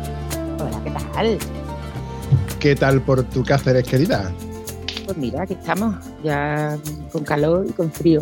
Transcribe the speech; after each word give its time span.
tal? 1.21 1.37
¿qué 2.59 2.75
tal 2.75 3.01
por 3.01 3.23
tu 3.23 3.43
Cáceres 3.43 3.87
querida? 3.87 4.31
Pues 5.05 5.17
mira, 5.17 5.43
aquí 5.43 5.53
estamos, 5.53 5.95
ya 6.23 6.77
con 7.11 7.23
calor 7.23 7.65
y 7.69 7.73
con 7.73 7.91
frío. 7.91 8.21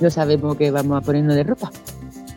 No 0.00 0.10
sabemos 0.10 0.56
qué 0.56 0.70
vamos 0.70 0.98
a 0.98 1.00
ponernos 1.00 1.34
de 1.34 1.44
ropa. 1.44 1.70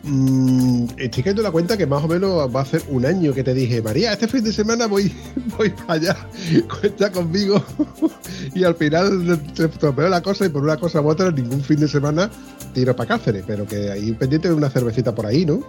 Mm, 0.02 0.84
estoy 0.96 1.22
cayendo 1.22 1.42
la 1.42 1.50
cuenta 1.50 1.76
que 1.76 1.86
más 1.86 2.02
o 2.02 2.08
menos 2.08 2.54
va 2.54 2.62
a 2.62 2.64
ser 2.64 2.82
un 2.88 3.04
año 3.04 3.34
que 3.34 3.44
te 3.44 3.52
dije, 3.52 3.82
María, 3.82 4.12
este 4.12 4.28
fin 4.28 4.42
de 4.42 4.52
semana 4.52 4.86
voy, 4.86 5.12
voy 5.58 5.70
para 5.70 5.94
allá, 5.94 6.16
cuenta 6.80 7.12
conmigo. 7.12 7.62
y 8.54 8.64
al 8.64 8.74
final 8.76 9.40
se 9.54 9.66
estropeó 9.66 10.08
la 10.08 10.22
cosa 10.22 10.46
y 10.46 10.48
por 10.48 10.62
una 10.62 10.76
cosa 10.76 11.00
u 11.00 11.08
otra 11.08 11.30
ningún 11.30 11.60
fin 11.60 11.80
de 11.80 11.88
semana 11.88 12.30
tiro 12.72 12.96
para 12.96 13.08
Cáceres, 13.08 13.44
pero 13.46 13.66
que 13.66 13.90
ahí 13.90 14.12
pendiente 14.12 14.48
de 14.48 14.54
una 14.54 14.70
cervecita 14.70 15.14
por 15.14 15.26
ahí, 15.26 15.44
¿no? 15.44 15.60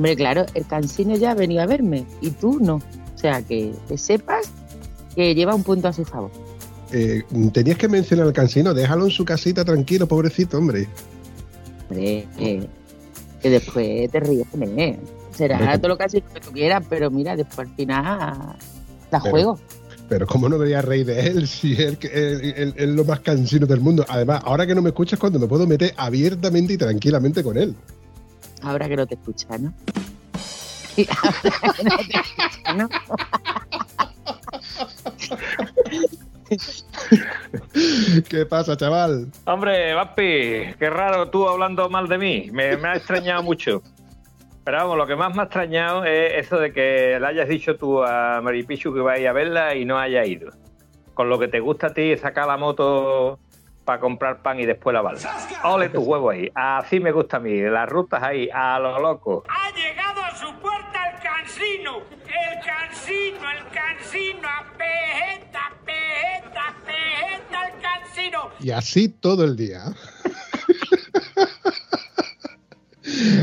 Hombre, 0.00 0.16
claro, 0.16 0.46
el 0.54 0.66
cansino 0.66 1.14
ya 1.14 1.32
ha 1.32 1.34
venido 1.34 1.60
a 1.60 1.66
verme 1.66 2.06
y 2.22 2.30
tú 2.30 2.58
no. 2.58 2.76
O 2.76 3.18
sea, 3.18 3.42
que, 3.42 3.74
que 3.86 3.98
sepas 3.98 4.50
que 5.14 5.34
lleva 5.34 5.54
un 5.54 5.62
punto 5.62 5.88
a 5.88 5.92
su 5.92 6.06
favor. 6.06 6.30
Eh, 6.90 7.22
tenías 7.52 7.76
que 7.76 7.86
mencionar 7.86 8.26
al 8.26 8.32
cansino, 8.32 8.72
déjalo 8.72 9.04
en 9.04 9.10
su 9.10 9.26
casita 9.26 9.62
tranquilo, 9.62 10.08
pobrecito, 10.08 10.56
hombre. 10.56 10.88
Hombre, 11.90 12.26
que, 12.38 12.66
que 13.42 13.50
después 13.50 14.10
te 14.10 14.20
ríes 14.20 14.46
con 14.50 14.62
él. 14.62 14.96
Será 15.36 15.76
todo 15.76 15.88
lo 15.88 15.98
que 15.98 16.04
así 16.04 16.22
que 16.22 16.40
tú 16.40 16.50
quieras, 16.50 16.82
pero 16.88 17.10
mira, 17.10 17.36
después 17.36 17.68
al 17.68 17.74
final 17.76 18.56
da 19.10 19.20
Pero- 19.20 19.30
juego. 19.30 19.58
Pero 20.08 20.26
cómo 20.26 20.48
no 20.48 20.56
me 20.56 20.64
voy 20.64 20.72
a 20.72 20.80
reír 20.80 21.04
de 21.04 21.26
él 21.26 21.46
si 21.46 21.74
es 21.74 21.98
lo 22.88 23.04
más 23.04 23.20
cansino 23.20 23.66
del 23.66 23.80
mundo. 23.80 24.06
Además, 24.08 24.40
ahora 24.46 24.66
que 24.66 24.74
no 24.74 24.80
me 24.80 24.88
escuchas, 24.88 25.18
cuando 25.18 25.38
me 25.38 25.46
puedo 25.46 25.66
meter 25.66 25.92
abiertamente 25.98 26.72
y 26.72 26.78
tranquilamente 26.78 27.42
con 27.44 27.58
él. 27.58 27.76
Ahora 28.62 28.88
que 28.88 28.96
no 28.96 29.06
te 29.06 29.14
escuchas, 29.14 29.60
¿no? 29.60 29.72
Y 30.96 31.06
ahora 31.08 31.32
que 31.76 31.84
no 31.84 31.96
te 31.96 32.18
escuchas, 32.18 32.76
¿no? 32.76 32.88
¿Qué 38.28 38.46
pasa, 38.46 38.76
chaval? 38.76 39.28
Hombre, 39.44 39.94
Vapi, 39.94 40.74
qué 40.78 40.90
raro 40.90 41.30
tú 41.30 41.48
hablando 41.48 41.88
mal 41.88 42.08
de 42.08 42.18
mí. 42.18 42.50
Me, 42.52 42.76
me 42.76 42.88
ha 42.88 42.96
extrañado 42.96 43.42
mucho. 43.42 43.82
Pero 44.64 44.76
vamos, 44.76 44.96
lo 44.98 45.06
que 45.06 45.16
más 45.16 45.34
me 45.34 45.42
ha 45.42 45.44
extrañado 45.44 46.04
es 46.04 46.46
eso 46.46 46.58
de 46.58 46.72
que 46.72 47.18
le 47.20 47.26
hayas 47.26 47.48
dicho 47.48 47.76
tú 47.76 48.02
a 48.02 48.40
Maripichu 48.42 48.92
que 48.92 49.00
vaya 49.00 49.30
a 49.30 49.32
verla 49.32 49.74
y 49.74 49.84
no 49.84 49.98
haya 49.98 50.24
ido. 50.24 50.50
Con 51.14 51.28
lo 51.28 51.38
que 51.38 51.48
te 51.48 51.60
gusta 51.60 51.88
a 51.88 51.94
ti 51.94 52.16
sacar 52.16 52.46
la 52.46 52.56
moto 52.56 53.38
para 53.84 54.00
comprar 54.00 54.42
pan 54.42 54.58
y 54.60 54.66
después 54.66 54.94
lavarla. 54.94 55.36
Ole 55.64 55.88
tu 55.88 56.02
huevo 56.02 56.30
ahí. 56.30 56.50
Así 56.54 57.00
me 57.00 57.10
gusta 57.12 57.38
a 57.38 57.40
mí. 57.40 57.60
Las 57.60 57.88
rutas 57.88 58.22
ahí, 58.22 58.48
a 58.52 58.78
lo 58.78 59.00
loco. 59.00 59.42
Ha 59.48 59.70
llegado 59.74 60.22
a 60.22 60.34
su 60.34 60.52
puerta 60.60 61.10
el 61.10 61.18
cansino. 61.22 62.02
El 62.26 62.60
cansino, 62.64 63.50
el 63.50 63.66
cansino. 63.72 64.48
Pejeta, 64.78 65.72
pejeta, 65.84 66.76
pejeta, 66.84 67.66
el 67.66 67.72
cansino. 67.82 68.50
Y 68.60 68.70
así 68.70 69.08
todo 69.08 69.44
el 69.44 69.56
día. 69.56 69.82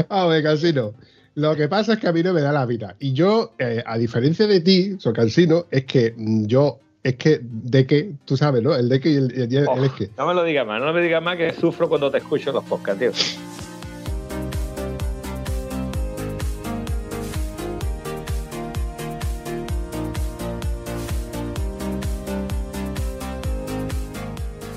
A 0.10 0.26
ver, 0.28 0.44
Cansino. 0.44 0.94
Lo 1.36 1.56
que 1.56 1.68
pasa 1.68 1.94
es 1.94 2.00
que 2.00 2.08
a 2.08 2.14
mí 2.14 2.24
no 2.24 2.34
me 2.34 2.42
da 2.42 2.52
la 2.52 2.66
vida. 2.66 2.96
Y 3.00 3.14
yo, 3.14 3.54
eh, 3.60 3.84
a 3.86 3.98
diferencia 3.98 4.48
de 4.48 4.62
ti, 4.62 4.96
soy 4.98 5.14
Cansino, 5.14 5.66
es 5.70 5.86
que 5.86 6.14
mm, 6.16 6.46
yo, 6.48 6.80
es 7.08 7.16
que, 7.16 7.40
de 7.42 7.86
que, 7.88 8.14
tú 8.26 8.36
sabes, 8.38 8.62
¿no? 8.62 8.76
El 8.76 8.90
de 8.90 9.00
que 9.00 9.10
y 9.10 9.16
el, 9.16 9.32
el- 9.32 9.56
el 9.56 9.68
Oh, 9.68 9.84
es 9.84 9.92
que. 9.94 10.10
no 10.18 10.28
me 10.28 10.34
lo 10.34 10.44
digas 10.44 10.66
más, 10.68 10.82
no 10.82 10.92
me 10.94 11.02
digas 11.02 11.22
más 11.24 11.38
que 11.38 11.54
sufro 11.54 11.88
cuando 11.88 12.12
te 12.12 12.18
escucho 12.18 12.52
los 12.52 12.64
podcasts, 12.66 13.00
tío. 13.00 13.12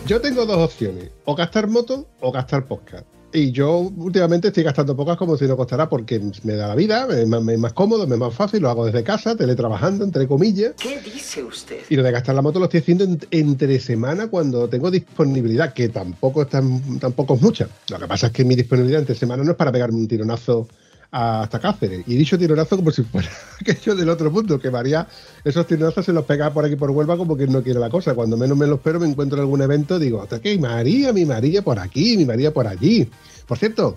Yo 0.06 0.20
tengo 0.20 0.44
dos 0.44 0.58
opciones, 0.58 1.10
o 1.24 1.34
gastar 1.36 1.68
moto 1.68 2.06
o 2.20 2.32
gastar 2.32 2.66
podcast. 2.66 3.06
Y 3.32 3.52
yo 3.52 3.78
últimamente 3.96 4.48
estoy 4.48 4.64
gastando 4.64 4.96
podcast 4.96 5.18
como 5.20 5.36
si 5.36 5.46
no 5.46 5.56
costara 5.56 5.88
porque 5.88 6.20
me 6.42 6.54
da 6.54 6.66
la 6.66 6.74
vida, 6.74 7.06
me, 7.06 7.24
me- 7.26 7.40
me 7.40 7.52
es 7.54 7.58
más 7.60 7.72
cómodo, 7.72 8.04
me 8.08 8.14
es 8.16 8.20
más 8.20 8.34
fácil, 8.34 8.60
lo 8.62 8.70
hago 8.70 8.86
desde 8.86 9.04
casa, 9.04 9.36
teletrabajando, 9.36 10.04
entre 10.04 10.26
comillas. 10.26 10.72
¿Qué 10.76 11.00
dice 11.00 11.44
usted? 11.44 11.76
Y 11.88 11.94
lo 11.94 12.02
de 12.02 12.10
gastar 12.10 12.34
la 12.34 12.42
moto 12.42 12.58
lo 12.58 12.64
estoy 12.64 12.80
haciendo 12.80 13.04
en- 13.04 13.20
entre 13.30 13.78
semana 13.78 14.26
cuando 14.26 14.68
tengo 14.68 14.90
disponibilidad, 14.90 15.72
que 15.72 15.88
tampoco 15.90 16.42
es, 16.42 16.48
tan- 16.48 16.98
tampoco 16.98 17.34
es 17.36 17.40
mucha. 17.42 17.68
Lo 17.88 18.00
que 18.00 18.08
pasa 18.08 18.26
es 18.28 18.32
que 18.32 18.44
mi 18.44 18.56
disponibilidad 18.56 19.00
entre 19.00 19.14
semana 19.14 19.44
no 19.44 19.52
es 19.52 19.56
para 19.56 19.70
pegarme 19.70 19.98
un 19.98 20.08
tironazo 20.08 20.66
hasta 21.10 21.58
Cáceres. 21.58 22.04
Y 22.06 22.16
dicho 22.16 22.38
tironazo 22.38 22.76
como 22.76 22.90
si 22.90 23.02
fuera 23.02 23.28
aquello 23.60 23.94
del 23.94 24.08
otro 24.08 24.30
mundo, 24.30 24.58
que 24.58 24.70
María 24.70 25.06
esos 25.44 25.66
tironazos 25.66 26.04
se 26.04 26.12
los 26.12 26.24
pega 26.24 26.52
por 26.52 26.64
aquí 26.64 26.76
por 26.76 26.90
Huelva 26.90 27.16
como 27.16 27.36
que 27.36 27.46
no 27.46 27.62
quiere 27.62 27.80
la 27.80 27.90
cosa. 27.90 28.14
Cuando 28.14 28.36
menos 28.36 28.56
me 28.56 28.66
lo 28.66 28.76
espero 28.76 29.00
me 29.00 29.08
encuentro 29.08 29.38
en 29.38 29.42
algún 29.42 29.62
evento, 29.62 29.98
digo, 29.98 30.22
hasta 30.22 30.40
que 30.40 30.58
María, 30.58 31.12
mi 31.12 31.24
María 31.24 31.62
por 31.62 31.78
aquí, 31.78 32.16
mi 32.16 32.24
María 32.24 32.52
por 32.52 32.66
allí. 32.66 33.08
Por 33.46 33.58
cierto, 33.58 33.96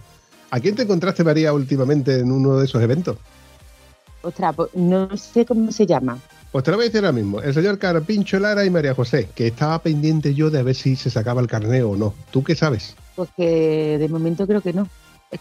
¿a 0.51 0.59
quién 0.59 0.75
te 0.75 0.84
encontraste, 0.84 1.24
María, 1.24 1.53
últimamente 1.53 2.19
en 2.19 2.31
uno 2.31 2.57
de 2.57 2.66
esos 2.66 2.81
eventos? 2.81 3.18
Ostras, 4.22 4.56
pues 4.56 4.69
no 4.74 5.16
sé 5.18 5.45
cómo 5.45 5.72
se 5.72 5.85
llama. 5.85 6.18
Pues 6.53 6.63
te 6.63 6.72
lo 6.72 6.78
voy 6.78 6.85
a 6.85 6.88
decir 6.90 7.00
ahora 7.03 7.12
mismo. 7.12 7.41
El 7.41 7.53
señor 7.53 7.80
Carpincho 7.80 8.40
Lara 8.40 8.63
y 8.63 8.69
María 8.69 8.94
José, 8.94 9.28
que 9.35 9.47
estaba 9.47 9.80
pendiente 9.80 10.34
yo 10.34 10.50
de 10.50 10.63
ver 10.63 10.75
si 10.75 10.95
se 10.95 11.09
sacaba 11.09 11.41
el 11.41 11.47
carneo 11.47 11.90
o 11.90 11.97
no. 11.97 12.13
¿Tú 12.31 12.44
qué 12.44 12.56
sabes? 12.56 12.95
Pues 13.16 13.30
que 13.35 13.97
de 13.97 14.07
momento 14.07 14.45
creo 14.47 14.62
que 14.62 14.72
no. 14.72 14.88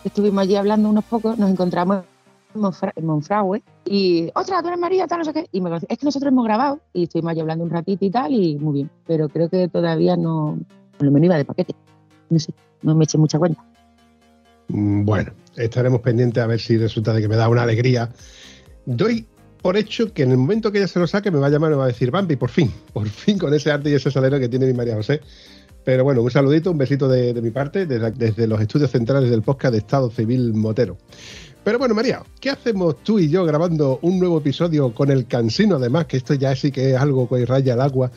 Estuvimos 0.04 0.42
allí 0.42 0.56
hablando 0.56 0.88
unos 0.88 1.04
pocos, 1.04 1.38
nos 1.38 1.50
encontramos 1.50 2.04
en, 2.54 2.60
Monfra- 2.60 2.92
en 2.97 3.06
Monfragüe 3.06 3.62
y, 3.84 4.30
ostras, 4.34 4.62
tú 4.62 4.69
eres 4.69 4.80
María, 4.80 5.06
tal, 5.06 5.19
no 5.20 5.25
sé 5.25 5.32
qué. 5.32 5.47
Y 5.53 5.60
me 5.60 5.70
conocí. 5.70 5.86
Es 5.88 5.98
que 5.98 6.06
nosotros 6.06 6.30
hemos 6.32 6.44
grabado 6.44 6.80
y 6.92 7.04
estuvimos 7.04 7.30
allí 7.32 7.41
hablando 7.41 7.64
un 7.64 7.70
ratito 7.70 8.04
y 8.04 8.10
tal, 8.10 8.32
y 8.32 8.56
muy 8.58 8.75
bien. 8.75 8.91
Pero 9.06 9.28
creo 9.28 9.48
que 9.48 9.69
todavía 9.69 10.16
no, 10.16 10.58
por 10.97 11.06
lo 11.06 11.12
menos 11.12 11.26
iba 11.26 11.36
de 11.36 11.44
paquete. 11.44 11.75
No 12.30 12.38
sé, 12.38 12.53
no 12.82 12.94
me 12.94 13.04
eché 13.04 13.19
mucha 13.19 13.38
cuenta. 13.38 13.62
Mm, 14.68 15.04
Bueno, 15.04 15.33
estaremos 15.56 16.00
pendientes 16.00 16.42
a 16.42 16.47
ver 16.47 16.60
si 16.60 16.77
resulta 16.78 17.12
de 17.12 17.21
que 17.22 17.28
me 17.28 17.36
da 17.36 17.48
una 17.48 17.62
alegría. 17.62 18.10
Doy 18.86 19.27
por 19.60 19.77
hecho 19.77 20.12
que 20.12 20.24
en 20.24 20.33
el 20.33 20.39
momento 20.39 20.72
que 20.72 20.78
ella 20.78 20.89
se 20.89 20.98
lo 20.98 21.06
saque 21.06 21.30
me 21.30 21.39
va 21.39 21.47
a 21.47 21.50
llamar 21.50 21.71
y 21.71 21.74
me 21.74 21.78
va 21.78 21.84
a 21.84 21.89
decir, 21.89 22.10
Bambi, 22.10 22.34
por 22.36 22.50
fin, 22.50 22.72
por 22.92 23.09
fin 23.09 23.39
con 23.39 23.54
ese 23.54 23.71
arte 23.71 23.91
y 23.91 23.94
ese 23.94 24.10
salero 24.10 24.41
que 24.41 24.48
tiene 24.48 24.66
mi 24.66 24.72
María 24.72 24.97
José. 24.97 25.21
Pero 25.84 26.04
bueno, 26.04 26.22
un 26.22 26.30
saludito, 26.30 26.70
un 26.70 26.78
besito 26.78 27.08
de, 27.08 27.34
de 27.34 27.42
mi 27.42 27.50
parte 27.50 27.86
desde, 27.86 28.10
desde 28.12 28.46
los 28.46 28.60
estudios 28.60 28.90
centrales 28.90 29.30
del 29.30 29.42
podcast 29.42 29.72
de 29.72 29.78
Estado 29.78 30.10
Civil 30.10 30.54
Motero. 30.54 30.96
Pero 31.64 31.78
bueno, 31.78 31.94
María, 31.94 32.22
¿qué 32.40 32.50
hacemos 32.50 32.96
tú 33.04 33.20
y 33.20 33.28
yo 33.28 33.44
grabando 33.44 34.00
un 34.02 34.18
nuevo 34.18 34.38
episodio 34.38 34.92
con 34.92 35.10
el 35.10 35.26
cansino? 35.26 35.76
Además, 35.76 36.06
que 36.06 36.16
esto 36.16 36.34
ya 36.34 36.56
sí 36.56 36.72
que 36.72 36.92
es 36.92 37.00
algo 37.00 37.28
que 37.28 37.46
raya 37.46 37.74
al 37.74 37.80
agua. 37.80 38.10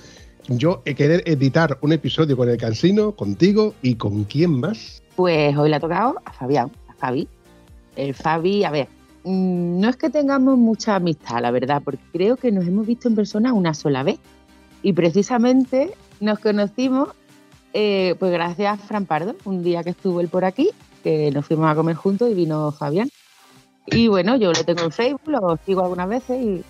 Yo 0.47 0.81
he 0.85 0.95
querer 0.95 1.23
editar 1.25 1.77
un 1.81 1.93
episodio 1.93 2.37
con 2.37 2.49
el 2.49 2.57
cansino, 2.57 3.11
contigo 3.13 3.73
y 3.81 3.95
con 3.95 4.23
quién 4.23 4.59
más. 4.59 5.03
Pues 5.15 5.55
hoy 5.57 5.69
le 5.69 5.75
ha 5.75 5.79
tocado 5.79 6.15
a 6.25 6.33
Fabián, 6.33 6.71
a 6.87 6.93
Fabi. 6.93 7.27
El 7.95 8.13
Fabi, 8.13 8.63
a 8.63 8.71
ver, 8.71 8.87
mm, 9.23 9.79
no 9.79 9.89
es 9.89 9.95
que 9.95 10.09
tengamos 10.09 10.57
mucha 10.57 10.95
amistad, 10.95 11.41
la 11.41 11.51
verdad, 11.51 11.81
porque 11.83 12.03
creo 12.13 12.37
que 12.37 12.51
nos 12.51 12.67
hemos 12.67 12.85
visto 12.85 13.07
en 13.07 13.15
persona 13.15 13.53
una 13.53 13.73
sola 13.73 14.03
vez. 14.03 14.19
Y 14.83 14.93
precisamente 14.93 15.93
nos 16.19 16.39
conocimos, 16.39 17.09
eh, 17.77 18.15
pues 18.17 18.31
gracias 18.31 18.79
a 18.79 18.81
Fran 18.81 19.05
Pardo, 19.05 19.35
un 19.43 19.61
día 19.61 19.83
que 19.83 19.89
estuvo 19.89 20.21
él 20.21 20.29
por 20.29 20.45
aquí, 20.45 20.69
que 21.03 21.29
nos 21.31 21.45
fuimos 21.45 21.69
a 21.69 21.75
comer 21.75 21.97
juntos 21.97 22.31
y 22.31 22.33
vino 22.33 22.71
Fabián. 22.71 23.09
Y 23.85 24.07
bueno, 24.07 24.37
yo 24.37 24.53
lo 24.53 24.63
tengo 24.63 24.83
en 24.83 24.91
Facebook, 24.93 25.27
lo 25.27 25.59
sigo 25.65 25.81
algunas 25.81 26.07
veces 26.07 26.41
y 26.41 26.63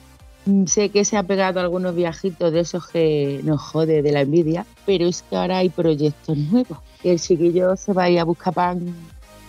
sé 0.65 0.89
que 0.89 1.05
se 1.05 1.15
ha 1.15 1.21
pegado 1.21 1.59
algunos 1.59 1.95
viajitos 1.95 2.51
de 2.51 2.61
esos 2.61 2.87
que 2.87 3.39
nos 3.43 3.61
jode 3.61 4.01
de 4.01 4.11
la 4.11 4.21
envidia, 4.21 4.65
pero 4.87 5.05
es 5.05 5.21
que 5.21 5.35
ahora 5.35 5.59
hay 5.59 5.69
proyectos 5.69 6.35
nuevos. 6.35 6.79
El 7.03 7.19
chiquillo 7.19 7.75
se 7.77 7.93
va 7.93 8.05
a 8.05 8.09
ir 8.09 8.19
a 8.19 8.23
buscar 8.23 8.55
pan 8.55 8.95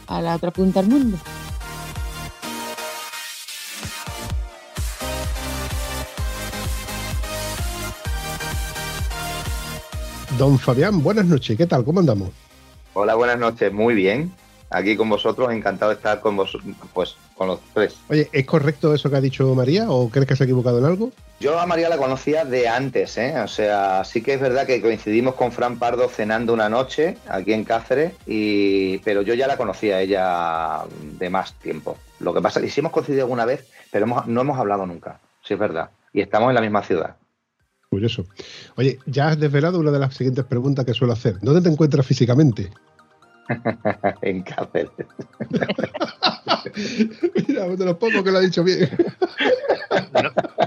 a 0.08 0.20
la 0.20 0.37
otra 0.37 0.50
punta 0.50 0.82
del 0.82 0.91
mundo. 0.91 1.17
Don 10.38 10.59
Fabián, 10.59 11.03
buenas 11.03 11.25
noches, 11.27 11.56
¿qué 11.56 11.67
tal? 11.67 11.85
¿Cómo 11.85 12.00
andamos? 12.00 12.31
Hola, 12.94 13.15
buenas 13.15 13.38
noches. 13.38 13.73
Muy 13.73 13.94
bien. 13.94 14.33
aquí 14.69 14.97
con 14.97 15.09
vosotros, 15.09 15.53
encantado 15.53 15.91
de 15.93 15.97
estar 15.97 16.21
con 16.21 16.37
vos, 16.37 16.59
pues 16.93 17.15
con 17.37 17.47
los 17.49 17.61
tres. 17.73 17.94
Oye, 18.09 18.29
¿es 18.33 18.44
correcto 18.44 18.93
eso 18.93 19.09
que 19.09 19.17
ha 19.17 19.21
dicho 19.21 19.55
María 19.55 19.88
o 19.88 20.09
crees 20.11 20.27
que 20.27 20.35
se 20.37 20.43
ha 20.43 20.47
equivocado 20.47 20.79
en 20.81 20.85
algo? 20.87 21.12
Yo 21.38 21.59
a 21.61 21.67
María 21.67 21.88
la 21.88 21.99
conocía 21.99 22.44
de 22.44 22.67
antes, 22.67 23.17
¿eh? 23.17 23.38
O 23.41 23.49
sea, 23.49 24.03
sí 24.05 24.23
que 24.23 24.35
es 24.35 24.41
verdad 24.41 24.67
que 24.67 24.83
coincidimos 24.83 25.35
con 25.37 25.53
Fran 25.53 25.79
Pardo 25.79 26.09
cenando 26.09 26.53
una 26.53 26.69
noche 26.69 27.17
aquí 27.29 27.53
en 27.53 27.65
Cáceres, 27.65 28.12
y... 28.27 28.99
pero 28.99 29.23
yo 29.23 29.35
ya 29.35 29.47
la 29.47 29.56
conocía 29.56 30.00
ella 30.00 30.81
de 31.19 31.31
más 31.31 31.53
tiempo. 31.55 31.97
Lo 32.19 32.35
que 32.35 32.41
pasa 32.43 32.59
es 32.59 32.67
que 32.67 32.71
sí 32.73 32.81
hemos 32.81 32.93
coincidido 32.93 33.23
alguna 33.25 33.44
vez, 33.44 33.67
pero 33.93 34.05
hemos- 34.06 34.27
no 34.27 34.41
hemos 34.41 34.59
hablado 34.59 34.85
nunca, 34.85 35.21
sí 35.47 35.55
es 35.55 35.61
verdad. 35.61 35.91
Y 36.12 36.21
estamos 36.23 36.49
en 36.49 36.55
la 36.56 36.61
misma 36.62 36.82
ciudad. 36.82 37.15
Curioso. 37.96 38.26
Oye, 38.75 38.98
ya 39.06 39.28
has 39.28 39.40
desvelado 39.40 39.78
una 39.78 39.90
de 39.90 39.98
las 39.98 40.14
siguientes 40.14 40.44
preguntas 40.44 40.84
que 40.84 40.93
suelo 40.93 41.14
hacer. 41.14 41.38
¿Dónde 41.40 41.62
te 41.62 41.70
encuentras 41.70 42.04
físicamente? 42.04 42.70
en 44.20 44.43
Cáceres. 44.43 44.90
Mira, 47.48 47.69
de 47.69 47.84
los 47.87 47.96
pocos 47.96 48.22
que 48.22 48.31
lo 48.31 48.37
ha 48.37 48.43
dicho 48.43 48.62
bien. 48.62 48.90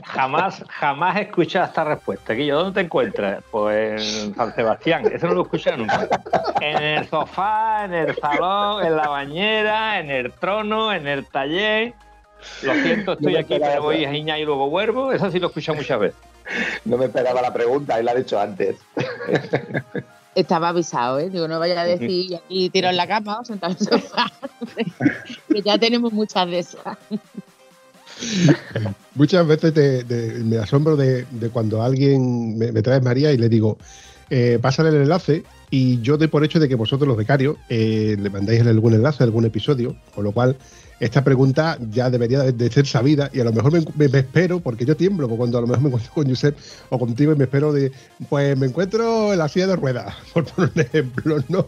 Jamás, 0.05 0.65
jamás 0.69 1.17
he 1.17 1.21
escuchado 1.21 1.67
esta 1.67 1.83
respuesta. 1.83 2.33
Guillo, 2.33 2.55
¿dónde 2.55 2.81
te 2.81 2.85
encuentras? 2.87 3.43
Pues 3.51 4.23
en 4.23 4.33
San 4.33 4.55
Sebastián. 4.55 5.05
Eso 5.13 5.27
no 5.27 5.35
lo 5.35 5.41
he 5.41 5.43
escuchado 5.43 5.77
nunca. 5.77 6.09
En 6.61 6.81
el 6.81 7.07
sofá, 7.09 7.85
en 7.85 7.93
el 7.93 8.15
salón, 8.15 8.87
en 8.87 8.95
la 8.95 9.07
bañera, 9.07 9.99
en 9.99 10.09
el 10.09 10.31
trono, 10.31 10.91
en 10.91 11.05
el 11.05 11.27
taller. 11.27 11.93
Lo 12.63 12.73
siento, 12.73 13.13
estoy 13.13 13.33
No 13.33 13.39
aquí, 13.39 13.59
pero 13.59 13.83
voy 13.83 14.03
a 14.03 14.11
giñar 14.11 14.39
y 14.39 14.45
luego 14.45 14.67
vuelvo. 14.67 15.11
Eso 15.11 15.29
sí 15.29 15.39
lo 15.39 15.45
he 15.45 15.49
escuchado 15.49 15.77
muchas 15.77 15.99
veces. 15.99 16.28
No 16.85 16.97
me 16.97 17.05
esperaba 17.05 17.41
la 17.41 17.53
pregunta, 17.53 17.99
él 17.99 18.05
la 18.05 18.11
ha 18.11 18.15
dicho 18.15 18.39
antes. 18.39 18.77
Estaba 20.35 20.69
avisado, 20.69 21.19
¿eh? 21.19 21.29
Digo, 21.29 21.47
no 21.47 21.59
vaya 21.59 21.81
a 21.81 21.85
decir 21.85 22.35
aquí 22.35 22.69
tiro 22.69 22.89
en 22.89 22.97
la 22.97 23.07
cama 23.07 23.39
o 23.41 23.45
sentado 23.45 23.73
en 23.73 23.79
el 23.79 24.01
sofá. 24.01 24.31
que 25.53 25.61
ya 25.61 25.77
tenemos 25.77 26.13
muchas 26.13 26.47
de 26.49 26.59
esas. 26.59 26.97
Muchas 29.15 29.47
veces 29.47 29.73
te- 29.73 30.03
te- 30.03 30.33
me 30.43 30.57
asombro 30.57 30.95
de, 30.95 31.25
de 31.31 31.49
cuando 31.49 31.81
alguien 31.81 32.57
me, 32.57 32.71
me 32.71 32.81
trae 32.81 32.99
María 33.01 33.31
y 33.31 33.37
le 33.37 33.49
digo, 33.49 33.77
eh, 34.29 34.59
pásale 34.61 34.89
el 34.89 34.95
enlace 34.95 35.43
y 35.69 36.01
yo 36.01 36.17
doy 36.17 36.27
por 36.27 36.43
hecho 36.43 36.59
de 36.59 36.67
que 36.67 36.75
vosotros 36.75 37.07
los 37.07 37.17
becarios 37.17 37.55
eh, 37.69 38.15
le 38.19 38.29
mandáis 38.29 38.61
algún 38.61 38.93
enlace, 38.93 39.23
algún 39.23 39.45
episodio, 39.45 39.95
con 40.13 40.23
lo 40.25 40.31
cual 40.31 40.57
esta 40.99 41.23
pregunta 41.23 41.77
ya 41.91 42.09
debería 42.09 42.39
de, 42.43 42.69
ser 42.71 42.85
sabida 42.85 43.29
y 43.33 43.39
a 43.39 43.43
lo 43.45 43.53
mejor 43.53 43.71
me, 43.71 43.79
me- 43.95 44.09
me 44.09 44.19
espero, 44.19 44.59
porque 44.59 44.85
yo 44.85 44.95
tiemblo 44.97 45.29
cuando 45.29 45.57
a 45.57 45.61
lo 45.61 45.67
mejor 45.67 45.81
me 45.83 45.87
encuentro 45.89 46.13
con 46.13 46.27
Josep 46.27 46.57
o 46.89 46.99
contigo 46.99 47.31
y 47.31 47.35
me 47.35 47.45
espero 47.45 47.71
de, 47.71 47.91
pues 48.29 48.57
me 48.57 48.67
encuentro 48.67 49.31
en 49.31 49.39
la 49.39 49.47
silla 49.47 49.67
de 49.67 49.75
ruedas, 49.77 50.13
por 50.33 50.45
poner 50.45 50.71
un 50.75 50.81
ejemplo, 50.81 51.37
¿no? 51.47 51.67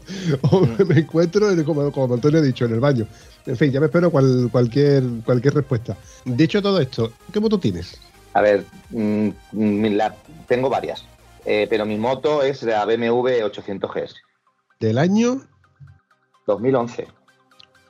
O 0.52 0.62
me 0.66 1.00
encuentro, 1.00 1.50
en- 1.52 1.64
como, 1.64 1.92
como 1.92 2.14
Antonio 2.14 2.40
ha 2.40 2.44
dicho, 2.44 2.66
en 2.66 2.74
el 2.74 2.80
baño. 2.80 3.08
En 3.46 3.58
fin, 3.58 3.72
ya 3.72 3.80
me 3.80 3.88
espero 3.88 4.12
cual- 4.12 4.50
cualquier, 4.52 5.04
cualquier 5.26 5.54
respuesta. 5.56 5.98
Dicho 6.26 6.62
todo 6.62 6.80
esto, 6.80 7.12
¿qué 7.32 7.40
moto 7.40 7.60
tienes? 7.60 8.00
A 8.34 8.42
ver, 8.42 8.66
mm, 8.92 9.30
mm, 9.54 9.86
la- 9.96 10.16
tengo 10.48 10.70
varias, 10.70 11.04
eh, 11.46 11.68
pero 11.70 11.86
mi 11.86 11.98
moto 11.98 12.44
es 12.44 12.64
la 12.64 12.86
BMW 12.86 13.44
800GS, 13.44 14.14
¿Del 14.80 14.98
año 14.98 15.42
2011. 16.48 17.04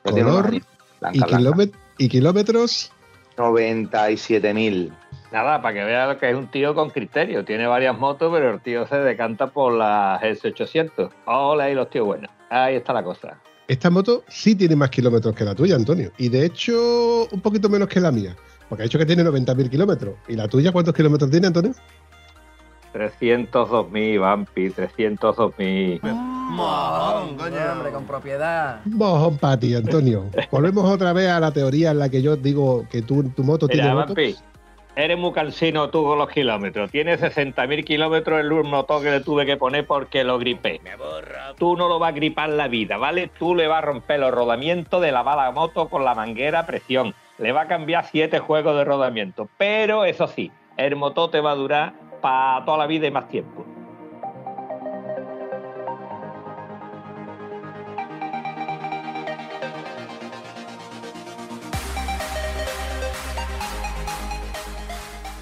Ya 0.04 0.12
tiene 0.12 0.22
Color 0.30 0.32
unos 0.44 0.46
años. 0.52 0.66
Blanca, 1.02 1.16
y, 1.16 1.20
blanca. 1.20 1.36
kilómet- 1.38 1.72
y 1.98 2.08
kilómetros? 2.08 2.92
97.000. 3.36 4.92
Nada, 5.32 5.62
para 5.62 5.74
que 5.74 5.84
vea 5.84 6.18
que 6.18 6.30
es 6.30 6.36
un 6.36 6.48
tío 6.50 6.74
con 6.74 6.90
criterio. 6.90 7.44
Tiene 7.44 7.66
varias 7.66 7.98
motos, 7.98 8.30
pero 8.32 8.50
el 8.54 8.60
tío 8.60 8.86
se 8.86 8.96
decanta 8.96 9.46
por 9.48 9.72
la 9.72 10.20
S800. 10.22 11.10
Hola, 11.24 11.64
ahí 11.64 11.74
los 11.74 11.88
tíos 11.90 12.06
buenos. 12.06 12.30
Ahí 12.50 12.76
está 12.76 12.92
la 12.92 13.02
cosa. 13.02 13.38
Esta 13.66 13.88
moto 13.88 14.24
sí 14.28 14.54
tiene 14.54 14.76
más 14.76 14.90
kilómetros 14.90 15.34
que 15.34 15.44
la 15.44 15.54
tuya, 15.54 15.76
Antonio. 15.76 16.12
Y 16.18 16.28
de 16.28 16.44
hecho, 16.44 17.26
un 17.30 17.40
poquito 17.40 17.68
menos 17.70 17.88
que 17.88 18.00
la 18.00 18.12
mía. 18.12 18.36
Porque 18.68 18.82
ha 18.82 18.84
dicho 18.84 18.98
que 18.98 19.06
tiene 19.06 19.24
90.000 19.24 19.70
kilómetros. 19.70 20.14
¿Y 20.28 20.34
la 20.36 20.46
tuya 20.48 20.70
cuántos 20.70 20.94
kilómetros 20.94 21.30
tiene, 21.30 21.46
Antonio? 21.46 21.72
302.000, 22.92 24.18
Vampi, 24.20 24.68
302.000. 24.70 26.00
Mojón, 26.52 27.36
coño. 27.36 27.72
Hombre, 27.72 27.92
con 27.92 28.04
propiedad. 28.04 28.80
Mojón 28.84 29.38
para 29.38 29.58
ti, 29.58 29.74
Antonio. 29.74 30.26
Volvemos 30.50 30.84
otra 30.84 31.12
vez 31.12 31.28
a 31.28 31.40
la 31.40 31.50
teoría 31.50 31.92
en 31.92 31.98
la 31.98 32.08
que 32.08 32.20
yo 32.20 32.36
digo 32.36 32.86
que 32.90 33.02
tu, 33.02 33.22
tu 33.30 33.42
moto 33.42 33.66
tiene 33.66 33.84
Mira, 33.84 33.94
moto. 33.94 34.08
Vampi, 34.08 34.36
eres 34.94 35.18
muy 35.18 35.32
cansino 35.32 35.88
tú 35.88 36.04
con 36.04 36.18
los 36.18 36.28
kilómetros. 36.28 36.90
Tienes 36.90 37.22
60.000 37.22 37.84
kilómetros 37.84 38.40
el 38.40 38.50
motor 38.64 39.02
que 39.02 39.10
le 39.10 39.20
tuve 39.20 39.46
que 39.46 39.56
poner 39.56 39.86
porque 39.86 40.24
lo 40.24 40.38
gripé. 40.38 40.80
Tú 41.58 41.76
no 41.76 41.88
lo 41.88 41.98
vas 41.98 42.10
a 42.10 42.16
gripar 42.16 42.50
la 42.50 42.68
vida, 42.68 42.98
¿vale? 42.98 43.30
Tú 43.38 43.54
le 43.54 43.66
vas 43.66 43.78
a 43.78 43.86
romper 43.86 44.20
los 44.20 44.32
rodamientos 44.32 45.00
de 45.00 45.12
la 45.12 45.22
bala 45.22 45.50
moto 45.52 45.88
con 45.88 46.04
la 46.04 46.14
manguera 46.14 46.60
a 46.60 46.66
presión. 46.66 47.14
Le 47.38 47.52
va 47.52 47.62
a 47.62 47.68
cambiar 47.68 48.04
siete 48.04 48.38
juegos 48.38 48.76
de 48.76 48.84
rodamiento. 48.84 49.48
Pero 49.56 50.04
eso 50.04 50.26
sí, 50.26 50.52
el 50.76 50.96
motor 50.96 51.30
te 51.30 51.40
va 51.40 51.52
a 51.52 51.56
durar 51.56 51.94
para 52.20 52.64
toda 52.64 52.78
la 52.78 52.86
vida 52.86 53.06
y 53.06 53.10
más 53.10 53.28
tiempo. 53.28 53.64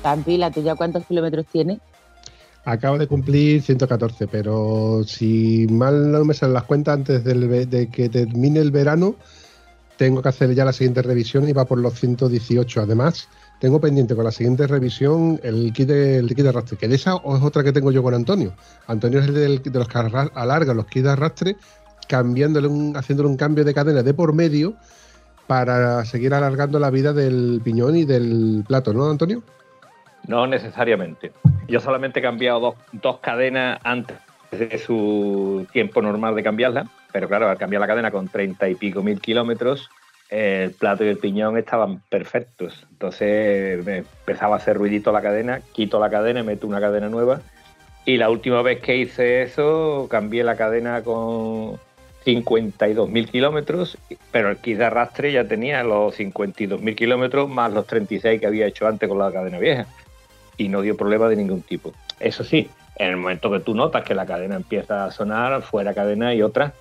Tampi, 0.02 0.36
¿la 0.38 0.50
tuya 0.50 0.74
cuántos 0.74 1.04
kilómetros 1.06 1.46
tiene? 1.46 1.80
Acaba 2.64 2.98
de 2.98 3.06
cumplir 3.06 3.62
114, 3.62 4.26
pero 4.26 5.02
si 5.06 5.66
mal 5.70 6.12
no 6.12 6.24
me 6.24 6.34
salen 6.34 6.54
las 6.54 6.64
cuentas, 6.64 6.94
antes 6.94 7.24
de 7.24 7.88
que 7.90 8.08
termine 8.08 8.60
el 8.60 8.70
verano, 8.70 9.16
tengo 9.96 10.22
que 10.22 10.28
hacer 10.28 10.54
ya 10.54 10.64
la 10.64 10.72
siguiente 10.72 11.02
revisión 11.02 11.48
y 11.48 11.52
va 11.52 11.64
por 11.64 11.78
los 11.78 11.98
118. 11.98 12.82
Además, 12.82 13.28
tengo 13.60 13.80
pendiente 13.80 14.14
con 14.14 14.24
la 14.24 14.30
siguiente 14.30 14.66
revisión 14.66 15.38
el 15.42 15.72
kit 15.72 15.88
de, 15.88 16.16
el 16.16 16.28
kit 16.28 16.38
de 16.38 16.48
arrastre, 16.48 16.78
que 16.78 16.88
de 16.88 16.96
esa 16.96 17.16
es 17.16 17.42
otra 17.42 17.62
que 17.62 17.72
tengo 17.72 17.92
yo 17.92 18.02
con 18.02 18.14
Antonio. 18.14 18.54
Antonio 18.86 19.20
es 19.20 19.26
el 19.28 19.34
de 19.62 19.78
los 19.78 19.88
que 19.88 19.98
alarga 19.98 20.72
los 20.74 20.86
kits 20.86 21.04
de 21.04 21.10
arrastre, 21.10 21.56
cambiándole 22.08 22.68
un, 22.68 22.96
haciéndole 22.96 23.28
un 23.28 23.36
cambio 23.36 23.64
de 23.64 23.74
cadena 23.74 24.02
de 24.02 24.14
por 24.14 24.32
medio 24.32 24.74
para 25.46 26.04
seguir 26.04 26.32
alargando 26.32 26.78
la 26.78 26.90
vida 26.90 27.12
del 27.12 27.60
piñón 27.62 27.96
y 27.96 28.04
del 28.04 28.64
plato, 28.66 28.94
¿no, 28.94 29.10
Antonio? 29.10 29.42
No 30.26 30.46
necesariamente. 30.46 31.32
Yo 31.68 31.80
solamente 31.80 32.20
he 32.20 32.22
cambiado 32.22 32.60
dos, 32.60 32.74
dos 32.92 33.18
cadenas 33.20 33.78
antes 33.84 34.16
de 34.50 34.78
su 34.78 35.66
tiempo 35.72 36.02
normal 36.02 36.34
de 36.34 36.42
cambiarla, 36.42 36.86
pero 37.12 37.28
claro, 37.28 37.48
al 37.48 37.58
cambiar 37.58 37.80
la 37.80 37.86
cadena 37.86 38.10
con 38.10 38.28
treinta 38.28 38.68
y 38.68 38.74
pico 38.74 39.02
mil 39.02 39.20
kilómetros, 39.20 39.88
el 40.28 40.72
plato 40.72 41.04
y 41.04 41.08
el 41.08 41.18
piñón 41.18 41.56
estaban 41.56 42.00
perfectos. 42.08 42.86
Entonces 42.90 43.84
me 43.84 43.98
empezaba 43.98 44.56
a 44.56 44.58
hacer 44.58 44.76
ruidito 44.76 45.12
la 45.12 45.22
cadena, 45.22 45.60
quito 45.72 45.98
la 45.98 46.10
cadena 46.10 46.40
y 46.40 46.44
meto 46.44 46.66
una 46.66 46.80
cadena 46.80 47.08
nueva. 47.08 47.40
Y 48.04 48.16
la 48.16 48.30
última 48.30 48.62
vez 48.62 48.80
que 48.80 48.96
hice 48.96 49.42
eso, 49.42 50.08
cambié 50.10 50.42
la 50.42 50.56
cadena 50.56 51.02
con 51.02 51.78
52.000 52.24 53.30
kilómetros, 53.30 53.98
pero 54.30 54.50
el 54.50 54.56
kit 54.56 54.78
de 54.78 54.84
arrastre 54.84 55.32
ya 55.32 55.44
tenía 55.44 55.82
los 55.84 56.18
52.000 56.18 56.94
kilómetros 56.94 57.48
más 57.48 57.72
los 57.72 57.86
36 57.86 58.40
que 58.40 58.46
había 58.46 58.66
hecho 58.66 58.86
antes 58.86 59.08
con 59.08 59.18
la 59.18 59.32
cadena 59.32 59.58
vieja 59.58 59.86
y 60.60 60.68
no 60.68 60.82
dio 60.82 60.96
problema 60.96 61.28
de 61.28 61.36
ningún 61.36 61.62
tipo. 61.62 61.92
Eso 62.18 62.44
sí, 62.44 62.68
en 62.96 63.10
el 63.10 63.16
momento 63.16 63.50
que 63.50 63.60
tú 63.60 63.74
notas 63.74 64.04
que 64.04 64.14
la 64.14 64.26
cadena 64.26 64.56
empieza 64.56 65.06
a 65.06 65.10
sonar, 65.10 65.62
fuera 65.62 65.94
cadena 65.94 66.34
y 66.34 66.42
otra, 66.42 66.74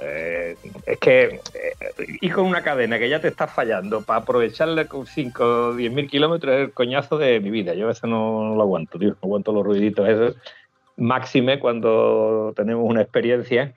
eh, 0.00 0.56
es 0.86 0.98
que 0.98 1.40
eh, 1.54 1.74
ir 2.22 2.32
con 2.32 2.46
una 2.46 2.62
cadena 2.62 2.98
que 2.98 3.10
ya 3.10 3.20
te 3.20 3.28
está 3.28 3.46
fallando 3.46 4.00
para 4.00 4.20
aprovecharla 4.20 4.86
con 4.86 5.06
5 5.06 5.44
o 5.44 5.74
10 5.74 5.92
mil 5.92 6.08
kilómetros 6.08 6.54
es 6.54 6.60
el 6.62 6.72
coñazo 6.72 7.18
de 7.18 7.40
mi 7.40 7.50
vida. 7.50 7.74
Yo 7.74 7.90
eso 7.90 8.06
no, 8.06 8.42
no 8.42 8.54
lo 8.54 8.62
aguanto, 8.62 8.98
tío. 8.98 9.10
No 9.10 9.18
aguanto 9.22 9.52
los 9.52 9.64
ruiditos. 9.64 10.34
Máxime 10.96 11.58
cuando 11.58 12.54
tenemos 12.56 12.88
una 12.88 13.02
experiencia. 13.02 13.74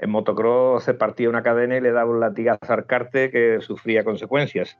En 0.00 0.10
motocross 0.10 0.82
se 0.82 0.94
partía 0.94 1.28
una 1.28 1.44
cadena 1.44 1.76
y 1.76 1.80
le 1.80 1.92
daba 1.92 2.10
un 2.10 2.20
latigazo 2.20 2.72
al 2.72 2.86
cárter 2.86 3.30
que 3.30 3.60
sufría 3.60 4.02
consecuencias. 4.02 4.76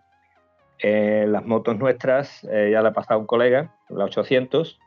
En 0.78 1.32
las 1.32 1.44
motos 1.44 1.78
nuestras, 1.78 2.44
eh, 2.44 2.70
ya 2.72 2.82
le 2.82 2.88
ha 2.88 2.92
pasado 2.92 3.18
un 3.20 3.26
colega, 3.26 3.74
la 3.88 4.04
800, 4.04 4.78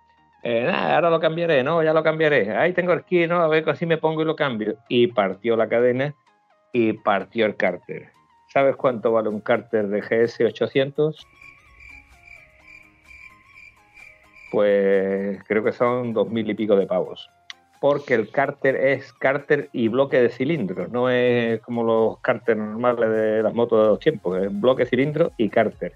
eh, 0.43 0.63
"Nah, 0.63 0.95
ahora 0.95 1.09
lo 1.09 1.19
cambiaré, 1.19 1.63
no, 1.63 1.83
ya 1.83 1.93
lo 1.93 2.03
cambiaré. 2.03 2.55
Ahí 2.55 2.73
tengo 2.73 2.93
el 2.93 3.03
kit, 3.03 3.27
no, 3.27 3.41
a 3.41 3.47
ver, 3.47 3.67
así 3.69 3.85
me 3.85 3.97
pongo 3.97 4.21
y 4.21 4.25
lo 4.25 4.35
cambio. 4.35 4.77
Y 4.87 5.07
partió 5.07 5.55
la 5.57 5.67
cadena 5.67 6.13
y 6.71 6.93
partió 6.93 7.45
el 7.45 7.55
cárter. 7.55 8.11
¿Sabes 8.47 8.75
cuánto 8.75 9.11
vale 9.11 9.29
un 9.29 9.41
cárter 9.41 9.87
de 9.87 10.01
GS 10.01 10.45
800? 10.45 11.25
Pues 14.51 15.43
creo 15.43 15.63
que 15.63 15.71
son 15.71 16.13
dos 16.13 16.29
mil 16.29 16.49
y 16.49 16.55
pico 16.55 16.75
de 16.75 16.87
pavos. 16.87 17.29
Porque 17.79 18.13
el 18.13 18.29
cárter 18.29 18.75
es 18.75 19.13
cárter 19.13 19.69
y 19.71 19.87
bloque 19.87 20.21
de 20.21 20.29
cilindros, 20.29 20.91
no 20.91 21.09
es 21.09 21.61
como 21.61 21.83
los 21.83 22.19
cárteres 22.19 22.61
normales 22.61 23.09
de 23.09 23.43
las 23.43 23.53
motos 23.53 23.81
de 23.81 23.87
los 23.89 23.99
tiempos, 23.99 24.37
es 24.41 24.59
bloque, 24.59 24.85
cilindro 24.85 25.31
y 25.37 25.49
cárter. 25.49 25.93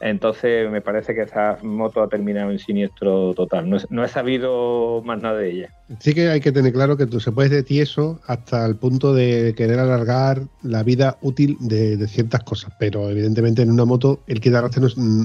Entonces 0.00 0.70
me 0.70 0.80
parece 0.80 1.14
que 1.14 1.22
esa 1.22 1.58
moto 1.62 2.02
ha 2.02 2.08
terminado 2.08 2.52
en 2.52 2.58
siniestro 2.58 3.34
total. 3.34 3.68
No, 3.90 4.04
he 4.04 4.08
sabido 4.08 5.02
más 5.04 5.20
nada 5.20 5.38
de 5.38 5.50
ella. 5.50 5.74
Sí 5.98 6.14
que 6.14 6.28
hay 6.28 6.40
que 6.40 6.52
tener 6.52 6.72
claro 6.72 6.96
que 6.96 7.06
tú 7.06 7.18
se 7.18 7.32
puedes 7.32 7.50
de 7.50 7.64
tieso 7.64 8.20
hasta 8.26 8.64
el 8.64 8.76
punto 8.76 9.12
de 9.12 9.54
querer 9.56 9.80
alargar 9.80 10.42
la 10.62 10.84
vida 10.84 11.18
útil 11.20 11.56
de, 11.60 12.06
ciertas 12.06 12.44
cosas, 12.44 12.72
pero 12.78 13.10
evidentemente 13.10 13.62
en 13.62 13.70
una 13.72 13.84
moto 13.84 14.20
el 14.28 14.38
de 14.38 14.56
arrastre 14.56 14.82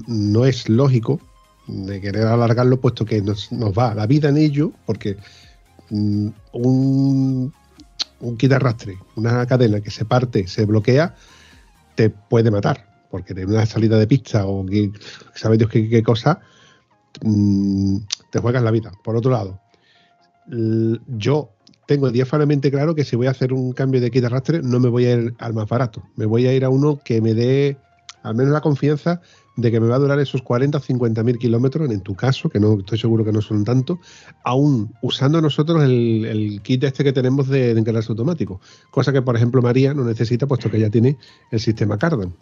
no 0.08 0.46
es, 0.46 0.68
lógico 0.70 1.20
de 1.68 2.02
querer 2.02 2.26
alargarlo 2.26 2.78
puesto 2.78 3.06
que 3.06 3.22
nos, 3.22 3.50
va 3.52 3.94
la 3.94 4.08
vida 4.08 4.30
en 4.30 4.38
ello 4.38 4.72
porque 4.86 5.16
mm, 5.16 5.43
un, 5.90 6.34
un 6.54 8.38
kit 8.38 8.50
de 8.50 8.56
arrastre, 8.56 8.98
una 9.16 9.46
cadena 9.46 9.82
que 9.82 9.92
se 9.92 10.06
parte, 10.06 10.48
se 10.48 10.66
bloquea, 10.66 11.16
te 11.96 12.10
puede 12.10 12.52
matar 12.52 12.94
porque 13.14 13.36
de 13.36 13.46
una 13.46 13.64
salida 13.68 14.00
de 14.00 14.08
pista 14.08 14.48
o 14.48 14.66
que 14.66 14.92
sabe 15.36 15.56
Dios 15.56 15.70
qué, 15.70 16.02
cosa, 16.02 16.40
mm, 17.22 17.98
te 18.32 18.40
juegas 18.40 18.64
la 18.64 18.72
vida. 18.72 18.92
Por 19.04 19.16
otro 19.16 19.30
lado, 19.30 19.60
yo 20.48 21.52
tengo 21.86 22.10
diáfanamente 22.10 22.72
claro 22.72 22.96
que 22.96 23.06
si 23.06 23.16
voy 23.16 23.28
a 23.28 23.30
hacer 23.30 23.54
un 23.54 23.72
cambio 23.74 24.02
de 24.02 24.10
kit 24.10 24.22
de 24.22 24.26
arrastre, 24.26 24.62
no 24.64 24.80
me 24.80 24.90
voy 24.90 25.06
a 25.06 25.14
ir 25.14 25.36
al 25.38 25.54
más 25.54 25.70
barato. 25.70 26.02
Me 26.16 26.26
voy 26.26 26.48
a 26.48 26.56
ir 26.56 26.66
a 26.66 26.70
uno 26.70 27.02
que 27.06 27.22
me 27.22 27.36
dé 27.36 27.78
al 28.24 28.34
menos 28.34 28.52
la 28.52 28.62
confianza 28.62 29.22
de 29.56 29.72
que 29.72 29.80
me 29.80 29.88
va 29.88 29.96
a 29.96 30.00
durar 30.00 30.20
esos 30.20 30.42
40 30.42 30.78
o 30.78 30.82
50 30.82 31.24
mil 31.24 31.38
kilómetros, 31.38 31.90
en 31.92 32.02
tu 32.02 32.16
caso, 32.16 32.50
que 32.50 32.60
no 32.60 32.80
estoy 32.80 32.98
seguro 32.98 33.24
que 33.24 33.32
no 33.32 33.42
son 33.42 33.64
tanto, 33.64 34.00
aún 34.44 34.94
usando 35.02 35.42
nosotros 35.42 35.84
el, 35.84 36.60
kit 36.64 36.84
este 36.84 37.04
que 37.04 37.14
tenemos 37.14 37.48
de, 37.48 37.74
de 37.74 38.04
automático. 38.10 38.60
Cosa 38.90 39.14
que, 39.14 39.22
por 39.22 39.36
ejemplo, 39.36 39.62
María 39.62 39.94
no 39.94 40.04
necesita, 40.04 40.48
puesto 40.48 40.72
que 40.72 40.80
ya 40.80 40.90
tiene 40.90 41.18
el 41.52 41.60
sistema 41.60 41.98
Cardan. 41.98 42.34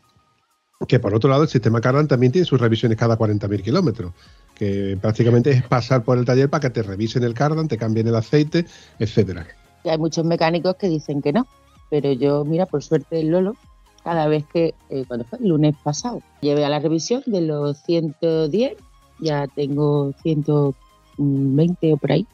Que 0.88 1.00
por 1.00 1.14
otro 1.14 1.30
lado, 1.30 1.44
el 1.44 1.50
sistema 1.50 1.80
Cardan 1.82 2.08
también 2.08 2.32
tiene 2.32 2.46
sus 2.46 2.60
revisiones 2.60 2.98
cada 2.98 3.18
40.000 3.18 3.62
kilómetros, 3.62 4.14
que 4.56 4.98
prácticamente 5.00 5.52
es 5.52 5.64
pasar 5.64 6.04
por 6.04 6.18
el 6.18 6.26
taller 6.26 6.50
para 6.50 6.62
que 6.62 6.70
te 6.70 6.82
revisen 6.82 7.24
el 7.24 7.34
Cardan, 7.34 7.68
te 7.68 7.78
cambien 7.78 8.08
el 8.08 8.16
aceite, 8.16 8.66
etcétera. 9.00 9.46
Y 9.84 9.90
hay 9.90 9.98
muchos 9.98 10.26
mecánicos 10.26 10.76
que 10.76 10.88
dicen 10.88 11.22
que 11.22 11.34
no, 11.34 11.46
pero 11.90 12.14
yo, 12.14 12.46
mira, 12.46 12.66
por 12.66 12.82
suerte 12.82 13.20
el 13.20 13.28
Lolo, 13.28 13.56
cada 14.04 14.28
vez 14.28 14.46
que, 14.52 14.74
eh, 14.90 15.06
cuando 15.08 15.26
fue 15.26 15.40
el 15.40 15.50
lunes 15.50 15.76
pasado, 15.84 16.22
llevé 16.42 16.66
a 16.66 16.70
la 16.70 16.80
revisión 16.80 17.24
de 17.26 17.42
los 17.42 17.78
110, 17.84 18.74
ya 19.20 19.48
tengo 19.48 20.14
120 20.24 21.94
o 21.94 21.98
por 21.98 22.12
ahí. 22.12 22.28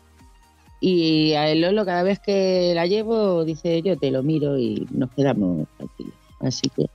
Y 0.80 1.34
a 1.34 1.50
el 1.50 1.62
Lolo, 1.62 1.86
cada 1.86 2.04
vez 2.04 2.20
que 2.20 2.74
la 2.76 2.86
llevo, 2.86 3.44
dice 3.44 3.82
yo 3.82 3.98
te 3.98 4.12
lo 4.12 4.22
miro 4.22 4.58
y 4.60 4.88
nos 4.92 5.10
quedamos 5.12 5.68
tranquilos. 5.78 6.14
Así 6.40 6.70
que 6.70 6.88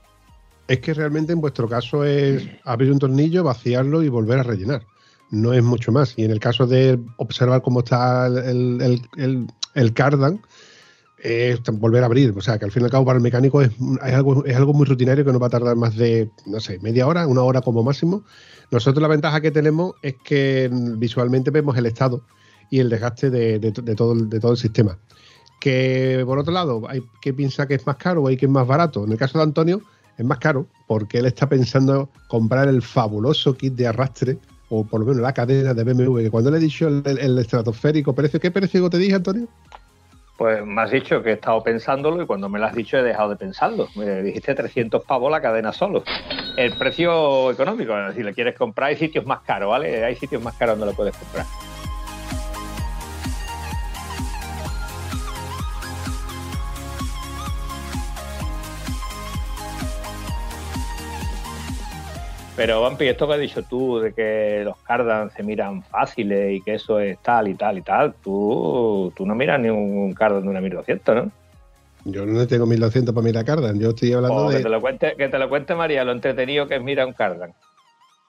es 0.69 0.81
que 0.81 0.95
realmente 0.95 1.33
en 1.33 1.41
vuestro 1.41 1.69
caso 1.69 2.05
es 2.05 2.49
abrir 2.65 2.93
un 2.93 2.99
tornillo, 2.99 3.45
vaciarlo 3.45 4.03
y 4.03 4.09
volver 4.09 4.39
a 4.39 4.43
rellenar. 4.43 4.87
No 5.31 5.53
es 5.53 5.63
mucho 5.63 5.93
más. 5.93 6.15
Y 6.17 6.25
en 6.25 6.31
el 6.31 6.41
caso 6.41 6.67
de 6.67 6.99
observar 7.17 7.63
cómo 7.63 7.81
está 7.81 8.27
el, 8.27 9.01
el, 9.75 9.93
cardan, 9.93 10.41
es 11.23 11.63
volver 11.63 12.03
a 12.03 12.07
abrir. 12.07 12.35
O 12.37 12.41
sea, 12.41 12.59
que 12.59 12.65
al 12.65 12.73
fin 12.73 12.83
y 12.83 12.85
al 12.87 12.91
cabo 12.91 13.05
para 13.05 13.17
el 13.17 13.23
mecánico 13.23 13.63
es, 13.63 13.71
algo, 14.01 14.45
es 14.45 14.57
algo 14.57 14.75
muy 14.75 14.87
rutinario 14.87 15.25
que 15.25 15.33
no 15.33 15.39
va 15.39 15.47
a 15.47 15.51
tardar 15.51 15.77
más 15.77 15.97
de, 15.97 16.31
no 16.47 16.61
sé, 16.61 16.79
media 16.81 17.07
hora, 17.07 17.27
una 17.27 17.43
hora 17.43 17.61
como 17.61 17.83
máximo. 17.83 18.25
Nosotros 18.71 19.01
la 19.01 19.09
ventaja 19.09 19.41
que 19.41 19.51
tenemos 19.51 19.95
es 20.03 20.15
que 20.25 20.69
visualmente 20.73 21.51
vemos 21.51 21.77
el 21.77 21.87
estado 21.87 22.23
y 22.71 22.81
el 22.81 22.89
desgaste 22.89 23.31
de, 23.31 23.73
todo, 23.73 24.15
de 24.15 24.41
todo 24.41 24.53
el 24.53 24.59
sistema. 24.59 24.99
Que 25.61 26.23
por 26.27 26.39
otro 26.39 26.53
lado, 26.53 26.83
hay 26.89 27.05
que 27.21 27.33
piensa 27.33 27.69
que 27.69 27.75
es 27.75 27.87
más 27.87 27.97
caro 27.97 28.23
o 28.23 28.29
hay 28.29 28.37
que 28.37 28.47
es 28.47 28.53
más 28.53 28.67
barato. 28.67 29.05
En 29.05 29.13
el 29.13 29.19
caso 29.19 29.39
de 29.39 29.45
Antonio, 29.45 29.81
es 30.19 30.25
más 30.25 30.39
caro 30.39 30.67
porque 30.89 31.19
él 31.19 31.27
está 31.27 31.49
pensando 31.49 32.11
comprar 32.29 32.69
el 32.69 32.83
fabuloso 32.83 33.57
kit 33.57 33.75
de 33.75 33.87
arrastre 33.87 34.39
o 34.71 34.85
por 34.85 35.01
lo 35.01 35.07
menos 35.07 35.21
la 35.21 35.35
cadena 35.35 35.75
de 35.75 35.85
BMW, 35.85 36.21
que 36.21 36.31
cuando 36.31 36.51
le 36.51 36.57
he 36.57 36.61
dicho 36.61 36.89
el, 36.89 37.39
estratosférico 37.39 38.15
precio, 38.15 38.41
¿qué 38.41 38.51
precio 38.51 38.89
te 38.89 38.97
dije, 38.97 39.15
Antonio? 39.15 39.47
Pues 40.43 40.67
me 40.67 40.83
has 40.83 40.91
dicho 40.91 41.23
que 41.23 41.31
he 41.31 41.33
estado 41.35 41.63
pensándolo 41.63 42.21
y 42.21 42.27
cuando 42.27 42.49
me 42.49 42.59
lo 42.59 42.67
has 42.67 42.75
dicho 42.75 42.99
he 42.99 43.03
dejado 43.05 43.29
de 43.29 43.37
pensarlo. 43.37 43.87
Me 43.95 44.23
dijiste 44.23 44.57
300 44.57 45.05
pavos 45.05 45.31
la 45.31 45.41
cadena 45.41 45.73
solo. 45.73 46.03
El 46.57 46.77
precio 46.77 47.53
económico, 47.53 47.95
si 48.13 48.25
le 48.25 48.35
quieres 48.35 48.59
comprar 48.59 48.89
hay 48.89 48.97
sitios 48.97 49.25
más 49.25 49.43
caros, 49.43 49.71
¿vale? 49.71 50.05
Hay 50.05 50.17
sitios 50.17 50.43
más 50.43 50.57
caros 50.57 50.77
donde 50.77 50.91
lo 50.91 50.97
puedes 50.97 51.17
comprar. 51.17 51.47
Pero, 62.65 62.81
Vampi, 62.81 63.09
esto 63.09 63.27
que 63.27 63.35
has 63.35 63.41
dicho 63.41 63.65
tú 63.65 63.99
de 63.99 64.13
que 64.13 64.63
los 64.65 64.79
cardan 64.87 65.33
se 65.33 65.43
miran 65.43 65.83
fáciles 65.83 66.53
y 66.55 66.61
que 66.61 66.75
eso 66.75 67.01
es 67.01 67.19
tal 67.19 67.49
y 67.49 67.55
tal 67.55 67.79
y 67.79 67.83
tal, 67.83 68.15
tú, 68.23 69.13
tú 69.17 69.27
no 69.27 69.35
miras 69.35 69.59
ni 69.59 69.69
un 69.69 70.15
cardan 70.15 70.45
de 70.45 70.49
una 70.49 70.61
1200, 70.61 71.17
¿no? 71.17 71.33
Yo 72.05 72.25
no 72.25 72.47
tengo 72.47 72.65
1200 72.65 73.13
para 73.13 73.25
mirar 73.25 73.45
cardan, 73.45 73.81
yo 73.81 73.91
estoy 73.91 74.13
hablando 74.13 74.49
de... 74.49 74.59
Que 74.59 74.63
te, 74.63 74.69
lo 74.69 74.81
cuente, 74.81 75.15
que 75.19 75.29
te 75.29 75.41
lo 75.41 75.49
cuente 75.49 75.75
María, 75.75 76.05
lo 76.05 76.13
entretenido 76.13 76.69
que 76.69 76.77
es 76.77 76.83
mirar 76.85 77.09
un 77.09 77.15
cardan. 77.15 77.53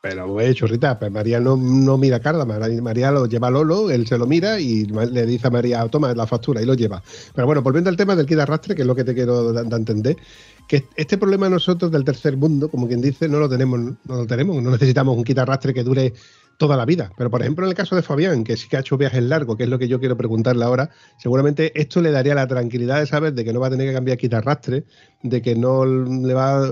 Pero, 0.01 0.27
güey, 0.27 0.53
chorrita, 0.55 0.97
pues 0.97 1.11
María 1.11 1.39
no, 1.39 1.55
no 1.55 1.97
mira 1.99 2.19
cardan, 2.19 2.47
María 2.83 3.11
lo 3.11 3.27
lleva 3.27 3.49
a 3.49 3.51
Lolo, 3.51 3.89
él 3.91 4.05
se 4.07 4.17
lo 4.17 4.25
mira 4.25 4.59
y 4.59 4.85
le 4.85 5.27
dice 5.27 5.47
a 5.47 5.49
María, 5.51 5.87
toma 5.89 6.13
la 6.15 6.25
factura 6.25 6.59
y 6.59 6.65
lo 6.65 6.73
lleva. 6.73 7.01
Pero 7.35 7.45
bueno, 7.45 7.61
volviendo 7.61 7.89
al 7.89 7.95
tema 7.95 8.15
del 8.15 8.25
kit 8.25 8.39
arrastre, 8.39 8.75
que 8.75 8.81
es 8.81 8.87
lo 8.87 8.95
que 8.95 9.05
te 9.05 9.13
quiero 9.13 9.53
dar 9.53 9.71
a 9.71 9.77
entender, 9.77 10.17
que 10.67 10.85
este 10.95 11.17
problema 11.17 11.49
nosotros 11.49 11.91
del 11.91 12.03
tercer 12.03 12.37
mundo, 12.37 12.69
como 12.69 12.87
quien 12.87 13.01
dice, 13.01 13.27
no 13.27 13.39
lo 13.39 13.49
tenemos, 13.49 13.79
no 13.79 13.95
lo 14.15 14.27
tenemos, 14.27 14.61
no 14.61 14.71
necesitamos 14.71 15.17
un 15.17 15.23
kit 15.23 15.37
arrastre 15.37 15.73
que 15.73 15.83
dure 15.83 16.13
toda 16.57 16.77
la 16.77 16.85
vida. 16.85 17.11
Pero 17.17 17.29
por 17.29 17.41
ejemplo, 17.41 17.65
en 17.65 17.69
el 17.69 17.75
caso 17.75 17.95
de 17.95 18.01
Fabián, 18.01 18.43
que 18.43 18.57
sí 18.57 18.67
que 18.69 18.77
ha 18.77 18.79
hecho 18.79 18.97
viajes 18.97 19.23
largos, 19.23 19.57
que 19.57 19.63
es 19.63 19.69
lo 19.69 19.79
que 19.79 19.87
yo 19.87 19.99
quiero 19.99 20.17
preguntarle 20.17 20.63
ahora, 20.63 20.89
seguramente 21.17 21.79
esto 21.79 22.01
le 22.01 22.11
daría 22.11 22.35
la 22.35 22.47
tranquilidad 22.47 22.99
de 22.99 23.07
saber 23.07 23.33
de 23.33 23.43
que 23.43 23.53
no 23.53 23.59
va 23.59 23.67
a 23.67 23.69
tener 23.71 23.87
que 23.87 23.93
cambiar 23.93 24.17
kit 24.17 24.33
arrastre, 24.33 24.85
de 25.21 25.41
que 25.41 25.55
no 25.55 25.85
le 25.85 26.33
va 26.33 26.63
a 26.63 26.67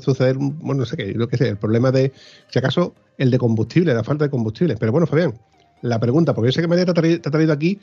suceder, 0.00 0.36
bueno, 0.38 0.80
no 0.80 0.86
sé 0.86 0.96
qué, 0.96 1.12
lo 1.12 1.28
que 1.28 1.36
sé, 1.36 1.48
el 1.48 1.58
problema 1.58 1.90
de, 1.90 2.12
si 2.48 2.58
acaso, 2.58 2.94
el 3.18 3.30
de 3.30 3.38
combustible, 3.38 3.94
la 3.94 4.04
falta 4.04 4.24
de 4.24 4.30
combustible. 4.30 4.76
Pero 4.78 4.92
bueno, 4.92 5.06
Fabián, 5.06 5.34
la 5.82 6.00
pregunta, 6.00 6.34
porque 6.34 6.48
yo 6.48 6.52
sé 6.52 6.62
que 6.62 6.68
María 6.68 6.84
te 6.84 6.90
ha 6.90 7.30
traído 7.30 7.52
aquí 7.52 7.78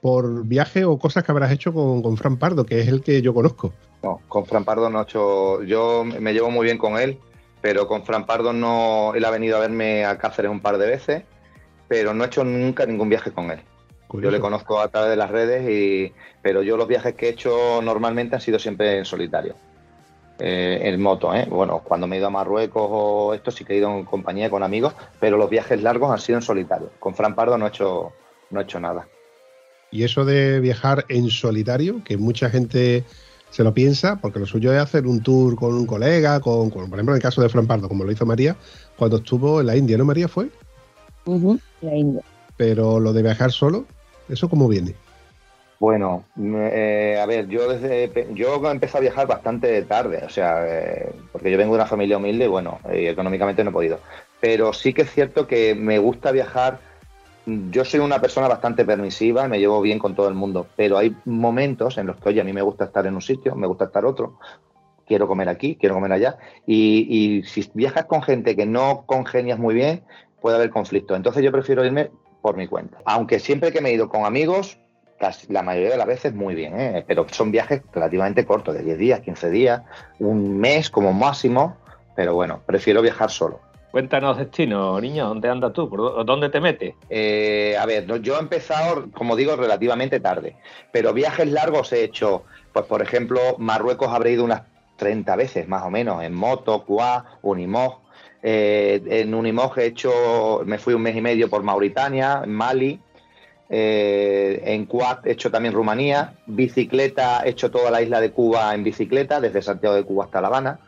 por 0.00 0.44
viaje 0.44 0.84
o 0.84 0.98
cosas 0.98 1.24
que 1.24 1.32
habrás 1.32 1.52
hecho 1.52 1.72
con, 1.72 2.02
con, 2.02 2.16
Fran 2.16 2.36
Pardo, 2.36 2.64
que 2.64 2.80
es 2.80 2.88
el 2.88 3.02
que 3.02 3.20
yo 3.22 3.34
conozco. 3.34 3.72
No, 4.02 4.20
con 4.28 4.46
Fran 4.46 4.64
Pardo 4.64 4.90
no 4.90 5.00
he 5.00 5.02
hecho. 5.02 5.62
Yo 5.64 6.04
me 6.04 6.32
llevo 6.32 6.50
muy 6.50 6.64
bien 6.64 6.78
con 6.78 6.98
él, 6.98 7.18
pero 7.60 7.86
con 7.88 8.04
Fran 8.04 8.26
Pardo 8.26 8.52
no. 8.52 9.12
Él 9.14 9.24
ha 9.24 9.30
venido 9.30 9.56
a 9.56 9.60
verme 9.60 10.04
a 10.04 10.18
Cáceres 10.18 10.50
un 10.50 10.60
par 10.60 10.78
de 10.78 10.86
veces, 10.86 11.22
pero 11.88 12.14
no 12.14 12.24
he 12.24 12.26
hecho 12.28 12.44
nunca 12.44 12.86
ningún 12.86 13.08
viaje 13.08 13.32
con 13.32 13.50
él. 13.50 13.60
Yo 14.12 14.30
le 14.30 14.40
conozco 14.40 14.80
a 14.80 14.88
través 14.88 15.10
de 15.10 15.16
las 15.16 15.30
redes, 15.30 15.68
y, 15.68 16.14
pero 16.40 16.62
yo 16.62 16.76
los 16.78 16.88
viajes 16.88 17.14
que 17.14 17.26
he 17.26 17.30
hecho 17.30 17.82
normalmente 17.82 18.36
han 18.36 18.40
sido 18.40 18.58
siempre 18.58 18.96
en 18.96 19.04
solitario. 19.04 19.54
Eh, 20.38 20.80
en 20.84 21.02
moto, 21.02 21.34
¿eh? 21.34 21.46
Bueno, 21.50 21.82
cuando 21.84 22.06
me 22.06 22.16
he 22.16 22.18
ido 22.20 22.28
a 22.28 22.30
Marruecos 22.30 22.88
o 22.88 23.34
esto 23.34 23.50
sí 23.50 23.64
que 23.64 23.74
he 23.74 23.78
ido 23.78 23.90
en 23.90 24.04
compañía 24.04 24.48
con 24.48 24.62
amigos, 24.62 24.94
pero 25.18 25.36
los 25.36 25.50
viajes 25.50 25.82
largos 25.82 26.12
han 26.12 26.20
sido 26.20 26.38
en 26.38 26.42
solitario. 26.42 26.90
Con 27.00 27.14
Fran 27.14 27.34
Pardo 27.34 27.58
no 27.58 27.66
he 27.66 27.68
hecho, 27.68 28.12
no 28.50 28.60
he 28.60 28.62
hecho 28.62 28.78
nada. 28.78 29.08
Y 29.90 30.04
eso 30.04 30.24
de 30.24 30.60
viajar 30.60 31.04
en 31.08 31.30
solitario, 31.30 32.02
que 32.04 32.16
mucha 32.16 32.50
gente 32.50 33.04
se 33.50 33.64
lo 33.64 33.72
piensa, 33.72 34.16
porque 34.20 34.38
lo 34.38 34.46
suyo 34.46 34.72
es 34.72 34.80
hacer 34.80 35.06
un 35.06 35.22
tour 35.22 35.56
con 35.56 35.74
un 35.74 35.86
colega, 35.86 36.40
con, 36.40 36.70
por 36.70 36.82
ejemplo, 36.82 37.12
en 37.12 37.16
el 37.16 37.22
caso 37.22 37.40
de 37.40 37.48
Fran 37.48 37.66
Pardo, 37.66 37.88
como 37.88 38.04
lo 38.04 38.12
hizo 38.12 38.26
María, 38.26 38.56
cuando 38.96 39.18
estuvo 39.18 39.60
en 39.60 39.66
la 39.66 39.76
India, 39.76 39.96
¿no, 39.96 40.04
María? 40.04 40.28
¿Fue? 40.28 40.48
la 41.80 41.94
India. 41.94 42.22
Pero 42.56 43.00
lo 43.00 43.12
de 43.12 43.22
viajar 43.22 43.52
solo, 43.52 43.86
¿eso 44.28 44.48
cómo 44.48 44.68
viene? 44.68 44.94
Bueno, 45.80 46.24
eh, 46.36 47.18
a 47.22 47.26
ver, 47.26 47.46
yo 47.46 47.68
desde 47.72 48.10
yo 48.34 48.68
empecé 48.68 48.98
a 48.98 49.00
viajar 49.00 49.28
bastante 49.28 49.80
tarde, 49.82 50.22
o 50.26 50.28
sea, 50.28 50.64
eh, 50.66 51.12
porque 51.30 51.52
yo 51.52 51.58
vengo 51.58 51.74
de 51.74 51.80
una 51.80 51.88
familia 51.88 52.16
humilde 52.16 52.46
y 52.46 52.48
bueno, 52.48 52.80
económicamente 52.90 53.62
no 53.62 53.70
he 53.70 53.72
podido. 53.72 54.00
Pero 54.40 54.72
sí 54.72 54.92
que 54.92 55.02
es 55.02 55.10
cierto 55.12 55.46
que 55.46 55.76
me 55.76 55.98
gusta 55.98 56.32
viajar 56.32 56.80
yo 57.70 57.84
soy 57.84 58.00
una 58.00 58.20
persona 58.20 58.48
bastante 58.48 58.84
permisiva 58.84 59.46
y 59.46 59.48
me 59.48 59.58
llevo 59.58 59.80
bien 59.80 59.98
con 59.98 60.14
todo 60.14 60.28
el 60.28 60.34
mundo, 60.34 60.66
pero 60.76 60.98
hay 60.98 61.16
momentos 61.24 61.96
en 61.96 62.06
los 62.06 62.16
que, 62.16 62.28
oye, 62.28 62.40
a 62.40 62.44
mí 62.44 62.52
me 62.52 62.62
gusta 62.62 62.84
estar 62.84 63.06
en 63.06 63.14
un 63.14 63.22
sitio, 63.22 63.54
me 63.54 63.66
gusta 63.66 63.86
estar 63.86 64.04
otro, 64.04 64.38
quiero 65.06 65.26
comer 65.26 65.48
aquí, 65.48 65.76
quiero 65.76 65.94
comer 65.94 66.12
allá, 66.12 66.38
y, 66.66 67.42
si 67.46 67.70
viajas 67.74 68.04
con 68.04 68.22
gente 68.22 68.54
que 68.54 68.66
no 68.66 69.04
congenias 69.06 69.58
muy 69.58 69.74
bien, 69.74 70.02
puede 70.40 70.56
haber 70.56 70.70
conflicto. 70.70 71.16
Entonces 71.16 71.42
yo 71.42 71.50
prefiero 71.50 71.84
irme 71.84 72.10
por 72.42 72.56
mi 72.56 72.66
cuenta. 72.66 72.98
Aunque 73.04 73.38
siempre 73.38 73.72
que 73.72 73.80
me 73.80 73.90
he 73.90 73.94
ido 73.94 74.08
con 74.08 74.24
amigos, 74.24 74.78
casi 75.18 75.50
la 75.52 75.62
mayoría 75.62 75.90
de 75.90 75.96
las 75.96 76.06
veces 76.06 76.34
muy 76.34 76.54
bien, 76.54 76.78
¿eh? 76.78 77.04
pero 77.06 77.26
son 77.30 77.50
viajes 77.50 77.82
relativamente 77.92 78.44
cortos, 78.44 78.74
de 78.74 78.84
10 78.84 78.98
días, 78.98 79.20
15 79.20 79.50
días, 79.50 79.82
un 80.18 80.58
mes 80.58 80.90
como 80.90 81.12
máximo, 81.12 81.76
pero 82.14 82.34
bueno, 82.34 82.60
prefiero 82.66 83.00
viajar 83.00 83.30
solo. 83.30 83.60
Cuéntanos, 83.90 84.36
destino, 84.36 85.00
niño, 85.00 85.28
¿dónde 85.28 85.48
andas 85.48 85.72
tú? 85.72 85.88
¿Por 85.88 86.24
¿Dónde 86.24 86.50
te 86.50 86.60
metes? 86.60 86.94
Eh, 87.08 87.74
a 87.78 87.86
ver, 87.86 88.06
yo 88.20 88.36
he 88.36 88.40
empezado, 88.40 89.10
como 89.12 89.34
digo, 89.34 89.56
relativamente 89.56 90.20
tarde, 90.20 90.56
pero 90.92 91.14
viajes 91.14 91.50
largos 91.50 91.92
he 91.92 92.04
hecho, 92.04 92.44
pues 92.72 92.84
por 92.84 93.00
ejemplo, 93.00 93.40
Marruecos 93.56 94.08
habré 94.08 94.32
ido 94.32 94.44
unas 94.44 94.62
30 94.96 95.36
veces 95.36 95.68
más 95.68 95.84
o 95.84 95.90
menos, 95.90 96.22
en 96.22 96.34
moto, 96.34 96.84
quad, 96.84 97.24
unimog. 97.42 98.00
Eh, 98.42 99.02
en 99.06 99.34
Unimog 99.34 99.78
he 99.78 99.86
hecho, 99.86 100.62
me 100.64 100.78
fui 100.78 100.94
un 100.94 101.02
mes 101.02 101.16
y 101.16 101.20
medio 101.20 101.48
por 101.48 101.62
Mauritania, 101.62 102.42
en 102.44 102.52
Mali. 102.52 103.00
Eh, 103.70 104.62
en 104.64 104.86
Quad 104.86 105.26
he 105.26 105.32
hecho 105.32 105.50
también 105.50 105.74
Rumanía. 105.74 106.34
Bicicleta, 106.46 107.42
he 107.44 107.50
hecho 107.50 107.70
toda 107.70 107.90
la 107.90 108.02
isla 108.02 108.20
de 108.20 108.30
Cuba 108.30 108.74
en 108.74 108.84
bicicleta, 108.84 109.40
desde 109.40 109.62
Santiago 109.62 109.94
de 109.96 110.04
Cuba 110.04 110.24
hasta 110.24 110.40
La 110.40 110.48
Habana. 110.48 110.80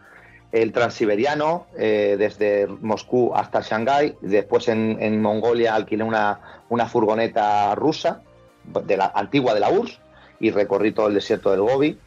El 0.52 0.72
transiberiano, 0.72 1.66
eh, 1.78 2.16
desde 2.18 2.66
Moscú 2.66 3.32
hasta 3.34 3.60
Shanghái. 3.60 4.16
Después 4.20 4.68
en, 4.68 4.98
en 5.00 5.22
Mongolia 5.22 5.74
alquilé 5.74 6.02
una, 6.04 6.40
una 6.68 6.86
furgoneta 6.86 7.74
rusa, 7.76 8.22
de 8.64 8.96
la 8.96 9.12
antigua 9.14 9.54
de 9.54 9.60
la 9.60 9.70
URSS, 9.70 10.00
y 10.40 10.50
recorrí 10.50 10.92
todo 10.92 11.06
el 11.08 11.14
desierto 11.14 11.50
del 11.50 11.60
Gobi. 11.60 11.98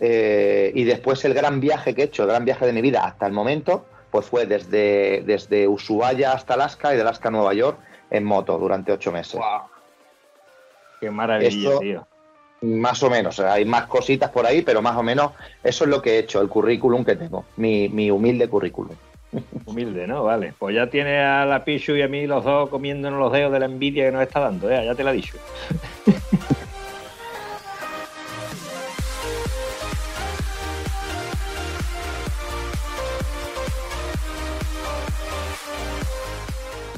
Eh, 0.00 0.72
y 0.74 0.84
después 0.84 1.24
el 1.24 1.32
gran 1.32 1.60
viaje 1.60 1.94
que 1.94 2.02
he 2.02 2.04
hecho, 2.06 2.24
el 2.24 2.28
gran 2.28 2.44
viaje 2.44 2.66
de 2.66 2.72
mi 2.72 2.82
vida 2.82 3.04
hasta 3.04 3.26
el 3.26 3.32
momento, 3.32 3.86
pues 4.10 4.26
fue 4.26 4.46
desde, 4.46 5.22
desde 5.24 5.66
Ushuaia 5.68 6.32
hasta 6.32 6.54
Alaska 6.54 6.92
y 6.92 6.96
de 6.96 7.02
Alaska 7.02 7.28
a 7.28 7.30
Nueva 7.32 7.54
York 7.54 7.78
en 8.10 8.24
moto 8.24 8.58
durante 8.58 8.92
ocho 8.92 9.12
meses. 9.12 9.34
Wow. 9.34 9.62
Qué 11.00 11.10
maravilla, 11.10 11.48
Esto- 11.48 11.78
tío. 11.78 12.06
Más 12.62 13.02
o 13.02 13.10
menos, 13.10 13.40
hay 13.40 13.64
más 13.64 13.86
cositas 13.86 14.30
por 14.30 14.46
ahí, 14.46 14.62
pero 14.62 14.80
más 14.80 14.96
o 14.96 15.02
menos 15.02 15.32
eso 15.64 15.84
es 15.84 15.90
lo 15.90 16.00
que 16.00 16.12
he 16.12 16.18
hecho, 16.20 16.40
el 16.40 16.48
currículum 16.48 17.04
que 17.04 17.16
tengo, 17.16 17.44
mi, 17.56 17.88
mi 17.88 18.10
humilde 18.10 18.48
currículum. 18.48 18.94
Humilde, 19.66 20.06
¿no? 20.06 20.24
Vale. 20.24 20.54
Pues 20.58 20.74
ya 20.74 20.88
tiene 20.88 21.18
a 21.18 21.44
la 21.44 21.64
Pichu 21.64 21.96
y 21.96 22.02
a 22.02 22.08
mí 22.08 22.26
los 22.26 22.44
dos 22.44 22.68
comiéndonos 22.68 23.18
los 23.18 23.32
dedos 23.32 23.52
de 23.52 23.60
la 23.60 23.66
envidia 23.66 24.04
que 24.06 24.12
nos 24.12 24.22
está 24.22 24.40
dando, 24.40 24.70
¿eh? 24.70 24.84
Ya 24.84 24.94
te 24.94 25.02
la 25.02 25.12
he 25.12 25.16
dicho. 25.16 25.36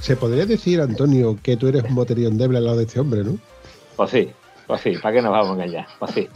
Se 0.00 0.16
podría 0.16 0.44
decir, 0.44 0.82
Antonio, 0.82 1.38
que 1.42 1.56
tú 1.56 1.68
eres 1.68 1.84
un 1.84 1.94
moterío 1.94 2.28
endeble 2.28 2.58
al 2.58 2.64
lado 2.64 2.76
de 2.76 2.84
este 2.84 3.00
hombre, 3.00 3.24
¿no? 3.24 3.38
Pues 3.96 4.10
sí, 4.10 4.30
pues 4.66 4.80
sí, 4.80 4.96
¿para 5.02 5.14
qué 5.14 5.22
nos 5.22 5.32
vamos 5.32 5.50
a 5.50 5.52
engañar? 5.54 5.86
Pues 5.98 6.10
sí. 6.12 6.28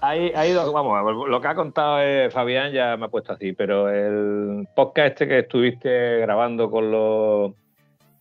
Hay, 0.00 0.30
hay 0.34 0.52
dos, 0.52 0.72
vamos, 0.72 1.28
lo 1.28 1.40
que 1.40 1.48
ha 1.48 1.54
contado 1.54 2.00
eh, 2.00 2.30
Fabián 2.30 2.72
ya 2.72 2.96
me 2.96 3.06
ha 3.06 3.08
puesto 3.08 3.32
así, 3.32 3.52
pero 3.52 3.88
el 3.88 4.68
podcast 4.76 5.08
este 5.08 5.26
que 5.26 5.38
estuviste 5.40 6.18
grabando 6.18 6.70
con 6.70 6.90
los, 6.90 7.52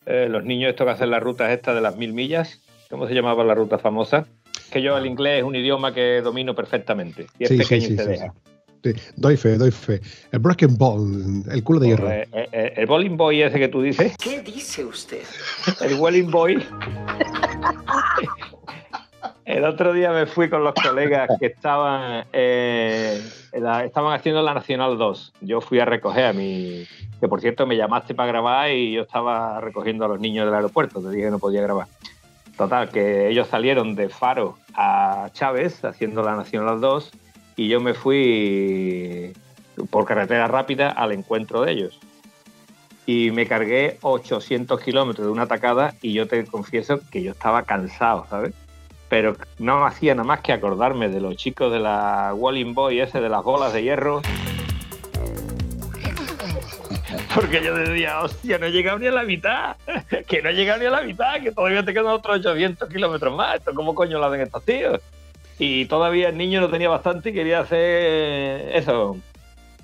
eh, 0.06 0.28
los 0.30 0.44
niños 0.46 0.70
estos 0.70 0.86
que 0.86 0.92
hacen 0.92 1.12
las 1.12 1.22
rutas 1.22 1.52
estas 1.52 1.76
de 1.76 1.82
las 1.82 1.98
mil 1.98 2.14
millas, 2.14 2.62
¿cómo 2.90 3.08
se 3.08 3.14
llamaba 3.14 3.44
la 3.44 3.56
ruta 3.56 3.78
famosa? 3.78 4.26
Que 4.72 4.82
yo 4.82 4.98
el 4.98 5.06
inglés 5.06 5.40
es 5.40 5.44
un 5.44 5.56
idioma 5.56 5.94
que 5.94 6.22
domino 6.22 6.56
perfectamente 6.56 7.28
y 7.38 7.44
es 7.44 7.50
Sí, 7.50 7.58
sí, 7.58 7.64
pequeño 7.64 7.88
sí, 7.88 7.94
y 7.94 7.98
se 7.98 8.04
sí, 8.04 8.10
deja. 8.10 8.34
Sí, 8.84 8.94
doy 9.16 9.36
fe, 9.36 9.58
doy 9.58 9.72
fe. 9.72 10.00
El 10.32 10.40
Broken 10.40 10.78
Bone, 10.78 11.44
el 11.52 11.64
culo 11.64 11.80
de 11.80 11.88
hierro. 11.88 12.06
Pues, 12.06 12.28
eh, 12.34 12.48
eh, 12.52 12.74
el 12.78 12.86
bowling 12.86 13.18
boy 13.18 13.42
ese 13.42 13.58
que 13.60 13.68
tú 13.68 13.82
dices, 13.82 14.16
¿Qué 14.18 14.42
dice 14.42 14.86
usted? 14.86 15.24
el 15.82 15.96
Welling 15.96 16.30
Boy. 16.30 16.64
El 19.46 19.64
otro 19.64 19.94
día 19.94 20.12
me 20.12 20.26
fui 20.26 20.50
con 20.50 20.64
los 20.64 20.74
colegas 20.74 21.30
que 21.40 21.46
estaban 21.46 22.26
eh, 22.34 23.22
estaban 23.52 24.14
haciendo 24.14 24.42
la 24.42 24.56
Nacional 24.56 24.98
2. 24.98 25.34
Yo 25.42 25.62
fui 25.62 25.80
a 25.80 25.86
recoger 25.86 26.26
a 26.26 26.34
mi. 26.34 26.86
Que 27.20 27.28
por 27.28 27.42
cierto 27.42 27.68
me 27.68 27.78
llamaste 27.78 28.16
para 28.16 28.28
grabar 28.28 28.72
y 28.72 28.94
yo 28.94 29.04
estaba 29.04 29.62
recogiendo 29.62 30.04
a 30.06 30.08
los 30.08 30.20
niños 30.20 30.46
del 30.46 30.56
aeropuerto. 30.56 31.00
Te 31.00 31.10
dije 31.10 31.26
que 31.26 31.32
no 31.32 31.38
podía 31.38 31.62
grabar. 31.62 31.88
Total, 32.58 32.90
que 32.90 33.30
ellos 33.30 33.48
salieron 33.48 33.96
de 33.96 34.10
Faro 34.10 34.58
a 34.74 35.30
Chávez 35.34 35.86
haciendo 35.86 36.24
la 36.24 36.36
Nacional 36.36 36.82
2 36.82 37.12
y 37.56 37.68
yo 37.68 37.80
me 37.82 37.94
fui 37.94 39.32
por 39.92 40.06
carretera 40.06 40.48
rápida 40.48 40.90
al 40.90 41.12
encuentro 41.12 41.62
de 41.62 41.72
ellos 41.72 42.00
y 43.06 43.30
me 43.32 43.46
cargué 43.46 43.98
800 44.02 44.80
kilómetros 44.82 45.28
de 45.28 45.32
una 45.32 45.48
tacada 45.48 45.94
y 46.02 46.14
yo 46.14 46.28
te 46.28 46.44
confieso 46.46 47.00
que 47.12 47.22
yo 47.22 47.32
estaba 47.32 47.64
cansado, 47.64 48.26
¿sabes? 48.30 48.54
Pero 49.10 49.36
no 49.60 49.86
hacía 49.86 50.16
nada 50.16 50.28
más 50.28 50.42
que 50.42 50.54
acordarme 50.54 51.10
de 51.10 51.22
los 51.22 51.36
chicos 51.36 51.72
de 51.72 51.80
la 51.80 52.34
Walling 52.34 52.74
Boy 52.74 53.00
ese 53.00 53.22
de 53.22 53.30
las 53.30 53.44
bolas 53.44 53.74
de 53.74 53.84
hierro. 53.84 54.22
Porque 57.34 57.62
yo 57.64 57.76
decía, 57.76 58.22
hostia, 58.22 58.58
no 58.58 58.68
he 58.68 58.72
llegado 58.72 58.98
ni 58.98 59.08
a 59.08 59.12
la 59.12 59.24
mitad, 59.24 59.76
que 60.28 60.42
no 60.42 60.50
he 60.50 60.54
llegado 60.54 60.80
ni 60.80 60.86
a 60.86 60.90
la 60.90 61.02
mitad, 61.02 61.42
que 61.42 61.52
todavía 61.52 61.84
te 61.84 61.94
quedan 61.94 62.08
otros 62.08 62.38
800 62.38 62.90
kilómetros 62.90 63.36
más. 63.36 63.56
¿Esto 63.58 63.74
cómo 63.74 63.94
coño 63.94 64.20
lo 64.20 64.26
hacen 64.26 64.42
estos 64.42 64.64
tíos? 64.64 65.02
Y 65.60 65.86
todavía 65.86 66.30
el 66.30 66.38
niño 66.38 66.62
no 66.62 66.70
tenía 66.70 66.90
bastante 66.90 67.30
y 67.30 67.34
quería 67.34 67.60
hacer 67.60 68.76
eso, 68.76 69.18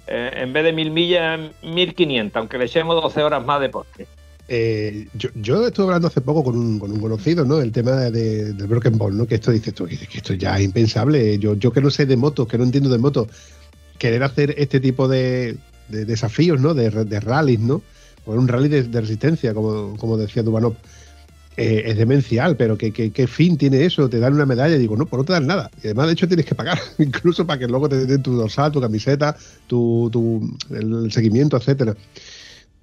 eh, 0.08 0.32
en 0.36 0.54
vez 0.54 0.64
de 0.64 0.74
mil 0.74 0.92
millas, 0.92 1.40
1500, 1.62 2.36
aunque 2.38 2.58
le 2.58 2.66
echemos 2.66 3.02
12 3.02 3.24
horas 3.24 3.46
más 3.46 3.62
de 3.62 3.70
postre. 3.70 4.08
Eh, 4.54 5.08
yo, 5.14 5.30
yo 5.36 5.66
estuve 5.66 5.86
hablando 5.86 6.10
hace 6.10 6.20
poco 6.20 6.44
con 6.44 6.58
un, 6.58 6.78
con 6.78 6.92
un 6.92 7.00
conocido, 7.00 7.46
¿no? 7.46 7.62
El 7.62 7.72
tema 7.72 7.92
de- 8.12 8.52
del 8.52 8.68
Broken 8.68 8.98
Ball, 8.98 9.16
¿no? 9.18 9.26
Que 9.26 9.36
esto 9.36 9.50
dices 9.50 9.74
tú, 9.74 9.86
que, 9.86 9.96
esto 10.14 10.34
ya 10.34 10.58
es 10.58 10.66
impensable. 10.66 11.40
Yo, 11.40 11.54
yo 11.56 11.72
que 11.72 11.80
no 11.80 11.90
sé 11.90 12.06
de 12.06 12.18
motos, 12.18 12.50
que 12.50 12.58
no 12.58 12.66
entiendo 12.66 12.90
de 12.90 12.98
motos, 12.98 13.30
querer 13.98 14.22
hacer 14.24 14.54
este 14.58 14.82
tipo 14.82 15.08
de, 15.08 15.56
de 15.88 16.04
desafíos, 16.04 16.60
¿no? 16.60 16.74
De, 16.74 16.90
de 16.90 17.20
rallies, 17.22 17.62
¿no? 17.62 17.82
O 18.26 18.34
un 18.34 18.50
rally 18.50 18.68
de, 18.68 18.82
resistencia, 19.00 19.54
como, 19.54 19.96
como 19.96 20.18
decía 20.18 20.44
Dubanov. 20.44 20.76
Eh, 21.56 21.84
es 21.86 21.98
demencial, 21.98 22.58
pero 22.58 22.78
¿qué, 22.78 22.92
qué, 22.92 23.28
fin 23.28 23.58
tiene 23.58 23.86
eso? 23.86 24.10
Te 24.10 24.20
dan 24.20 24.34
una 24.34 24.46
medalla 24.46 24.78
digo, 24.78 24.98
no, 24.98 25.06
pues 25.06 25.18
no 25.18 25.24
te 25.24 25.34
dan 25.34 25.48
nada. 25.48 25.72
Y 25.82 25.88
además, 25.88 26.08
de 26.08 26.14
hecho, 26.14 26.28
tienes 26.28 26.46
que 26.46 26.56
pagar, 26.56 26.78
incluso 26.98 27.48
para 27.48 27.60
que 27.60 27.68
luego 27.68 27.88
te 27.88 28.06
den 28.06 28.22
tu 28.22 28.36
dorsal, 28.36 28.72
tu 28.74 28.82
camiseta, 28.82 29.38
tu, 29.68 30.10
tu 30.12 30.58
el 30.72 31.10
seguimiento, 31.10 31.56
etcétera. 31.56 31.96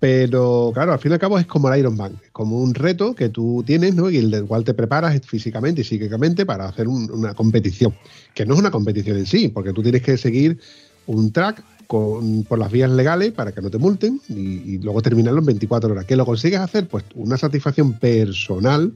Pero 0.01 0.71
claro, 0.73 0.93
al 0.93 1.01
fin 1.01 1.11
y 1.11 1.15
al 1.15 1.19
cabo 1.21 1.39
es 1.39 1.47
como 1.47 1.73
el 1.73 1.81
Ironman, 1.81 2.13
es 2.25 2.31
como 2.31 2.61
un 2.61 2.73
reto 2.75 3.15
que 3.15 3.31
tú 3.31 3.65
tienes, 3.67 3.95
¿no? 3.97 4.09
Y 4.11 4.19
el 4.19 4.31
del 4.31 4.45
cual 4.47 4.63
te 4.63 4.73
preparas 4.75 5.21
físicamente 5.27 5.81
y 5.81 5.85
psíquicamente 5.85 6.47
para 6.47 6.69
hacer 6.69 6.87
un- 6.87 7.11
una 7.11 7.35
competición, 7.35 7.95
que 8.35 8.47
no 8.47 8.55
es 8.55 8.61
una 8.61 8.71
competición 8.71 9.17
en 9.19 9.27
sí, 9.27 9.49
porque 9.49 9.73
tú 9.73 9.83
tienes 9.83 10.03
que 10.03 10.17
seguir 10.17 10.59
un 11.07 11.33
track 11.33 11.65
con, 11.89 12.45
por 12.45 12.59
las 12.59 12.71
vías 12.71 12.91
legales 12.91 13.33
para 13.33 13.51
que 13.51 13.61
no 13.63 13.71
te 13.71 13.79
multen 13.79 14.21
y, 14.29 14.79
luego 14.79 15.03
terminarlo 15.03 15.41
en 15.41 15.47
24 15.47 15.91
horas. 15.91 16.05
¿Que 16.05 16.17
lo 16.17 16.27
consigues 16.27 16.61
hacer? 16.61 16.87
Pues 16.87 17.03
una 17.15 17.37
satisfacción 17.39 17.95
personal 17.95 18.93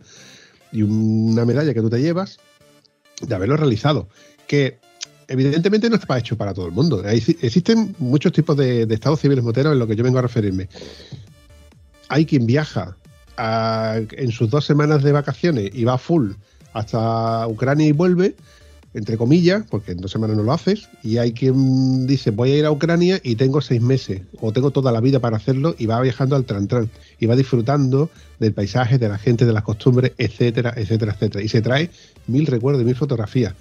y 0.70 0.82
una 0.82 1.44
medalla 1.44 1.74
que 1.74 1.80
tú 1.80 1.88
te 1.90 2.00
llevas 2.00 2.38
de 3.26 3.34
haberlo 3.34 3.56
realizado. 3.56 4.08
Que 4.46 4.78
evidentemente 5.28 5.88
no 5.88 5.96
está 5.96 6.18
hecho 6.18 6.36
para 6.36 6.54
todo 6.54 6.66
el 6.66 6.72
mundo. 6.72 7.02
Existen 7.04 7.94
muchos 7.98 8.32
tipos 8.32 8.56
de, 8.56 8.82
estados 8.82 9.20
civiles 9.20 9.44
moteros 9.44 9.72
en 9.72 9.78
lo 9.78 9.86
que 9.86 9.96
yo 9.96 10.04
vengo 10.04 10.18
a 10.18 10.22
referirme. 10.22 10.68
Hay 12.08 12.26
quien 12.26 12.46
viaja 12.46 12.96
en 13.36 14.30
sus 14.30 14.50
dos 14.50 14.64
semanas 14.64 15.02
de 15.02 15.12
vacaciones 15.12 15.70
y 15.72 15.84
va 15.84 15.98
full 15.98 16.32
hasta 16.72 17.46
Ucrania 17.48 17.86
y 17.86 17.92
vuelve, 17.92 18.34
entre 18.94 19.16
comillas, 19.16 19.64
porque 19.70 19.92
en 19.92 19.98
dos 19.98 20.10
semanas 20.10 20.36
no 20.36 20.42
lo 20.42 20.52
haces, 20.52 20.88
y 21.02 21.16
hay 21.16 21.32
quien 21.32 22.06
dice 22.06 22.30
voy 22.30 22.52
a 22.52 22.58
ir 22.58 22.64
a 22.66 22.70
Ucrania 22.70 23.20
y 23.22 23.36
tengo 23.36 23.60
seis 23.60 23.80
meses 23.80 24.22
o 24.40 24.52
tengo 24.52 24.70
toda 24.70 24.92
la 24.92 25.00
vida 25.00 25.18
para 25.18 25.38
hacerlo 25.38 25.74
y 25.78 25.86
va 25.86 26.00
viajando 26.00 26.36
al 26.36 26.44
tran 26.44 26.68
tran 26.68 26.90
y 27.18 27.26
va 27.26 27.36
disfrutando 27.36 28.10
del 28.38 28.52
paisaje, 28.52 28.98
de 28.98 29.08
la 29.08 29.18
gente, 29.18 29.46
de 29.46 29.52
las 29.52 29.62
costumbres, 29.62 30.12
etcétera, 30.18 30.74
etcétera, 30.76 31.12
etcétera. 31.12 31.42
Y 31.42 31.48
se 31.48 31.62
trae 31.62 31.90
mil 32.26 32.46
recuerdos, 32.46 32.84
mil 32.84 32.96
fotografías. 32.96 33.54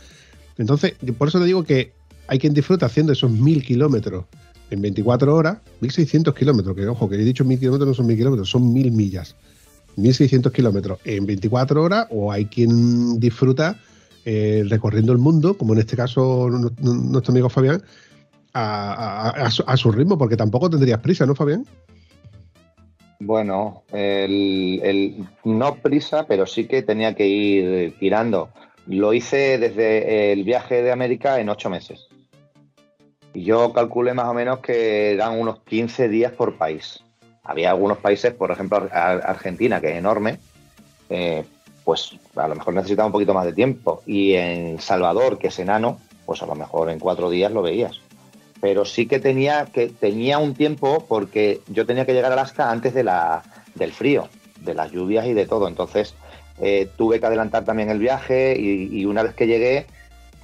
Entonces, 0.62 0.94
por 1.18 1.28
eso 1.28 1.40
te 1.40 1.46
digo 1.46 1.64
que 1.64 1.92
hay 2.28 2.38
quien 2.38 2.54
disfruta 2.54 2.86
haciendo 2.86 3.12
esos 3.12 3.32
mil 3.32 3.64
kilómetros 3.64 4.26
en 4.70 4.82
24 4.82 5.36
horas, 5.36 5.58
1600 5.82 6.34
kilómetros, 6.36 6.76
que 6.76 6.88
ojo, 6.88 7.10
que 7.10 7.16
he 7.16 7.18
dicho 7.18 7.44
mil 7.44 7.60
kilómetros 7.60 7.88
no 7.90 7.94
son 7.96 8.06
mil 8.06 8.16
kilómetros, 8.16 8.50
son 8.50 8.72
mil 8.72 8.92
millas. 8.92 9.36
1600 9.98 10.52
kilómetros 10.54 11.00
en 11.04 11.26
24 11.26 11.84
horas, 11.84 12.08
o 12.12 12.32
hay 12.32 12.46
quien 12.46 13.20
disfruta 13.20 13.78
eh, 14.24 14.64
recorriendo 14.70 15.12
el 15.12 15.18
mundo, 15.18 15.58
como 15.58 15.74
en 15.74 15.80
este 15.80 15.98
caso 15.98 16.48
nu- 16.50 16.72
nu- 16.80 16.94
nuestro 17.12 17.32
amigo 17.32 17.50
Fabián, 17.50 17.82
a, 18.54 19.50
su, 19.78 19.92
ritmo, 19.92 20.18
porque 20.18 20.38
tampoco 20.38 20.70
tendrías 20.70 21.00
prisa, 21.00 21.26
¿no, 21.26 21.34
Fabián? 21.34 21.66
Bueno, 23.20 23.84
el- 23.92 25.26
no 25.44 25.76
prisa, 25.76 26.26
pero 26.28 26.46
sí 26.46 26.66
que 26.66 26.84
tenía 26.84 27.16
que 27.16 27.28
ir 27.28 27.96
tirando. 28.00 28.50
Lo 28.92 29.14
hice 29.14 29.58
desde 29.58 30.34
el 30.34 30.44
viaje 30.44 30.84
de 30.84 30.92
América 30.92 31.40
en 31.40 31.48
ocho 31.50 31.70
meses. 31.70 32.08
Y 33.34 33.44
yo 33.44 33.72
calculé 33.72 34.14
más 34.14 34.26
o 34.28 34.34
menos 34.34 34.60
que 34.60 35.14
eran 35.14 35.40
unos 35.40 35.60
15 35.62 36.10
días 36.10 36.34
por 36.34 36.58
país. 36.58 37.00
Había 37.44 37.70
algunos 37.70 38.00
países, 38.00 38.34
por 38.34 38.52
ejemplo 38.52 38.78
Ar- 38.78 38.90
Ar- 38.94 39.22
Argentina, 39.26 39.80
que 39.80 39.92
es 39.92 39.98
enorme, 39.98 40.40
eh, 41.10 41.46
pues 41.86 42.12
a 42.36 42.48
lo 42.50 42.56
mejor 42.56 42.74
necesitaba 42.74 43.06
un 43.06 43.14
poquito 43.14 43.34
más 43.34 43.46
de 43.46 43.54
tiempo. 43.54 44.04
Y 44.06 44.34
en 44.34 44.80
Salvador, 44.82 45.38
que 45.40 45.48
es 45.48 45.58
enano, 45.60 45.98
pues 46.26 46.42
a 46.44 46.46
lo 46.46 46.56
mejor 46.56 46.90
en 46.90 47.00
cuatro 47.00 47.30
días 47.30 47.52
lo 47.54 47.62
veías. 47.62 48.02
Pero 48.60 48.84
sí 48.84 49.08
que 49.08 49.20
tenía, 49.20 49.68
que 49.74 49.88
tenía 49.88 50.38
un 50.38 50.54
tiempo 50.54 51.06
porque 51.08 51.62
yo 51.68 51.86
tenía 51.86 52.06
que 52.06 52.14
llegar 52.14 52.32
a 52.32 52.36
Alaska 52.36 52.70
antes 52.70 52.94
de 52.94 53.04
la, 53.06 53.42
del 53.74 53.94
frío, 53.94 54.28
de 54.60 54.74
las 54.76 54.92
lluvias 54.92 55.26
y 55.28 55.34
de 55.34 55.48
todo. 55.48 55.68
Entonces 55.70 56.14
eh, 56.62 56.88
tuve 56.96 57.20
que 57.20 57.26
adelantar 57.26 57.66
también 57.66 57.90
el 57.90 58.00
viaje 58.00 58.56
y, 58.58 59.04
una 59.06 59.24
vez 59.24 59.34
que 59.34 59.48
llegué 59.48 59.86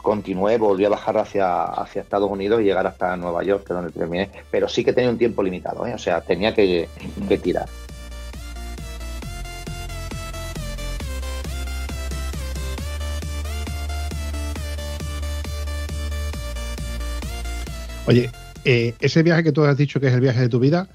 continué, 0.01 0.57
volví 0.57 0.85
a 0.85 0.89
bajar 0.89 1.17
hacia, 1.17 1.63
hacia 1.63 2.01
Estados 2.01 2.31
Unidos 2.31 2.61
y 2.61 2.63
llegar 2.63 2.87
hasta 2.87 3.17
Nueva 3.17 3.43
York, 3.43 3.65
que 3.65 3.73
es 3.73 3.77
donde 3.77 3.91
terminé. 3.91 4.29
Pero 4.49 4.69
sí 4.69 4.83
que 4.83 4.93
tenía 4.93 5.09
un 5.09 5.17
tiempo 5.17 5.43
limitado, 5.43 5.85
¿eh? 5.85 5.93
o 5.93 5.97
sea, 5.97 6.21
tenía 6.21 6.53
que, 6.53 6.87
que 7.27 7.37
tirar. 7.37 7.67
Oye, 18.07 18.31
eh, 18.63 18.93
ese 19.01 19.21
viaje 19.21 19.43
que 19.43 19.51
tú 19.51 19.65
has 19.65 19.75
dicho 19.75 19.99
que 19.99 20.07
es 20.07 20.13
el 20.13 20.21
viaje 20.21 20.39
de 20.39 20.49
tu 20.49 20.59
vida, 20.59 20.87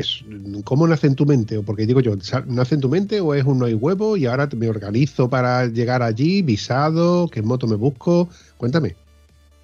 es 0.00 0.24
¿cómo 0.64 0.86
nace 0.86 1.06
en 1.06 1.14
tu 1.14 1.26
mente? 1.26 1.58
O 1.58 1.62
porque 1.62 1.86
digo 1.86 2.00
yo, 2.00 2.14
¿nace 2.46 2.74
en 2.74 2.80
tu 2.80 2.88
mente 2.88 3.20
o 3.20 3.34
es 3.34 3.44
un 3.44 3.58
no 3.58 3.66
hay 3.66 3.74
huevo 3.74 4.16
y 4.16 4.26
ahora 4.26 4.48
me 4.56 4.68
organizo 4.68 5.28
para 5.28 5.66
llegar 5.66 6.02
allí, 6.02 6.42
visado, 6.42 7.28
qué 7.28 7.42
moto 7.42 7.66
me 7.66 7.76
busco? 7.76 8.28
Cuéntame. 8.56 8.96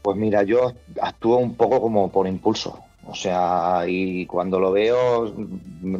Pues 0.02 0.16
mira, 0.16 0.42
yo 0.42 0.72
actúo 1.00 1.36
un 1.36 1.54
poco 1.54 1.80
como 1.80 2.10
por 2.10 2.26
impulso. 2.26 2.80
O 3.06 3.14
sea, 3.14 3.84
y 3.86 4.26
cuando 4.26 4.60
lo 4.60 4.72
veo, 4.72 5.34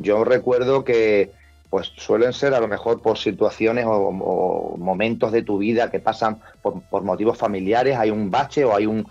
yo 0.03 0.25
recuerdo 0.25 0.85
que 0.85 1.31
pues 1.73 1.91
suelen 1.97 2.35
ser 2.35 2.53
a 2.53 2.61
lo 2.61 2.69
mejor 2.69 3.01
por 3.01 3.17
situaciones 3.17 3.87
o, 3.89 4.77
momentos 4.77 5.33
de 5.33 5.43
tu 5.43 5.57
vida 5.57 5.91
que 5.91 6.01
pasan 6.01 6.39
por, 6.61 7.03
motivos 7.03 7.39
familiares, 7.39 7.97
hay 7.97 8.11
un 8.11 8.31
bache 8.31 8.67
o 8.67 8.77
hay 8.77 8.85
un, 8.85 9.07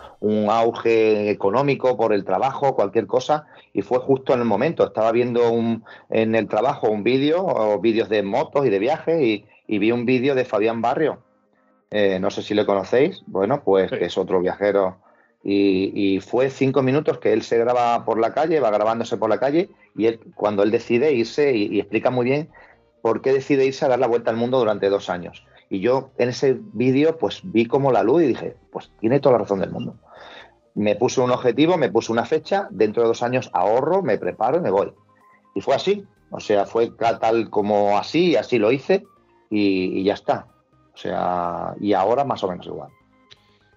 auge 0.48 1.32
económico 1.32 1.98
por 1.98 2.14
el 2.14 2.24
trabajo, 2.24 2.76
cualquier 2.76 3.08
cosa, 3.08 3.48
y 3.74 3.82
fue 3.82 4.00
justo 4.00 4.34
en 4.34 4.40
el 4.40 4.46
momento. 4.46 4.86
Estaba 4.86 5.12
viendo 5.12 5.52
un, 5.52 5.84
en 6.10 6.36
el 6.36 6.48
trabajo 6.48 6.90
un 6.90 7.04
vídeo, 7.04 7.46
o 7.46 7.80
vídeos 7.80 8.10
de 8.10 8.24
motos 8.24 8.66
y 8.66 8.70
de 8.70 8.80
viajes, 8.80 9.22
y, 9.22 9.46
vi 9.80 9.92
un 9.92 10.06
vídeo 10.06 10.36
de 10.36 10.46
Fabián 10.46 10.82
Barrio. 10.82 11.20
Eh, 11.90 12.20
no 12.20 12.30
sé 12.30 12.42
si 12.42 12.54
le 12.54 12.66
conocéis, 12.66 13.24
bueno, 13.28 13.64
pues 13.64 13.92
es 13.92 14.18
otro 14.18 14.42
viajero. 14.42 14.98
Y, 15.44 16.20
fue 16.20 16.50
cinco 16.50 16.84
minutos 16.84 17.20
que 17.20 17.34
él 17.34 17.42
se 17.42 17.58
graba 17.58 18.06
por 18.06 18.20
la 18.20 18.34
calle, 18.34 18.60
va 18.60 18.70
grabándose 18.70 19.18
por 19.18 19.30
la 19.30 19.40
calle, 19.40 19.70
y 19.96 20.06
él, 20.08 20.20
cuando 20.36 20.64
él 20.64 20.72
decide 20.72 21.14
irse 21.14 21.56
y, 21.56 21.80
explica 21.80 22.10
muy 22.10 22.26
bien 22.26 22.50
por 23.02 23.22
qué 23.22 23.34
decide 23.34 23.66
irse 23.66 23.86
a 23.86 23.88
dar 23.88 24.00
la 24.00 24.08
vuelta 24.08 24.30
al 24.30 24.38
mundo 24.38 24.60
durante 24.60 24.90
dos 24.90 25.10
años. 25.10 25.46
Y 25.70 25.80
yo 25.80 26.12
en 26.18 26.30
ese 26.30 26.60
vídeo 26.74 27.18
pues 27.18 27.42
vi 27.44 27.66
como 27.66 27.92
la 27.92 28.04
luz 28.04 28.24
y 28.24 28.28
dije, 28.28 28.58
pues 28.72 28.92
tiene 29.00 29.22
toda 29.22 29.34
la 29.34 29.40
razón 29.40 29.60
del 29.60 29.72
mundo. 29.72 29.96
Me 30.76 30.96
puse 30.96 31.22
un 31.22 31.32
objetivo, 31.32 31.78
me 31.78 31.90
puse 31.90 32.12
una 32.12 32.26
fecha, 32.26 32.68
dentro 32.72 33.04
de 33.04 33.10
dos 33.10 33.24
años 33.24 33.50
ahorro, 33.54 34.02
me 34.02 34.18
preparo 34.18 34.58
y 34.58 34.62
me 34.62 34.72
voy. 34.72 34.94
Y 35.54 35.62
fue 35.62 35.76
así, 35.76 36.06
o 36.30 36.40
sea, 36.40 36.66
fue 36.66 36.92
tal 37.20 37.50
como 37.50 37.98
así, 37.98 38.36
así 38.36 38.58
lo 38.58 38.72
hice 38.72 39.04
y, 39.50 40.04
ya 40.04 40.14
está. 40.14 40.48
O 40.94 40.98
sea, 40.98 41.74
y 41.80 41.94
ahora 41.94 42.24
más 42.24 42.44
o 42.44 42.48
menos 42.48 42.66
igual. 42.66 42.90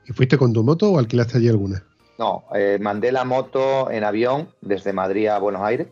¿Y 0.06 0.12
fuiste 0.12 0.38
con 0.38 0.52
tu 0.52 0.62
moto 0.62 0.92
o 0.92 0.98
alquilaste 0.98 1.38
allí 1.38 1.48
alguna? 1.48 1.84
No, 2.18 2.44
eh, 2.54 2.78
mandé 2.80 3.10
la 3.10 3.24
moto 3.24 3.90
en 3.90 4.04
avión 4.04 4.48
desde 4.60 4.92
Madrid 4.92 5.26
a 5.28 5.38
Buenos 5.38 5.62
Aires 5.62 5.88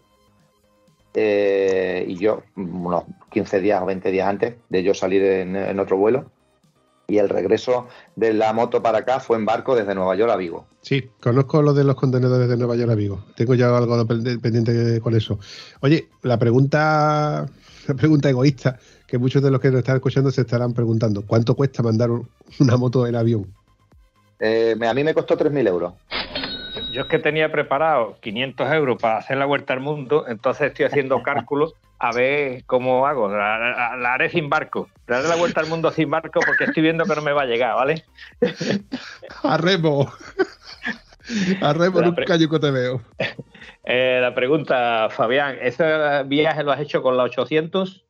eh, 1.14 2.04
y 2.08 2.16
yo, 2.16 2.42
unos 2.56 3.04
15 3.30 3.60
días 3.60 3.82
o 3.82 3.86
20 3.86 4.10
días 4.10 4.28
antes 4.28 4.54
de 4.68 4.82
yo 4.82 4.94
salir 4.94 5.22
en, 5.22 5.78
otro 5.78 5.96
vuelo. 5.96 6.30
Y 7.08 7.18
el 7.18 7.28
regreso 7.28 7.88
de 8.16 8.32
la 8.32 8.52
moto 8.52 8.82
para 8.82 8.98
acá 8.98 9.20
fue 9.20 9.36
en 9.36 9.44
barco 9.44 9.74
desde 9.74 9.94
Nueva 9.94 10.14
York 10.14 10.32
a 10.32 10.36
Vigo. 10.36 10.66
Sí, 10.80 11.10
conozco 11.20 11.60
lo 11.60 11.74
de 11.74 11.84
los 11.84 11.96
contenedores 11.96 12.48
de 12.48 12.56
Nueva 12.56 12.76
York 12.76 12.90
a 12.90 12.94
Vigo. 12.94 13.24
Tengo 13.36 13.54
ya 13.54 13.76
algo 13.76 14.06
pendiente 14.06 15.00
con 15.00 15.14
eso. 15.14 15.38
Oye, 15.80 16.08
la 16.22 16.38
pregunta, 16.38 17.46
la 17.86 17.94
pregunta 17.94 18.30
egoísta 18.30 18.78
que 19.06 19.18
muchos 19.18 19.42
de 19.42 19.50
los 19.50 19.60
que 19.60 19.68
nos 19.68 19.78
están 19.78 19.96
escuchando 19.96 20.30
se 20.30 20.42
estarán 20.42 20.72
preguntando: 20.72 21.26
¿cuánto 21.26 21.54
cuesta 21.54 21.82
mandar 21.82 22.10
una 22.60 22.76
moto 22.76 23.06
en 23.06 23.16
avión? 23.16 23.52
Eh, 24.38 24.74
a 24.80 24.94
mí 24.94 25.04
me 25.04 25.14
costó 25.14 25.36
3.000 25.36 25.68
euros 25.68 25.92
yo 26.92 27.02
es 27.02 27.06
que 27.06 27.18
tenía 27.18 27.50
preparado 27.50 28.16
500 28.20 28.72
euros 28.72 29.00
para 29.00 29.18
hacer 29.18 29.38
la 29.38 29.46
vuelta 29.46 29.72
al 29.72 29.80
mundo, 29.80 30.26
entonces 30.28 30.68
estoy 30.68 30.86
haciendo 30.86 31.22
cálculos 31.24 31.74
a 32.02 32.10
ver 32.10 32.64
cómo 32.66 33.06
hago. 33.06 33.28
La, 33.28 34.12
haré 34.12 34.28
sin 34.28 34.50
barco. 34.50 34.88
Le 35.06 35.14
haré 35.14 35.28
la 35.28 35.36
vuelta 35.36 35.60
al 35.60 35.68
mundo 35.68 35.92
sin 35.92 36.10
barco 36.10 36.40
porque 36.44 36.64
estoy 36.64 36.82
viendo 36.82 37.04
que 37.04 37.14
no 37.14 37.22
me 37.22 37.32
va 37.32 37.42
a 37.42 37.46
llegar, 37.46 37.76
¿vale? 37.76 38.04
a 39.44 39.56
remo. 39.56 40.12
A 41.60 41.72
remo, 41.72 42.02
nunca 42.02 42.34
yo 42.36 42.48
te 42.60 42.70
veo. 42.70 43.00
Eh, 43.84 44.20
la 44.20 44.32
pregunta, 44.32 45.08
Fabián, 45.10 45.58
¿ese 45.60 46.22
viaje 46.26 46.62
lo 46.62 46.70
has 46.70 46.78
hecho 46.78 47.02
con 47.02 47.16
la 47.16 47.24
800? 47.24 48.04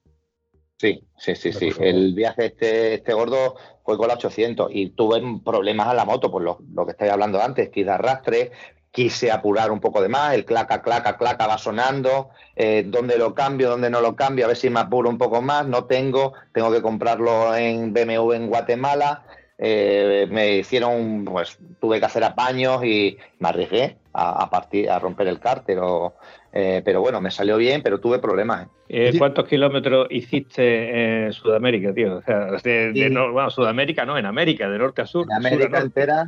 Sí, 0.77 1.03
sí, 1.17 1.35
sí, 1.35 1.51
sí. 1.51 1.71
El 1.81 2.13
viaje 2.13 2.45
este, 2.47 2.95
este 2.95 3.15
gordo 3.15 3.57
fue 3.83 3.97
con 3.97 4.09
la 4.09 4.15
800 4.15 4.69
y 4.71 4.91
tuve 4.91 5.23
problemas 5.43 5.89
a 5.89 5.95
la 5.95 6.05
moto, 6.05 6.31
por 6.31 6.43
lo, 6.43 6.59
que 6.85 6.91
estáis 6.91 7.11
hablando 7.11 7.41
antes, 7.41 7.71
que 7.71 7.87
de 7.87 7.91
arrastre, 7.91 8.53
quise 8.93 9.33
apurar 9.33 9.73
un 9.73 9.81
poco 9.81 10.03
de 10.03 10.09
más, 10.09 10.35
el 10.35 10.45
claca, 10.45 10.83
claca, 10.83 11.17
claca 11.17 11.47
va 11.47 11.59
sonando, 11.59 12.29
eh, 12.55 12.85
dónde 12.87 13.17
lo 13.17 13.35
cambio, 13.35 13.71
dónde 13.71 13.91
no 13.91 14.01
lo 14.03 14.15
cambio, 14.15 14.45
a 14.45 14.49
ver 14.49 14.57
si 14.57 14.69
me 14.69 14.81
apuro 14.81 15.09
un 15.09 15.19
poco 15.19 15.41
más, 15.41 15.67
no 15.67 15.85
tengo, 15.85 16.35
tengo 16.53 16.71
que 16.71 16.83
comprarlo 16.83 17.57
en 17.57 17.95
BMW 17.95 18.35
en 18.35 18.47
Guatemala, 18.49 19.25
eh, 19.57 20.27
me 20.31 20.57
hicieron, 20.57 21.25
pues 21.25 21.59
tuve 21.81 22.01
que 22.01 22.07
hacer 22.07 22.23
apaños 22.23 22.85
y 22.85 23.17
me 23.39 23.49
arriesgué 23.49 23.97
a, 24.13 24.51
partir, 24.51 24.91
a 24.91 24.99
romper 24.99 25.29
el 25.29 25.41
cárter 25.41 25.79
o 25.81 26.15
eh, 26.53 26.83
pero 26.85 27.01
bueno, 27.01 27.21
me 27.21 27.31
salió 27.31 27.57
bien, 27.57 27.83
pero 27.83 27.99
tuve 27.99 28.19
problemas. 28.19 28.67
¿eh? 28.89 29.09
Eh, 29.15 29.19
¿Cuántos 29.19 29.49
kilómetros 29.49 30.07
hiciste 30.11 31.25
en 31.25 31.33
Sudamérica, 31.33 31.95
tío? 31.95 32.17
O 32.17 32.23
sea, 32.23 32.51
de, 32.63 33.09
bueno, 33.33 33.49
Sudamérica 33.49 34.05
no, 34.05 34.19
en 34.19 34.27
América, 34.27 34.69
de 34.69 34.79
norte 34.79 35.01
a 35.01 35.07
sur. 35.07 35.27
En 35.31 35.37
América 35.47 35.79
entera, 35.79 36.27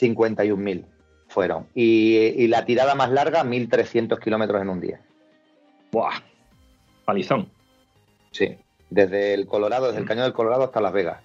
51.000 0.00 0.95
fueron. 1.28 1.66
Y, 1.74 2.46
la 2.48 2.64
tirada 2.64 2.94
más 2.94 3.10
larga, 3.10 3.44
1.300 3.44 4.18
kilómetros 4.18 4.60
en 4.62 4.68
un 4.68 4.80
día. 4.80 5.00
¡Buah! 5.92 6.20
Palizón. 7.04 7.50
Sí, 8.30 8.56
desde 8.90 9.34
el 9.34 9.46
Colorado, 9.46 9.86
desde 9.88 10.00
el 10.00 10.06
Cañón 10.06 10.24
del 10.24 10.32
Colorado 10.32 10.64
hasta 10.64 10.80
Las 10.80 10.92
Vegas. 10.92 11.22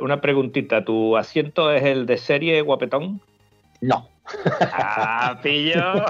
una 0.00 0.20
preguntita, 0.20 0.84
¿tu 0.84 1.16
asiento 1.16 1.70
es 1.70 1.82
el 1.84 2.06
de 2.06 2.18
serie 2.18 2.60
guapetón? 2.62 3.20
No. 3.80 4.08
Ah, 4.72 5.38
pillo. 5.42 6.04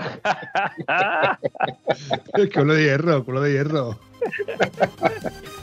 culo 2.55 2.75
de 2.75 2.83
hierro, 2.83 3.25
culo 3.25 3.41
de 3.43 3.53
hierro. 3.53 3.99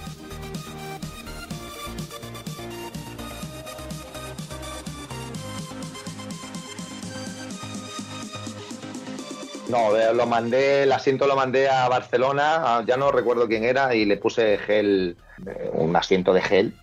No, 9.75 10.13
lo 10.13 10.25
mandé, 10.25 10.83
el 10.83 10.91
asiento 10.93 11.27
lo 11.27 11.35
mandé 11.35 11.67
a 11.67 11.89
Barcelona, 11.89 12.83
ya 12.87 12.95
no 12.95 13.11
recuerdo 13.11 13.47
quién 13.47 13.65
era, 13.65 13.93
y 13.93 14.05
le 14.05 14.15
puse 14.15 14.57
gel, 14.57 15.17
eh, 15.45 15.69
un 15.73 15.93
asiento 15.95 16.33
de 16.33 16.41
gel, 16.41 16.73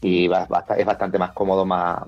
y 0.00 0.24
es 0.24 0.84
bastante 0.86 1.16
más 1.16 1.32
cómodo, 1.32 1.64
más 1.64 2.02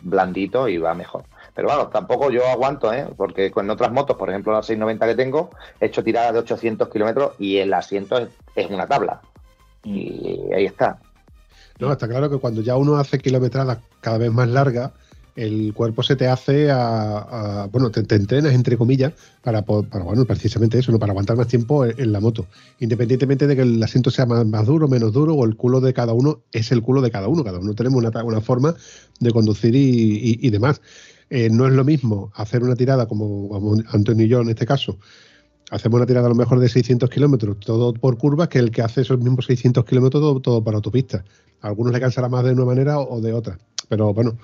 blandito 0.00 0.66
y 0.66 0.78
va 0.78 0.94
mejor. 0.94 1.24
Pero 1.54 1.68
bueno, 1.68 1.88
tampoco 1.88 2.30
yo 2.30 2.46
aguanto, 2.46 2.92
¿eh? 2.92 3.06
porque 3.16 3.50
con 3.50 3.68
otras 3.70 3.92
motos, 3.92 4.16
por 4.16 4.30
ejemplo 4.30 4.52
la 4.52 4.62
690 4.62 5.06
que 5.06 5.14
tengo, 5.14 5.50
he 5.80 5.86
hecho 5.86 6.02
tiradas 6.02 6.32
de 6.32 6.38
800 6.40 6.88
kilómetros 6.88 7.32
y 7.38 7.58
el 7.58 7.72
asiento 7.72 8.18
es, 8.54 8.70
una 8.70 8.86
tabla. 8.86 9.20
Y 9.84 10.52
ahí 10.54 10.66
está. 10.66 10.98
No, 11.78 11.92
está 11.92 12.08
claro 12.08 12.28
que 12.28 12.38
cuando 12.38 12.62
ya 12.62 12.76
uno 12.76 12.96
hace 12.96 13.18
kilometradas 13.18 13.78
cada 14.00 14.18
vez 14.18 14.32
más 14.32 14.48
largas, 14.48 14.90
el 15.36 15.74
cuerpo 15.74 16.02
se 16.02 16.16
te 16.16 16.26
hace 16.26 16.70
a, 16.70 17.68
bueno, 17.70 17.90
te, 17.90 18.00
entrenas 18.14 18.54
entre 18.54 18.78
comillas 18.78 19.12
para, 19.42 19.62
para, 19.62 20.02
bueno, 20.02 20.24
precisamente 20.24 20.78
eso, 20.78 20.90
¿no? 20.90 20.98
para 20.98 21.12
aguantar 21.12 21.36
más 21.36 21.46
tiempo 21.46 21.84
en, 21.84 22.10
la 22.10 22.20
moto. 22.20 22.46
Independientemente 22.80 23.46
de 23.46 23.54
que 23.54 23.62
el 23.62 23.82
asiento 23.82 24.10
sea 24.10 24.24
más, 24.24 24.66
duro, 24.66 24.88
menos 24.88 25.12
duro, 25.12 25.34
o 25.34 25.44
el 25.44 25.56
culo 25.56 25.80
de 25.80 25.92
cada 25.92 26.14
uno 26.14 26.40
es 26.52 26.72
el 26.72 26.80
culo 26.80 27.02
de 27.02 27.10
cada 27.10 27.28
uno. 27.28 27.44
Cada 27.44 27.58
uno 27.58 27.74
tenemos 27.74 28.02
una, 28.02 28.40
forma 28.40 28.74
de 29.20 29.30
conducir 29.30 29.74
y, 29.76 30.50
demás. 30.50 30.80
Eh, 31.28 31.50
no 31.50 31.66
es 31.66 31.72
lo 31.72 31.84
mismo 31.84 32.32
hacer 32.34 32.62
una 32.62 32.74
tirada 32.74 33.06
como, 33.06 33.76
Antonio 33.88 34.24
y 34.24 34.28
yo 34.28 34.40
en 34.40 34.48
este 34.48 34.64
caso. 34.64 34.98
Hacemos 35.70 35.98
una 35.98 36.06
tirada 36.06 36.26
a 36.26 36.30
lo 36.30 36.36
mejor 36.36 36.60
de 36.60 36.68
600 36.68 37.10
kilómetros, 37.10 37.58
todo 37.60 37.92
por 37.92 38.16
curvas, 38.16 38.48
que 38.48 38.58
el 38.58 38.70
que 38.70 38.82
hace 38.82 39.02
esos 39.02 39.18
mismos 39.18 39.46
600 39.46 39.84
kilómetros 39.84 40.22
todo, 40.22 40.40
todo 40.40 40.64
para 40.64 40.76
autopista. 40.76 41.24
A 41.60 41.68
algunos 41.68 41.92
le 41.92 42.00
cansará 42.00 42.28
más 42.28 42.44
de 42.44 42.52
una 42.52 42.64
manera 42.64 43.00
o 43.00 43.20
de 43.20 43.32
otra. 43.32 43.58
Pero 43.88 44.14
bueno, 44.14 44.38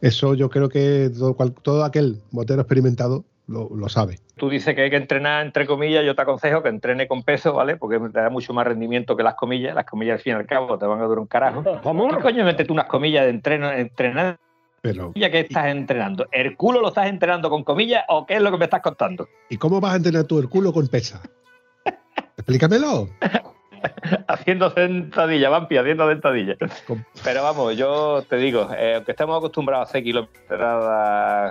eso 0.00 0.34
yo 0.34 0.50
creo 0.50 0.68
que 0.68 1.10
todo, 1.16 1.34
todo 1.62 1.84
aquel 1.84 2.20
motero 2.30 2.62
experimentado 2.62 3.24
lo, 3.46 3.68
lo, 3.74 3.88
sabe. 3.88 4.18
Tú 4.36 4.50
dices 4.50 4.74
que 4.74 4.82
hay 4.82 4.90
que 4.90 4.96
entrenar 4.96 5.46
entre 5.46 5.66
comillas, 5.66 6.04
yo 6.04 6.16
te 6.16 6.22
aconsejo 6.22 6.62
que 6.62 6.68
entrene 6.68 7.06
con 7.06 7.22
peso, 7.22 7.52
¿vale? 7.52 7.76
Porque 7.76 7.98
te 8.00 8.20
da 8.20 8.28
mucho 8.28 8.52
más 8.52 8.66
rendimiento 8.66 9.16
que 9.16 9.22
las 9.22 9.34
comillas. 9.34 9.74
Las 9.74 9.86
comillas 9.86 10.14
al 10.14 10.20
fin 10.20 10.32
y 10.32 10.36
al 10.36 10.46
cabo 10.46 10.76
te 10.78 10.86
van 10.86 11.00
a 11.00 11.04
durar 11.04 11.20
un 11.20 11.26
carajo. 11.26 11.62
¿Cómo? 11.82 12.08
¿Qué 12.08 12.22
coño 12.22 12.44
métete 12.44 12.72
unas 12.72 12.86
comillas 12.86 13.24
de 13.24 13.30
entreno, 13.30 13.70
entrenar 13.70 14.38
¿Ya 15.14 15.30
que 15.30 15.40
estás 15.40 15.66
entrenando? 15.66 16.26
¿El 16.30 16.56
culo 16.56 16.80
lo 16.80 16.88
estás 16.88 17.08
entrenando 17.08 17.50
con 17.50 17.64
comillas 17.64 18.04
o 18.08 18.26
qué 18.26 18.34
es 18.34 18.42
lo 18.42 18.50
que 18.50 18.58
me 18.58 18.64
estás 18.64 18.82
contando? 18.82 19.28
¿Y 19.48 19.56
cómo 19.56 19.80
vas 19.80 19.94
a 19.94 19.96
entrenar 19.96 20.24
tú 20.24 20.38
el 20.38 20.48
culo 20.48 20.72
con 20.72 20.86
pesa? 20.88 21.20
Explícamelo. 22.36 23.08
haciendo 24.28 24.70
sentadilla, 24.70 25.48
vampi, 25.48 25.76
haciendo 25.76 26.08
sentadilla. 26.08 26.56
Pero 27.24 27.42
vamos, 27.42 27.76
yo 27.76 28.22
te 28.28 28.36
digo, 28.36 28.68
eh, 28.76 28.94
aunque 28.96 29.12
estamos 29.12 29.38
acostumbrados 29.38 29.86
a 29.86 29.90
hacer 29.90 30.02
kilómetros 30.02 30.48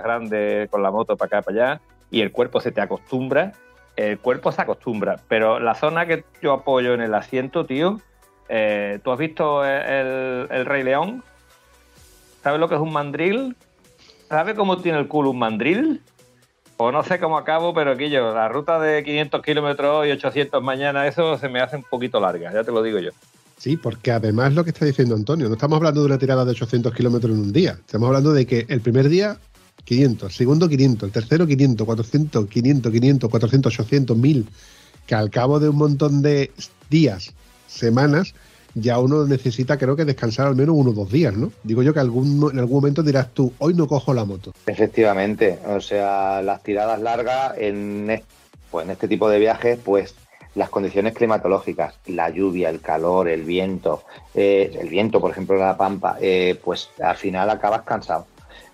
grandes 0.02 0.68
con 0.70 0.82
la 0.82 0.90
moto 0.90 1.16
para 1.16 1.38
acá 1.38 1.42
para 1.42 1.64
allá, 1.72 1.80
y 2.10 2.20
el 2.20 2.32
cuerpo 2.32 2.60
se 2.60 2.72
te 2.72 2.80
acostumbra, 2.80 3.52
el 3.96 4.18
cuerpo 4.18 4.52
se 4.52 4.62
acostumbra. 4.62 5.20
Pero 5.28 5.58
la 5.58 5.74
zona 5.74 6.06
que 6.06 6.24
yo 6.42 6.52
apoyo 6.52 6.94
en 6.94 7.00
el 7.00 7.14
asiento, 7.14 7.66
tío, 7.66 8.00
eh, 8.48 9.00
¿tú 9.02 9.10
has 9.10 9.18
visto 9.18 9.64
el, 9.64 10.46
el 10.50 10.66
Rey 10.66 10.82
León? 10.82 11.22
¿Sabes 12.42 12.60
lo 12.60 12.68
que 12.68 12.76
es 12.76 12.80
un 12.80 12.92
mandril? 12.92 13.56
¿Sabes 14.28 14.54
cómo 14.54 14.78
tiene 14.78 14.98
el 14.98 15.08
culo 15.08 15.30
un 15.30 15.38
mandril? 15.38 16.02
O 16.78 16.92
no 16.92 17.02
sé 17.02 17.18
cómo 17.18 17.38
acabo, 17.38 17.72
pero 17.72 17.94
yo, 17.94 18.34
la 18.34 18.48
ruta 18.48 18.78
de 18.78 19.02
500 19.02 19.42
kilómetros 19.42 20.06
y 20.06 20.10
800 20.10 20.62
mañana, 20.62 21.06
eso 21.06 21.38
se 21.38 21.48
me 21.48 21.60
hace 21.60 21.76
un 21.76 21.84
poquito 21.84 22.20
larga, 22.20 22.52
ya 22.52 22.64
te 22.64 22.72
lo 22.72 22.82
digo 22.82 22.98
yo. 22.98 23.10
Sí, 23.56 23.78
porque 23.78 24.12
además 24.12 24.52
lo 24.52 24.62
que 24.62 24.70
está 24.70 24.84
diciendo 24.84 25.14
Antonio, 25.14 25.48
no 25.48 25.54
estamos 25.54 25.78
hablando 25.78 26.00
de 26.00 26.06
una 26.06 26.18
tirada 26.18 26.44
de 26.44 26.50
800 26.50 26.92
kilómetros 26.92 27.32
en 27.32 27.40
un 27.40 27.52
día, 27.52 27.78
estamos 27.80 28.08
hablando 28.08 28.34
de 28.34 28.46
que 28.46 28.66
el 28.68 28.82
primer 28.82 29.08
día 29.08 29.38
500, 29.84 30.34
segundo 30.34 30.68
500, 30.68 31.06
el 31.06 31.12
tercero 31.12 31.46
500, 31.46 31.86
400, 31.86 32.46
500, 32.48 32.92
500, 32.92 33.30
400, 33.30 33.72
800, 33.72 34.16
1000, 34.16 34.46
que 35.06 35.14
al 35.14 35.30
cabo 35.30 35.58
de 35.58 35.70
un 35.70 35.76
montón 35.76 36.20
de 36.20 36.50
días, 36.90 37.32
semanas, 37.66 38.34
ya 38.76 38.98
uno 38.98 39.24
necesita, 39.24 39.78
creo 39.78 39.96
que 39.96 40.04
descansar 40.04 40.46
al 40.46 40.54
menos 40.54 40.76
uno 40.76 40.90
o 40.90 40.92
dos 40.92 41.10
días, 41.10 41.34
¿no? 41.34 41.50
Digo 41.62 41.82
yo 41.82 41.94
que 41.94 42.00
algún, 42.00 42.50
en 42.52 42.58
algún 42.58 42.76
momento 42.76 43.02
dirás 43.02 43.32
tú, 43.32 43.50
hoy 43.58 43.72
no 43.72 43.88
cojo 43.88 44.12
la 44.12 44.26
moto. 44.26 44.52
Efectivamente, 44.66 45.58
o 45.66 45.80
sea, 45.80 46.42
las 46.42 46.62
tiradas 46.62 47.00
largas 47.00 47.54
en, 47.56 48.22
pues 48.70 48.84
en 48.84 48.92
este 48.92 49.08
tipo 49.08 49.30
de 49.30 49.38
viajes, 49.38 49.78
pues 49.82 50.14
las 50.54 50.68
condiciones 50.68 51.14
climatológicas, 51.14 51.94
la 52.06 52.28
lluvia, 52.28 52.68
el 52.68 52.82
calor, 52.82 53.28
el 53.28 53.44
viento, 53.44 54.02
eh, 54.34 54.76
el 54.78 54.90
viento, 54.90 55.20
por 55.20 55.30
ejemplo, 55.30 55.56
en 55.56 55.62
la 55.62 55.76
pampa, 55.78 56.18
eh, 56.20 56.60
pues 56.62 56.90
al 57.02 57.16
final 57.16 57.48
acabas 57.48 57.82
cansado. 57.82 58.26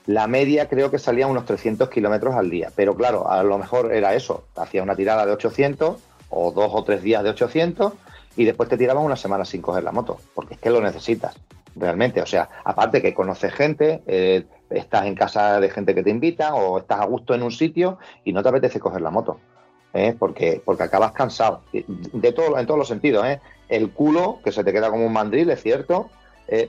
La 0.06 0.26
media 0.26 0.68
creo 0.68 0.90
que 0.90 0.98
salía 0.98 1.28
unos 1.28 1.44
300 1.44 1.88
kilómetros 1.88 2.34
al 2.34 2.50
día, 2.50 2.72
pero 2.74 2.96
claro, 2.96 3.30
a 3.30 3.44
lo 3.44 3.56
mejor 3.56 3.92
era 3.92 4.16
eso, 4.16 4.42
hacía 4.56 4.82
una 4.82 4.96
tirada 4.96 5.24
de 5.24 5.32
800 5.32 5.96
o 6.30 6.50
dos 6.50 6.70
o 6.72 6.82
tres 6.82 7.02
días 7.02 7.22
de 7.22 7.30
800 7.30 7.92
y 8.36 8.44
después 8.44 8.68
te 8.68 8.76
tirabas 8.76 9.04
una 9.04 9.16
semana 9.16 9.44
sin 9.44 9.62
coger 9.62 9.84
la 9.84 9.92
moto, 9.92 10.18
porque 10.34 10.54
es 10.54 10.60
que 10.60 10.70
lo 10.70 10.80
necesitas 10.80 11.36
realmente. 11.76 12.20
O 12.20 12.26
sea, 12.26 12.48
aparte 12.64 13.02
que 13.02 13.14
conoces 13.14 13.52
gente, 13.52 14.02
eh, 14.06 14.44
estás 14.70 15.06
en 15.06 15.14
casa 15.14 15.60
de 15.60 15.70
gente 15.70 15.94
que 15.94 16.02
te 16.02 16.10
invita 16.10 16.54
o 16.54 16.78
estás 16.78 17.00
a 17.00 17.06
gusto 17.06 17.34
en 17.34 17.42
un 17.42 17.50
sitio 17.50 17.98
y 18.24 18.32
no 18.32 18.42
te 18.42 18.48
apetece 18.48 18.80
coger 18.80 19.00
la 19.00 19.10
moto. 19.10 19.38
¿eh? 19.92 20.14
Porque, 20.18 20.62
porque 20.64 20.84
acabas 20.84 21.12
cansado. 21.12 21.62
De 21.72 22.32
todo, 22.32 22.58
en 22.58 22.66
todos 22.66 22.78
los 22.78 22.88
sentidos. 22.88 23.26
¿eh? 23.26 23.40
El 23.68 23.90
culo, 23.90 24.40
que 24.44 24.52
se 24.52 24.64
te 24.64 24.72
queda 24.72 24.90
como 24.90 25.06
un 25.06 25.12
mandril, 25.12 25.50
es 25.50 25.62
cierto, 25.62 26.10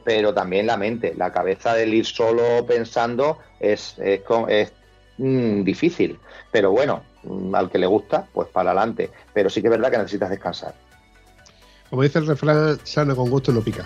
pero 0.05 0.33
también 0.33 0.67
la 0.67 0.77
mente. 0.77 1.13
La 1.15 1.31
cabeza 1.31 1.73
del 1.73 1.93
ir 1.93 2.05
solo 2.05 2.65
pensando 2.65 3.39
es, 3.59 3.97
es, 3.99 4.21
es 4.47 4.73
mm, 5.17 5.63
difícil. 5.63 6.19
Pero 6.51 6.71
bueno, 6.71 7.01
mm, 7.23 7.53
al 7.53 7.69
que 7.69 7.79
le 7.79 7.87
gusta, 7.87 8.27
pues 8.33 8.47
para 8.47 8.71
adelante. 8.71 9.09
Pero 9.33 9.49
sí 9.49 9.61
que 9.61 9.67
es 9.67 9.71
verdad 9.71 9.91
que 9.91 9.97
necesitas 9.97 10.29
descansar. 10.29 10.73
Como 11.93 12.01
dice 12.01 12.17
el 12.17 12.25
refrán, 12.25 12.79
sano 12.81 13.15
con 13.15 13.29
gusto 13.29 13.51
no 13.51 13.61
pica. 13.61 13.85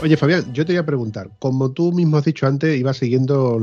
Oye, 0.00 0.16
Fabián, 0.16 0.54
yo 0.54 0.64
te 0.64 0.72
voy 0.72 0.78
a 0.78 0.86
preguntar, 0.86 1.30
como 1.40 1.72
tú 1.72 1.90
mismo 1.90 2.16
has 2.16 2.24
dicho 2.26 2.46
antes, 2.46 2.78
ibas 2.78 2.96
siguiendo 2.96 3.60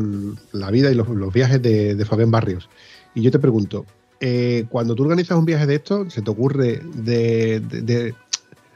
la 0.52 0.72
vida 0.72 0.92
y 0.92 0.96
los, 0.96 1.08
viajes 1.32 1.62
de, 1.62 2.06
Fabián 2.06 2.30
Barrios. 2.30 2.68
Y 3.16 3.22
yo 3.22 3.32
te 3.32 3.40
pregunto, 3.40 3.86
eh, 4.20 4.66
cuando 4.68 4.94
tú 4.94 5.04
organizas 5.04 5.38
un 5.38 5.46
viaje 5.46 5.68
de 5.68 5.76
esto, 5.76 6.10
¿se 6.10 6.22
te 6.22 6.30
ocurre 6.30 6.82
de 6.96 8.14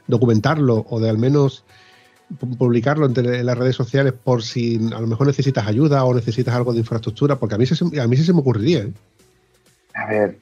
documentarlo 0.06 0.86
o 0.88 0.98
de 0.98 1.10
al 1.10 1.18
menos 1.18 1.62
publicarlo 2.58 3.06
en, 3.06 3.46
las 3.46 3.58
redes 3.58 3.76
sociales 3.76 4.12
por 4.12 4.42
si 4.42 4.76
a 4.94 5.00
lo 5.00 5.06
mejor 5.06 5.26
necesitas 5.26 5.66
ayuda 5.66 6.04
o 6.04 6.14
necesitas 6.14 6.54
algo 6.54 6.72
de 6.72 6.80
infraestructura, 6.80 7.36
porque 7.36 7.54
a 7.54 7.58
mí, 7.58 7.64
a 8.00 8.06
mí 8.06 8.16
se 8.16 8.32
me 8.32 8.40
ocurriría. 8.40 8.80
¿eh? 8.80 8.92
A 9.94 10.06
ver, 10.06 10.38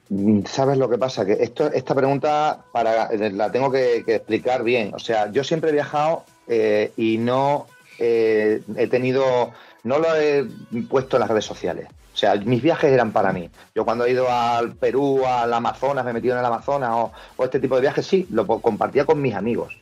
¿sabes 0.46 0.78
lo 0.78 0.88
que 0.88 0.98
pasa? 0.98 1.26
Que 1.26 1.32
esto, 1.40 1.72
esta 1.72 1.94
pregunta 1.94 2.64
para, 2.72 3.10
la 3.12 3.50
tengo 3.50 3.70
que, 3.70 4.04
explicar 4.06 4.62
bien. 4.62 4.94
O 4.94 4.98
sea, 4.98 5.30
yo 5.32 5.42
siempre 5.42 5.70
he 5.70 5.72
viajado 5.72 6.24
eh, 6.46 6.92
y 6.96 7.18
no 7.18 7.66
eh, 7.98 8.62
he 8.76 8.86
tenido, 8.86 9.50
no 9.82 9.98
lo 9.98 10.14
he 10.14 10.46
puesto 10.88 11.16
en 11.16 11.20
las 11.20 11.30
redes 11.30 11.44
sociales. 11.44 11.88
O 12.14 12.16
sea, 12.16 12.36
mis 12.36 12.62
viajes 12.62 12.92
eran 12.92 13.12
para 13.12 13.32
mí. 13.32 13.50
Yo 13.74 13.84
cuando 13.84 14.04
he 14.04 14.12
ido 14.12 14.30
al 14.30 14.74
Perú, 14.74 15.24
al 15.26 15.52
Amazonas, 15.52 16.04
me 16.04 16.10
he 16.10 16.14
metido 16.14 16.34
en 16.34 16.40
el 16.40 16.46
Amazonas 16.46 16.90
o, 16.92 17.12
o 17.36 17.44
este 17.44 17.60
tipo 17.60 17.74
de 17.76 17.80
viajes, 17.80 18.06
sí, 18.06 18.26
lo 18.30 18.46
compartía 18.46 19.04
con 19.04 19.20
mis 19.20 19.34
amigos. 19.34 19.76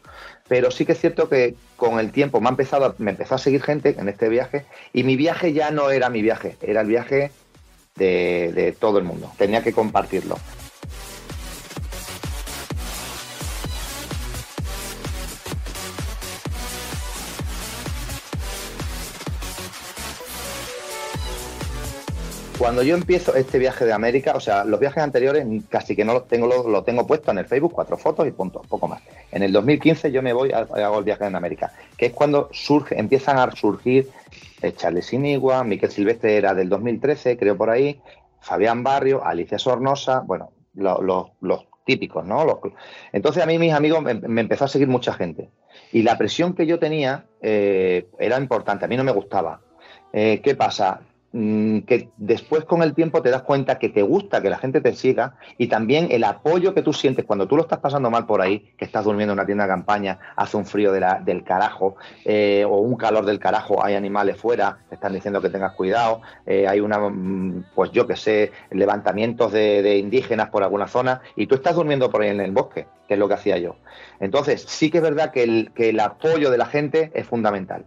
Pero 0.48 0.70
sí 0.70 0.86
que 0.86 0.92
es 0.92 1.00
cierto 1.00 1.28
que 1.28 1.54
con 1.76 2.00
el 2.00 2.10
tiempo 2.10 2.40
me, 2.40 2.48
ha 2.48 2.50
empezado, 2.50 2.94
me 2.98 3.10
empezó 3.10 3.34
a 3.34 3.38
seguir 3.38 3.62
gente 3.62 3.94
en 3.98 4.08
este 4.08 4.28
viaje 4.28 4.64
y 4.92 5.04
mi 5.04 5.16
viaje 5.16 5.52
ya 5.52 5.70
no 5.70 5.90
era 5.90 6.08
mi 6.08 6.22
viaje, 6.22 6.56
era 6.62 6.80
el 6.80 6.86
viaje 6.86 7.30
de, 7.96 8.52
de 8.54 8.72
todo 8.72 8.98
el 8.98 9.04
mundo. 9.04 9.30
Tenía 9.36 9.62
que 9.62 9.72
compartirlo. 9.72 10.38
Cuando 22.58 22.82
yo 22.82 22.96
empiezo 22.96 23.36
este 23.36 23.60
viaje 23.60 23.84
de 23.84 23.92
América, 23.92 24.32
o 24.34 24.40
sea, 24.40 24.64
los 24.64 24.80
viajes 24.80 25.00
anteriores 25.00 25.46
casi 25.68 25.94
que 25.94 26.04
no 26.04 26.12
los 26.12 26.26
tengo, 26.26 26.48
lo, 26.48 26.82
tengo 26.82 27.06
puesto 27.06 27.30
en 27.30 27.38
el 27.38 27.46
Facebook, 27.46 27.72
cuatro 27.72 27.96
fotos 27.96 28.26
y 28.26 28.32
punto, 28.32 28.62
poco 28.68 28.88
más. 28.88 29.00
En 29.30 29.44
el 29.44 29.52
2015 29.52 30.10
yo 30.10 30.22
me 30.22 30.32
voy, 30.32 30.50
a, 30.50 30.58
hago 30.58 30.98
el 30.98 31.04
viaje 31.04 31.24
en 31.24 31.36
América, 31.36 31.72
que 31.96 32.06
es 32.06 32.12
cuando 32.12 32.48
surge, 32.52 32.98
empiezan 32.98 33.38
a 33.38 33.48
surgir 33.52 34.08
eh, 34.60 34.72
Charles 34.72 35.06
Sinigua, 35.06 35.62
Miquel 35.62 35.92
Silvestre 35.92 36.36
era 36.36 36.52
del 36.52 36.68
2013, 36.68 37.38
creo 37.38 37.56
por 37.56 37.70
ahí, 37.70 38.00
Fabián 38.40 38.82
Barrio, 38.82 39.24
Alicia 39.24 39.58
Sornosa, 39.58 40.20
bueno, 40.26 40.50
los 40.74 41.66
típicos, 41.84 42.24
¿no? 42.26 42.60
entonces 43.12 43.42
a 43.42 43.46
mí 43.46 43.58
mis 43.58 43.72
amigos 43.72 44.02
me, 44.02 44.40
empezó 44.40 44.64
a 44.64 44.68
seguir 44.68 44.88
mucha 44.88 45.12
gente. 45.12 45.48
Y 45.92 46.02
la 46.02 46.18
presión 46.18 46.54
que 46.54 46.66
yo 46.66 46.80
tenía 46.80 47.24
eh, 47.40 48.08
era 48.18 48.36
importante, 48.36 48.84
a 48.84 48.88
mí 48.88 48.96
no 48.96 49.04
me 49.04 49.12
gustaba. 49.12 49.60
Eh, 50.12 50.40
¿Qué 50.42 50.54
pasa? 50.54 51.00
Mm, 51.30 51.80
que 51.80 52.08
después 52.16 52.64
con 52.64 52.82
el 52.82 52.94
tiempo 52.94 53.20
te 53.20 53.28
das 53.28 53.42
cuenta 53.42 53.78
que 53.78 53.90
te 53.90 54.00
gusta 54.00 54.40
que 54.40 54.48
la 54.48 54.56
gente 54.56 54.80
te 54.80 54.94
siga 54.94 55.36
y 55.58 55.66
también 55.66 56.08
el 56.10 56.24
apoyo 56.24 56.72
que 56.72 56.80
tú 56.80 56.94
sientes 56.94 57.26
cuando 57.26 57.46
tú 57.46 57.54
lo 57.54 57.62
estás 57.62 57.80
pasando 57.80 58.10
mal 58.10 58.24
por 58.24 58.40
ahí, 58.40 58.72
que 58.78 58.86
estás 58.86 59.04
durmiendo 59.04 59.34
en 59.34 59.38
una 59.38 59.44
tienda 59.44 59.64
de 59.64 59.68
campaña, 59.68 60.18
hace 60.36 60.56
un 60.56 60.64
frío 60.64 60.90
del 60.90 61.44
carajo 61.44 61.96
eh, 62.24 62.64
o 62.66 62.78
un 62.78 62.96
calor 62.96 63.26
del 63.26 63.38
carajo, 63.38 63.84
hay 63.84 63.94
animales 63.94 64.38
fuera, 64.38 64.78
te 64.88 64.94
están 64.94 65.12
diciendo 65.12 65.42
que 65.42 65.50
tengas 65.50 65.74
cuidado, 65.74 66.22
eh, 66.46 66.66
hay 66.66 66.80
una, 66.80 66.98
mm, 66.98 67.66
pues 67.74 67.90
yo 67.92 68.06
que 68.06 68.16
sé, 68.16 68.50
levantamientos 68.70 69.52
de, 69.52 69.98
indígenas 69.98 70.48
por 70.48 70.62
alguna 70.62 70.88
zona 70.88 71.20
y 71.36 71.46
tú 71.46 71.56
estás 71.56 71.74
durmiendo 71.74 72.10
por 72.10 72.22
ahí 72.22 72.30
en 72.30 72.40
el 72.40 72.52
bosque, 72.52 72.86
que 73.06 73.14
es 73.14 73.20
lo 73.20 73.28
que 73.28 73.34
hacía 73.34 73.58
yo. 73.58 73.76
Entonces, 74.18 74.64
sí 74.66 74.90
que 74.90 74.98
es 74.98 75.02
verdad 75.02 75.30
que 75.30 75.42
el, 75.42 75.72
que 75.74 75.90
el 75.90 76.00
apoyo 76.00 76.50
de 76.50 76.56
la 76.56 76.66
gente 76.66 77.10
es 77.14 77.26
fundamental. 77.26 77.84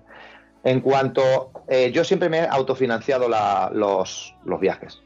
En 0.63 0.81
cuanto, 0.81 1.51
eh, 1.67 1.91
yo 1.91 2.03
siempre 2.03 2.29
me 2.29 2.39
he 2.39 2.47
autofinanciado 2.47 3.27
los, 3.73 4.35
viajes, 4.59 5.01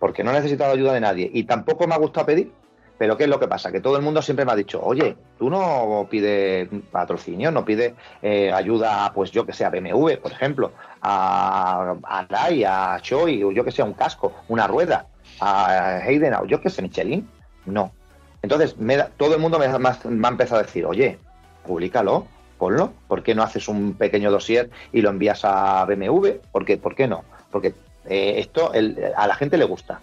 porque 0.00 0.24
no 0.24 0.30
he 0.30 0.34
necesitado 0.34 0.72
ayuda 0.72 0.92
de 0.92 1.00
nadie 1.00 1.30
y 1.32 1.44
tampoco 1.44 1.86
me 1.86 1.94
ha 1.94 1.98
gustado 1.98 2.26
pedir. 2.26 2.52
Pero 2.98 3.16
¿qué 3.16 3.24
es 3.24 3.30
lo 3.30 3.40
que 3.40 3.48
pasa? 3.48 3.72
Que 3.72 3.80
todo 3.80 3.96
el 3.96 4.02
mundo 4.02 4.22
siempre 4.22 4.44
me 4.44 4.52
ha 4.52 4.56
dicho, 4.56 4.80
oye, 4.80 5.16
tú 5.36 5.50
no 5.50 6.06
pides 6.08 6.68
patrocinio, 6.92 7.50
no 7.50 7.64
pides 7.64 7.94
eh, 8.20 8.52
ayuda, 8.52 9.10
pues 9.12 9.32
yo 9.32 9.44
que 9.44 9.52
sé, 9.52 9.64
a 9.64 9.70
BMW, 9.70 10.18
por 10.22 10.30
ejemplo, 10.30 10.70
a, 11.00 11.96
a 12.04 12.26
Dai, 12.26 12.62
a 12.62 12.98
Choi, 13.00 13.42
o 13.42 13.50
yo 13.50 13.64
que 13.64 13.72
sé, 13.72 13.82
un 13.82 13.94
casco, 13.94 14.32
una 14.48 14.68
rueda, 14.68 15.06
a 15.40 15.96
Hayden, 15.96 16.34
o 16.34 16.44
yo 16.44 16.60
que 16.60 16.70
sé, 16.70 16.80
Michelin. 16.80 17.28
No. 17.66 17.92
Entonces, 18.40 18.76
todo 19.16 19.34
el 19.34 19.40
mundo 19.40 19.58
me, 19.58 19.66
me 19.66 20.28
ha 20.28 20.30
empezado 20.30 20.60
a 20.60 20.64
decir, 20.64 20.86
oye, 20.86 21.18
públicalo, 21.64 22.26
ponlo. 22.62 22.92
¿Por 23.08 23.24
qué 23.24 23.34
no 23.34 23.42
haces 23.42 23.66
un 23.66 23.94
pequeño 23.94 24.30
dossier 24.30 24.70
y 24.92 25.00
lo 25.00 25.10
envías 25.10 25.40
a 25.42 25.84
BMW? 25.84 26.28
¿Por 26.52 26.64
qué, 26.64 26.76
¿Por 26.76 26.94
qué 26.94 27.08
no? 27.08 27.24
Porque 27.50 27.74
eh, 28.08 28.34
esto 28.36 28.70
a 28.70 29.26
la 29.26 29.34
gente 29.34 29.56
le 29.56 29.64
gusta. 29.64 30.00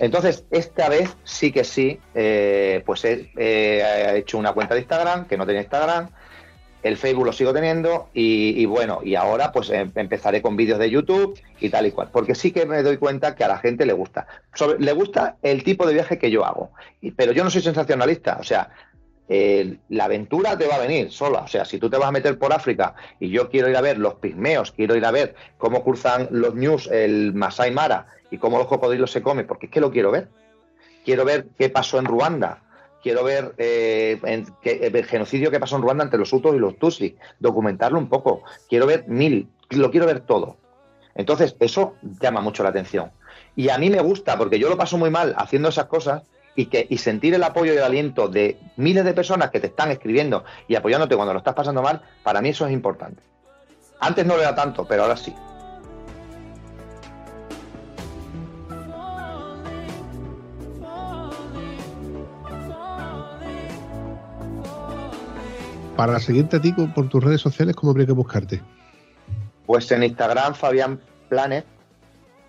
Entonces, 0.00 0.44
esta 0.50 0.88
vez 0.88 1.16
sí 1.22 1.52
que 1.52 1.62
sí, 1.62 2.00
eh, 2.16 2.82
pues 2.84 3.04
he, 3.04 3.30
hecho 4.16 4.38
una 4.38 4.54
cuenta 4.54 4.74
de 4.74 4.80
Instagram, 4.80 5.28
que 5.28 5.36
no 5.36 5.46
tenía 5.46 5.60
Instagram, 5.60 6.08
el 6.82 6.96
Facebook 6.96 7.26
lo 7.26 7.32
sigo 7.32 7.52
teniendo 7.52 8.08
y, 8.12 8.64
bueno, 8.66 8.98
y 9.04 9.14
ahora 9.14 9.52
pues 9.52 9.70
em, 9.70 9.92
empezaré 9.94 10.42
con 10.42 10.56
vídeos 10.56 10.80
de 10.80 10.90
YouTube 10.90 11.38
y 11.60 11.70
tal 11.70 11.86
y 11.86 11.92
cual, 11.92 12.08
porque 12.12 12.34
sí 12.34 12.50
que 12.50 12.66
me 12.66 12.82
doy 12.82 12.96
cuenta 12.96 13.36
que 13.36 13.44
a 13.44 13.48
la 13.48 13.58
gente 13.58 13.86
le 13.86 13.92
gusta. 13.92 14.26
le 14.78 14.92
gusta 14.92 15.36
el 15.42 15.62
tipo 15.62 15.86
de 15.86 15.94
viaje 15.94 16.18
que 16.18 16.30
yo 16.30 16.44
hago, 16.44 16.70
pero 17.16 17.30
yo 17.30 17.44
no 17.44 17.50
soy 17.50 17.62
sensacionalista, 17.62 18.38
o 18.40 18.44
sea, 18.44 18.70
eh, 19.28 19.76
la 19.90 20.06
aventura 20.06 20.56
te 20.56 20.66
va 20.66 20.76
a 20.76 20.80
venir 20.80 21.12
sola. 21.12 21.40
O 21.40 21.48
sea, 21.48 21.64
si 21.64 21.78
tú 21.78 21.90
te 21.90 21.98
vas 21.98 22.08
a 22.08 22.12
meter 22.12 22.38
por 22.38 22.52
África 22.52 22.94
y 23.20 23.28
yo 23.28 23.50
quiero 23.50 23.68
ir 23.68 23.76
a 23.76 23.80
ver 23.80 23.98
los 23.98 24.14
pigmeos, 24.14 24.72
quiero 24.72 24.96
ir 24.96 25.04
a 25.04 25.10
ver 25.10 25.34
cómo 25.58 25.84
cruzan 25.84 26.28
los 26.30 26.54
news 26.54 26.88
el 26.90 27.34
Masai 27.34 27.70
Mara 27.70 28.06
y 28.30 28.38
cómo 28.38 28.58
los 28.58 28.66
cocodrilos 28.66 29.10
se 29.10 29.22
comen, 29.22 29.46
porque 29.46 29.66
es 29.66 29.72
que 29.72 29.80
lo 29.80 29.90
quiero 29.90 30.10
ver. 30.10 30.28
Quiero 31.04 31.24
ver 31.24 31.48
qué 31.58 31.68
pasó 31.68 31.98
en 31.98 32.06
Ruanda. 32.06 32.62
Quiero 33.02 33.22
ver 33.22 33.54
eh, 33.58 34.18
el 34.64 35.04
genocidio 35.04 35.50
que 35.50 35.60
pasó 35.60 35.76
en 35.76 35.82
Ruanda 35.82 36.04
entre 36.04 36.18
los 36.18 36.32
Hutus 36.32 36.54
y 36.54 36.58
los 36.58 36.78
Tutsi, 36.78 37.16
documentarlo 37.38 37.98
un 37.98 38.08
poco. 38.08 38.42
Quiero 38.68 38.86
ver 38.86 39.06
mil, 39.08 39.48
lo 39.70 39.90
quiero 39.90 40.06
ver 40.06 40.20
todo. 40.20 40.56
Entonces, 41.14 41.56
eso 41.60 41.94
llama 42.20 42.40
mucho 42.40 42.62
la 42.62 42.70
atención. 42.70 43.10
Y 43.56 43.70
a 43.70 43.78
mí 43.78 43.90
me 43.90 44.00
gusta, 44.00 44.36
porque 44.36 44.58
yo 44.58 44.68
lo 44.68 44.76
paso 44.76 44.98
muy 44.98 45.10
mal 45.10 45.34
haciendo 45.36 45.68
esas 45.68 45.86
cosas 45.86 46.22
y, 46.58 46.66
que, 46.66 46.88
y 46.90 46.98
sentir 46.98 47.34
el 47.34 47.44
apoyo 47.44 47.72
y 47.72 47.76
el 47.76 47.84
aliento 47.84 48.26
de 48.26 48.58
miles 48.74 49.04
de 49.04 49.14
personas 49.14 49.50
que 49.50 49.60
te 49.60 49.68
están 49.68 49.92
escribiendo 49.92 50.42
y 50.66 50.74
apoyándote 50.74 51.14
cuando 51.14 51.32
lo 51.32 51.38
estás 51.38 51.54
pasando 51.54 51.82
mal, 51.82 52.02
para 52.24 52.42
mí 52.42 52.48
eso 52.48 52.66
es 52.66 52.72
importante. 52.72 53.22
Antes 54.00 54.26
no 54.26 54.34
lo 54.34 54.42
era 54.42 54.56
tanto, 54.56 54.84
pero 54.84 55.04
ahora 55.04 55.16
sí. 55.16 55.32
Para 65.96 66.18
seguirte 66.18 66.56
a 66.56 66.60
ti 66.60 66.72
por 66.72 67.08
tus 67.08 67.22
redes 67.22 67.40
sociales, 67.40 67.76
¿cómo 67.76 67.92
habría 67.92 68.06
que 68.06 68.12
buscarte? 68.12 68.60
Pues 69.64 69.88
en 69.92 70.02
Instagram, 70.02 70.54
Fabián 70.54 71.00
Planet. 71.28 71.64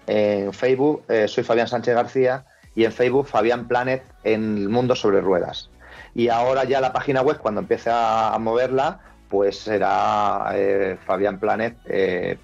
En 0.08 0.52
Facebook, 0.52 1.04
eh, 1.10 1.28
soy 1.28 1.44
Fabián 1.44 1.68
Sánchez 1.68 1.94
García. 1.94 2.46
Y 2.80 2.86
en 2.86 2.94
Facebook, 2.94 3.28
Fabián 3.28 3.68
Planet 3.68 4.06
en 4.24 4.58
el 4.58 4.70
mundo 4.70 4.96
sobre 4.96 5.20
ruedas. 5.20 5.70
Y 6.16 6.30
ahora 6.30 6.64
ya 6.64 6.80
la 6.80 6.94
página 6.94 7.22
web, 7.22 7.38
cuando 7.40 7.60
empiece 7.60 7.90
a, 7.92 8.38
moverla, 8.40 9.02
pues 9.28 9.60
será 9.60 10.50
eh, 10.54 10.98
fabianplanet.com, 11.06 11.84
eh, 11.90 12.38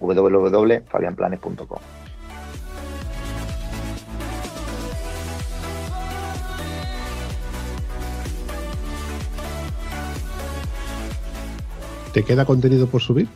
www.fabianplanet.com. 0.00 1.78
¿Te 12.14 12.24
queda 12.24 12.46
contenido 12.46 12.86
por 12.86 13.02
subir? 13.02 13.28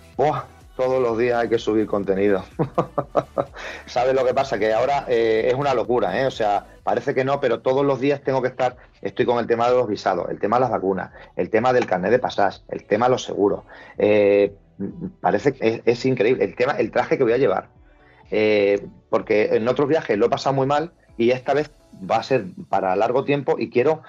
Todos 0.78 1.02
los 1.02 1.18
días 1.18 1.38
hay 1.38 1.50
que 1.50 1.58
subir 1.58 1.86
contenido. 1.86 2.42
¿Sabes 3.86 4.14
lo 4.14 4.24
que 4.24 4.32
pasa? 4.32 4.58
Que 4.58 4.72
ahora 4.72 5.04
eh, 5.08 5.48
es 5.48 5.54
una 5.54 5.74
locura, 5.74 6.18
¿eh? 6.22 6.26
O 6.26 6.30
sea, 6.30 6.66
parece 6.82 7.14
que 7.14 7.24
no, 7.24 7.38
pero 7.40 7.60
todos 7.60 7.84
los 7.84 8.00
días 8.00 8.22
tengo 8.22 8.40
que 8.40 8.48
estar, 8.48 8.76
estoy 9.02 9.26
con 9.26 9.38
el 9.38 9.46
tema 9.46 9.68
de 9.68 9.76
los 9.76 9.86
visados, 9.86 10.30
el 10.30 10.38
tema 10.38 10.56
de 10.56 10.60
las 10.62 10.70
vacunas, 10.70 11.10
el 11.36 11.50
tema 11.50 11.74
del 11.74 11.84
carnet 11.84 12.10
de 12.10 12.18
pasas, 12.18 12.64
el 12.68 12.86
tema 12.86 13.06
de 13.06 13.10
los 13.10 13.24
seguros. 13.24 13.64
Eh, 13.98 14.54
parece 15.20 15.52
que 15.52 15.82
es, 15.84 16.06
increíble. 16.06 16.44
El 16.44 16.54
tema, 16.54 16.72
el 16.72 16.90
traje 16.90 17.18
que 17.18 17.24
voy 17.24 17.32
a 17.32 17.38
llevar. 17.38 17.68
Eh, 18.30 18.86
porque 19.10 19.56
en 19.56 19.66
otros 19.68 19.88
viajes 19.88 20.16
lo 20.16 20.26
he 20.26 20.30
pasado 20.30 20.54
muy 20.54 20.66
mal 20.66 20.92
y 21.16 21.30
esta 21.30 21.52
vez 21.54 21.70
va 22.08 22.16
a 22.16 22.22
ser 22.22 22.46
para 22.68 22.94
largo 22.94 23.24
tiempo 23.24 23.56
y 23.58 23.70
quiero 23.70 24.02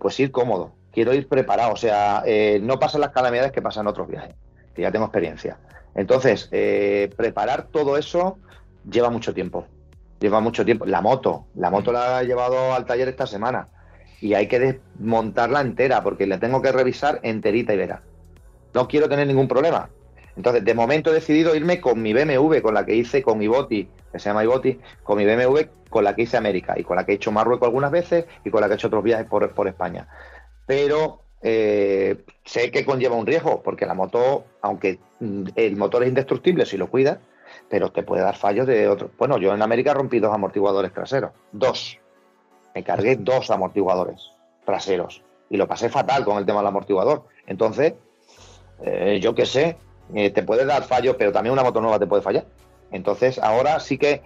pues 0.00 0.18
ir 0.18 0.30
cómodo 0.30 0.72
quiero 0.98 1.14
ir 1.14 1.28
preparado, 1.28 1.72
o 1.72 1.76
sea, 1.76 2.22
eh, 2.26 2.58
no 2.60 2.80
pasan 2.80 3.00
las 3.00 3.10
calamidades 3.10 3.52
que 3.52 3.62
pasan 3.62 3.82
en 3.82 3.88
otros 3.88 4.08
viajes, 4.08 4.34
que 4.74 4.82
ya 4.82 4.90
tengo 4.90 5.04
experiencia. 5.06 5.56
Entonces, 5.98 6.48
eh, 6.52 7.10
preparar 7.16 7.66
todo 7.72 7.98
eso 7.98 8.38
lleva 8.88 9.10
mucho 9.10 9.34
tiempo, 9.34 9.66
lleva 10.20 10.38
mucho 10.38 10.64
tiempo. 10.64 10.86
La 10.86 11.00
moto, 11.00 11.46
la 11.56 11.70
moto 11.70 11.90
la 11.90 12.22
he 12.22 12.26
llevado 12.26 12.72
al 12.72 12.86
taller 12.86 13.08
esta 13.08 13.26
semana 13.26 13.66
y 14.20 14.34
hay 14.34 14.46
que 14.46 14.60
desmontarla 14.60 15.60
entera 15.60 16.04
porque 16.04 16.28
la 16.28 16.38
tengo 16.38 16.62
que 16.62 16.70
revisar 16.70 17.18
enterita 17.24 17.74
y 17.74 17.78
verá. 17.78 18.02
No 18.74 18.86
quiero 18.86 19.08
tener 19.08 19.26
ningún 19.26 19.48
problema. 19.48 19.90
Entonces, 20.36 20.64
de 20.64 20.72
momento 20.72 21.10
he 21.10 21.14
decidido 21.14 21.56
irme 21.56 21.80
con 21.80 22.00
mi 22.00 22.12
BMW, 22.12 22.60
con 22.62 22.74
la 22.74 22.86
que 22.86 22.94
hice 22.94 23.20
con 23.20 23.42
Iboti, 23.42 23.88
que 24.12 24.20
se 24.20 24.28
llama 24.28 24.44
Iboti, 24.44 24.78
con 25.02 25.18
mi 25.18 25.24
BMW, 25.24 25.62
con 25.90 26.04
la 26.04 26.14
que 26.14 26.22
hice 26.22 26.36
América 26.36 26.74
y 26.78 26.84
con 26.84 26.94
la 26.94 27.04
que 27.04 27.10
he 27.10 27.14
hecho 27.16 27.32
Marruecos 27.32 27.66
algunas 27.66 27.90
veces 27.90 28.26
y 28.44 28.50
con 28.50 28.60
la 28.60 28.68
que 28.68 28.74
he 28.74 28.76
hecho 28.76 28.86
otros 28.86 29.02
viajes 29.02 29.26
por, 29.26 29.52
por 29.52 29.66
España 29.66 30.06
pero 30.68 31.22
eh, 31.42 32.24
sé 32.44 32.70
que 32.70 32.84
conlleva 32.84 33.16
un 33.16 33.26
riesgo, 33.26 33.62
porque 33.62 33.86
la 33.86 33.94
moto, 33.94 34.44
aunque 34.60 34.98
mm, 35.20 35.48
el 35.54 35.76
motor 35.76 36.02
es 36.02 36.08
indestructible 36.08 36.66
si 36.66 36.76
lo 36.76 36.88
cuidas, 36.88 37.18
pero 37.68 37.92
te 37.92 38.02
puede 38.02 38.22
dar 38.22 38.36
fallos 38.36 38.66
de 38.66 38.88
otro. 38.88 39.10
Bueno, 39.18 39.38
yo 39.38 39.54
en 39.54 39.62
América 39.62 39.94
rompí 39.94 40.18
dos 40.18 40.34
amortiguadores 40.34 40.92
traseros, 40.92 41.32
dos. 41.52 41.98
Me 42.74 42.82
cargué 42.82 43.16
dos 43.16 43.50
amortiguadores 43.50 44.30
traseros 44.64 45.22
y 45.50 45.56
lo 45.56 45.66
pasé 45.66 45.88
fatal 45.88 46.24
con 46.24 46.38
el 46.38 46.46
tema 46.46 46.58
del 46.58 46.68
amortiguador. 46.68 47.24
Entonces, 47.46 47.94
eh, 48.82 49.18
yo 49.22 49.34
qué 49.34 49.46
sé, 49.46 49.76
eh, 50.14 50.30
te 50.30 50.42
puede 50.42 50.64
dar 50.64 50.84
fallos, 50.84 51.16
pero 51.18 51.32
también 51.32 51.52
una 51.52 51.62
moto 51.62 51.80
nueva 51.80 51.98
te 51.98 52.06
puede 52.06 52.22
fallar. 52.22 52.46
Entonces, 52.90 53.38
ahora 53.38 53.80
sí 53.80 53.98
que 53.98 54.22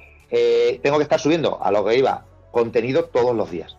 tengo 0.82 0.96
que 0.96 1.02
estar 1.02 1.20
subiendo 1.20 1.62
a 1.62 1.70
lo 1.70 1.84
que 1.84 1.98
iba 1.98 2.24
contenido 2.52 3.04
todos 3.04 3.36
los 3.36 3.50
días 3.50 3.76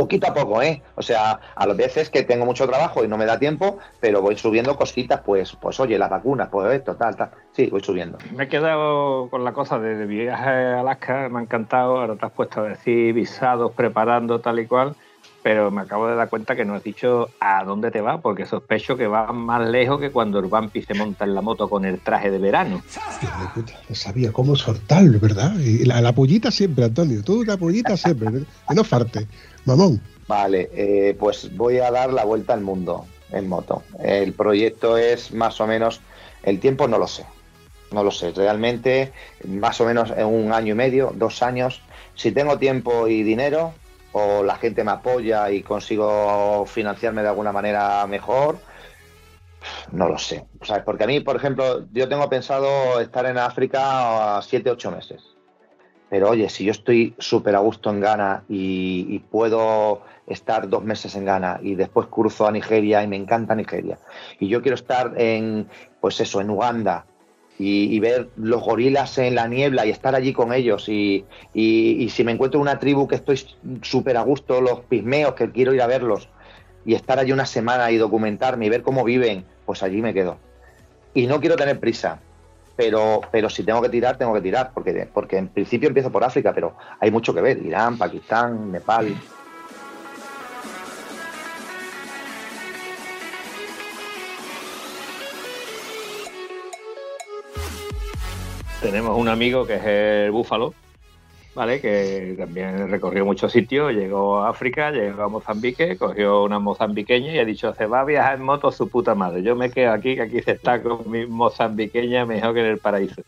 poquito 0.00 0.26
a 0.28 0.34
poco, 0.34 0.62
¿eh? 0.62 0.82
O 0.94 1.02
sea, 1.02 1.38
a 1.54 1.66
las 1.66 1.76
veces 1.76 2.08
que 2.08 2.22
tengo 2.22 2.46
mucho 2.46 2.66
trabajo 2.66 3.04
y 3.04 3.08
no 3.08 3.18
me 3.18 3.26
da 3.26 3.38
tiempo, 3.38 3.78
pero 4.00 4.22
voy 4.22 4.36
subiendo 4.36 4.74
cositas, 4.76 5.20
pues, 5.20 5.54
pues 5.60 5.78
oye, 5.78 5.98
las 5.98 6.08
vacunas, 6.08 6.48
pues 6.50 6.72
esto, 6.72 6.96
tal, 6.96 7.16
tal. 7.16 7.30
Sí, 7.52 7.66
voy 7.66 7.82
subiendo. 7.82 8.16
Me 8.34 8.44
he 8.44 8.48
quedado 8.48 9.28
con 9.28 9.44
la 9.44 9.52
cosa 9.52 9.78
de, 9.78 10.06
viaje 10.06 10.48
a 10.48 10.80
Alaska, 10.80 11.28
me 11.28 11.40
ha 11.40 11.42
encantado. 11.42 11.98
Ahora 11.98 12.16
te 12.16 12.24
has 12.24 12.32
puesto 12.32 12.62
a 12.62 12.68
decir 12.68 13.12
visados, 13.12 13.72
preparando, 13.72 14.40
tal 14.40 14.58
y 14.60 14.66
cual. 14.66 14.94
Pero 15.42 15.70
me 15.70 15.82
acabo 15.82 16.06
de 16.06 16.16
dar 16.16 16.28
cuenta 16.28 16.54
que 16.54 16.64
no 16.66 16.74
has 16.74 16.82
dicho 16.82 17.30
a 17.40 17.64
dónde 17.64 17.90
te 17.90 18.00
va, 18.00 18.20
porque 18.20 18.44
sospecho 18.44 18.96
que 18.96 19.06
va 19.06 19.32
más 19.32 19.66
lejos 19.68 19.98
que 19.98 20.10
cuando 20.10 20.38
el 20.38 20.46
vampi 20.46 20.82
se 20.82 20.92
monta 20.92 21.24
en 21.24 21.34
la 21.34 21.40
moto 21.40 21.68
con 21.68 21.84
el 21.86 22.00
traje 22.00 22.30
de 22.30 22.38
verano. 22.38 22.82
no 23.88 23.94
sabía 23.94 24.32
cómo 24.32 24.54
soltarlo, 24.54 25.18
¿verdad? 25.18 25.58
Y 25.58 25.84
la, 25.84 26.00
la 26.02 26.14
pullita 26.14 26.50
siempre, 26.50 26.84
Antonio. 26.84 27.22
Tú 27.22 27.42
la 27.44 27.56
pullita 27.56 27.96
siempre. 27.96 28.44
que 28.68 28.74
no 28.74 28.84
farte. 28.84 29.26
Mamón. 29.64 30.00
Vale, 30.26 30.70
eh, 30.72 31.16
pues 31.18 31.54
voy 31.56 31.78
a 31.78 31.90
dar 31.90 32.12
la 32.12 32.24
vuelta 32.24 32.54
al 32.54 32.60
mundo 32.60 33.06
en 33.32 33.48
moto. 33.48 33.82
El 33.98 34.32
proyecto 34.32 34.96
es 34.96 35.32
más 35.32 35.60
o 35.60 35.66
menos, 35.66 36.00
el 36.42 36.60
tiempo 36.60 36.86
no 36.88 36.98
lo 36.98 37.06
sé, 37.06 37.24
no 37.90 38.04
lo 38.04 38.10
sé, 38.10 38.32
realmente 38.32 39.12
más 39.44 39.80
o 39.80 39.84
menos 39.84 40.10
en 40.16 40.26
un 40.26 40.52
año 40.52 40.72
y 40.72 40.76
medio, 40.76 41.12
dos 41.14 41.42
años. 41.42 41.82
Si 42.14 42.32
tengo 42.32 42.58
tiempo 42.58 43.08
y 43.08 43.22
dinero, 43.22 43.74
o 44.12 44.42
la 44.42 44.56
gente 44.56 44.84
me 44.84 44.92
apoya 44.92 45.50
y 45.50 45.62
consigo 45.62 46.64
financiarme 46.66 47.22
de 47.22 47.28
alguna 47.28 47.52
manera 47.52 48.06
mejor, 48.06 48.58
no 49.92 50.08
lo 50.08 50.18
sé. 50.18 50.44
Porque 50.84 51.04
a 51.04 51.06
mí, 51.06 51.20
por 51.20 51.36
ejemplo, 51.36 51.86
yo 51.92 52.08
tengo 52.08 52.28
pensado 52.28 53.00
estar 53.00 53.26
en 53.26 53.38
África 53.38 54.38
a 54.38 54.42
siete, 54.42 54.70
ocho 54.70 54.90
meses. 54.90 55.22
Pero 56.10 56.28
oye, 56.28 56.48
si 56.48 56.64
yo 56.64 56.72
estoy 56.72 57.14
súper 57.18 57.54
a 57.54 57.60
gusto 57.60 57.88
en 57.88 58.00
Ghana 58.00 58.42
y, 58.48 59.20
puedo 59.30 60.02
estar 60.26 60.68
dos 60.68 60.82
meses 60.82 61.14
en 61.14 61.24
Ghana 61.24 61.60
y 61.62 61.76
después 61.76 62.08
cruzo 62.08 62.46
a 62.46 62.52
Nigeria 62.52 63.02
y 63.02 63.06
me 63.06 63.16
encanta 63.16 63.54
Nigeria, 63.54 63.98
y 64.40 64.48
yo 64.48 64.60
quiero 64.60 64.74
estar 64.74 65.14
en, 65.16 65.68
pues 66.00 66.20
eso, 66.20 66.40
en 66.40 66.50
Uganda 66.50 67.06
y, 67.58 67.98
ver 68.00 68.28
los 68.36 68.60
gorilas 68.60 69.18
en 69.18 69.36
la 69.36 69.46
niebla 69.46 69.86
y 69.86 69.90
estar 69.90 70.14
allí 70.16 70.32
con 70.32 70.52
ellos 70.52 70.88
y, 70.88 71.24
y 71.54 72.08
si 72.10 72.24
me 72.24 72.32
encuentro 72.32 72.58
una 72.58 72.78
tribu 72.80 73.06
que 73.06 73.16
estoy 73.16 73.40
súper 73.82 74.16
a 74.16 74.22
gusto, 74.22 74.60
los 74.60 74.80
pigmeos, 74.80 75.34
que 75.34 75.52
quiero 75.52 75.72
ir 75.74 75.82
a 75.82 75.86
verlos 75.86 76.28
y 76.84 76.94
estar 76.94 77.20
allí 77.20 77.30
una 77.30 77.46
semana 77.46 77.90
y 77.92 77.98
documentarme 77.98 78.66
y 78.66 78.68
ver 78.68 78.82
cómo 78.82 79.04
viven, 79.04 79.44
pues 79.64 79.82
allí 79.82 80.02
me 80.02 80.12
quedo. 80.14 80.38
Y 81.14 81.26
no 81.26 81.40
quiero 81.40 81.56
tener 81.56 81.78
prisa 81.78 82.20
pero, 82.76 83.20
pero 83.30 83.50
si 83.50 83.62
tengo 83.62 83.82
que 83.82 83.88
tirar, 83.88 84.16
tengo 84.16 84.32
que 84.34 84.40
tirar, 84.40 84.70
porque, 84.72 85.08
porque 85.12 85.36
en 85.38 85.48
principio 85.48 85.88
empiezo 85.88 86.10
por 86.10 86.24
África, 86.24 86.52
pero 86.54 86.74
hay 86.98 87.10
mucho 87.10 87.34
que 87.34 87.40
ver, 87.40 87.58
Irán, 87.58 87.98
Pakistán, 87.98 88.72
Nepal. 88.72 89.14
Tenemos 98.80 99.18
un 99.18 99.28
amigo 99.28 99.66
que 99.66 99.74
es 99.74 99.84
el 99.84 100.30
Búfalo, 100.30 100.72
¿vale? 101.54 101.80
Que 101.80 102.34
también 102.38 102.88
recorrió 102.90 103.24
muchos 103.24 103.52
sitios, 103.52 103.92
llegó 103.92 104.40
a 104.40 104.50
África, 104.50 104.90
llegó 104.90 105.22
a 105.22 105.28
Mozambique, 105.28 105.96
cogió 105.96 106.44
una 106.44 106.58
mozambiqueña 106.58 107.32
y 107.32 107.38
ha 107.38 107.44
dicho, 107.44 107.72
se 107.74 107.86
va 107.86 108.00
a 108.00 108.04
viajar 108.04 108.38
en 108.38 108.44
moto 108.44 108.70
su 108.70 108.88
puta 108.88 109.14
madre. 109.14 109.42
Yo 109.42 109.56
me 109.56 109.70
quedo 109.70 109.92
aquí, 109.92 110.14
que 110.14 110.22
aquí 110.22 110.42
se 110.42 110.52
está 110.52 110.82
con 110.82 111.10
mi 111.10 111.26
mozambiqueña 111.26 112.26
mejor 112.26 112.54
que 112.54 112.60
en 112.60 112.66
el 112.66 112.78
paraíso. 112.78 113.22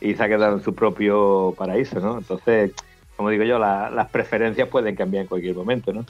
Y 0.00 0.14
se 0.14 0.22
ha 0.22 0.28
quedado 0.28 0.56
en 0.56 0.62
su 0.62 0.74
propio 0.74 1.54
paraíso, 1.56 2.00
¿no? 2.00 2.18
Entonces, 2.18 2.72
como 3.16 3.30
digo 3.30 3.44
yo, 3.44 3.58
las 3.58 4.10
preferencias 4.10 4.68
pueden 4.68 4.96
cambiar 4.96 5.22
en 5.22 5.28
cualquier 5.28 5.54
momento, 5.54 5.92
¿no? 5.92 6.04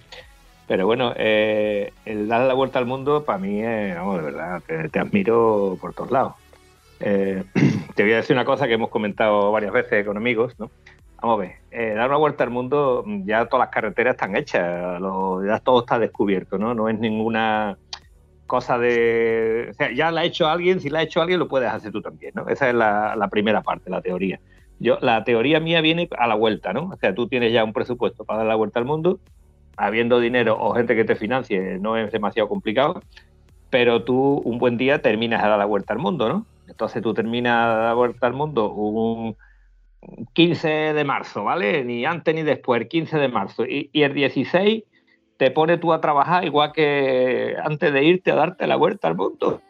Pero 0.67 0.87
bueno, 0.87 1.13
eh, 1.17 1.93
el 2.07 2.27
dar 2.27 2.47
la 2.47 2.55
vuelta 2.55 2.79
al 2.79 2.87
mundo, 2.87 3.25
para 3.25 3.39
mí, 3.39 3.61
es, 3.61 3.95
vamos, 3.95 4.17
de 4.17 4.23
verdad, 4.23 4.63
te, 4.91 4.99
admiro 4.99 5.77
por 5.79 5.93
todos 5.93 6.11
lados. 6.11 6.33
Eh, 7.01 7.45
te 7.95 8.03
voy 8.03 8.13
a 8.13 8.17
decir 8.17 8.35
una 8.35 8.47
cosa 8.47 8.67
que 8.67 8.75
hemos 8.75 8.89
comentado 8.89 9.53
varias 9.53 9.73
veces 9.73 10.07
con 10.07 10.17
amigos, 10.17 10.55
¿no? 10.59 10.71
Vamos 11.25 11.39
a 11.39 11.41
ver, 11.41 11.53
eh, 11.71 11.95
dar 11.95 12.11
una 12.11 12.19
vuelta 12.19 12.45
al 12.45 12.51
mundo, 12.51 13.03
ya 13.25 13.47
todas 13.47 13.65
las 13.65 13.75
carreteras 13.75 14.17
están 14.17 14.37
hechas, 14.37 15.01
ya 15.01 15.59
todo 15.61 15.81
está 15.81 15.99
descubierto, 15.99 16.59
¿no? 16.59 16.75
No 16.75 16.87
es 16.91 16.99
ninguna 16.99 17.79
cosa 18.47 18.77
de... 18.79 19.69
O 19.71 19.73
sea, 19.73 19.91
ya 19.91 20.11
la 20.11 20.21
ha 20.21 20.25
hecho 20.25 20.47
alguien, 20.47 20.81
si 20.81 20.91
la 20.91 20.99
ha 20.99 21.03
hecho 21.03 21.23
alguien 21.23 21.39
lo 21.39 21.49
puedes 21.49 21.71
hacer 21.71 21.93
tú 21.93 22.03
también, 22.03 22.33
¿no? 22.35 22.47
Esa 22.49 22.69
es 22.69 22.75
la, 22.75 23.29
primera 23.31 23.63
parte, 23.63 23.89
la 23.89 24.03
teoría. 24.03 24.39
Yo, 24.81 24.99
la 25.01 25.25
teoría 25.25 25.61
mía 25.61 25.81
viene 25.81 26.11
a 26.19 26.27
la 26.27 26.35
vuelta, 26.35 26.75
¿no? 26.75 26.91
O 26.93 26.97
sea, 26.99 27.15
tú 27.15 27.27
tienes 27.27 27.55
ya 27.55 27.65
un 27.65 27.73
presupuesto 27.73 28.27
para 28.27 28.41
dar 28.41 28.49
la 28.49 28.57
vuelta 28.57 28.79
al 28.79 28.85
mundo, 28.85 29.19
habiendo 29.79 30.21
dinero 30.21 30.59
o 30.61 30.75
gente 30.75 30.95
que 30.95 31.07
te 31.07 31.17
financie, 31.17 31.79
no 31.81 31.97
es 31.97 32.13
demasiado 32.13 32.51
complicado, 32.51 33.01
pero 33.71 34.05
tú 34.05 34.43
un 34.45 34.59
buen 34.59 34.77
día 34.77 35.01
terminas 35.01 35.43
de 35.43 35.49
dar 35.49 35.59
la 35.59 35.65
vuelta 35.65 35.95
al 35.95 36.01
mundo, 36.01 36.29
¿no? 36.29 36.45
Entonces 36.69 37.03
tú 37.03 37.15
terminas 37.15 37.67
de 37.67 37.75
dar 37.77 37.89
la 37.89 37.95
vuelta 37.95 38.27
al 38.27 38.35
mundo 38.35 38.71
un 38.71 39.35
15 40.33 40.69
de 40.69 41.05
marzo, 41.05 41.45
¿vale? 41.45 41.85
Ni 41.85 42.05
antes 42.05 42.35
ni 42.35 42.43
después, 42.43 42.81
el 42.81 42.89
15 42.89 43.19
de 43.19 43.29
marzo. 43.29 43.65
Y, 43.65 43.91
el 43.93 44.15
16 44.15 44.85
te 45.37 45.51
pones 45.51 45.81
tú 45.81 45.93
a 45.93 46.01
trabajar 46.01 46.45
igual 46.45 46.73
que 46.73 47.57
antes 47.63 47.93
de 47.93 48.05
irte 48.05 48.31
a 48.31 48.37
darte 48.37 48.67
la 48.67 48.77
vuelta 48.77 49.09
al 49.09 49.17
mundo. 49.17 49.61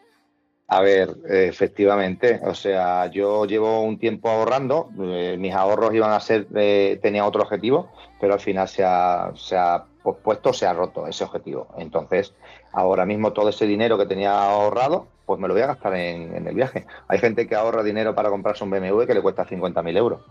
A 0.67 0.81
ver, 0.81 1.15
efectivamente, 1.29 2.39
o 2.43 2.55
sea, 2.55 3.07
yo 3.11 3.45
llevo 3.45 3.81
un 3.81 3.99
tiempo 3.99 4.29
ahorrando, 4.29 4.89
eh, 4.99 5.35
mis 5.37 5.53
ahorros 5.53 5.93
iban 5.93 6.11
a 6.11 6.19
ser, 6.19 6.47
eh, 6.55 6.99
tenía 7.03 7.25
otro 7.25 7.43
objetivo, 7.43 7.91
pero 8.19 8.33
al 8.33 8.39
final 8.39 8.67
se 8.67 8.83
ha, 8.83 9.31
se 9.35 9.55
ha 9.55 9.85
pospuesto, 10.01 10.53
se 10.53 10.65
ha 10.65 10.73
roto 10.73 11.05
ese 11.05 11.23
objetivo. 11.23 11.67
Entonces, 11.77 12.33
ahora 12.71 13.05
mismo 13.05 13.33
todo 13.33 13.49
ese 13.49 13.67
dinero 13.67 13.97
que 13.97 14.07
tenía 14.07 14.31
ahorrado, 14.31 15.07
pues 15.25 15.39
me 15.39 15.47
lo 15.47 15.53
voy 15.53 15.63
a 15.63 15.67
gastar 15.67 15.95
en, 15.95 16.47
el 16.47 16.55
viaje. 16.55 16.85
Hay 17.07 17.19
gente 17.19 17.47
que 17.47 17.55
ahorra 17.55 17.83
dinero 17.83 18.13
para 18.13 18.29
comprarse 18.29 18.63
un 18.63 18.69
BMW 18.69 19.05
que 19.05 19.13
le 19.13 19.21
cuesta 19.21 19.45
50.000 19.45 19.97
euros. 19.97 20.21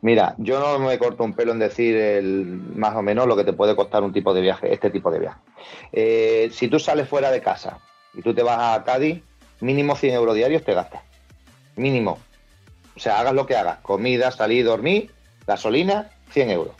Mira, 0.00 0.34
yo 0.38 0.60
no 0.60 0.78
me 0.78 0.98
corto 0.98 1.24
un 1.24 1.34
pelo 1.34 1.52
en 1.52 1.58
decir 1.58 1.96
el, 1.96 2.44
más 2.74 2.94
o 2.94 3.02
menos 3.02 3.26
lo 3.26 3.36
que 3.36 3.44
te 3.44 3.52
puede 3.52 3.76
costar 3.76 4.02
un 4.02 4.12
tipo 4.12 4.32
de 4.32 4.40
viaje, 4.40 4.72
este 4.72 4.90
tipo 4.90 5.10
de 5.10 5.18
viaje. 5.18 5.40
Eh, 5.92 6.48
si 6.52 6.68
tú 6.68 6.78
sales 6.78 7.08
fuera 7.08 7.30
de 7.30 7.40
casa 7.40 7.78
y 8.14 8.22
tú 8.22 8.34
te 8.34 8.42
vas 8.42 8.78
a 8.78 8.84
Cádiz, 8.84 9.22
mínimo 9.60 9.96
100 9.96 10.14
euros 10.14 10.34
diarios 10.34 10.62
te 10.62 10.74
gastas. 10.74 11.02
Mínimo. 11.76 12.18
O 12.96 13.00
sea, 13.00 13.20
hagas 13.20 13.34
lo 13.34 13.46
que 13.46 13.56
hagas. 13.56 13.78
Comida, 13.80 14.30
salir, 14.30 14.64
dormir, 14.64 15.10
gasolina, 15.46 16.10
100 16.30 16.50
euros. 16.50 16.74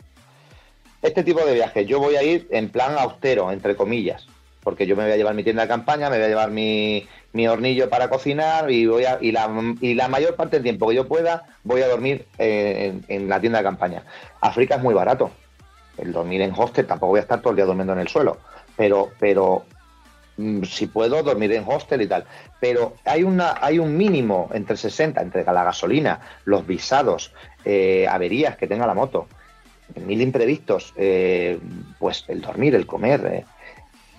Este 1.01 1.23
tipo 1.23 1.45
de 1.45 1.53
viajes 1.53 1.85
yo 1.85 1.99
voy 1.99 2.15
a 2.15 2.23
ir 2.23 2.47
en 2.49 2.69
plan 2.69 2.97
austero, 2.97 3.51
entre 3.51 3.75
comillas. 3.75 4.27
Porque 4.63 4.85
yo 4.85 4.95
me 4.95 5.03
voy 5.03 5.13
a 5.13 5.17
llevar 5.17 5.35
mi 5.35 5.43
tienda 5.43 5.61
de 5.61 5.67
campaña, 5.67 6.09
me 6.09 6.17
voy 6.17 6.25
a 6.25 6.29
llevar 6.29 6.51
mi, 6.51 7.07
mi 7.37 7.47
hornillo 7.47 7.87
para 7.87 8.09
cocinar 8.09 8.71
y 8.71 8.87
voy 8.87 9.05
a, 9.05 9.19
y, 9.21 9.31
la, 9.31 9.47
y 9.79 9.93
la 9.93 10.07
mayor 10.07 10.35
parte 10.35 10.55
del 10.57 10.63
tiempo 10.63 10.89
que 10.89 10.95
yo 10.95 11.07
pueda 11.07 11.45
voy 11.63 11.83
a 11.83 11.87
dormir 11.87 12.25
eh, 12.39 13.01
en, 13.07 13.15
en 13.15 13.29
la 13.29 13.39
tienda 13.39 13.59
de 13.59 13.63
campaña. 13.63 14.03
África 14.41 14.75
es 14.75 14.81
muy 14.81 14.95
barato. 14.95 15.29
El 15.97 16.11
dormir 16.11 16.41
en 16.41 16.51
hostel 16.57 16.87
tampoco 16.87 17.11
voy 17.11 17.19
a 17.19 17.21
estar 17.21 17.39
todo 17.39 17.51
el 17.51 17.57
día 17.57 17.65
durmiendo 17.65 17.93
en 17.93 17.99
el 17.99 18.07
suelo. 18.07 18.39
Pero, 18.75 19.11
pero 19.19 19.65
mm, 20.37 20.63
si 20.63 20.87
puedo 20.87 21.21
dormir 21.21 21.51
en 21.53 21.63
hostel 21.67 22.01
y 22.01 22.07
tal. 22.07 22.25
Pero 22.59 22.95
hay 23.05 23.21
una, 23.21 23.55
hay 23.61 23.77
un 23.77 23.95
mínimo 23.95 24.49
entre 24.53 24.75
60, 24.75 25.21
entre 25.21 25.43
la 25.43 25.63
gasolina, 25.63 26.19
los 26.45 26.65
visados, 26.65 27.33
eh, 27.65 28.07
averías 28.09 28.57
que 28.57 28.65
tenga 28.65 28.87
la 28.87 28.95
moto, 28.95 29.27
mil 29.95 30.21
imprevistos, 30.21 30.91
eh, 30.97 31.59
pues 31.99 32.25
el 32.29 32.41
dormir, 32.41 32.73
el 32.73 32.87
comer, 32.87 33.25
eh, 33.25 33.45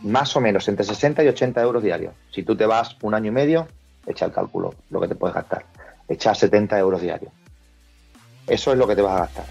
más 0.03 0.37
o 0.37 0.41
menos 0.41 0.69
entre 0.69 0.85
60 0.85 1.25
y 1.25 1.29
80 1.29 1.61
euros 1.63 1.83
diarios. 1.83 2.15
Si 2.31 2.43
tú 2.43 2.57
te 2.57 2.67
vas 2.67 2.97
un 3.03 3.15
año 3.15 3.29
y 3.29 3.33
medio, 3.35 3.69
echa 4.07 4.27
el 4.27 4.33
cálculo, 4.33 4.75
lo 4.91 5.01
que 5.01 5.09
te 5.09 5.15
puedes 5.15 5.35
gastar. 5.35 5.65
Echa 6.09 6.35
70 6.35 6.79
euros 6.79 7.01
diarios. 7.01 7.33
Eso 8.47 8.73
es 8.73 8.79
lo 8.79 8.87
que 8.87 8.97
te 8.97 9.03
vas 9.03 9.17
a 9.17 9.21
gastar. 9.21 9.45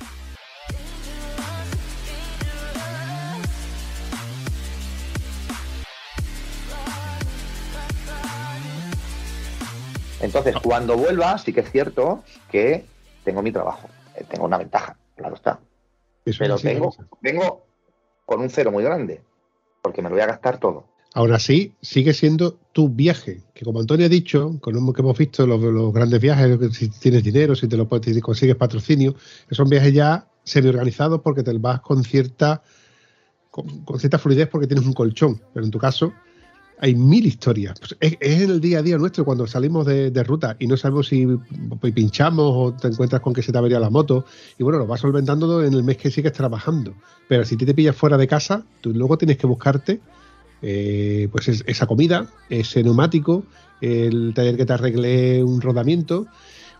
Entonces, 10.19 10.55
cuando 10.61 10.97
vuelva, 10.97 11.37
sí 11.37 11.53
que 11.53 11.61
es 11.61 11.71
cierto 11.71 12.23
que 12.49 12.85
tengo 13.23 13.41
mi 13.41 13.51
trabajo. 13.51 13.87
Eh, 14.15 14.25
Tengo 14.27 14.45
una 14.45 14.57
ventaja, 14.57 14.95
claro 15.15 15.35
está. 15.35 15.59
Eso 16.25 16.39
Pero 16.39 16.57
tengo, 16.57 16.93
vengo 17.21 17.65
con 18.25 18.41
un 18.41 18.49
cero 18.49 18.71
muy 18.71 18.83
grande, 18.83 19.21
porque 19.81 20.01
me 20.01 20.09
lo 20.09 20.15
voy 20.15 20.23
a 20.23 20.27
gastar 20.27 20.59
todo. 20.59 20.85
Aún 21.13 21.31
así, 21.33 21.73
sigue 21.81 22.13
siendo 22.13 22.59
tu 22.73 22.89
viaje, 22.89 23.41
que 23.55 23.65
como 23.65 23.79
Antonio 23.79 24.05
ha 24.05 24.09
dicho, 24.09 24.57
con 24.59 24.75
lo 24.75 24.93
que 24.93 25.01
hemos 25.01 25.17
visto, 25.17 25.47
los, 25.47 25.59
los 25.61 25.91
grandes 25.91 26.21
viajes, 26.21 26.59
si 26.75 26.89
tienes 26.89 27.23
dinero, 27.23 27.55
si 27.55 27.67
te 27.67 27.75
lo 27.77 27.87
puedes- 27.87 28.13
si 28.13 28.21
consigues 28.21 28.55
patrocinio, 28.55 29.15
que 29.47 29.55
son 29.55 29.67
viajes 29.67 29.93
ya 29.93 30.27
semi-organizados 30.43 31.21
porque 31.21 31.43
te 31.43 31.57
vas 31.57 31.81
con 31.81 32.03
cierta, 32.03 32.61
con, 33.49 33.83
con 33.83 33.99
cierta 33.99 34.19
fluidez 34.19 34.47
porque 34.47 34.67
tienes 34.67 34.85
un 34.85 34.93
colchón. 34.93 35.41
Pero 35.53 35.65
en 35.65 35.71
tu 35.71 35.79
caso, 35.79 36.13
hay 36.77 36.95
mil 36.95 37.25
historias. 37.25 37.79
Pues 37.79 37.95
es, 37.99 38.17
es 38.19 38.41
en 38.41 38.51
el 38.51 38.61
día 38.61 38.79
a 38.79 38.81
día 38.81 38.97
nuestro 38.97 39.25
cuando 39.25 39.47
salimos 39.47 39.85
de, 39.85 40.11
ruta 40.23 40.55
y 40.59 40.67
no 40.67 40.77
sabemos 40.77 41.07
si 41.07 41.25
pinchamos 41.93 42.51
o 42.55 42.73
te 42.73 42.87
encuentras 42.87 43.21
con 43.21 43.33
que 43.33 43.41
se 43.41 43.51
te 43.51 43.57
avería 43.57 43.79
la 43.79 43.89
moto. 43.89 44.25
Y 44.57 44.63
bueno, 44.63 44.79
lo 44.79 44.87
vas 44.87 45.01
solventando 45.01 45.63
en 45.63 45.73
el 45.73 45.83
mes 45.83 45.97
que 45.97 46.11
sigues 46.11 46.33
trabajando. 46.33 46.95
Pero 47.27 47.45
si 47.45 47.57
te 47.57 47.73
pillas 47.73 47.95
fuera 47.95 48.17
de 48.17 48.27
casa, 48.27 48.65
tú 48.81 48.93
luego 48.93 49.17
tienes 49.17 49.37
que 49.37 49.47
buscarte 49.47 50.01
eh, 50.61 51.27
pues 51.31 51.47
es- 51.49 51.63
esa 51.67 51.85
comida, 51.85 52.27
ese 52.49 52.83
neumático, 52.83 53.47
el 53.79 54.33
taller 54.33 54.57
que 54.57 54.65
te 54.65 54.73
arregle 54.73 55.43
un 55.43 55.61
rodamiento, 55.61 56.29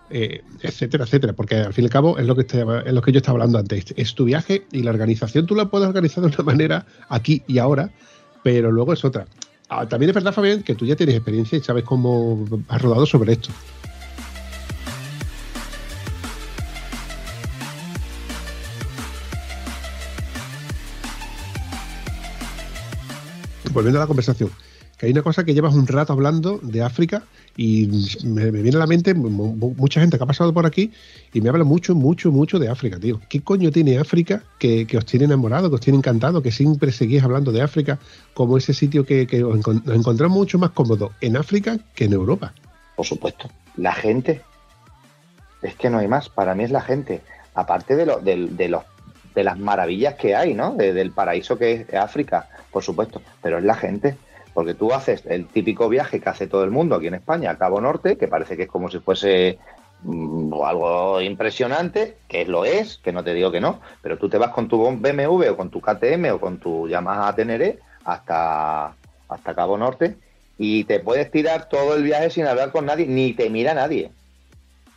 eh, 0.09 0.43
etcétera, 0.61 1.03
etcétera, 1.03 1.33
porque 1.33 1.55
al 1.55 1.73
fin 1.73 1.83
y 1.83 1.87
al 1.87 1.91
cabo 1.91 2.17
es 2.17 2.25
lo 2.25 2.35
que 2.35 2.41
es 2.43 2.93
lo 2.93 3.01
que 3.01 3.11
yo 3.11 3.17
estaba 3.17 3.35
hablando 3.35 3.59
antes, 3.59 3.93
es 3.95 4.15
tu 4.15 4.25
viaje 4.25 4.67
y 4.71 4.83
la 4.83 4.91
organización 4.91 5.45
tú 5.45 5.55
la 5.55 5.69
puedes 5.69 5.87
organizar 5.87 6.23
de 6.23 6.29
una 6.35 6.43
manera 6.43 6.85
aquí 7.09 7.43
y 7.47 7.57
ahora, 7.59 7.93
pero 8.41 8.71
luego 8.71 8.93
es 8.93 9.03
otra. 9.05 9.27
Ah, 9.69 9.87
también 9.87 10.09
es 10.09 10.15
verdad, 10.15 10.33
Fabián, 10.33 10.63
que 10.63 10.75
tú 10.75 10.85
ya 10.85 10.95
tienes 10.95 11.15
experiencia 11.15 11.57
y 11.57 11.61
sabes 11.61 11.83
cómo 11.83 12.45
has 12.69 12.81
rodado 12.81 13.05
sobre 13.05 13.33
esto. 13.33 13.49
Volviendo 23.73 23.99
a 23.99 24.03
la 24.03 24.07
conversación, 24.07 24.49
que 24.97 25.05
hay 25.05 25.11
una 25.11 25.21
cosa 25.21 25.43
que 25.43 25.53
llevas 25.53 25.75
un 25.75 25.85
rato 25.87 26.13
hablando 26.13 26.59
de 26.63 26.81
África 26.81 27.23
y 27.55 27.87
me, 28.23 28.49
viene 28.51 28.75
a 28.77 28.79
la 28.79 28.87
mente 28.87 29.13
mu- 29.13 29.29
mu- 29.29 29.73
mucha 29.75 29.99
gente 30.01 30.17
que 30.17 30.23
ha 30.23 30.27
pasado 30.27 30.53
por 30.53 30.65
aquí 30.65 30.91
y 31.33 31.41
me 31.41 31.49
habla 31.49 31.63
mucho, 31.63 31.93
mucho, 31.95 32.31
mucho 32.31 32.57
de 32.59 32.67
África, 32.69 32.99
tío. 32.99 33.19
¿Qué 33.29 33.41
coño 33.41 33.71
tiene 33.71 33.97
África 33.99 34.43
que, 34.59 34.87
que 34.87 34.97
os 34.97 35.05
tiene 35.05 35.25
enamorado, 35.25 35.69
que 35.69 35.75
os 35.75 35.81
tiene 35.81 35.97
encantado, 35.99 36.41
que 36.41 36.51
siempre 36.51 36.91
seguís 36.91 37.23
hablando 37.23 37.51
de 37.51 37.61
África 37.61 37.99
como 38.33 38.57
ese 38.57 38.73
sitio 38.73 39.05
que, 39.05 39.27
que 39.27 39.43
os 39.43 39.55
encontramos 39.57 40.35
mucho 40.37 40.57
más 40.57 40.71
cómodo 40.71 41.11
en 41.21 41.37
África 41.37 41.77
que 41.93 42.05
en 42.05 42.13
Europa? 42.13 42.53
Por 42.95 43.05
supuesto. 43.05 43.49
La 43.75 43.93
gente. 43.93 44.41
Es 45.61 45.75
que 45.75 45.89
no 45.89 45.99
hay 45.99 46.07
más. 46.07 46.29
Para 46.29 46.55
mí 46.55 46.63
es 46.63 46.71
la 46.71 46.81
gente. 46.81 47.21
Aparte 47.53 47.95
de, 47.95 48.05
lo, 48.05 48.19
del- 48.19 48.55
de, 48.57 48.69
los, 48.69 48.83
de 49.35 49.43
las 49.43 49.57
maravillas 49.59 50.15
que 50.15 50.35
hay, 50.35 50.53
¿no? 50.53 50.73
De- 50.73 50.93
del 50.93 51.11
paraíso 51.11 51.57
que 51.57 51.73
es 51.87 51.93
África, 51.93 52.47
por 52.71 52.83
supuesto. 52.83 53.21
Pero 53.41 53.57
es 53.59 53.63
la 53.63 53.75
gente. 53.75 54.17
Porque 54.57 54.73
tú 54.73 54.91
haces 54.91 55.23
el 55.27 55.45
típico 55.45 55.87
viaje 55.87 56.19
que 56.19 56.29
hace 56.29 56.47
todo 56.47 56.63
el 56.63 56.71
mundo 56.71 56.95
aquí 56.95 57.05
en 57.05 57.13
España, 57.13 57.51
a 57.51 57.59
Cabo 57.59 57.79
Norte, 57.79 58.17
que 58.17 58.27
parece 58.27 58.57
que 58.57 58.63
es 58.63 58.67
como 58.67 58.89
si 58.89 58.97
fuese 58.97 59.59
mm, 60.01 60.51
algo 60.65 61.21
impresionante, 61.21 62.15
que 62.27 62.43
lo 62.47 62.65
es, 62.65 62.97
que 62.97 63.11
no 63.11 63.23
te 63.23 63.35
digo 63.35 63.51
que 63.51 63.61
no, 63.61 63.79
pero 64.01 64.17
tú 64.17 64.29
te 64.29 64.39
vas 64.39 64.49
con 64.49 64.67
tu 64.67 64.79
BMW 64.81 65.49
o 65.51 65.55
con 65.55 65.69
tu 65.69 65.79
KTM 65.79 66.31
o 66.31 66.39
con 66.39 66.57
tu 66.57 66.87
Yamaha 66.87 67.35
Teneré 67.35 67.77
hasta, 68.03 68.95
hasta 69.29 69.53
Cabo 69.53 69.77
Norte 69.77 70.15
y 70.57 70.85
te 70.85 71.01
puedes 71.01 71.29
tirar 71.29 71.69
todo 71.69 71.95
el 71.95 72.01
viaje 72.01 72.31
sin 72.31 72.47
hablar 72.47 72.71
con 72.71 72.87
nadie, 72.87 73.05
ni 73.05 73.33
te 73.33 73.51
mira 73.51 73.75
nadie. 73.75 74.09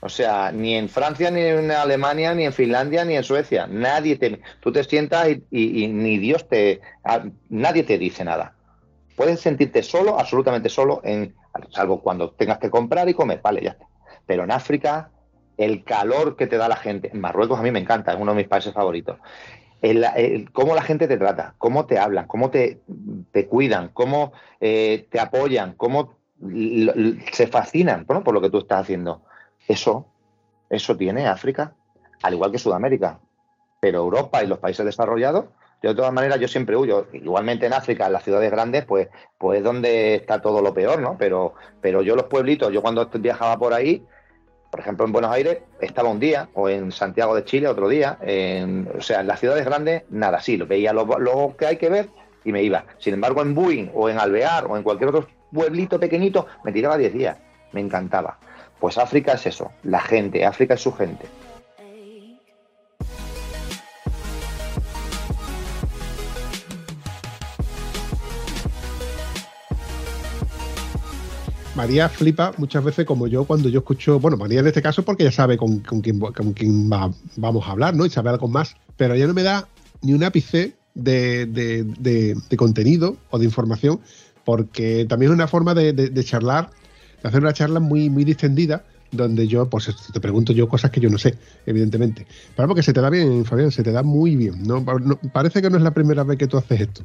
O 0.00 0.08
sea, 0.08 0.52
ni 0.52 0.74
en 0.74 0.88
Francia, 0.88 1.30
ni 1.30 1.42
en 1.42 1.70
Alemania, 1.70 2.32
ni 2.34 2.46
en 2.46 2.54
Finlandia, 2.54 3.04
ni 3.04 3.14
en 3.14 3.24
Suecia. 3.24 3.66
Nadie 3.66 4.16
te. 4.16 4.40
Tú 4.60 4.72
te 4.72 4.84
sientas 4.84 5.28
y, 5.28 5.44
y- 5.50 5.86
ni 5.88 6.16
Dios 6.16 6.48
te. 6.48 6.80
nadie 7.50 7.82
te 7.82 7.98
dice 7.98 8.24
nada. 8.24 8.54
Puedes 9.20 9.40
sentirte 9.40 9.82
solo, 9.82 10.18
absolutamente 10.18 10.70
solo, 10.70 11.02
en, 11.04 11.34
salvo 11.68 12.00
cuando 12.00 12.30
tengas 12.30 12.56
que 12.56 12.70
comprar 12.70 13.06
y 13.06 13.12
comer. 13.12 13.42
Vale, 13.42 13.60
ya 13.60 13.72
está. 13.72 13.84
Pero 14.24 14.44
en 14.44 14.50
África, 14.50 15.10
el 15.58 15.84
calor 15.84 16.36
que 16.36 16.46
te 16.46 16.56
da 16.56 16.70
la 16.70 16.76
gente. 16.76 17.10
En 17.12 17.20
Marruecos 17.20 17.58
a 17.58 17.62
mí 17.62 17.70
me 17.70 17.80
encanta, 17.80 18.14
es 18.14 18.18
uno 18.18 18.32
de 18.32 18.38
mis 18.38 18.48
países 18.48 18.72
favoritos. 18.72 19.18
Cómo 20.54 20.74
la 20.74 20.80
gente 20.80 21.06
te 21.06 21.18
trata, 21.18 21.54
cómo 21.58 21.84
te 21.84 21.98
hablan, 21.98 22.28
cómo 22.28 22.48
te, 22.48 22.80
cuidan, 23.50 23.90
cómo 23.92 24.32
eh, 24.58 25.06
te 25.10 25.20
apoyan, 25.20 25.74
cómo 25.74 26.16
se 27.32 27.46
fascinan 27.46 28.06
¿no? 28.08 28.24
por 28.24 28.32
lo 28.32 28.40
que 28.40 28.48
tú 28.48 28.56
estás 28.56 28.80
haciendo. 28.80 29.20
Eso, 29.68 30.06
eso 30.70 30.96
tiene 30.96 31.26
África, 31.26 31.74
al 32.22 32.32
igual 32.32 32.52
que 32.52 32.58
Sudamérica. 32.58 33.20
Pero 33.80 33.98
Europa 33.98 34.42
y 34.42 34.46
los 34.46 34.60
países 34.60 34.86
desarrollados, 34.86 35.44
de 35.88 35.94
todas 35.94 36.12
maneras, 36.12 36.38
yo 36.38 36.46
siempre 36.46 36.76
huyo. 36.76 37.06
Igualmente 37.12 37.66
en 37.66 37.72
África, 37.72 38.06
en 38.06 38.12
las 38.12 38.22
ciudades 38.22 38.50
grandes, 38.50 38.84
pues, 38.84 39.08
pues 39.38 39.58
es 39.58 39.64
donde 39.64 40.14
está 40.16 40.40
todo 40.42 40.60
lo 40.60 40.74
peor, 40.74 41.00
¿no? 41.00 41.16
Pero, 41.18 41.54
pero 41.80 42.02
yo 42.02 42.16
los 42.16 42.26
pueblitos, 42.26 42.72
yo 42.72 42.82
cuando 42.82 43.06
viajaba 43.06 43.58
por 43.58 43.72
ahí, 43.72 44.04
por 44.70 44.80
ejemplo, 44.80 45.04
en 45.04 45.12
Buenos 45.12 45.32
Aires 45.32 45.58
estaba 45.80 46.10
un 46.10 46.20
día, 46.20 46.48
o 46.54 46.68
en 46.68 46.92
Santiago 46.92 47.34
de 47.34 47.44
Chile 47.44 47.66
otro 47.66 47.88
día, 47.88 48.18
en, 48.20 48.88
o 48.96 49.00
sea, 49.00 49.20
en 49.20 49.26
las 49.26 49.40
ciudades 49.40 49.64
grandes, 49.64 50.04
nada, 50.10 50.40
sí, 50.40 50.56
lo 50.56 50.66
veía 50.66 50.92
lo, 50.92 51.06
lo 51.18 51.56
que 51.56 51.66
hay 51.66 51.76
que 51.76 51.88
ver 51.88 52.08
y 52.44 52.52
me 52.52 52.62
iba. 52.62 52.84
Sin 52.98 53.14
embargo, 53.14 53.42
en 53.42 53.54
Buin 53.54 53.90
o 53.94 54.08
en 54.08 54.18
Alvear 54.18 54.66
o 54.66 54.76
en 54.76 54.82
cualquier 54.82 55.10
otro 55.10 55.26
pueblito 55.52 55.98
pequeñito, 55.98 56.46
me 56.62 56.72
tiraba 56.72 56.96
10 56.96 57.12
días, 57.12 57.36
me 57.72 57.80
encantaba. 57.80 58.38
Pues 58.78 58.96
África 58.96 59.32
es 59.32 59.46
eso, 59.46 59.72
la 59.82 60.00
gente, 60.00 60.44
África 60.44 60.74
es 60.74 60.80
su 60.80 60.92
gente. 60.92 61.26
María 71.80 72.10
flipa 72.10 72.52
muchas 72.58 72.84
veces 72.84 73.06
como 73.06 73.26
yo 73.26 73.44
cuando 73.46 73.70
yo 73.70 73.78
escucho, 73.78 74.20
bueno, 74.20 74.36
María 74.36 74.60
en 74.60 74.66
este 74.66 74.82
caso 74.82 75.02
porque 75.02 75.24
ya 75.24 75.32
sabe 75.32 75.56
con, 75.56 75.78
con 75.78 76.02
quién, 76.02 76.20
con 76.20 76.52
quién 76.52 76.92
va- 76.92 77.10
vamos 77.36 77.66
a 77.66 77.70
hablar, 77.70 77.94
¿no? 77.96 78.04
Y 78.04 78.10
sabe 78.10 78.28
algo 78.28 78.48
más, 78.48 78.76
pero 78.98 79.14
ella 79.14 79.26
no 79.26 79.32
me 79.32 79.42
da 79.42 79.66
ni 80.02 80.12
un 80.12 80.22
ápice 80.22 80.74
de, 80.92 81.46
de- 81.46 81.84
de- 81.84 82.56
contenido 82.58 83.16
o 83.30 83.38
de 83.38 83.46
información, 83.46 83.98
porque 84.44 85.06
también 85.08 85.32
es 85.32 85.36
una 85.36 85.48
forma 85.48 85.72
de 85.72 86.22
charlar, 86.22 86.68
de 87.22 87.28
hacer 87.30 87.40
una 87.40 87.54
charla 87.54 87.80
muy, 87.80 88.10
muy 88.10 88.24
distendida, 88.24 88.84
donde 89.10 89.48
yo, 89.48 89.66
pues 89.70 89.90
te 90.12 90.20
pregunto 90.20 90.52
yo 90.52 90.68
cosas 90.68 90.90
que 90.90 91.00
yo 91.00 91.08
no 91.08 91.16
sé, 91.16 91.38
evidentemente. 91.64 92.26
Pero 92.56 92.68
porque 92.68 92.82
se 92.82 92.92
te 92.92 93.00
da 93.00 93.08
bien, 93.08 93.46
Fabián, 93.46 93.70
se 93.70 93.82
te 93.82 93.90
da 93.90 94.02
muy 94.02 94.36
bien. 94.36 94.64
¿no? 94.64 94.80
No- 94.82 95.18
parece 95.32 95.62
que 95.62 95.70
no 95.70 95.78
es 95.78 95.82
la 95.82 95.92
primera 95.94 96.24
vez 96.24 96.36
que 96.36 96.46
tú 96.46 96.58
haces 96.58 96.82
esto. 96.82 97.02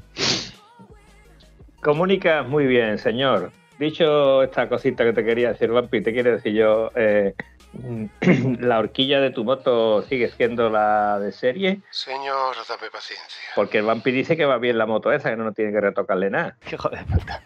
Comunicas 1.82 2.46
muy 2.46 2.66
bien, 2.66 2.98
señor. 2.98 3.54
Dicho 3.78 4.44
esta 4.44 4.70
cosita 4.70 5.04
que 5.04 5.14
te 5.14 5.26
quería 5.26 5.50
decir, 5.50 5.70
Vampi, 5.70 6.02
te 6.02 6.14
quiero 6.14 6.32
decir 6.32 6.54
yo, 6.54 6.92
eh, 6.96 7.34
la 8.60 8.80
horquilla 8.80 9.20
de 9.20 9.32
tu 9.32 9.44
moto 9.44 10.02
sigue 10.04 10.30
siendo 10.30 10.70
la 10.70 11.20
de 11.20 11.32
serie, 11.32 11.82
Señor, 11.90 12.56
dame 12.68 12.90
paciencia. 12.90 13.42
porque 13.56 13.80
el 13.80 13.86
Vampi 13.86 14.12
dice 14.12 14.38
que 14.38 14.46
va 14.46 14.58
bien 14.58 14.78
la 14.78 14.86
moto 14.86 15.12
esa, 15.12 15.30
que 15.30 15.36
no 15.36 15.52
tiene 15.52 15.72
que 15.72 15.82
retocarle 15.82 16.30
nada. 16.30 16.58
Hijo 16.72 16.90
de 16.90 17.04
puta. 17.04 17.44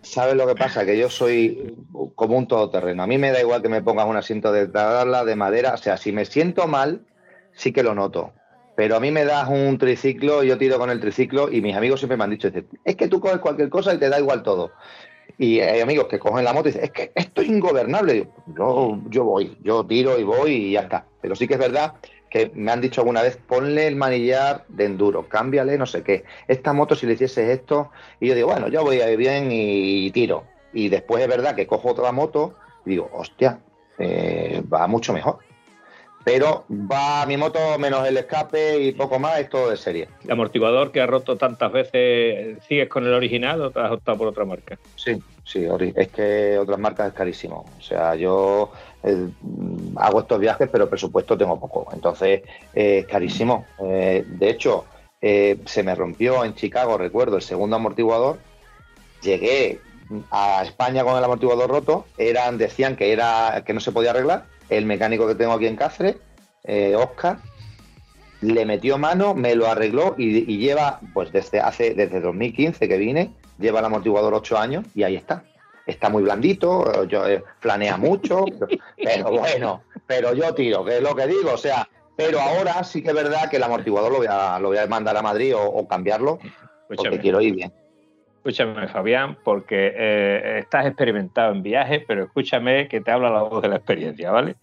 ¿Sabes 0.00 0.36
lo 0.36 0.46
que 0.46 0.54
pasa? 0.54 0.86
Que 0.86 0.96
yo 0.96 1.10
soy 1.10 1.76
como 2.14 2.38
un 2.38 2.48
todoterreno. 2.48 3.02
A 3.02 3.06
mí 3.06 3.18
me 3.18 3.30
da 3.30 3.40
igual 3.40 3.60
que 3.60 3.68
me 3.68 3.82
pongas 3.82 4.06
un 4.06 4.16
asiento 4.16 4.52
de 4.52 4.66
tabla, 4.66 5.24
de 5.26 5.36
madera. 5.36 5.74
O 5.74 5.76
sea, 5.76 5.98
si 5.98 6.12
me 6.12 6.24
siento 6.24 6.66
mal, 6.66 7.04
sí 7.52 7.74
que 7.74 7.82
lo 7.82 7.94
noto. 7.94 8.32
Pero 8.78 8.94
a 8.94 9.00
mí 9.00 9.10
me 9.10 9.24
das 9.24 9.48
un 9.48 9.76
triciclo, 9.76 10.44
yo 10.44 10.56
tiro 10.56 10.78
con 10.78 10.88
el 10.88 11.00
triciclo 11.00 11.50
y 11.50 11.60
mis 11.60 11.74
amigos 11.74 11.98
siempre 11.98 12.16
me 12.16 12.22
han 12.22 12.30
dicho, 12.30 12.48
es 12.84 12.94
que 12.94 13.08
tú 13.08 13.18
coges 13.18 13.38
cualquier 13.38 13.70
cosa 13.70 13.92
y 13.92 13.98
te 13.98 14.08
da 14.08 14.20
igual 14.20 14.44
todo. 14.44 14.70
Y 15.36 15.58
hay 15.58 15.80
amigos 15.80 16.06
que 16.06 16.20
cogen 16.20 16.44
la 16.44 16.52
moto 16.52 16.68
y 16.68 16.70
dicen, 16.70 16.84
es 16.84 16.92
que 16.92 17.10
esto 17.16 17.42
es 17.42 17.48
ingobernable. 17.48 18.28
Yo, 18.56 19.00
yo 19.08 19.24
voy, 19.24 19.58
yo 19.64 19.84
tiro 19.84 20.16
y 20.16 20.22
voy 20.22 20.52
y 20.52 20.70
ya 20.74 20.82
está. 20.82 21.06
Pero 21.20 21.34
sí 21.34 21.48
que 21.48 21.54
es 21.54 21.58
verdad 21.58 21.94
que 22.30 22.52
me 22.54 22.70
han 22.70 22.80
dicho 22.80 23.00
alguna 23.00 23.22
vez, 23.22 23.36
ponle 23.48 23.88
el 23.88 23.96
manillar 23.96 24.64
de 24.68 24.84
enduro, 24.84 25.28
cámbiale 25.28 25.76
no 25.76 25.86
sé 25.86 26.04
qué. 26.04 26.22
Esta 26.46 26.72
moto 26.72 26.94
si 26.94 27.06
le 27.06 27.14
hicieses 27.14 27.48
esto, 27.48 27.90
y 28.20 28.28
yo 28.28 28.36
digo, 28.36 28.46
bueno, 28.46 28.68
yo 28.68 28.84
voy 28.84 29.00
a 29.00 29.08
bien 29.16 29.48
y 29.50 30.08
tiro. 30.12 30.44
Y 30.72 30.88
después 30.88 31.20
es 31.20 31.28
verdad 31.28 31.56
que 31.56 31.66
cojo 31.66 31.90
otra 31.90 32.12
moto 32.12 32.54
y 32.86 32.90
digo, 32.90 33.10
hostia, 33.12 33.58
eh, 33.98 34.62
va 34.72 34.86
mucho 34.86 35.12
mejor. 35.12 35.47
Pero 36.24 36.66
va 36.70 37.24
mi 37.26 37.36
moto 37.36 37.78
menos 37.78 38.06
el 38.06 38.16
escape 38.18 38.80
y 38.80 38.92
poco 38.92 39.18
más, 39.18 39.38
es 39.38 39.48
todo 39.48 39.70
de 39.70 39.76
serie. 39.76 40.08
El 40.24 40.32
amortiguador 40.32 40.92
que 40.92 41.00
ha 41.00 41.06
roto 41.06 41.36
tantas 41.36 41.72
veces, 41.72 42.58
¿sigues 42.68 42.88
con 42.88 43.06
el 43.06 43.14
original 43.14 43.62
o 43.62 43.70
te 43.70 43.80
has 43.80 43.92
optado 43.92 44.18
por 44.18 44.28
otra 44.28 44.44
marca? 44.44 44.78
Sí, 44.96 45.22
sí. 45.44 45.66
Es 45.94 46.08
que 46.08 46.58
otras 46.58 46.78
marcas 46.78 47.08
es 47.08 47.14
carísimo. 47.14 47.64
O 47.78 47.82
sea, 47.82 48.14
yo 48.14 48.72
eh, 49.02 49.28
hago 49.96 50.20
estos 50.20 50.38
viajes, 50.38 50.68
pero 50.70 50.88
presupuesto 50.88 51.38
tengo 51.38 51.58
poco. 51.58 51.88
Entonces, 51.92 52.42
eh, 52.74 52.98
es 52.98 53.06
carísimo. 53.06 53.64
Eh, 53.82 54.24
de 54.26 54.50
hecho, 54.50 54.84
eh, 55.20 55.58
se 55.66 55.82
me 55.82 55.94
rompió 55.94 56.44
en 56.44 56.54
Chicago, 56.54 56.98
recuerdo, 56.98 57.36
el 57.36 57.42
segundo 57.42 57.76
amortiguador. 57.76 58.38
Llegué 59.22 59.80
a 60.30 60.62
España 60.62 61.04
con 61.04 61.16
el 61.16 61.24
amortiguador 61.24 61.70
roto. 61.70 62.06
Eran, 62.18 62.58
decían 62.58 62.96
que 62.96 63.12
era 63.12 63.62
que 63.66 63.72
no 63.72 63.80
se 63.80 63.92
podía 63.92 64.10
arreglar. 64.10 64.44
El 64.68 64.86
mecánico 64.86 65.26
que 65.26 65.34
tengo 65.34 65.52
aquí 65.52 65.66
en 65.66 65.76
Cáceres, 65.76 66.16
eh, 66.64 66.94
Oscar, 66.96 67.38
le 68.40 68.64
metió 68.64 68.98
mano, 68.98 69.34
me 69.34 69.54
lo 69.54 69.66
arregló 69.66 70.14
y, 70.16 70.50
y 70.50 70.58
lleva, 70.58 71.00
pues 71.12 71.32
desde 71.32 71.60
hace, 71.60 71.94
desde 71.94 72.20
2015 72.20 72.88
que 72.88 72.96
vine, 72.96 73.32
lleva 73.58 73.80
el 73.80 73.86
amortiguador 73.86 74.34
8 74.34 74.58
años 74.58 74.86
y 74.94 75.02
ahí 75.02 75.16
está. 75.16 75.44
Está 75.86 76.10
muy 76.10 76.22
blandito, 76.22 77.04
yo, 77.04 77.26
eh, 77.26 77.42
planea 77.60 77.96
mucho, 77.96 78.44
pero, 78.58 78.78
pero 78.96 79.30
bueno, 79.30 79.82
pero 80.06 80.34
yo 80.34 80.54
tiro, 80.54 80.84
que 80.84 80.98
es 80.98 81.02
lo 81.02 81.14
que 81.16 81.26
digo, 81.26 81.52
o 81.54 81.58
sea, 81.58 81.88
pero 82.14 82.40
ahora 82.40 82.84
sí 82.84 83.02
que 83.02 83.08
es 83.08 83.14
verdad 83.14 83.48
que 83.48 83.56
el 83.56 83.62
amortiguador 83.62 84.12
lo 84.12 84.18
voy 84.18 84.26
a, 84.28 84.58
lo 84.58 84.68
voy 84.68 84.78
a 84.78 84.86
mandar 84.86 85.16
a 85.16 85.22
Madrid 85.22 85.56
o, 85.56 85.62
o 85.62 85.88
cambiarlo, 85.88 86.38
porque 86.88 87.18
quiero 87.18 87.40
ir 87.40 87.54
bien. 87.54 87.72
Escúchame, 88.48 88.88
Fabián, 88.88 89.36
porque 89.44 89.92
eh, 89.94 90.60
estás 90.60 90.86
experimentado 90.86 91.52
en 91.52 91.62
viajes, 91.62 92.02
pero 92.08 92.24
escúchame 92.24 92.88
que 92.88 93.02
te 93.02 93.10
habla 93.10 93.28
la 93.28 93.42
voz 93.42 93.60
de 93.60 93.68
la 93.68 93.76
experiencia, 93.76 94.30
¿vale? 94.30 94.56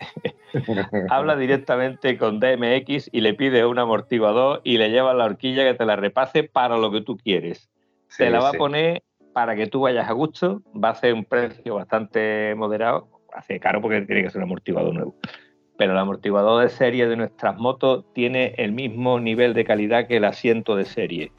habla 1.12 1.36
directamente 1.36 2.18
con 2.18 2.40
DMX 2.40 3.12
y 3.12 3.22
le 3.22 3.36
pide 3.36 3.64
un 3.64 3.78
amortiguador 3.78 4.62
y 4.64 4.80
le 4.80 4.90
lleva 4.90 5.14
la 5.14 5.26
horquilla 5.26 5.64
que 5.66 5.76
te 5.76 5.86
la 5.86 5.98
repase 5.98 6.42
para 6.42 6.80
lo 6.80 6.90
que 6.90 7.02
tú 7.02 7.16
quieres. 7.16 7.70
te 8.18 8.26
Sí, 8.26 8.32
la 8.32 8.40
va 8.40 8.50
sí. 8.50 8.56
a 8.56 8.58
poner 8.58 9.04
para 9.36 9.56
que 9.56 9.68
tú 9.68 9.82
vayas 9.82 10.10
a 10.10 10.14
gusto, 10.14 10.64
va 10.74 10.90
a 10.90 10.96
ser 10.96 11.14
un 11.14 11.24
precio 11.24 11.76
bastante 11.76 12.56
moderado, 12.56 13.08
hace 13.36 13.60
caro 13.60 13.82
porque 13.82 14.02
tiene 14.02 14.24
que 14.24 14.32
ser 14.32 14.40
un 14.40 14.46
amortiguador 14.46 14.96
nuevo. 14.96 15.16
Pero 15.78 15.92
el 15.92 16.00
amortiguador 16.00 16.64
de 16.64 16.70
serie 16.70 17.08
de 17.08 17.18
nuestras 17.18 17.56
motos 17.58 18.04
tiene 18.16 18.56
el 18.58 18.72
mismo 18.72 19.20
nivel 19.20 19.54
de 19.54 19.64
calidad 19.64 20.08
que 20.08 20.18
el 20.18 20.26
asiento 20.26 20.76
de 20.76 20.86
serie. 20.86 21.32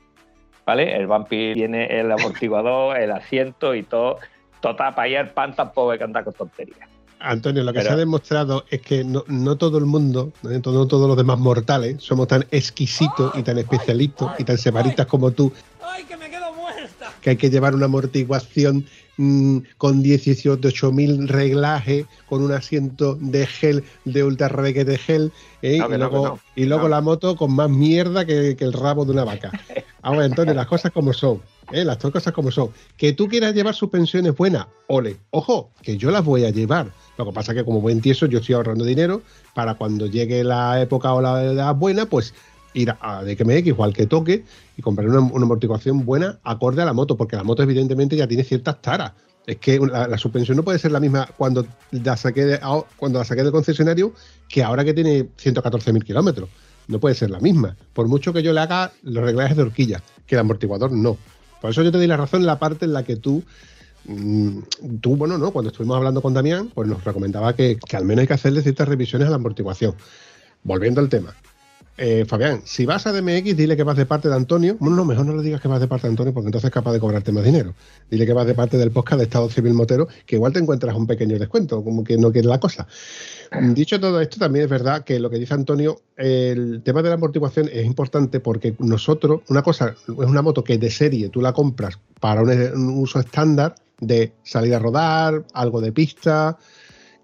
¿Vale? 0.67 0.97
El 0.97 1.07
Bumpy 1.07 1.55
tiene 1.55 1.87
el 2.01 2.11
amortiguador, 2.11 2.97
el 2.99 3.13
asiento 3.13 3.75
y 3.75 3.85
todo. 3.85 4.19
Total, 4.61 4.95
para 4.95 5.09
ir 5.09 5.19
al 5.19 5.31
pan 5.31 5.55
tampoco 5.55 5.93
hay 5.93 5.99
que 5.99 6.05
andar 6.05 6.25
con 6.25 6.33
tonterías. 6.35 6.89
Antonio, 7.21 7.63
lo 7.63 7.73
que 7.73 7.79
Pero- 7.79 7.89
se 7.91 7.95
ha 7.95 7.97
demostrado 7.97 8.65
es 8.69 8.83
que 8.83 9.05
no, 9.05 9.25
no 9.29 9.57
todo 9.57 9.79
el 9.79 9.87
mundo, 9.87 10.33
no 10.43 10.51
no 10.51 10.87
todos 10.87 11.09
los 11.09 11.17
demás 11.17 11.39
mortales, 11.39 12.03
somos 12.03 12.27
tan 12.29 12.45
exquisitos 12.51 13.33
y 13.37 13.43
tan 13.43 13.57
especialistas 13.59 14.39
y 14.39 14.45
tan 14.45 14.59
separitas 14.59 15.07
como 15.07 15.31
tú, 15.31 15.51
¡Ay, 15.83 16.05
que 16.05 16.17
me 16.17 16.29
quedo 16.29 16.53
muerta! 16.53 17.13
que 17.23 17.31
hay 17.31 17.37
que 17.37 17.49
llevar 17.49 17.75
una 17.75 17.87
amortiguación 17.87 18.85
mm, 19.17 19.59
con 19.79 20.03
18.000 20.03 21.27
reglajes, 21.27 22.07
con 22.29 22.43
un 22.43 22.53
asiento 22.53 23.17
de 23.21 23.47
gel, 23.47 23.85
de 24.05 24.25
ultra 24.25 24.49
reguete 24.49 24.99
gel, 24.99 25.33
¿eh? 25.63 25.79
No, 25.79 25.95
y, 25.95 25.99
luego, 25.99 26.27
no. 26.27 26.41
y 26.55 26.65
luego 26.65 26.89
la 26.89 27.01
moto 27.01 27.37
con 27.37 27.55
más 27.55 27.71
mierda 27.71 28.25
que, 28.25 28.57
que 28.57 28.65
el 28.65 28.73
rabo 28.73 29.05
de 29.05 29.13
una 29.13 29.25
vaca. 29.25 29.51
Ahora, 30.03 30.25
Antonio, 30.25 30.55
las 30.55 30.67
cosas 30.67 30.93
como 30.93 31.13
son. 31.13 31.43
¿eh? 31.73 31.85
Las 31.85 31.99
dos 31.99 32.13
cosas 32.13 32.33
como 32.33 32.51
son. 32.51 32.71
Que 32.97 33.13
tú 33.13 33.29
quieras 33.29 33.55
llevar 33.55 33.75
suspensiones 33.75 34.37
buenas, 34.37 34.67
ole. 34.87 35.17
Ojo, 35.31 35.71
que 35.83 35.97
yo 35.97 36.11
las 36.11 36.25
voy 36.25 36.45
a 36.45 36.51
llevar. 36.51 36.93
Lo 37.19 37.27
que 37.27 37.33
pasa 37.33 37.53
es 37.53 37.59
que 37.59 37.65
como 37.65 37.81
buen 37.81 38.01
tieso 38.01 38.27
yo 38.27 38.39
estoy 38.39 38.55
ahorrando 38.55 38.85
dinero 38.85 39.23
para 39.55 39.75
cuando 39.75 40.07
llegue 40.07 40.45
la 40.45 40.81
época 40.81 41.13
o 41.13 41.21
la 41.21 41.43
edad 41.43 41.75
buena, 41.75 42.07
pues 42.07 42.35
ir 42.77 42.95
a 43.01 43.25
DXMX 43.25 43.73
o 43.77 43.85
al 43.85 43.93
que 43.93 44.07
toque 44.07 44.45
y 44.77 44.83
comprar 44.83 45.09
una, 45.09 45.19
amortiguación 45.19 46.05
buena 46.05 46.39
acorde 46.45 46.83
a 46.83 46.85
la 46.85 46.93
moto, 46.93 47.17
porque 47.17 47.37
la 47.37 47.43
moto 47.43 47.63
evidentemente 47.63 48.17
ya 48.17 48.29
tiene 48.29 48.45
ciertas 48.45 48.81
taras. 48.83 49.13
Es 49.47 49.57
que 49.57 49.79
la, 49.79 50.19
suspensión 50.19 50.57
no 50.57 50.65
puede 50.65 50.79
ser 50.79 50.93
la 50.93 51.01
misma 51.01 51.29
cuando 51.37 51.67
la 51.93 52.17
saqué 52.17 52.59
ah, 52.61 52.83
cuando 52.97 53.21
la 53.21 53.25
saqué 53.25 53.45
del 53.45 53.53
concesionario 53.53 54.13
que 54.49 54.63
ahora 54.63 54.85
que 54.85 54.93
tiene 54.93 55.29
114.000 55.37 56.05
kilómetros. 56.05 56.49
No 56.89 57.01
puede 57.01 57.15
ser 57.15 57.31
la 57.31 57.41
misma. 57.41 57.77
Por 57.93 58.09
mucho 58.09 58.33
que 58.33 58.43
yo 58.43 58.53
le 58.53 58.61
haga 58.61 58.93
los 59.03 59.25
reglajes 59.25 59.57
de 59.57 59.63
horquilla, 59.63 60.03
que 60.27 60.35
el 60.35 60.41
amortiguador 60.41 60.93
no. 60.93 61.17
Por 61.61 61.71
eso 61.71 61.83
yo 61.83 61.91
te 61.91 61.99
doy 61.99 62.07
la 62.07 62.17
razón 62.17 62.41
en 62.41 62.47
la 62.47 62.59
parte 62.59 62.85
en 62.85 62.93
la 62.93 63.03
que 63.03 63.17
tú, 63.17 63.43
mm, 64.05 64.59
tú 65.01 65.17
bueno, 65.17 65.39
no, 65.39 65.51
cuando 65.53 65.71
estuvimos 65.71 65.97
hablando 65.97 66.23
con 66.23 66.35
Damián, 66.35 66.71
pues 66.75 66.89
nos 66.89 67.03
recomendaba 67.03 67.55
que, 67.57 67.77
que 67.77 67.97
al 67.97 68.05
menos 68.05 68.23
hay 68.23 68.27
que 68.29 68.35
hacerle 68.35 68.63
ciertas 68.63 68.89
revisiones 68.89 69.27
a 69.27 69.31
la 69.31 69.37
amortiguación. 69.37 69.95
Volviendo 70.63 71.01
al 71.01 71.09
tema. 71.09 71.35
Eh, 71.99 72.27
Fabián, 72.27 72.61
si 72.65 72.85
vas 72.85 73.07
a 73.07 73.13
DMX, 73.13 73.57
dile 73.57 73.77
que 73.77 73.83
vas 73.83 73.97
de 73.97 74.05
parte 74.05 74.29
de 74.29 74.35
Antonio. 74.35 74.77
Bueno, 74.79 74.97
no, 74.97 75.05
mejor 75.05 75.25
no 75.25 75.35
le 75.35 75.43
digas 75.43 75.63
que 75.63 75.69
vas 75.69 75.81
de 75.81 75.89
parte 75.89 76.07
de 76.07 76.11
Antonio, 76.11 76.35
porque 76.35 76.49
entonces 76.49 76.69
es 76.69 76.73
capaz 76.73 76.93
de 76.93 77.01
cobrarte 77.01 77.33
más 77.33 77.45
dinero. 77.45 77.75
Dile 78.11 78.27
que 78.27 78.35
vas 78.35 78.47
de 78.47 78.55
parte 78.55 78.77
del 78.77 78.91
podcast 78.91 79.19
de 79.19 79.25
Estado 79.25 79.49
Civil 79.49 79.73
Motero, 79.73 80.07
que 80.27 80.37
igual 80.37 80.53
te 80.53 80.59
encuentras 80.59 80.95
un 80.95 81.07
pequeño 81.07 81.39
descuento, 81.39 81.83
como 81.83 82.05
que 82.05 82.19
no 82.19 82.31
quiere 82.31 82.49
la 82.49 82.61
cosa. 82.61 82.87
Dicho 83.73 83.99
todo 83.99 84.21
esto, 84.21 84.39
también 84.39 84.65
es 84.65 84.71
verdad 84.71 85.05
que 85.05 85.19
lo 85.19 85.31
que 85.31 85.39
dice 85.39 85.55
Antonio, 85.55 86.03
el 86.17 86.83
tema 86.85 87.03
de 87.03 87.09
la 87.09 87.15
amortiguación 87.15 87.71
es 87.73 87.87
importante 87.87 88.41
porque 88.41 88.75
nosotros, 88.79 89.41
una 89.49 89.63
cosa, 89.63 89.95
es 90.07 90.09
una 90.09 90.43
moto 90.43 90.63
que 90.63 90.77
de 90.77 90.91
serie 90.91 91.31
tú 91.31 91.41
la 91.41 91.55
compras 91.55 91.99
para 92.21 92.43
un, 92.43 92.51
un 92.51 92.99
uso 92.99 93.21
estándar 93.21 93.75
de 94.01 94.33
salir 94.43 94.75
a 94.75 94.79
rodar, 94.79 95.45
algo 95.55 95.81
de 95.81 95.93
pista 95.93 96.59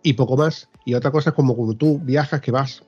y 0.03 0.15
poco 0.15 0.39
más. 0.39 0.69
Y 0.87 0.95
otra 0.95 1.11
cosa 1.11 1.31
es 1.31 1.37
como 1.37 1.55
cuando 1.55 1.75
tú 1.75 2.01
viajas 2.03 2.41
que 2.41 2.51
vas 2.51 2.83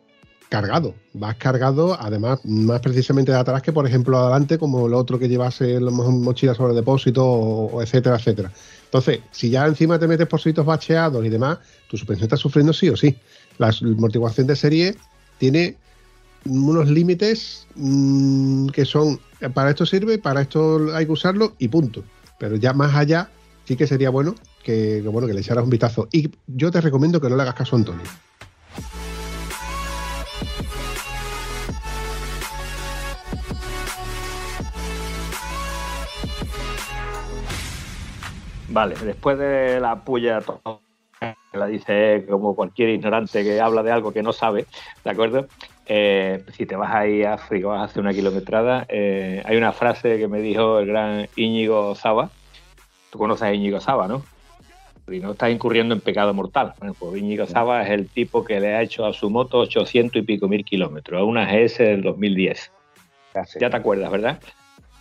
cargado. 0.55 0.95
Vas 1.15 1.35
cargado, 1.35 1.97
además, 2.01 2.39
más 2.45 2.81
precisamente 2.81 3.33
de 3.33 3.39
atrás 3.39 3.61
que, 3.61 3.73
por 3.73 3.89
ejemplo, 3.89 4.17
adelante, 4.17 4.57
como 4.57 4.87
el 4.87 4.95
otro 4.95 5.19
que 5.19 5.29
llevase 5.29 5.81
la 5.81 5.91
mochila 5.91 6.55
sobre 6.55 6.75
depósito, 6.75 7.25
o, 7.27 7.83
etcétera, 7.83 8.17
etcétera. 8.17 8.53
Entonces, 8.85 9.19
si 9.33 9.51
ya 9.51 9.67
encima 9.67 9.99
te 9.99 10.07
metes 10.07 10.29
por 10.29 10.41
sitios 10.41 10.65
bacheados 10.65 11.27
y 11.27 11.29
demás, 11.29 11.59
tu 11.91 11.97
suspensión 11.97 12.27
está 12.27 12.37
sufriendo 12.37 12.73
sí 12.73 12.89
o 12.89 12.97
sí. 12.97 13.17
La 13.59 13.71
amortiguación 13.83 14.47
de 14.47 14.55
serie 14.55 14.95
tiene 15.39 15.77
unos 16.45 16.89
límites 16.89 17.67
mm, 17.75 18.69
que 18.69 18.85
son 18.85 19.19
para 19.55 19.71
esto 19.71 19.85
sirve, 19.85 20.19
para 20.19 20.43
esto 20.43 20.95
hay 20.95 21.07
que 21.07 21.13
usarlo 21.13 21.55
y 21.59 21.67
punto. 21.67 22.05
Pero 22.39 22.55
ya 22.55 22.73
más 22.73 22.95
allá 22.95 23.29
sí 23.65 23.75
que 23.75 23.89
sería 23.89 24.11
bueno 24.11 24.37
que, 24.63 25.01
que, 25.03 25.09
bueno 25.09 25.27
que 25.27 25.35
le 25.35 25.41
echaras 25.41 25.65
un 25.65 25.71
vistazo. 25.71 26.09
Y 26.13 26.31
yo 26.47 26.71
te 26.71 26.81
recomiendo 26.81 27.21
que 27.21 27.29
no 27.29 27.35
le 27.35 27.43
hagas 27.43 27.55
caso 27.55 27.75
a 27.75 27.81
Antonio. 27.81 28.05
Vale, 38.75 38.97
después 38.97 39.39
de 39.39 39.79
la 39.79 39.95
puya 40.01 40.41
que 41.21 41.59
la 41.59 41.67
dice 41.69 42.27
como 42.29 42.57
cualquier 42.57 42.89
ignorante 42.89 43.45
que 43.45 43.61
habla 43.61 43.85
de 43.85 43.93
algo 43.93 44.13
que 44.13 44.21
no 44.21 44.33
sabe, 44.33 44.67
¿de 45.05 45.11
acuerdo? 45.11 45.47
Eh, 45.87 46.43
si 46.53 46.67
te 46.67 46.75
vas 46.75 46.93
ahí 46.93 47.23
a 47.23 47.35
África, 47.35 47.69
vas 47.69 47.83
a 47.83 47.85
hacer 47.85 48.03
una 48.03 48.13
kilometrada, 48.13 48.85
eh, 48.89 49.41
hay 49.45 49.57
una 49.57 49.71
frase 49.71 50.19
que 50.19 50.27
me 50.27 50.41
dijo 50.41 50.81
el 50.81 50.87
gran 50.87 51.29
Íñigo 51.37 51.95
Saba. 51.95 52.31
Tú 53.13 53.19
conoces 53.19 53.45
a 53.45 53.55
Íñigo 53.55 53.79
Saba, 53.79 54.09
¿no? 54.09 54.25
Y 55.07 55.21
no 55.21 55.33
estás 55.33 55.53
incurriendo 55.53 55.95
en 55.95 56.01
pecado 56.01 56.35
mortal. 56.35 56.75
Bueno, 56.81 56.97
pues 56.99 57.17
Íñigo 57.17 57.47
Saba 57.47 57.85
es 57.85 57.91
el 57.91 58.09
tipo 58.09 58.45
que 58.45 58.59
le 58.59 58.75
ha 58.75 58.83
hecho 58.83 59.07
a 59.07 59.13
su 59.13 59.31
moto 59.31 59.59
800 59.59 60.21
y 60.21 60.25
pico 60.25 60.49
mil 60.49 60.65
kilómetros, 60.65 61.21
a 61.21 61.23
una 61.23 61.47
GS 61.47 61.79
del 61.79 62.03
2010. 62.03 62.73
Ya 63.61 63.71
te 63.71 63.77
acuerdas, 63.77 64.11
¿verdad? 64.11 64.41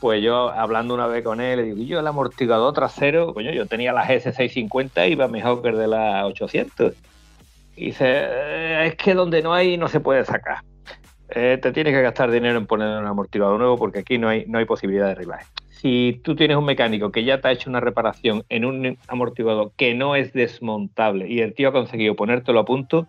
Pues 0.03 0.21
yo 0.21 0.51
hablando 0.51 0.93
una 0.93 1.07
vez 1.07 1.23
con 1.23 1.39
él, 1.39 1.59
le 1.59 1.63
digo, 1.63 1.77
yo 1.77 2.01
el 2.01 2.07
amortiguador 2.07 2.73
trasero, 2.73 3.33
coño, 3.33 3.53
yo 3.53 3.67
tenía 3.67 3.93
la 3.93 4.05
GS650 4.05 5.07
y 5.07 5.13
iba 5.13 5.29
mejor 5.29 5.61
que 5.61 5.69
el 5.69 5.77
de 5.77 5.87
la 5.87 6.25
800. 6.25 6.93
Y 7.77 7.85
dice, 7.85 8.05
eh, 8.05 8.87
es 8.87 8.95
que 8.95 9.13
donde 9.13 9.41
no 9.41 9.53
hay 9.53 9.77
no 9.77 9.87
se 9.87 10.01
puede 10.01 10.25
sacar. 10.25 10.57
Eh, 11.29 11.57
te 11.61 11.71
tienes 11.71 11.93
que 11.93 12.01
gastar 12.01 12.29
dinero 12.31 12.57
en 12.57 12.65
poner 12.65 12.99
un 12.99 13.05
amortiguador 13.05 13.57
nuevo 13.57 13.77
porque 13.77 13.99
aquí 13.99 14.17
no 14.17 14.27
hay, 14.27 14.43
no 14.45 14.57
hay 14.57 14.65
posibilidad 14.65 15.05
de 15.05 15.11
arreglar. 15.13 15.39
Si 15.69 16.19
tú 16.21 16.35
tienes 16.35 16.57
un 16.57 16.65
mecánico 16.65 17.09
que 17.09 17.23
ya 17.23 17.39
te 17.39 17.47
ha 17.47 17.51
hecho 17.53 17.69
una 17.69 17.79
reparación 17.79 18.43
en 18.49 18.65
un 18.65 18.97
amortiguador 19.07 19.71
que 19.77 19.93
no 19.93 20.17
es 20.17 20.33
desmontable 20.33 21.29
y 21.29 21.39
el 21.39 21.53
tío 21.53 21.69
ha 21.69 21.71
conseguido 21.71 22.17
ponértelo 22.17 22.59
a 22.59 22.65
punto, 22.65 23.07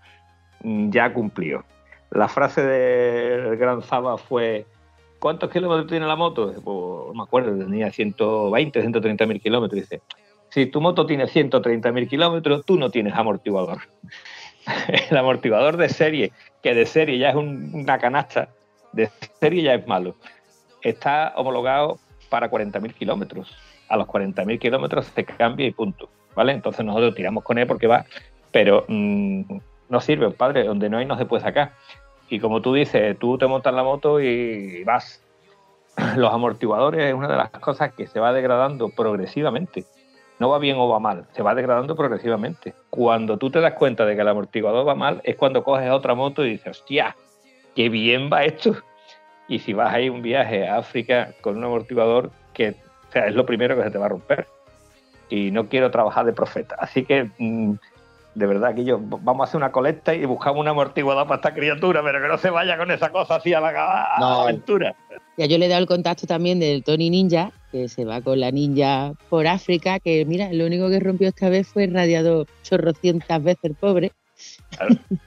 mm, 0.62 0.90
ya 0.90 1.12
cumplió. 1.12 1.64
La 2.12 2.28
frase 2.28 2.62
del 2.62 3.56
gran 3.56 3.82
Zaba 3.82 4.16
fue, 4.16 4.66
¿cuántos 5.24 5.50
kilómetros 5.50 5.86
tiene 5.86 6.06
la 6.06 6.16
moto? 6.16 6.52
Pues, 6.52 6.64
no 6.66 7.14
me 7.14 7.22
acuerdo, 7.22 7.56
tenía 7.56 7.90
120, 7.90 8.78
130 8.78 9.24
mil 9.24 9.40
kilómetros. 9.40 9.80
Dice, 9.80 10.02
si 10.50 10.66
tu 10.66 10.82
moto 10.82 11.06
tiene 11.06 11.26
130 11.26 11.92
mil 11.92 12.06
kilómetros, 12.06 12.66
tú 12.66 12.76
no 12.76 12.90
tienes 12.90 13.14
amortiguador. 13.14 13.78
el 15.10 15.16
amortiguador 15.16 15.78
de 15.78 15.88
serie, 15.88 16.32
que 16.62 16.74
de 16.74 16.84
serie 16.84 17.16
ya 17.16 17.30
es 17.30 17.36
una 17.36 17.96
canasta, 17.96 18.50
de 18.92 19.08
serie 19.40 19.62
ya 19.62 19.72
es 19.72 19.86
malo, 19.86 20.14
está 20.82 21.32
homologado 21.36 21.98
para 22.28 22.50
40 22.50 22.78
mil 22.80 22.92
kilómetros. 22.92 23.56
A 23.88 23.96
los 23.96 24.06
40 24.06 24.44
mil 24.44 24.58
kilómetros 24.58 25.06
se 25.06 25.24
cambia 25.24 25.66
y 25.66 25.70
punto. 25.70 26.10
¿Vale? 26.34 26.52
Entonces 26.52 26.84
nosotros 26.84 27.14
tiramos 27.14 27.44
con 27.44 27.56
él 27.56 27.66
porque 27.66 27.86
va, 27.86 28.04
pero 28.52 28.84
mm, 28.88 29.40
no 29.88 30.00
sirve, 30.02 30.30
padre, 30.32 30.64
donde 30.64 30.90
no 30.90 30.98
hay 30.98 31.06
no 31.06 31.16
se 31.16 31.24
puede 31.24 31.42
sacar. 31.42 31.72
Y 32.28 32.40
como 32.40 32.60
tú 32.62 32.74
dices, 32.74 33.18
tú 33.18 33.38
te 33.38 33.46
montas 33.46 33.74
la 33.74 33.82
moto 33.82 34.20
y 34.20 34.82
vas. 34.84 35.22
Los 36.16 36.32
amortiguadores 36.32 37.04
es 37.04 37.14
una 37.14 37.28
de 37.28 37.36
las 37.36 37.50
cosas 37.50 37.92
que 37.92 38.06
se 38.06 38.20
va 38.20 38.32
degradando 38.32 38.88
progresivamente. 38.88 39.84
No 40.38 40.48
va 40.48 40.58
bien 40.58 40.76
o 40.78 40.88
va 40.88 40.98
mal, 40.98 41.26
se 41.32 41.42
va 41.42 41.54
degradando 41.54 41.94
progresivamente. 41.94 42.74
Cuando 42.90 43.38
tú 43.38 43.50
te 43.50 43.60
das 43.60 43.74
cuenta 43.74 44.04
de 44.04 44.16
que 44.16 44.22
el 44.22 44.28
amortiguador 44.28 44.86
va 44.86 44.94
mal, 44.94 45.20
es 45.22 45.36
cuando 45.36 45.62
coges 45.62 45.90
otra 45.90 46.14
moto 46.14 46.44
y 46.44 46.50
dices, 46.50 46.78
hostia, 46.78 47.16
qué 47.76 47.88
bien 47.88 48.28
va 48.32 48.44
esto. 48.44 48.74
Y 49.46 49.60
si 49.60 49.74
vas 49.74 49.94
ahí 49.94 50.08
un 50.08 50.22
viaje 50.22 50.66
a 50.66 50.78
África 50.78 51.34
con 51.40 51.58
un 51.58 51.64
amortiguador 51.64 52.30
que 52.52 52.74
sea, 53.10 53.26
es 53.26 53.34
lo 53.34 53.46
primero 53.46 53.76
que 53.76 53.82
se 53.84 53.90
te 53.90 53.98
va 53.98 54.06
a 54.06 54.08
romper. 54.08 54.46
Y 55.28 55.50
no 55.50 55.68
quiero 55.68 55.90
trabajar 55.90 56.26
de 56.26 56.32
profeta. 56.32 56.76
Así 56.78 57.04
que 57.04 57.30
mm, 57.38 57.74
de 58.34 58.46
verdad 58.46 58.74
que 58.74 58.84
yo 58.84 58.98
vamos 59.00 59.46
a 59.46 59.48
hacer 59.48 59.58
una 59.58 59.70
colecta 59.70 60.14
y 60.14 60.24
buscamos 60.24 60.60
una 60.60 60.70
amortiguador 60.70 61.26
para 61.26 61.36
esta 61.36 61.54
criatura, 61.54 62.02
pero 62.02 62.20
que 62.20 62.28
no 62.28 62.38
se 62.38 62.50
vaya 62.50 62.76
con 62.76 62.90
esa 62.90 63.10
cosa 63.10 63.36
así 63.36 63.54
a 63.54 63.60
la, 63.60 64.16
aventura. 64.42 64.96
Ya 65.36 65.46
yo 65.46 65.56
le 65.58 65.66
he 65.66 65.68
dado 65.68 65.80
el 65.80 65.86
contacto 65.86 66.26
también 66.26 66.58
del 66.58 66.82
Tony 66.82 67.10
Ninja, 67.10 67.52
que 67.70 67.88
se 67.88 68.04
va 68.04 68.20
con 68.20 68.40
la 68.40 68.50
ninja 68.50 69.12
por 69.28 69.46
África, 69.46 70.00
que 70.00 70.24
mira, 70.24 70.52
lo 70.52 70.66
único 70.66 70.88
que 70.88 71.00
rompió 71.00 71.28
esta 71.28 71.48
vez 71.48 71.68
fue 71.68 71.84
el 71.84 71.94
radiador 71.94 72.46
chorrocientas 72.62 73.42
veces 73.42 73.64
el 73.64 73.74
pobre. 73.74 74.12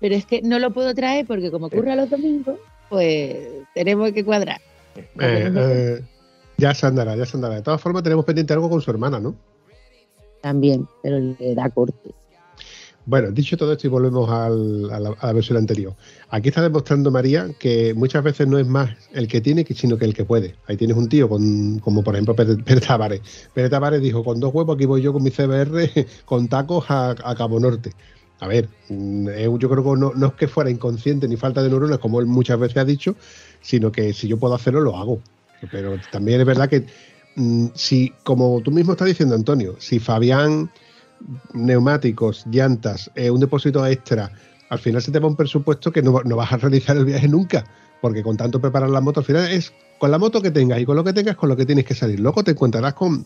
pero 0.00 0.14
es 0.14 0.26
que 0.26 0.42
no 0.42 0.58
lo 0.58 0.70
puedo 0.70 0.94
traer 0.94 1.26
porque 1.26 1.50
como 1.50 1.66
ocurre 1.66 1.96
los 1.96 2.08
domingos, 2.10 2.58
pues 2.88 3.36
tenemos 3.74 4.12
que 4.12 4.24
cuadrar. 4.24 4.60
Eh, 4.96 5.52
eh, 5.56 6.00
ya 6.56 6.72
se 6.72 6.86
andará, 6.86 7.16
ya 7.16 7.26
se 7.26 7.36
andará. 7.36 7.56
De 7.56 7.62
todas 7.62 7.80
formas 7.80 8.04
tenemos 8.04 8.24
pendiente 8.24 8.52
algo 8.52 8.70
con 8.70 8.80
su 8.80 8.90
hermana, 8.90 9.18
¿no? 9.18 9.34
También, 10.44 10.86
pero 11.02 11.18
le 11.18 11.54
da 11.54 11.70
corte. 11.70 12.14
Bueno, 13.06 13.30
dicho 13.30 13.56
todo 13.56 13.72
esto 13.72 13.86
y 13.86 13.90
volvemos 13.90 14.28
a, 14.30 14.50
la, 14.50 15.32
versión 15.32 15.56
anterior. 15.56 15.94
Aquí 16.28 16.48
está 16.48 16.60
demostrando 16.60 17.10
María 17.10 17.48
que 17.58 17.94
muchas 17.94 18.22
veces 18.22 18.46
no 18.46 18.58
es 18.58 18.66
más 18.66 18.90
el 19.12 19.26
que 19.26 19.40
tiene, 19.40 19.64
sino 19.64 19.96
que 19.96 20.04
el 20.04 20.12
que 20.12 20.26
puede. 20.26 20.54
Ahí 20.66 20.76
tienes 20.76 20.98
un 20.98 21.08
tío 21.08 21.30
con, 21.30 21.78
como 21.78 22.04
por 22.04 22.14
ejemplo 22.14 22.36
Pérez 22.36 22.86
Tavares. 22.86 23.20
Pérez 23.54 23.70
Tavares 23.70 24.02
dijo, 24.02 24.22
con 24.22 24.38
dos 24.38 24.54
huevos 24.54 24.76
aquí 24.76 24.84
voy 24.84 25.00
yo 25.00 25.14
con 25.14 25.22
mi 25.22 25.30
CBR 25.30 26.06
con 26.26 26.48
tacos 26.48 26.84
a, 26.88 27.14
Cabo 27.36 27.58
Norte. 27.58 27.92
A 28.40 28.48
ver, 28.48 28.68
mm, 28.90 29.28
yo 29.58 29.70
creo 29.70 29.82
que 29.82 29.98
no, 29.98 30.12
no, 30.14 30.26
es 30.26 30.34
que 30.34 30.48
fuera 30.48 30.70
inconsciente 30.70 31.26
ni 31.26 31.36
falta 31.36 31.62
de 31.62 31.70
neuronas, 31.70 31.98
como 31.98 32.20
él 32.20 32.26
muchas 32.26 32.58
veces 32.58 32.76
ha 32.76 32.84
dicho, 32.84 33.16
sino 33.62 33.90
que 33.92 34.12
si 34.12 34.28
yo 34.28 34.38
puedo 34.38 34.54
hacerlo, 34.54 34.80
lo 34.80 34.96
hago. 34.96 35.20
Pero 35.70 35.96
también 36.10 36.40
es 36.40 36.46
verdad 36.46 36.68
que 36.68 36.84
si, 37.74 38.12
como 38.22 38.60
tú 38.60 38.70
mismo 38.70 38.92
estás 38.92 39.08
diciendo, 39.08 39.34
Antonio, 39.34 39.76
si 39.78 39.98
Fabián, 39.98 40.70
neumáticos, 41.52 42.44
llantas, 42.50 43.10
eh, 43.14 43.30
un 43.30 43.40
depósito 43.40 43.86
extra, 43.86 44.30
al 44.68 44.78
final 44.78 45.02
se 45.02 45.10
te 45.10 45.18
va 45.18 45.28
un 45.28 45.36
presupuesto 45.36 45.92
que 45.92 46.02
no, 46.02 46.12
vas 46.12 46.52
a 46.52 46.56
realizar 46.56 46.96
el 46.96 47.04
viaje 47.04 47.28
nunca, 47.28 47.64
porque 48.00 48.22
con 48.22 48.36
tanto 48.36 48.60
preparar 48.60 48.90
la 48.90 49.00
moto, 49.00 49.20
al 49.20 49.26
final 49.26 49.50
es 49.50 49.72
con 49.98 50.10
la 50.10 50.18
moto 50.18 50.42
que 50.42 50.50
tengas 50.50 50.80
y 50.80 50.84
con 50.84 50.96
lo 50.96 51.04
que 51.04 51.12
tengas, 51.12 51.36
con 51.36 51.48
lo 51.48 51.56
que 51.56 51.66
tienes 51.66 51.84
que 51.84 51.94
salir. 51.94 52.20
Luego 52.20 52.44
te 52.44 52.52
encontrarás 52.52 52.94
con 52.94 53.24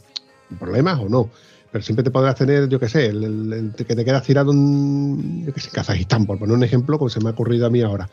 problemas 0.58 1.00
o 1.00 1.08
no, 1.08 1.30
pero 1.70 1.82
siempre 1.82 2.02
te 2.02 2.10
podrás 2.10 2.36
tener, 2.36 2.68
yo 2.68 2.78
qué 2.78 2.88
sé, 2.88 3.06
el, 3.06 3.72
que 3.76 3.96
te 3.96 4.04
quedas 4.04 4.22
tirado 4.22 4.52
en, 4.52 5.46
yo 5.46 5.52
sé, 5.56 5.70
Kazajistán, 5.70 6.26
por 6.26 6.38
poner 6.38 6.56
un 6.56 6.64
ejemplo, 6.64 6.98
como 6.98 7.08
se 7.08 7.20
me 7.20 7.28
ha 7.28 7.32
ocurrido 7.32 7.66
a 7.66 7.70
mí 7.70 7.82
ahora. 7.82 8.08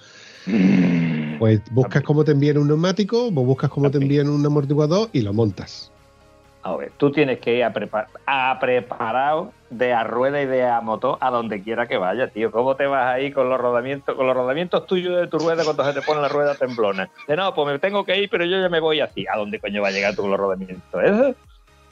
Pues 1.40 1.62
buscas 1.72 2.04
cómo 2.04 2.24
te 2.24 2.32
envían 2.32 2.58
un 2.58 2.68
neumático, 2.68 3.32
vos 3.32 3.46
buscas 3.46 3.70
cómo 3.70 3.90
te 3.92 3.98
envían 3.98 4.30
un 4.30 4.46
amortiguador 4.46 5.10
y 5.14 5.22
lo 5.22 5.34
montas. 5.34 5.92
A 6.66 6.76
ver, 6.76 6.92
tú 6.98 7.12
tienes 7.12 7.38
que 7.42 7.58
ir 7.58 7.64
a, 7.64 8.60
preparado 8.60 9.52
de 9.70 9.94
a 9.94 10.04
rueda 10.04 10.42
y 10.42 10.48
de 10.48 10.64
a 10.64 10.82
motor 10.82 11.16
a 11.22 11.30
donde 11.30 11.62
quiera 11.62 11.86
que 11.86 11.98
vaya, 11.98 12.30
tío. 12.30 12.52
¿Cómo 12.52 12.76
te 12.76 12.88
vas 12.88 13.06
ahí 13.06 13.32
con 13.32 13.52
los 13.52 13.62
rodamientos, 13.62 14.16
con 14.16 14.26
los 14.26 14.36
rodamientos 14.36 14.88
tuyos 14.88 15.16
de 15.16 15.28
tu 15.28 15.38
rueda 15.38 15.64
cuando 15.64 15.86
se 15.86 15.94
te 15.94 16.02
pone 16.02 16.22
la 16.22 16.28
rueda 16.28 16.56
temblona? 16.56 17.08
De 17.28 17.36
no, 17.36 17.54
pues 17.54 17.68
me 17.68 17.78
tengo 17.78 18.04
que 18.04 18.18
ir, 18.18 18.32
pero 18.32 18.46
yo 18.46 18.60
ya 18.60 18.70
me 18.70 18.80
voy 18.80 19.00
así. 19.00 19.28
¿A 19.32 19.38
dónde 19.38 19.60
coño 19.60 19.84
va 19.84 19.90
a 19.90 19.92
llegar 19.92 20.16
tú 20.16 20.24
con 20.24 20.32
los 20.32 20.40
rodamientos? 20.40 21.04
¿Eso? 21.04 21.36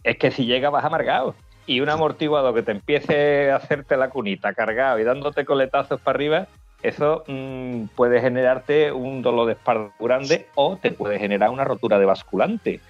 Es 0.04 0.18
que 0.18 0.32
si 0.32 0.46
llega 0.48 0.72
vas 0.72 0.84
amargado. 0.84 1.36
Y 1.68 1.80
un 1.80 1.90
amortiguador 1.90 2.56
que 2.56 2.64
te 2.64 2.72
empiece 2.72 3.52
a 3.52 3.58
hacerte 3.58 3.96
la 3.96 4.10
cunita 4.10 4.56
cargado 4.56 4.98
y 4.98 5.04
dándote 5.04 5.46
coletazos 5.46 6.02
para 6.02 6.16
arriba, 6.16 6.48
eso 6.84 7.24
mm, 7.28 7.86
puede 7.96 8.22
generarte 8.22 8.92
un 8.92 9.22
dolor 9.22 9.48
de 9.48 9.54
espalda 9.54 9.92
grande 10.00 10.48
o 10.56 10.78
te 10.78 10.92
puede 10.92 11.18
generar 11.18 11.50
una 11.50 11.64
rotura 11.64 11.98
de 11.98 12.06
basculante, 12.06 12.82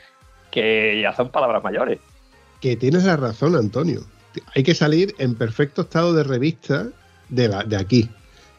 que 0.52 1.00
ya 1.02 1.16
son 1.16 1.30
palabras 1.30 1.64
mayores. 1.64 2.00
Que 2.60 2.76
tienes 2.76 3.06
la 3.06 3.18
razón, 3.18 3.56
Antonio. 3.56 4.02
Hay 4.56 4.64
que 4.64 4.74
salir 4.74 5.14
en 5.20 5.36
perfecto 5.36 5.84
estado 5.84 6.14
de 6.14 6.24
revista 6.24 6.88
de, 7.30 7.48
la, 7.48 7.64
de 7.64 7.78
aquí, 7.78 8.10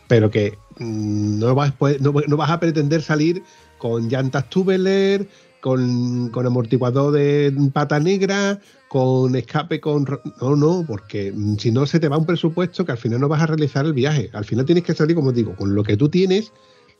pero 0.06 0.30
que 0.30 0.56
mm, 0.78 1.40
no, 1.40 1.54
vas, 1.54 1.74
no, 2.00 2.12
no 2.26 2.36
vas 2.36 2.50
a 2.50 2.60
pretender 2.60 3.02
salir 3.02 3.42
con 3.78 4.08
llantas 4.08 4.48
tubeler, 4.48 5.26
con, 5.64 6.30
amortiguador 6.46 7.12
de 7.12 7.50
pata 7.72 7.98
negra, 7.98 8.60
con 8.88 9.34
escape 9.34 9.80
con... 9.80 10.04
No, 10.38 10.56
no, 10.56 10.84
porque 10.86 11.32
mm, 11.34 11.56
si 11.56 11.72
no 11.72 11.86
se 11.86 11.98
te 11.98 12.08
va 12.08 12.18
un 12.18 12.26
presupuesto 12.26 12.84
que 12.84 12.92
al 12.92 12.98
final 12.98 13.18
no 13.18 13.28
vas 13.28 13.40
a 13.40 13.46
realizar 13.46 13.86
el 13.86 13.94
viaje. 13.94 14.28
Al 14.34 14.44
final 14.44 14.66
tienes 14.66 14.84
que 14.84 14.92
salir, 14.92 15.16
como 15.16 15.32
digo, 15.32 15.56
con 15.56 15.74
lo 15.74 15.82
que 15.82 15.96
tú 15.96 16.10
tienes 16.10 16.52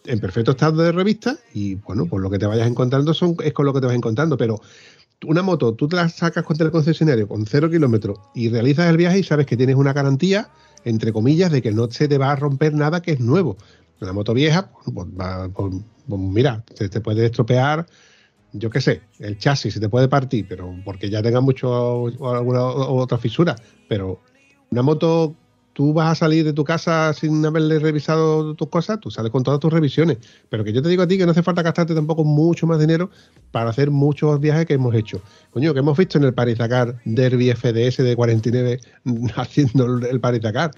en 0.07 0.19
perfecto 0.19 0.53
estado 0.53 0.83
de 0.83 0.93
revista 0.93 1.37
y 1.53 1.75
bueno, 1.75 2.07
pues 2.07 2.23
lo 2.23 2.31
que 2.31 2.39
te 2.39 2.47
vayas 2.47 2.67
encontrando 2.67 3.13
son, 3.13 3.37
es 3.45 3.53
con 3.53 3.67
lo 3.67 3.75
que 3.75 3.83
te 3.83 3.87
vas 3.87 3.97
encontrando, 3.97 4.39
pero 4.39 4.59
una 5.27 5.43
moto, 5.43 5.75
tú 5.75 5.87
te 5.87 5.97
la 5.97 6.09
sacas 6.09 6.43
contra 6.45 6.65
el 6.65 6.73
concesionario 6.73 7.29
con 7.29 7.45
cero 7.45 7.69
kilómetros 7.69 8.19
y 8.35 8.49
realizas 8.49 8.89
el 8.89 8.97
viaje 8.97 9.19
y 9.19 9.25
sabes 9.25 9.45
que 9.45 9.59
tienes 9.59 9.77
una 9.77 9.93
garantía, 9.93 10.49
entre 10.87 11.13
comillas, 11.13 11.53
de 11.53 11.61
que 11.61 11.71
no 11.71 11.91
se 11.91 12.09
te 12.09 12.17
va 12.17 12.33
a 12.33 12.37
romper 12.37 12.73
nada 12.73 13.03
que 13.03 13.13
es 13.13 13.21
nuevo. 13.21 13.59
Una 14.01 14.15
moto 14.15 14.33
vieja, 14.33 14.71
pues, 14.87 15.07
pues- 15.55 15.83
pues 16.09 16.21
mira, 16.21 16.65
te, 16.77 16.89
te 16.89 17.01
puede 17.03 17.27
estropear, 17.27 17.87
yo 18.55 18.71
qué 18.71 18.81
sé, 18.81 19.03
el 19.19 19.37
chasis 19.37 19.75
se 19.75 19.81
te 19.81 19.89
puede 19.89 20.09
partir, 20.09 20.47
pero 20.49 20.75
porque 20.85 21.11
ya 21.11 21.23
tenga 21.23 21.41
mucho 21.41 21.71
o 21.71 22.31
alguna 22.31 22.65
otra 22.65 23.19
fisura. 23.19 23.57
Pero 23.89 24.21
una 24.71 24.83
moto, 24.83 25.35
tú 25.73 25.93
vas 25.93 26.13
a 26.13 26.15
salir 26.15 26.45
de 26.45 26.53
tu 26.53 26.63
casa 26.63 27.13
sin 27.13 27.45
haberle 27.45 27.81
revisado 27.81 28.55
tus 28.55 28.69
cosas, 28.69 29.01
tú 29.01 29.11
sales 29.11 29.33
con 29.33 29.43
todas 29.43 29.59
tus 29.59 29.73
revisiones. 29.73 30.19
Pero 30.49 30.63
que 30.63 30.73
yo 30.73 30.81
te 30.81 30.89
digo 30.89 31.03
a 31.03 31.09
ti 31.09 31.19
que 31.19 31.27
no 31.27 31.33
hace 31.33 31.43
falta 31.43 31.63
gastarte 31.63 31.95
tampoco 31.95 32.25
mucho 32.25 32.67
más 32.67 32.79
dinero 32.79 33.11
para 33.51 33.71
hacer 33.71 33.91
muchos 33.91 34.39
viajes 34.39 34.67
que 34.67 34.75
hemos 34.75 34.95
hecho. 34.95 35.21
Coño, 35.51 35.75
que 35.75 35.81
hemos 35.81 35.99
visto 35.99 36.17
en 36.19 36.25
el 36.25 36.33
Paris 36.33 36.57
Dakar 36.57 37.01
Derby 37.05 37.53
FDS 37.53 37.99
de 37.99 38.15
49 38.15 38.81
haciendo 39.37 39.99
el, 39.99 40.21
Paris 40.21 40.41
Dakar. 40.41 40.71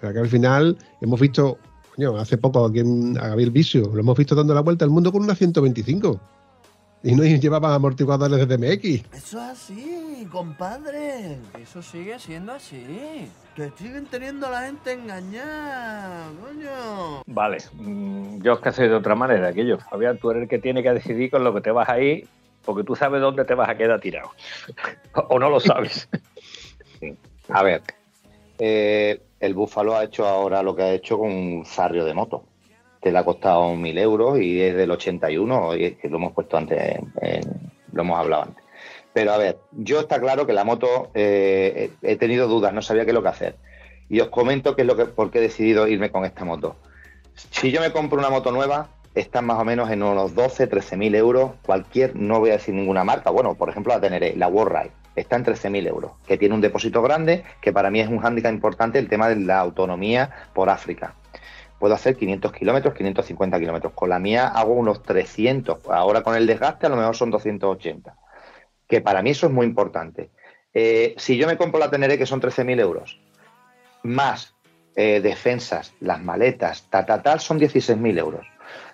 Que 0.00 0.06
al 0.08 0.28
final 0.28 0.76
hemos 1.00 1.20
visto, 1.20 1.56
coño, 1.94 2.16
hace 2.16 2.36
poco 2.36 2.66
aquí 2.66 2.80
en 2.80 3.14
Gabriel 3.14 3.52
Vicio, 3.52 3.88
lo 3.94 4.00
hemos 4.00 4.18
visto 4.18 4.34
dando 4.34 4.52
la 4.52 4.60
vuelta 4.60 4.84
al 4.84 4.90
mundo 4.90 5.12
con 5.12 5.22
una 5.22 5.36
125. 5.36 6.20
Y 7.04 7.14
no 7.14 7.24
llevaban 7.24 7.72
amortiguadores 7.72 8.46
de 8.46 8.56
DMX. 8.56 8.84
Eso 9.12 9.38
es 9.38 9.50
así, 9.50 10.28
compadre. 10.30 11.38
Eso 11.60 11.82
sigue 11.82 12.18
siendo 12.18 12.52
así. 12.52 13.28
Que 13.56 13.70
siguen 13.76 14.06
teniendo 14.06 14.46
a 14.46 14.50
la 14.50 14.62
gente 14.62 14.92
engañada, 14.92 16.28
coño. 16.40 17.22
Vale, 17.26 17.58
mm, 17.72 18.40
yo 18.42 18.52
es 18.54 18.60
que 18.60 18.72
soy 18.72 18.88
de 18.88 18.94
otra 18.94 19.16
manera 19.16 19.52
que 19.52 19.66
yo. 19.66 19.78
Fabián, 19.78 20.18
tú 20.18 20.30
eres 20.30 20.44
el 20.44 20.48
que 20.48 20.58
tiene 20.58 20.82
que 20.82 20.92
decidir 20.92 21.30
con 21.30 21.42
lo 21.42 21.52
que 21.52 21.60
te 21.60 21.72
vas 21.72 21.88
a 21.88 22.00
ir, 22.00 22.28
porque 22.64 22.84
tú 22.84 22.94
sabes 22.94 23.20
dónde 23.20 23.44
te 23.44 23.54
vas 23.54 23.68
a 23.68 23.76
quedar 23.76 24.00
tirado. 24.00 24.30
o 25.28 25.38
no 25.38 25.50
lo 25.50 25.58
sabes. 25.58 26.08
A 27.48 27.62
ver, 27.64 27.82
eh, 28.58 29.20
el 29.40 29.54
Búfalo 29.54 29.96
ha 29.96 30.04
hecho 30.04 30.26
ahora 30.26 30.62
lo 30.62 30.76
que 30.76 30.82
ha 30.82 30.92
hecho 30.92 31.18
con 31.18 31.32
un 31.32 31.64
zarrio 31.66 32.04
de 32.04 32.14
moto, 32.14 32.44
que 33.02 33.10
le 33.12 33.18
ha 33.18 33.24
costado 33.24 33.74
mil 33.74 33.98
euros 33.98 34.38
y 34.40 34.60
es 34.60 34.74
del 34.76 34.90
81, 34.90 35.74
y 35.76 35.96
lo 36.04 36.16
hemos 36.16 36.32
puesto 36.32 36.56
antes, 36.56 36.98
en- 37.20 37.72
lo 37.92 38.02
hemos 38.02 38.18
hablado 38.18 38.42
antes. 38.44 38.64
Pero 39.12 39.32
a 39.32 39.38
ver, 39.38 39.58
yo 39.72 40.00
está 40.00 40.20
claro 40.20 40.46
que 40.46 40.52
la 40.52 40.64
moto 40.64 41.10
eh, 41.14 41.90
he 42.02 42.16
tenido 42.16 42.48
dudas, 42.48 42.72
no 42.72 42.80
sabía 42.80 43.04
qué 43.04 43.10
es 43.10 43.14
lo 43.14 43.22
que 43.22 43.28
hacer. 43.28 43.56
Y 44.08 44.20
os 44.20 44.28
comento 44.28 44.74
qué 44.76 44.82
es 44.82 44.88
lo 44.88 44.96
que, 44.96 45.04
por 45.06 45.30
qué 45.30 45.38
he 45.38 45.42
decidido 45.42 45.86
irme 45.88 46.10
con 46.10 46.24
esta 46.24 46.44
moto. 46.44 46.76
Si 47.50 47.70
yo 47.72 47.80
me 47.80 47.92
compro 47.92 48.18
una 48.18 48.30
moto 48.30 48.52
nueva, 48.52 48.88
están 49.14 49.44
más 49.46 49.58
o 49.58 49.64
menos 49.64 49.90
en 49.90 50.02
unos 50.02 50.34
12, 50.34 50.66
13 50.66 50.96
mil 50.96 51.14
euros. 51.14 51.52
Cualquier, 51.66 52.16
no 52.16 52.40
voy 52.40 52.50
a 52.50 52.54
decir 52.54 52.74
ninguna 52.74 53.04
marca, 53.04 53.30
bueno, 53.30 53.54
por 53.54 53.68
ejemplo 53.68 53.92
la 53.92 54.00
Teneré, 54.00 54.34
la 54.36 54.48
Warride, 54.48 54.92
está 55.16 55.36
en 55.36 55.44
13 55.44 55.68
mil 55.70 55.86
euros, 55.86 56.12
que 56.26 56.38
tiene 56.38 56.54
un 56.54 56.60
depósito 56.62 57.02
grande, 57.02 57.42
que 57.60 57.72
para 57.72 57.90
mí 57.90 58.00
es 58.00 58.08
un 58.08 58.18
hándicap 58.20 58.52
importante 58.52 58.98
el 58.98 59.08
tema 59.08 59.28
de 59.28 59.36
la 59.36 59.58
autonomía 59.60 60.30
por 60.54 60.70
África. 60.70 61.14
Puedo 61.82 61.96
hacer 61.96 62.16
500 62.16 62.52
kilómetros, 62.52 62.94
550 62.94 63.58
kilómetros. 63.58 63.92
Con 63.94 64.08
la 64.08 64.20
mía 64.20 64.46
hago 64.46 64.72
unos 64.72 65.02
300. 65.02 65.80
Ahora 65.88 66.22
con 66.22 66.36
el 66.36 66.46
desgaste 66.46 66.86
a 66.86 66.88
lo 66.88 66.94
mejor 66.94 67.16
son 67.16 67.32
280. 67.32 68.14
Que 68.86 69.00
para 69.00 69.20
mí 69.20 69.30
eso 69.30 69.48
es 69.48 69.52
muy 69.52 69.66
importante. 69.66 70.30
Eh, 70.72 71.16
si 71.18 71.36
yo 71.36 71.48
me 71.48 71.56
compro 71.56 71.80
la 71.80 71.90
Teneré, 71.90 72.18
que 72.18 72.24
son 72.24 72.40
13.000 72.40 72.78
euros, 72.78 73.20
más 74.04 74.54
eh, 74.94 75.20
defensas, 75.20 75.92
las 75.98 76.22
maletas, 76.22 76.86
ta, 76.88 77.04
ta, 77.04 77.20
tal, 77.20 77.40
son 77.40 77.58
16.000 77.58 78.16
euros. 78.16 78.46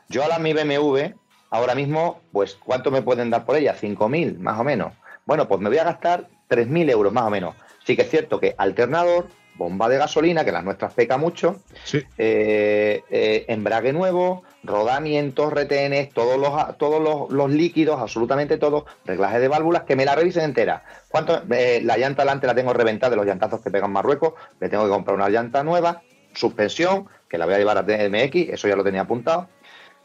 Yo 0.09 0.24
a 0.24 0.28
la 0.28 0.39
mi 0.39 0.55
BMW, 0.55 1.12
ahora 1.51 1.74
mismo, 1.74 2.22
pues, 2.32 2.55
¿cuánto 2.55 2.91
me 2.91 3.03
pueden 3.03 3.28
dar 3.28 3.45
por 3.45 3.57
ella? 3.57 3.76
5.000, 3.78 4.39
más 4.39 4.59
o 4.59 4.64
menos. 4.64 4.95
Bueno, 5.26 5.47
pues 5.47 5.61
me 5.61 5.68
voy 5.68 5.76
a 5.76 5.84
gastar 5.84 6.30
3.000 6.49 6.91
euros, 6.91 7.12
más 7.12 7.24
o 7.24 7.30
menos. 7.30 7.55
Sí 7.84 7.97
que 7.97 8.03
es 8.03 8.09
cierto 8.09 8.41
que 8.41 8.55
alternador, 8.57 9.28
bomba 9.59 9.88
de 9.88 9.98
gasolina, 9.98 10.44
que 10.44 10.52
las 10.52 10.64
nuestras 10.64 10.94
peca 10.94 11.18
mucho, 11.18 11.56
Sí. 11.84 12.00
eh, 12.16 13.02
eh, 13.11 13.44
embrague 13.48 13.92
nuevo, 13.92 14.44
rodamientos, 14.62 15.52
retenes, 15.52 16.11
todos 16.14 16.38
los 16.38 16.78
todos 16.78 17.02
los, 17.02 17.30
los 17.30 17.50
líquidos, 17.50 18.00
absolutamente 18.00 18.56
todo, 18.56 18.86
reglaje 19.04 19.40
de 19.40 19.48
válvulas, 19.48 19.82
que 19.82 19.96
me 19.96 20.04
la 20.04 20.14
revisen 20.14 20.44
entera. 20.44 20.84
¿Cuánto? 21.09 21.42
Eh, 21.50 21.80
la 21.84 21.98
llanta 21.98 22.22
delante 22.22 22.46
la 22.46 22.54
tengo 22.54 22.72
reventada 22.72 23.11
de 23.11 23.16
los 23.16 23.26
llantazos 23.26 23.61
que 23.61 23.70
pegan 23.70 23.92
Marruecos, 23.92 24.34
le 24.61 24.68
tengo 24.68 24.84
que 24.84 24.90
comprar 24.90 25.16
una 25.16 25.28
llanta 25.28 25.62
nueva, 25.64 26.02
suspensión, 26.32 27.09
que 27.28 27.36
la 27.36 27.44
voy 27.44 27.54
a 27.54 27.59
llevar 27.59 27.78
a 27.78 27.84
TMX, 27.84 28.50
eso 28.50 28.68
ya 28.68 28.76
lo 28.76 28.84
tenía 28.84 29.02
apuntado. 29.02 29.48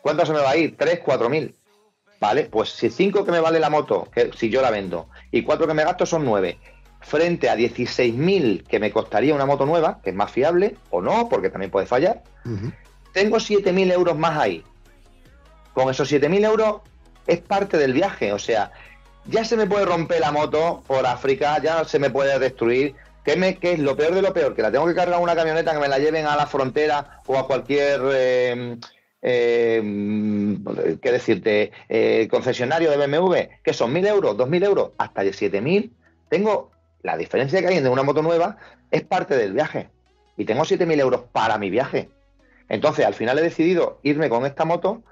¿Cuánto 0.02 0.26
se 0.26 0.34
me 0.34 0.40
va 0.40 0.50
a 0.50 0.58
ir? 0.58 0.76
3, 0.76 1.00
4 1.06 1.30
mil. 1.30 1.56
Vale, 2.20 2.46
pues 2.46 2.70
si 2.70 2.90
5 2.90 3.26
que 3.26 3.32
me 3.32 3.40
vale 3.42 3.60
la 3.60 3.70
moto, 3.70 4.08
que 4.14 4.32
si 4.36 4.50
yo 4.50 4.62
la 4.62 4.72
vendo, 4.72 5.10
y 5.30 5.44
4 5.44 5.68
que 5.68 5.74
me 5.74 5.84
gasto 5.84 6.06
son 6.06 6.24
9 6.26 6.58
frente 7.04 7.50
a 7.50 7.56
16.000 7.56 8.66
que 8.66 8.80
me 8.80 8.92
costaría 8.92 9.36
una 9.36 9.46
moto 9.46 9.66
nueva, 9.66 10.00
que 10.04 10.10
es 10.12 10.16
más 10.16 10.32
fiable, 10.32 10.78
o 10.90 11.02
no, 11.02 11.30
porque 11.30 11.50
también 11.50 11.72
puede 11.72 11.86
fallar, 11.86 12.24
Ujú. 12.46 12.72
tengo 13.12 13.38
7.000 13.38 13.92
euros 13.92 14.18
más 14.18 14.38
ahí. 14.38 14.64
Con 15.74 15.90
esos 15.90 16.12
7.000 16.12 16.46
euros 16.46 16.82
es 17.28 17.40
parte 17.40 17.78
del 17.78 17.94
viaje, 17.94 18.34
o 18.34 18.40
sea, 18.40 18.72
ya 19.26 19.46
se 19.46 19.58
me 19.58 19.68
puede 19.68 19.86
romper 19.86 20.20
la 20.20 20.32
moto 20.32 20.84
por 20.88 21.06
África, 21.06 21.62
ya 21.62 21.86
se 21.86 22.00
me 22.00 22.10
puede 22.10 22.38
destruir. 22.40 22.96
¿Qué, 23.24 23.38
me, 23.38 23.56
qué 23.56 23.74
es 23.74 23.80
lo 23.80 23.96
peor 23.96 24.14
de 24.14 24.22
lo 24.22 24.34
peor? 24.34 24.54
Que 24.54 24.62
la 24.62 24.72
tengo 24.72 24.86
que 24.86 24.96
cargar 24.96 25.20
una 25.22 25.36
camioneta 25.36 25.72
que 25.72 25.80
me 25.80 25.88
la 25.88 25.98
lleven 25.98 26.26
a 26.26 26.36
la 26.36 26.46
frontera 26.46 27.22
o 27.26 27.38
a 27.38 27.48
cualquier, 27.48 28.02
eh, 28.14 28.78
eh, 29.22 30.58
¿qué 31.02 31.12
decirte? 31.12 31.72
Eh, 31.88 32.28
concesionario 32.30 32.92
de 32.92 32.98
BMW, 32.98 33.36
que 33.64 33.74
son 33.74 33.94
1.000 33.94 34.08
euros, 34.08 34.36
2.000 34.36 34.66
euros, 34.66 34.90
hasta 34.98 35.24
7.000. 35.24 35.90
Tengo 36.28 36.73
la 37.04 37.18
diferencia 37.18 37.62
que 37.62 37.68
hay 37.68 37.78
entre 37.78 37.92
una 37.92 38.04
moto 38.04 38.22
nueva, 38.22 38.58
es 38.92 39.04
parte 39.04 39.36
del 39.38 39.54
viaje. 39.54 39.90
Y 40.38 40.46
tengo 40.46 40.64
7.000 40.64 41.00
euros 41.00 41.22
para 41.32 41.58
mi 41.58 41.70
viaje. 41.70 42.10
Entonces, 42.70 43.06
al 43.06 43.14
final 43.14 43.38
he 43.38 43.42
decidido 43.44 44.00
irme 44.04 44.30
con 44.30 44.46
esta 44.46 44.66
moto, 44.66 45.04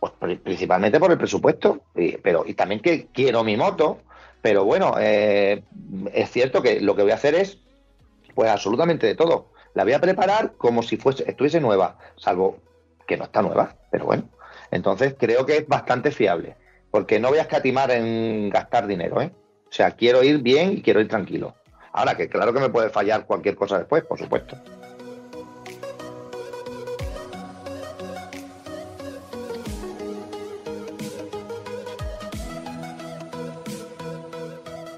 pues 0.00 0.12
pri- 0.18 0.36
principalmente 0.36 0.98
por 1.00 1.10
el 1.12 1.18
presupuesto, 1.18 1.82
y, 1.94 2.16
pero 2.18 2.44
y 2.46 2.54
también 2.54 2.80
que 2.80 3.06
quiero 3.06 3.42
mi 3.44 3.56
moto, 3.56 3.98
pero 4.42 4.64
bueno, 4.64 4.94
eh, 4.98 5.62
es 6.12 6.30
cierto 6.30 6.62
que 6.62 6.80
lo 6.80 6.94
que 6.96 7.02
voy 7.02 7.12
a 7.12 7.14
hacer 7.16 7.34
es, 7.34 7.58
pues 8.34 8.50
absolutamente 8.50 9.06
de 9.06 9.14
todo. 9.14 9.52
La 9.74 9.84
voy 9.84 9.92
a 9.92 10.00
preparar 10.00 10.54
como 10.58 10.82
si 10.82 10.96
fuese, 10.96 11.24
estuviese 11.28 11.60
nueva, 11.60 11.96
salvo 12.16 12.58
que 13.06 13.16
no 13.16 13.24
está 13.24 13.40
nueva, 13.42 13.76
pero 13.90 14.06
bueno. 14.06 14.24
Entonces 14.70 15.14
creo 15.18 15.46
que 15.46 15.58
es 15.58 15.68
bastante 15.68 16.10
fiable, 16.10 16.56
porque 16.90 17.20
no 17.20 17.28
voy 17.28 17.38
a 17.38 17.42
escatimar 17.42 17.90
en 17.92 18.50
gastar 18.50 18.86
dinero, 18.86 19.20
¿eh? 19.22 19.30
O 19.70 19.72
sea, 19.72 19.92
quiero 19.92 20.22
ir 20.24 20.38
bien 20.38 20.72
y 20.78 20.82
quiero 20.82 21.00
ir 21.00 21.06
tranquilo. 21.06 21.54
Ahora 21.92 22.16
que 22.16 22.28
claro 22.28 22.52
que 22.52 22.58
me 22.58 22.70
puede 22.70 22.90
fallar 22.90 23.24
cualquier 23.24 23.54
cosa 23.54 23.78
después, 23.78 24.02
por 24.04 24.18
supuesto. 24.18 24.56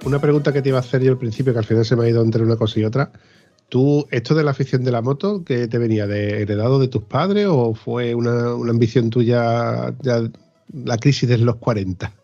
Una 0.04 0.18
pregunta 0.18 0.52
que 0.52 0.62
te 0.62 0.70
iba 0.70 0.78
a 0.78 0.80
hacer 0.80 1.02
yo 1.02 1.12
al 1.12 1.18
principio, 1.18 1.52
que 1.52 1.58
al 1.58 1.64
final 1.64 1.84
se 1.84 1.94
me 1.94 2.04
ha 2.04 2.08
ido 2.08 2.22
entre 2.22 2.42
una 2.42 2.56
cosa 2.56 2.80
y 2.80 2.84
otra. 2.84 3.12
¿Tú, 3.68 4.06
esto 4.10 4.34
de 4.34 4.42
la 4.42 4.50
afición 4.50 4.84
de 4.84 4.90
la 4.90 5.02
moto, 5.02 5.44
que 5.44 5.68
te 5.68 5.78
venía 5.78 6.06
de 6.06 6.42
heredado 6.42 6.78
de 6.78 6.88
tus 6.88 7.02
padres 7.02 7.46
o 7.48 7.74
fue 7.74 8.14
una, 8.14 8.52
ambición 8.70 9.10
tuya, 9.10 9.94
ya 10.00 10.22
la 10.72 10.96
crisis 10.98 11.28
de 11.28 11.38
los 11.38 11.56
40? 11.56 12.21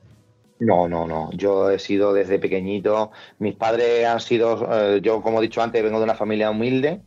No, 0.61 0.89
no, 0.89 1.07
no. 1.07 1.31
Yo 1.33 1.71
he 1.71 1.79
sido 1.79 2.13
desde 2.13 2.39
pequeñito. 2.41 3.13
Mis 3.39 3.55
padres 3.55 4.05
han 4.07 4.21
sido, 4.21 4.67
eh, 4.97 5.01
yo 5.03 5.23
como 5.23 5.39
he 5.39 5.43
dicho 5.43 5.63
antes, 5.63 5.83
vengo 5.85 5.99
de 5.99 6.05
una 6.05 6.15
familia 6.17 6.51
humilde 6.51 7.01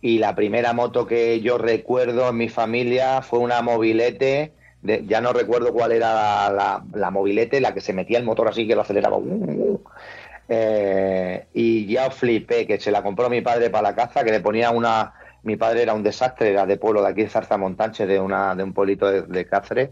y 0.00 0.18
la 0.18 0.34
primera 0.34 0.72
moto 0.72 1.06
que 1.06 1.40
yo 1.42 1.58
recuerdo 1.58 2.30
en 2.30 2.36
mi 2.38 2.48
familia 2.48 3.20
fue 3.22 3.38
una 3.40 3.60
mobilete. 3.62 4.54
de- 4.82 5.06
ya 5.06 5.20
no 5.22 5.32
recuerdo 5.32 5.72
cuál 5.72 5.92
era 5.92 6.12
la, 6.14 6.50
la- 6.52 6.84
la 6.98 7.10
mobilete, 7.10 7.58
la 7.60 7.72
que 7.72 7.80
se 7.80 7.94
metía 7.94 8.18
el 8.18 8.24
motor 8.24 8.48
así 8.48 8.66
que 8.68 8.74
lo 8.74 8.82
aceleraba. 8.82 9.16
Eh, 10.48 11.46
y 11.54 11.86
ya 11.86 12.10
flipé 12.10 12.66
que 12.66 12.78
se 12.78 12.90
la 12.90 13.02
compró 13.02 13.30
mi 13.30 13.40
padre 13.40 13.70
para 13.70 13.90
la 13.90 13.94
caza, 13.94 14.24
que 14.24 14.30
le 14.30 14.40
ponía 14.40 14.70
una. 14.70 15.14
Mi 15.42 15.56
padre 15.56 15.82
era 15.82 15.94
un 15.94 16.02
desastre, 16.02 16.50
era 16.50 16.66
de 16.66 16.76
pueblo 16.78 17.02
de 17.02 17.08
aquí 17.10 17.22
de 17.22 17.28
Zarzamontanche, 17.30 18.06
de, 18.06 18.18
una, 18.20 18.54
de 18.54 18.62
un 18.62 18.72
pueblito 18.72 19.06
de, 19.10 19.22
de 19.22 19.46
Cáceres 19.46 19.90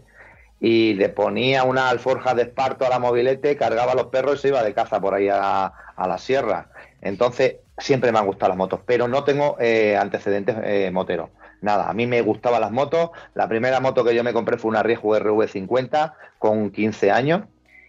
y 0.63 0.93
le 0.93 1.09
ponía 1.09 1.65
una 1.65 1.89
alforja 1.89 2.33
de 2.35 2.43
esparto 2.43 2.85
a 2.85 2.89
la 2.89 2.97
mobilete, 2.97 3.57
cargaba 3.57 3.91
a 3.91 3.95
los 3.95 4.05
perros 4.05 4.35
y 4.35 4.37
se 4.43 4.47
iba 4.47 4.63
de 4.63 4.73
caza 4.73 5.01
por 5.01 5.13
ahí 5.13 5.27
a, 5.27 5.73
la 5.97 6.17
sierra. 6.17 6.69
Entonces, 7.01 7.57
siempre 7.77 8.13
me 8.13 8.19
han 8.19 8.25
gustado 8.25 8.47
las 8.47 8.57
motos, 8.57 8.79
pero 8.85 9.09
no 9.09 9.25
tengo 9.25 9.57
eh, 9.59 9.97
antecedentes 9.97 10.55
eh, 10.63 10.89
moteros. 10.89 11.31
Nada, 11.59 11.89
a 11.89 11.93
mí 11.93 12.07
me 12.07 12.21
gustaban 12.21 12.61
las 12.61 12.71
motos. 12.71 13.09
La 13.33 13.49
primera 13.49 13.81
moto 13.81 14.05
que 14.05 14.15
yo 14.15 14.23
me 14.23 14.31
compré 14.31 14.57
fue 14.57 14.69
una 14.69 14.83
Riesgo 14.83 15.17
RV50 15.17 16.13
con 16.39 16.71
15 16.71 17.11
años 17.11 17.41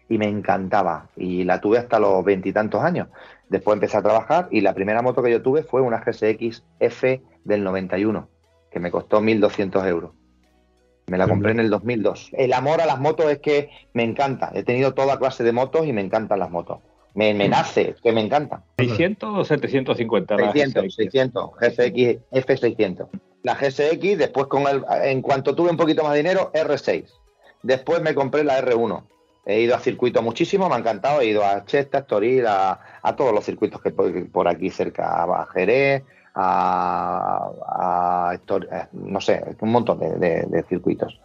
y 0.09 0.19
me 0.19 0.27
encantaba. 0.27 1.07
Y 1.15 1.45
la 1.45 1.61
tuve 1.61 1.79
hasta 1.79 2.01
los 2.01 2.25
veintitantos 2.25 2.83
años. 2.83 3.07
Después 3.49 3.75
empecé 3.75 3.99
a 3.99 4.03
trabajar 4.03 4.49
y 4.51 4.63
la 4.63 4.75
primera 4.75 5.01
moto 5.01 5.23
que 5.23 5.31
yo 5.31 5.43
tuve 5.43 5.63
fue 5.63 5.81
una 5.81 6.03
GSX 6.05 6.65
F 6.81 7.23
del 7.45 7.63
91, 7.63 8.29
que 8.73 8.81
me 8.81 8.91
costó 8.91 9.21
1.200 9.21 9.87
euros. 9.87 10.11
Me 11.07 11.19
la 11.19 11.29
compré 11.29 11.53
en 11.53 11.61
el 11.61 11.71
2002. 11.71 12.31
El 12.33 12.53
amor 12.53 12.81
a 12.81 12.87
las 12.87 12.99
motos 12.99 13.31
es 13.31 13.39
que 13.39 13.71
me 13.93 14.03
encanta. 14.03 14.51
He 14.55 14.63
tenido 14.63 14.95
toda 14.95 15.19
clase 15.19 15.45
de 15.45 15.53
motos 15.53 15.87
y 15.87 15.93
me 15.93 16.01
encantan 16.01 16.39
las 16.39 16.51
motos. 16.51 16.79
Me, 17.15 17.33
me 17.35 17.49
nace, 17.49 17.95
que 18.03 18.13
me 18.13 18.21
encantan. 18.21 18.65
600 18.79 19.39
o 19.39 19.45
750 19.45 20.37
la 20.37 20.53
600, 20.53 20.85
GSX? 20.85 20.95
600, 20.97 21.51
GSX 21.61 22.19
F600. 22.33 23.09
La 23.43 23.55
GSX, 23.55 24.19
después 24.19 24.47
con 24.47 24.67
el, 24.67 24.85
en 25.05 25.21
cuanto 25.21 25.55
tuve 25.55 25.71
un 25.71 25.77
poquito 25.77 26.03
más 26.03 26.13
de 26.13 26.19
dinero, 26.19 26.51
R6. 26.55 27.05
Después 27.63 28.01
me 28.01 28.15
compré 28.15 28.43
la 28.43 28.61
R1. 28.61 29.05
He 29.47 29.61
ido 29.61 29.77
a 29.77 29.81
circuitos 29.81 30.23
muchísimo, 30.25 30.69
me 30.69 30.75
ha 30.75 30.79
encantado. 30.79 31.21
He 31.21 31.27
ido 31.27 31.45
a 31.45 31.65
Chester, 31.67 32.01
Estoril, 32.01 32.47
a, 32.47 32.81
a 33.03 33.15
todos 33.15 33.33
los 33.33 33.45
circuitos 33.45 33.81
que 33.83 33.91
por, 33.91 34.31
por 34.31 34.49
aquí 34.49 34.71
cerca, 34.71 35.23
a 35.23 35.47
Jerez, 35.53 36.03
a, 36.35 38.33
eh, 38.35 38.87
no 38.93 39.21
sé, 39.21 39.45
un 39.61 39.71
montón 39.71 39.99
de, 39.99 40.65
circuitos. 40.69 41.21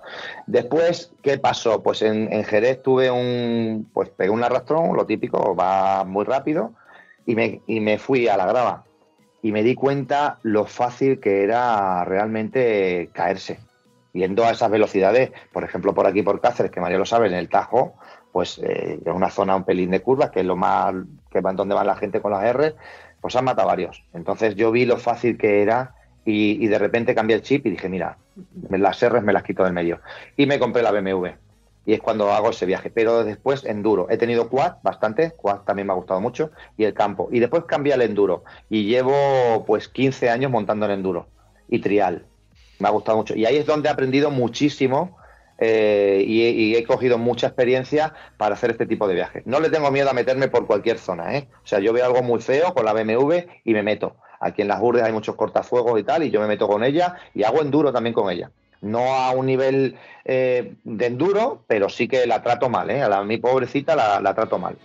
Después, 0.46 1.12
¿qué 1.22 1.38
pasó? 1.38 1.82
Pues 1.82 2.02
en, 2.02 2.32
en 2.32 2.44
Jerez 2.44 2.82
tuve 2.84 3.10
un, 3.10 3.90
pues 3.94 4.10
pegué 4.10 4.30
un 4.30 4.44
arrastrón, 4.44 4.96
lo 4.96 5.06
típico, 5.06 5.56
va 5.56 6.04
muy 6.04 6.26
rápido, 6.26 6.74
y 7.26 7.36
me, 7.36 7.62
y 7.68 7.80
me 7.80 7.98
fui 7.98 8.28
a 8.28 8.38
la 8.38 8.46
grava. 8.46 8.84
Y 9.42 9.52
me 9.52 9.64
di 9.64 9.74
cuenta 9.74 10.40
lo 10.44 10.66
fácil 10.66 11.20
que 11.20 11.44
era 11.44 12.04
realmente 12.04 13.10
caerse. 13.14 13.60
Yendo 14.12 14.44
a 14.44 14.52
esas 14.52 14.70
velocidades, 14.70 15.32
por 15.54 15.64
ejemplo, 15.64 15.94
por 15.94 16.08
aquí 16.08 16.24
por 16.24 16.42
Cáceres, 16.42 16.72
que 16.72 16.82
María 16.82 16.98
lo 16.98 17.06
sabe, 17.06 17.28
en 17.28 17.36
el 17.36 17.48
Tajo, 17.48 17.94
pues 18.32 18.60
eh, 18.60 19.00
en 19.04 19.14
una 19.14 19.30
zona 19.30 19.56
un 19.56 19.64
pelín 19.64 19.92
de 19.92 20.02
curvas, 20.02 20.32
que 20.32 20.42
es 20.42 20.46
lo 20.46 20.56
más 20.56 20.94
que 21.32 21.42
van 21.42 21.56
donde 21.56 21.76
va 21.76 21.84
la 21.84 21.96
gente 21.96 22.22
con 22.22 22.32
las 22.32 22.44
R, 22.44 22.76
pues 23.22 23.36
han 23.36 23.46
matado 23.46 23.68
varios. 23.68 24.04
Entonces 24.14 24.56
yo 24.56 24.72
vi 24.72 24.86
lo 24.86 24.98
fácil 24.98 25.38
que 25.38 25.62
era 25.62 25.96
y, 26.26 26.68
de 26.68 26.78
repente 26.78 27.16
cambié 27.16 27.36
el 27.36 27.42
chip 27.42 27.66
y 27.66 27.72
dije, 27.72 27.90
mira, 27.90 28.18
las 28.70 29.02
R 29.02 29.22
me 29.22 29.34
las 29.34 29.44
quito 29.44 29.64
del 29.64 29.74
medio. 29.74 30.00
Y 30.38 30.46
me 30.46 30.60
compré 30.60 30.84
la 30.84 30.92
BMW. 30.92 31.28
Y 31.86 31.94
es 31.94 32.02
cuando 32.02 32.32
hago 32.32 32.52
ese 32.52 32.66
viaje. 32.66 32.92
Pero 32.92 33.24
después 33.24 33.66
enduro. 33.66 34.08
He 34.10 34.18
tenido 34.18 34.50
quad 34.50 34.76
bastante, 34.84 35.32
quad 35.32 35.62
también 35.62 35.88
me 35.88 35.94
ha 35.94 35.96
gustado 35.96 36.22
mucho, 36.22 36.52
y 36.78 36.84
el 36.84 36.94
campo. 36.94 37.30
Y 37.32 37.40
después 37.40 37.64
cambié 37.66 37.94
al 37.94 38.02
enduro. 38.04 38.44
Y 38.70 38.86
llevo 38.86 39.64
pues 39.66 39.88
15 39.88 40.30
años 40.30 40.52
montando 40.52 40.86
en 40.86 40.92
enduro. 40.92 41.28
Y 41.68 41.80
trial. 41.80 42.26
Me 42.78 42.88
ha 42.88 42.92
gustado 42.92 43.18
mucho. 43.18 43.36
Y 43.36 43.46
ahí 43.46 43.58
es 43.58 43.66
donde 43.66 43.90
he 43.90 43.92
aprendido 43.92 44.30
muchísimo 44.30 45.18
eh, 45.60 46.24
y, 46.26 46.42
y 46.42 46.76
he 46.76 46.84
cogido 46.84 47.18
mucha 47.18 47.48
experiencia 47.48 48.14
para 48.38 48.56
hacer 48.56 48.72
este 48.72 48.86
tipo 48.86 49.08
de 49.08 49.16
viajes. 49.16 49.46
No 49.46 49.60
le 49.60 49.70
tengo 49.70 49.92
miedo 49.92 50.10
a 50.10 50.14
meterme 50.14 50.48
por 50.48 50.66
cualquier 50.68 50.98
zona, 50.98 51.36
¿eh? 51.36 51.48
O 51.64 51.68
sea, 51.68 51.80
yo 51.80 51.94
veo 51.94 52.06
algo 52.06 52.24
muy 52.24 52.40
feo 52.40 52.74
con 52.74 52.86
la 52.86 52.94
BMW 52.94 53.34
y 53.64 53.74
me 53.74 53.84
meto. 53.84 54.16
Aquí 54.40 54.62
en 54.62 54.70
las 54.70 54.82
Urdes 54.82 55.04
hay 55.04 55.12
muchos 55.12 55.36
cortafuegos 55.36 56.00
y 56.00 56.04
tal, 56.04 56.24
y 56.24 56.32
yo 56.32 56.40
me 56.40 56.48
meto 56.48 56.68
con 56.68 56.84
ella 56.84 57.16
y 57.36 57.44
hago 57.44 57.62
enduro 57.62 57.92
también 57.92 58.14
con 58.14 58.32
ella. 58.32 58.52
No 58.82 59.16
a 59.16 59.32
un 59.32 59.46
nivel 59.46 59.98
eh, 60.24 60.76
de 60.86 61.06
enduro, 61.06 61.66
pero 61.68 61.90
sí 61.90 62.08
que 62.08 62.26
la 62.26 62.42
trato 62.42 62.70
mal, 62.70 62.90
¿eh? 62.90 63.02
A 63.02 63.10
la, 63.10 63.24
mi 63.24 63.38
pobrecita 63.38 63.96
la 63.96 64.34
trato 64.34 64.58
mal. 64.58 64.78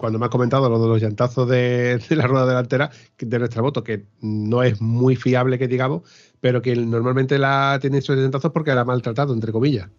Cuando 0.00 0.18
me 0.18 0.24
has 0.24 0.30
comentado 0.30 0.70
lo 0.70 0.80
de 0.80 0.88
los 0.88 0.98
llantazos 0.98 1.46
de, 1.46 2.00
la 2.08 2.26
rueda 2.26 2.46
delantera 2.46 2.90
de 3.18 3.38
nuestra 3.38 3.60
moto, 3.60 3.84
que 3.84 4.06
no 4.22 4.62
es 4.62 4.80
muy 4.80 5.14
fiable, 5.14 5.58
que 5.58 5.68
digamos, 5.68 6.02
pero 6.40 6.62
que 6.62 6.74
normalmente 6.74 7.38
la 7.38 7.76
tiene 7.82 7.98
esos 7.98 8.16
llantazos 8.16 8.50
porque 8.50 8.74
la 8.74 8.80
ha 8.80 8.84
maltratado, 8.86 9.34
entre 9.34 9.52
comillas. 9.52 9.90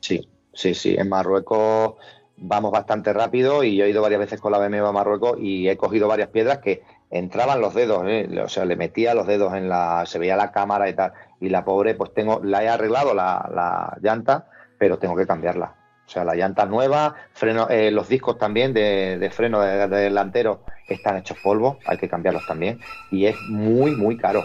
Sí, 0.00 0.26
sí, 0.54 0.72
sí. 0.72 0.96
En 0.98 1.10
Marruecos 1.10 1.96
vamos 2.38 2.72
bastante 2.72 3.12
rápido 3.12 3.62
y 3.62 3.76
yo 3.76 3.84
he 3.84 3.90
ido 3.90 4.00
varias 4.00 4.20
veces 4.20 4.40
con 4.40 4.50
la 4.50 4.58
BMW 4.58 4.86
a 4.86 4.92
Marruecos 4.92 5.36
y 5.38 5.68
he 5.68 5.76
cogido 5.76 6.08
varias 6.08 6.30
piedras 6.30 6.58
que 6.60 6.82
entraban 7.10 7.60
los 7.60 7.74
dedos, 7.74 8.02
¿eh? 8.06 8.26
o 8.42 8.48
sea, 8.48 8.64
le 8.64 8.76
metía 8.76 9.14
los 9.14 9.26
dedos 9.26 9.52
en 9.52 9.68
la, 9.68 10.04
se 10.06 10.18
veía 10.18 10.36
la 10.36 10.52
cámara 10.52 10.88
y 10.88 10.94
tal. 10.94 11.12
Y 11.38 11.50
la 11.50 11.66
pobre, 11.66 11.94
pues 11.94 12.14
tengo, 12.14 12.40
la 12.42 12.64
he 12.64 12.68
arreglado 12.68 13.12
la, 13.12 13.46
la 13.54 13.98
llanta, 14.00 14.48
pero 14.78 14.98
tengo 14.98 15.14
que 15.14 15.26
cambiarla. 15.26 15.83
O 16.06 16.10
sea, 16.10 16.24
la 16.24 16.34
llanta 16.34 16.66
nueva, 16.66 17.14
freno, 17.32 17.68
eh, 17.70 17.90
los 17.90 18.08
discos 18.08 18.38
también 18.38 18.72
de, 18.74 19.18
de 19.18 19.30
freno 19.30 19.60
de, 19.60 19.88
de 19.88 19.96
delantero 19.96 20.60
están 20.88 21.16
hechos 21.16 21.38
polvo, 21.42 21.78
hay 21.86 21.96
que 21.96 22.08
cambiarlos 22.08 22.46
también. 22.46 22.78
Y 23.10 23.26
es 23.26 23.36
muy, 23.48 23.92
muy 23.96 24.16
caro. 24.16 24.44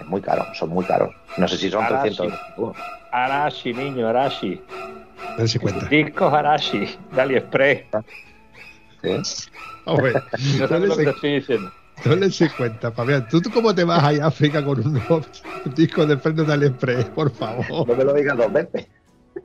Es 0.00 0.06
muy 0.06 0.20
caro, 0.20 0.44
son 0.54 0.70
muy 0.70 0.84
caros. 0.84 1.14
No 1.36 1.48
sé 1.48 1.56
si 1.56 1.70
son 1.70 1.84
Arashi. 1.84 2.16
300 2.16 2.40
euros. 2.58 2.76
Arashi, 3.12 3.72
niño, 3.72 4.08
Arashi. 4.08 4.60
Si 5.46 5.58
cuenta. 5.58 5.86
Discos 5.86 6.32
Arashi, 6.32 6.98
de 7.12 7.20
AliExpress. 7.20 7.84
¿sí? 9.02 9.42
Hombre, 9.84 10.12
No 10.58 10.68
sabes 10.68 10.88
lo 10.88 10.96
que 10.96 11.10
estoy 11.10 11.34
diciendo. 11.36 11.72
no 12.04 12.16
les 12.16 12.52
cuenta, 12.54 12.90
Fabián. 12.92 13.26
¿Tú, 13.28 13.40
¿Tú 13.40 13.50
cómo 13.50 13.74
te 13.74 13.84
vas 13.84 14.02
ahí 14.02 14.18
a 14.18 14.26
África 14.26 14.62
con 14.64 14.86
un 14.86 15.00
disco 15.74 16.04
de 16.04 16.16
freno 16.18 16.44
de 16.44 16.52
AliExpress? 16.52 17.06
Por 17.06 17.30
favor. 17.30 17.86
No 17.88 17.94
me 17.94 18.04
lo 18.04 18.12
digas 18.12 18.36
dos 18.36 18.52
veces. 18.52 18.86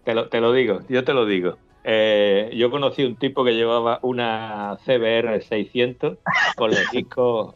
Te 0.04 0.14
lo, 0.14 0.30
te 0.30 0.42
lo 0.42 0.54
digo, 0.54 0.80
yo 0.90 1.04
te 1.04 1.14
lo 1.14 1.26
digo. 1.26 1.58
Eh, 1.84 2.52
yo 2.56 2.70
conocí 2.70 3.04
un 3.04 3.16
tipo 3.16 3.44
que 3.44 3.54
llevaba 3.56 4.00
una 4.04 4.78
CBR 4.86 5.42
600 5.42 6.18
con 6.56 6.70
los 6.70 6.92
discos 6.92 7.56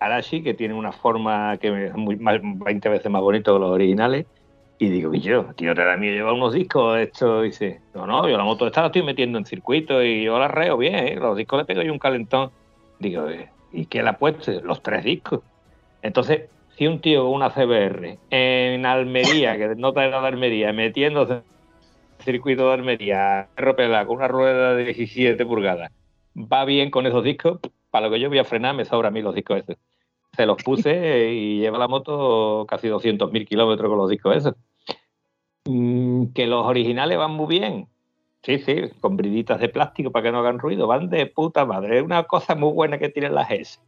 Arashi, 0.00 0.42
que 0.42 0.54
tiene 0.54 0.74
una 0.74 0.92
forma 0.92 1.56
que 1.58 1.86
es 1.86 1.94
muy, 1.94 2.16
más, 2.16 2.40
20 2.42 2.88
veces 2.88 3.10
más 3.10 3.22
bonito 3.22 3.54
que 3.54 3.60
los 3.60 3.70
originales. 3.70 4.26
Y 4.80 4.88
digo, 4.90 5.12
y 5.12 5.20
yo, 5.20 5.46
tío, 5.56 5.74
te 5.74 5.84
da 5.84 5.96
miedo 5.96 6.14
llevar 6.14 6.34
unos 6.34 6.54
discos, 6.54 6.98
esto, 6.98 7.44
y 7.44 7.48
dice, 7.48 7.80
no, 7.94 8.06
no, 8.06 8.28
yo 8.28 8.36
la 8.36 8.44
moto 8.44 8.64
esta 8.64 8.82
la 8.82 8.86
estoy 8.86 9.02
metiendo 9.02 9.36
en 9.36 9.44
circuito 9.44 10.04
y 10.04 10.22
yo 10.22 10.38
la 10.38 10.46
reo 10.46 10.76
bien, 10.76 10.94
¿eh? 10.94 11.16
los 11.16 11.36
discos 11.36 11.58
le 11.58 11.64
pego 11.64 11.82
yo 11.82 11.92
un 11.92 11.98
calentón. 11.98 12.52
Digo, 13.00 13.28
eh, 13.28 13.48
¿y 13.72 13.86
qué 13.86 14.04
le 14.04 14.10
ha 14.10 14.18
puesto? 14.18 14.52
Los 14.62 14.80
tres 14.80 15.02
discos. 15.02 15.40
Entonces, 16.00 16.42
si 16.76 16.86
un 16.86 17.00
tío 17.00 17.24
con 17.24 17.34
una 17.34 17.50
CBR 17.50 18.18
en 18.30 18.86
Almería, 18.86 19.56
que 19.58 19.74
no 19.74 19.92
te 19.92 20.08
da 20.08 20.20
de 20.20 20.28
Almería, 20.28 20.72
metiéndose 20.72 21.40
circuito 22.30 22.68
de 22.68 22.74
Almería, 22.74 23.48
ropela 23.56 24.04
con 24.06 24.16
una 24.16 24.28
rueda 24.28 24.74
de 24.74 24.84
17 24.84 25.46
pulgadas, 25.46 25.90
va 26.36 26.64
bien 26.66 26.90
con 26.90 27.06
esos 27.06 27.24
discos, 27.24 27.58
para 27.90 28.06
lo 28.06 28.12
que 28.12 28.20
yo 28.20 28.28
voy 28.28 28.38
a 28.38 28.44
frenar 28.44 28.74
me 28.74 28.84
sobra 28.84 29.08
a 29.08 29.10
mí 29.10 29.22
los 29.22 29.34
discos 29.34 29.60
esos. 29.60 29.76
Se 30.36 30.44
los 30.44 30.62
puse 30.62 31.32
y 31.32 31.60
lleva 31.60 31.78
la 31.78 31.88
moto 31.88 32.66
casi 32.68 32.88
200.000 32.88 33.46
kilómetros 33.46 33.88
con 33.88 33.98
los 33.98 34.10
discos 34.10 34.36
esos. 34.36 34.54
Mm, 35.64 36.26
que 36.34 36.46
los 36.46 36.66
originales 36.66 37.16
van 37.16 37.30
muy 37.30 37.58
bien. 37.58 37.88
Sí, 38.42 38.58
sí, 38.58 38.76
con 39.00 39.16
briditas 39.16 39.58
de 39.58 39.70
plástico 39.70 40.12
para 40.12 40.24
que 40.24 40.32
no 40.32 40.40
hagan 40.40 40.58
ruido, 40.58 40.86
van 40.86 41.08
de 41.08 41.26
puta 41.26 41.64
madre. 41.64 41.98
Es 41.98 42.04
una 42.04 42.24
cosa 42.24 42.54
muy 42.54 42.72
buena 42.72 42.98
que 42.98 43.08
tienen 43.08 43.34
las 43.34 43.50
S. 43.50 43.80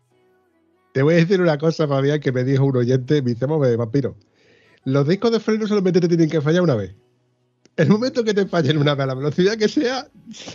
Te 0.93 1.03
voy 1.03 1.15
a 1.15 1.17
decir 1.19 1.41
una 1.41 1.59
cosa, 1.59 1.87
Fabián, 1.87 2.21
que 2.21 2.33
me 2.33 2.43
dijo 2.43 2.65
un 2.65 2.79
oyente, 2.79 3.23
me 3.23 3.31
dice, 3.31 3.47
"Mome, 3.47 3.77
vampiro, 3.77 4.17
los 4.85 5.07
discos 5.07 5.31
de 5.31 5.41
freno 5.41 5.67
solamente 5.67 6.01
te 6.01 6.09
tienen 6.09 6.31
que 6.31 6.41
fallar 6.41 6.63
una 6.63 6.75
vez. 6.75 6.97
El 7.81 7.89
momento 7.89 8.23
que 8.23 8.35
te 8.35 8.47
fallen 8.47 8.77
una 8.77 8.93
a 8.93 9.07
la 9.07 9.15
velocidad 9.15 9.57
que 9.57 9.67
sea, 9.69 10.07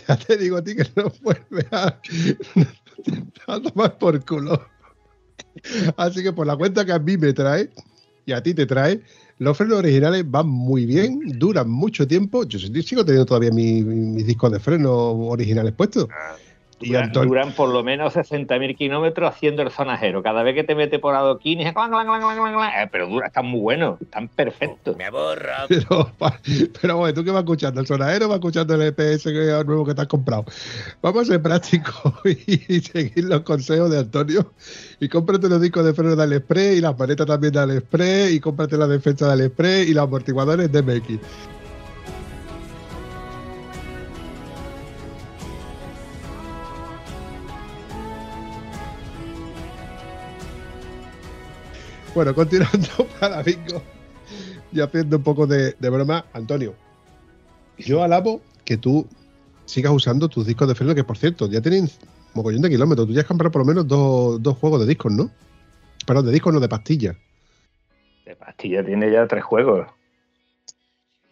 ya 0.06 0.16
te 0.16 0.36
digo 0.36 0.58
a 0.58 0.62
ti 0.62 0.76
que 0.76 0.86
no 0.94 1.12
vuelve 1.22 1.66
a, 1.72 3.60
tomar 3.60 3.98
por 3.98 4.24
culo. 4.24 4.64
Así 5.96 6.22
que 6.22 6.32
por 6.32 6.46
la 6.46 6.56
cuenta 6.56 6.84
que 6.84 6.92
a 6.92 7.00
mí 7.00 7.16
me 7.16 7.32
trae 7.32 7.70
y 8.26 8.32
a 8.32 8.40
ti 8.42 8.54
te 8.54 8.64
trae, 8.64 9.00
los 9.38 9.56
frenos 9.56 9.78
originales 9.78 10.24
van 10.30 10.48
muy 10.48 10.86
bien, 10.86 11.20
duran 11.36 11.68
mucho 11.68 12.06
tiempo. 12.06 12.44
Yo 12.44 12.60
sigo 12.60 13.04
teniendo 13.04 13.26
todavía 13.26 13.50
mi- 13.50 13.82
mis 13.82 14.24
discos 14.26 14.52
de 14.52 14.60
freno 14.60 14.92
originales 14.92 15.72
puestos. 15.72 16.06
Y 16.06 16.45
Duran, 16.78 17.04
Antonio- 17.04 17.28
duran 17.28 17.52
por 17.52 17.70
lo 17.70 17.82
menos 17.82 18.14
60.000 18.14 18.76
kilómetros 18.76 19.30
haciendo 19.30 19.62
el 19.62 19.70
zonajero. 19.70 20.22
Cada 20.22 20.42
vez 20.42 20.54
que 20.54 20.62
te 20.62 20.74
mete 20.74 20.98
por 20.98 21.14
adoquín, 21.14 21.58
dice, 21.58 21.72
clan, 21.72 21.90
clan, 21.90 22.06
clan, 22.06 22.20
clan, 22.20 22.36
clan, 22.36 22.52
clan. 22.54 22.70
Eh, 22.82 22.88
pero 22.92 23.06
dura, 23.08 23.28
están 23.28 23.46
muy 23.46 23.60
buenos, 23.60 24.00
están 24.02 24.28
perfectos. 24.28 24.94
Me 24.96 25.04
aburro. 25.06 25.52
Pero, 25.68 26.10
pero 26.80 26.96
bueno, 26.98 27.14
¿tú 27.14 27.24
qué 27.24 27.30
vas 27.30 27.40
escuchando? 27.40 27.80
¿El 27.80 27.86
sonajero 27.86 28.26
o 28.26 28.28
vas 28.28 28.36
escuchando 28.36 28.74
el 28.74 28.82
EPS 28.82 29.24
que- 29.24 29.64
nuevo 29.64 29.84
que 29.86 29.94
te 29.94 30.02
has 30.02 30.06
comprado? 30.08 30.44
Vamos 31.00 31.22
a 31.22 31.24
ser 31.32 31.42
prácticos 31.42 32.12
y, 32.24 32.80
seguir 32.80 33.24
los 33.24 33.40
consejos 33.40 33.90
de 33.90 34.00
Antonio. 34.00 34.52
Y 35.00 35.08
cómprate 35.08 35.48
los 35.48 35.60
discos 35.60 35.84
de 35.84 35.94
freno 35.94 36.14
de 36.14 36.22
AliExpress 36.22 36.76
y 36.76 36.80
las 36.82 36.94
paletas 36.94 37.26
también 37.26 37.52
de 37.54 37.60
AliExpress 37.60 38.32
y 38.32 38.40
cómprate 38.40 38.76
la 38.76 38.86
defensa 38.86 39.26
de 39.26 39.32
AliExpress 39.32 39.88
y 39.88 39.94
los 39.94 40.04
amortiguadores 40.04 40.70
de 40.70 40.82
MX. 40.82 41.18
Bueno, 52.16 52.34
continuando 52.34 52.88
para 53.20 53.42
bingo 53.42 53.82
y 54.72 54.80
haciendo 54.80 55.18
un 55.18 55.22
poco 55.22 55.46
de, 55.46 55.74
broma, 55.78 56.24
Antonio, 56.32 56.74
yo 57.76 58.02
alabo 58.02 58.40
que 58.64 58.78
tú 58.78 59.06
sigas 59.66 59.92
usando 59.92 60.26
tus 60.30 60.46
discos 60.46 60.66
de 60.66 60.74
freno, 60.74 60.94
que 60.94 61.04
por 61.04 61.18
cierto, 61.18 61.46
ya 61.46 61.60
tienen 61.60 61.90
mogollón 62.32 62.62
de 62.62 62.70
kilómetros. 62.70 63.06
Tú 63.06 63.12
ya 63.12 63.20
has 63.20 63.26
comprado 63.26 63.52
por 63.52 63.60
lo 63.60 63.66
menos 63.66 63.86
dos, 63.86 64.42
dos 64.42 64.56
juegos 64.56 64.80
de 64.80 64.86
discos, 64.86 65.12
¿no? 65.12 65.30
Perdón, 66.06 66.24
de 66.24 66.32
discos, 66.32 66.54
no 66.54 66.60
de 66.60 66.70
pastillas. 66.70 67.16
De 68.24 68.34
pastilla 68.34 68.82
tiene 68.82 69.12
ya 69.12 69.26
tres 69.26 69.44
juegos. 69.44 69.86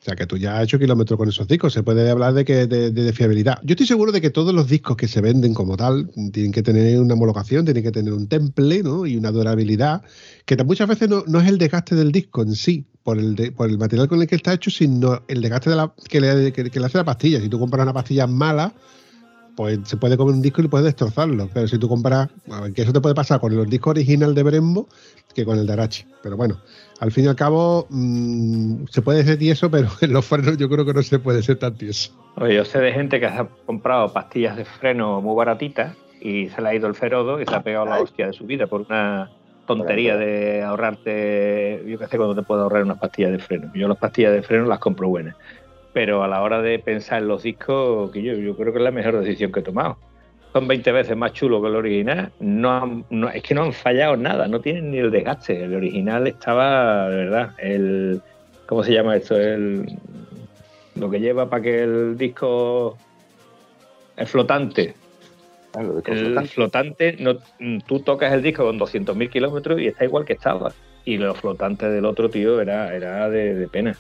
O 0.05 0.07
sea, 0.07 0.17
que 0.17 0.27
tú 0.27 0.37
ya 0.37 0.59
has 0.59 0.65
hecho 0.65 0.79
kilómetros 0.79 1.17
con 1.17 1.31
esos 1.31 1.49
discos. 1.49 1.73
Se 1.73 1.83
puede 1.83 2.11
hablar 2.11 2.35
de 2.35 2.45
que 2.45 2.67
de, 2.67 2.91
de- 2.91 3.13
fiabilidad. 3.15 3.59
Yo 3.63 3.73
estoy 3.73 3.87
seguro 3.87 4.13
de 4.13 4.21
que 4.21 4.29
todos 4.29 4.53
los 4.53 4.69
discos 4.69 4.99
que 4.99 5.09
se 5.09 5.23
venden 5.23 5.55
como 5.55 5.79
tal 5.79 6.11
tienen 6.31 6.53
que 6.53 6.63
tener 6.63 7.01
una 7.01 7.15
homologación, 7.15 7.65
tienen 7.65 7.83
que 7.83 7.91
tener 7.91 8.13
un 8.13 8.27
temple 8.29 8.83
¿no? 8.83 9.07
y 9.07 9.17
una 9.17 9.31
durabilidad, 9.31 10.03
que 10.45 10.63
muchas 10.63 10.89
veces 10.89 11.09
no, 11.09 11.25
no 11.27 11.41
es 11.41 11.49
el 11.49 11.57
desgaste 11.57 11.95
del 11.95 12.13
disco 12.13 12.43
en 12.43 12.55
sí, 12.55 12.85
por 13.03 13.19
el, 13.19 13.35
de- 13.35 13.51
por 13.51 13.71
el 13.71 13.79
material 13.79 14.07
con 14.07 14.21
el 14.21 14.29
que 14.29 14.35
está 14.35 14.53
hecho, 14.53 14.71
sino 14.71 15.23
el 15.27 15.41
desgaste 15.41 15.71
de 15.71 15.77
la, 15.77 15.95
que, 16.07 16.21
le, 16.21 16.53
que- 16.53 16.65
le 16.81 16.85
hace 16.87 16.99
la 16.99 17.05
pastilla. 17.05 17.41
Si 17.41 17.49
tú 17.49 17.59
compras 17.59 17.85
una 17.85 17.95
pastilla 17.95 18.27
mala, 18.27 18.75
pues 19.57 19.79
se 19.85 19.97
puede 19.97 20.19
comer 20.19 20.35
un 20.35 20.43
disco 20.43 20.61
y 20.61 20.69
puedes 20.69 20.85
destrozarlo. 20.85 21.49
Pero 21.55 21.67
si 21.67 21.79
tú 21.79 21.89
compras, 21.89 22.29
que 22.75 22.83
eso 22.83 22.93
te 22.93 23.01
puede 23.01 23.15
pasar 23.15 23.41
con 23.41 23.55
el 23.59 23.71
disco 23.71 23.89
original 23.89 24.35
de 24.35 24.43
Brembo 24.43 24.87
que 25.35 25.47
con 25.47 25.59
el 25.59 25.67
de 25.67 25.73
Arachi. 25.73 26.05
Pero 26.23 26.37
bueno, 26.37 26.61
al 27.05 27.13
fin 27.13 27.27
y 27.27 27.29
al 27.29 27.37
cabo 27.37 27.87
mm, 27.91 28.87
se 28.89 29.03
puede 29.03 29.23
ser 29.25 29.39
tieso, 29.39 29.71
pero 29.71 29.89
en 30.01 30.13
los 30.13 30.25
frenos 30.25 30.57
yo 30.57 30.71
creo 30.71 30.87
que 30.87 30.95
no 30.95 31.03
se 31.03 31.19
puede 31.19 31.43
ser 31.43 31.59
tan 31.59 31.77
tieso. 31.77 32.13
Oye, 32.37 32.55
yo 32.55 32.65
sé 32.65 32.81
de 32.81 32.93
gente 32.93 33.21
que 33.21 33.27
ha 33.27 33.47
comprado 33.67 34.11
pastillas 34.13 34.57
de 34.57 34.65
freno 34.65 35.21
muy 35.21 35.37
baratitas 35.37 35.95
y 36.23 36.49
se 36.49 36.63
le 36.63 36.69
ha 36.71 36.75
ido 36.75 36.89
el 36.89 36.95
ferodo 36.95 37.43
y 37.43 37.45
se 37.45 37.55
ha 37.55 37.63
pegado 37.63 37.85
la 37.85 38.01
hostia 38.01 38.29
de 38.29 38.33
su 38.33 38.47
vida 38.47 38.67
por 38.67 38.81
una 38.81 39.31
tontería 39.67 40.17
de 40.17 40.63
ahorrarte, 40.63 41.85
yo 41.87 41.99
qué 41.99 42.07
sé, 42.07 42.17
cuando 42.17 42.35
te 42.35 42.43
puedo 42.43 42.63
ahorrar 42.63 42.85
unas 42.85 42.99
pastillas 42.99 43.33
de 43.33 43.39
freno. 43.39 43.71
Yo 43.75 43.87
las 43.87 43.99
pastillas 43.99 44.33
de 44.33 44.43
freno 44.43 44.65
las 44.65 44.79
compro 44.79 45.09
buenas. 45.09 45.37
Pero 45.93 46.25
a 46.25 46.29
la 46.29 46.43
hora 46.43 46.63
de 46.63 46.79
pensar 46.79 47.21
en 47.21 47.29
los 47.29 47.43
discos, 47.43 48.11
que 48.13 48.23
yo, 48.23 48.33
yo 48.33 48.57
creo 48.57 48.73
que 48.73 48.79
es 48.79 48.85
la 48.85 48.91
mejor 48.91 49.21
decisión 49.21 49.53
que 49.53 49.61
he 49.61 49.63
tomado. 49.63 49.99
Son 50.55 50.69
20 50.69 50.93
veces 50.93 51.17
más 51.17 51.33
chulo 51.33 51.61
que 51.61 51.67
el 51.67 51.75
original. 51.75 52.31
No, 52.39 53.05
no- 53.11 53.29
es 53.29 53.43
que 53.43 53.55
no 53.57 53.65
han 53.65 53.73
fallado 53.73 54.17
nada, 54.17 54.47
no 54.47 54.61
tienen 54.61 54.93
ni 54.93 54.99
el 54.99 55.11
desgaste. 55.11 55.65
El 55.65 55.75
original 55.75 56.29
estaba, 56.29 57.09
de 57.11 57.17
verdad, 57.17 57.51
el. 57.59 58.23
¿Cómo 58.67 58.85
se 58.85 58.93
llama 58.93 59.17
esto? 59.17 59.37
El, 59.37 59.85
lo 60.95 61.11
que 61.11 61.19
lleva 61.19 61.51
para 61.51 61.61
que 61.61 61.83
el 61.83 62.17
disco. 62.17 62.97
El 64.17 64.29
flotante. 64.29 64.95
El 66.07 66.47
flotante, 66.47 67.17
no, 67.19 67.37
tú 67.85 67.99
tocas 67.99 68.33
el 68.33 68.41
disco 68.41 68.65
con 68.65 68.79
200.000 68.79 69.29
kilómetros 69.29 69.81
y 69.81 69.89
está 69.89 70.05
igual 70.05 70.25
que 70.25 70.35
estaba. 70.35 70.73
Y 71.05 71.19
los 71.19 71.37
flotantes 71.37 71.91
del 71.91 72.05
otro 72.05 72.31
tío 72.31 72.61
era, 72.61 72.95
era 72.95 73.29
de, 73.29 73.55
de 73.57 73.67
pena. 73.67 73.99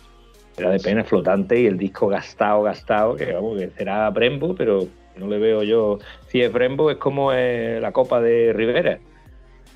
Era 0.56 0.70
de 0.70 0.78
pena 0.78 1.02
flotante 1.02 1.60
y 1.60 1.66
el 1.66 1.76
disco 1.76 2.06
gastado, 2.06 2.62
gastado, 2.62 3.16
que 3.16 3.32
vamos, 3.32 3.58
que 3.58 3.70
será 3.70 4.08
Brembo, 4.10 4.54
pero 4.54 4.86
no 5.16 5.28
le 5.28 5.38
veo 5.38 5.62
yo. 5.62 5.98
Si 6.28 6.40
es 6.40 6.52
Brembo, 6.52 6.90
es 6.90 6.96
como 6.96 7.32
eh, 7.32 7.78
la 7.80 7.92
copa 7.92 8.20
de 8.20 8.52
Rivera. 8.52 8.98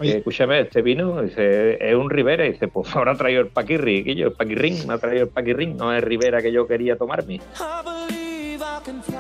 Oye. 0.00 0.18
escúchame, 0.18 0.60
este 0.60 0.80
vino 0.80 1.20
dice, 1.22 1.76
es 1.80 1.94
un 1.96 2.08
Rivera, 2.08 2.46
y 2.46 2.52
dice, 2.52 2.68
pues 2.68 2.88
ahora 2.94 3.12
ha 3.12 3.16
traído 3.16 3.40
el 3.40 3.48
Paquirri, 3.48 4.04
que 4.04 4.14
yo, 4.14 4.28
el 4.28 4.32
Paquirrín, 4.32 4.86
me 4.86 4.94
ha 4.94 4.98
traído 4.98 5.24
el 5.24 5.28
Paquirrín, 5.28 5.76
no 5.76 5.92
es 5.92 6.02
Rivera 6.04 6.40
que 6.40 6.52
yo 6.52 6.66
quería 6.66 6.96
tomarme. 6.96 7.34
I 7.34 7.40
believe 7.84 8.62
I 8.62 8.84
can 8.84 9.02
fly. 9.02 9.16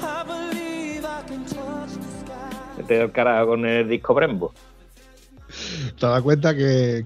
I 0.00 0.24
believe 0.26 1.04
I 1.04 1.28
can 1.28 1.44
touch 1.44 1.92
the 1.92 2.08
sky. 2.20 2.78
Vete 2.78 3.00
al 3.00 3.12
carajo 3.12 3.46
con 3.48 3.64
el 3.64 3.88
disco 3.88 4.12
Brembo. 4.12 4.52
Te 6.00 6.06
das 6.06 6.22
cuenta 6.22 6.56
que 6.56 7.04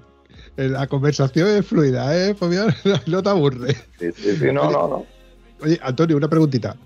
la 0.57 0.87
conversación 0.87 1.49
es 1.49 1.67
fluida, 1.67 2.17
¿eh? 2.17 2.35
Fabián? 2.35 2.75
No 3.07 3.23
te 3.23 3.29
aburre. 3.29 3.75
Sí, 3.99 4.13
sí, 4.13 4.37
sí, 4.37 4.47
no, 4.53 4.71
no, 4.71 4.89
no. 4.89 5.16
Oye, 5.63 5.79
Antonio, 5.83 6.17
una 6.17 6.29
preguntita. 6.29 6.77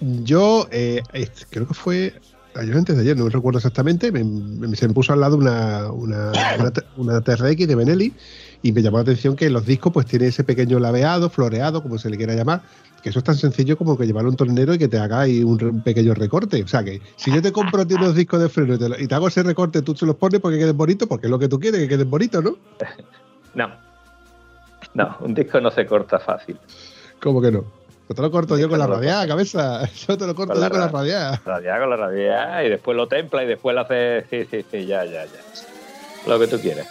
Yo 0.00 0.68
eh, 0.70 1.02
creo 1.50 1.66
que 1.66 1.74
fue 1.74 2.14
ayer 2.54 2.74
antes 2.76 2.96
de 2.96 3.02
ayer, 3.02 3.16
no 3.16 3.28
recuerdo 3.28 3.58
exactamente, 3.58 4.10
me- 4.10 4.24
me- 4.24 4.74
se 4.76 4.88
me 4.88 4.94
puso 4.94 5.12
al 5.12 5.20
lado 5.20 5.36
una, 5.36 5.90
una, 5.92 6.32
una, 6.58 6.72
una 6.96 7.20
TRX 7.20 7.66
de 7.68 7.74
Benelli 7.74 8.12
y 8.62 8.72
me 8.72 8.82
llamó 8.82 8.96
la 8.98 9.02
atención 9.02 9.36
que 9.36 9.50
los 9.50 9.64
discos 9.66 9.92
pues 9.92 10.06
tienen 10.06 10.28
ese 10.28 10.42
pequeño 10.44 10.78
laveado, 10.78 11.28
floreado, 11.30 11.82
como 11.82 11.98
se 11.98 12.08
le 12.10 12.16
quiera 12.16 12.34
llamar, 12.34 12.62
que 13.02 13.10
eso 13.10 13.18
es 13.20 13.24
tan 13.24 13.36
sencillo 13.36 13.76
como 13.76 13.96
que 13.96 14.06
llevarlo 14.06 14.28
a 14.28 14.32
un 14.32 14.36
tornero 14.36 14.74
y 14.74 14.78
que 14.78 14.88
te 14.88 14.98
haga 14.98 15.20
ahí 15.20 15.44
un, 15.44 15.82
pequeño 15.82 16.14
recorte. 16.14 16.62
O 16.62 16.66
sea 16.68 16.82
que 16.82 17.00
si 17.16 17.30
yo 17.32 17.40
te 17.42 17.52
compro 17.52 17.82
a 17.82 17.86
ti 17.86 17.94
unos 17.94 18.14
discos 18.14 18.40
de 18.40 18.48
freno 18.48 18.74
y 18.74 18.78
te, 18.78 18.88
lo- 18.88 18.98
y 18.98 19.06
te 19.06 19.14
hago 19.14 19.28
ese 19.28 19.42
recorte, 19.42 19.82
tú 19.82 19.94
se 19.94 20.06
los 20.06 20.16
pones 20.16 20.40
porque 20.40 20.58
queden 20.58 20.76
bonitos, 20.76 21.06
porque 21.08 21.26
es 21.26 21.30
lo 21.30 21.38
que 21.38 21.48
tú 21.48 21.60
quieres, 21.60 21.80
que 21.80 21.88
queden 21.88 22.10
bonitos, 22.10 22.42
¿no? 22.42 22.56
No. 23.54 23.70
No, 24.94 25.16
un 25.20 25.34
disco 25.34 25.60
no 25.60 25.70
se 25.70 25.86
corta 25.86 26.18
fácil. 26.18 26.58
¿Cómo 27.22 27.40
que 27.40 27.50
no? 27.52 27.64
Yo 28.08 28.14
te 28.14 28.22
lo 28.22 28.30
corto 28.30 28.56
yo 28.56 28.68
con 28.68 28.78
la 28.78 28.86
radiada, 28.86 29.26
cabeza. 29.26 29.88
Yo 30.08 30.16
te 30.16 30.26
lo 30.26 30.34
corto 30.34 30.54
Con 30.54 30.62
yo 30.62 30.70
con 30.70 30.78
la 30.78 30.86
ra- 30.86 30.92
radiada. 30.92 31.42
Radiar 31.44 31.80
con 31.80 31.90
la 31.90 31.96
radial 31.96 32.66
y 32.66 32.68
después 32.70 32.96
lo 32.96 33.08
templa 33.08 33.42
y 33.42 33.46
después 33.46 33.74
lo 33.74 33.80
hace. 33.80 34.24
Sí, 34.30 34.46
sí, 34.48 34.64
sí, 34.70 34.86
ya, 34.86 35.04
ya, 35.04 35.24
ya. 35.24 35.40
Lo 36.26 36.38
que 36.38 36.46
tú 36.46 36.60
quieras. 36.60 36.86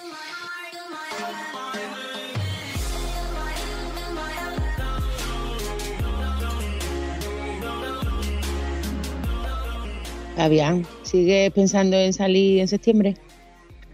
Fabián, 10.35 10.85
¿sigues 11.03 11.51
pensando 11.51 11.95
en 11.97 12.11
salir 12.13 12.59
en 12.59 12.67
septiembre? 12.67 13.15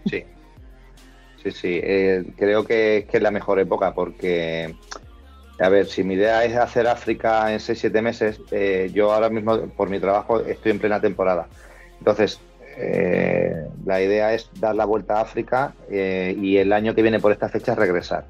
Sí. 0.10 0.24
Sí, 1.44 1.52
sí. 1.52 1.80
eh, 1.84 2.24
creo 2.38 2.66
que, 2.66 3.08
que 3.10 3.18
es 3.18 3.24
la 3.24 3.32
mejor 3.32 3.60
época 3.60 3.94
porque, 3.94 4.76
a 5.62 5.70
ver, 5.70 5.86
si 5.86 6.04
mi 6.04 6.16
idea 6.16 6.44
es 6.44 6.56
hacer 6.56 6.88
África 6.88 7.52
en 7.52 7.60
6-7 7.60 8.02
meses, 8.02 8.42
eh, 8.52 8.90
yo 8.94 9.12
ahora 9.12 9.30
mismo, 9.30 9.68
por 9.70 9.90
mi 9.90 10.00
trabajo, 10.00 10.40
estoy 10.40 10.72
en 10.72 10.80
plena 10.80 11.00
temporada. 11.00 11.48
Entonces, 12.00 12.40
eh, 12.78 13.68
la 13.86 14.02
idea 14.02 14.34
es 14.34 14.50
dar 14.60 14.76
la 14.76 14.86
vuelta 14.86 15.18
a 15.18 15.22
África 15.22 15.74
eh, 15.90 16.36
y 16.40 16.58
el 16.58 16.74
año 16.74 16.96
que 16.96 17.02
viene 17.04 17.20
por 17.20 17.32
esta 17.32 17.50
fecha 17.50 17.76
regresar. 17.76 18.26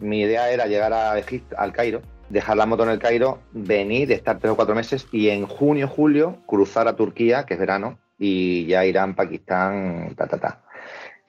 Mi 0.00 0.20
idea 0.20 0.50
era 0.50 0.66
llegar 0.66 0.92
a 0.92 1.18
Egipto, 1.18 1.56
al 1.58 1.72
Cairo, 1.72 2.00
dejar 2.28 2.56
la 2.56 2.66
moto 2.66 2.84
en 2.84 2.90
el 2.90 3.00
Cairo, 3.00 3.40
venir, 3.52 4.12
estar 4.12 4.38
tres 4.38 4.52
o 4.52 4.56
cuatro 4.56 4.76
meses 4.76 5.08
y 5.10 5.28
en 5.28 5.44
junio, 5.46 5.88
julio 5.88 6.38
cruzar 6.46 6.86
a 6.86 6.94
Turquía, 6.94 7.44
que 7.44 7.54
es 7.54 7.60
verano, 7.60 7.98
y 8.16 8.66
ya 8.66 8.84
Irán, 8.84 9.16
Pakistán, 9.16 10.14
ta, 10.16 10.28
ta, 10.28 10.38
ta. 10.38 10.60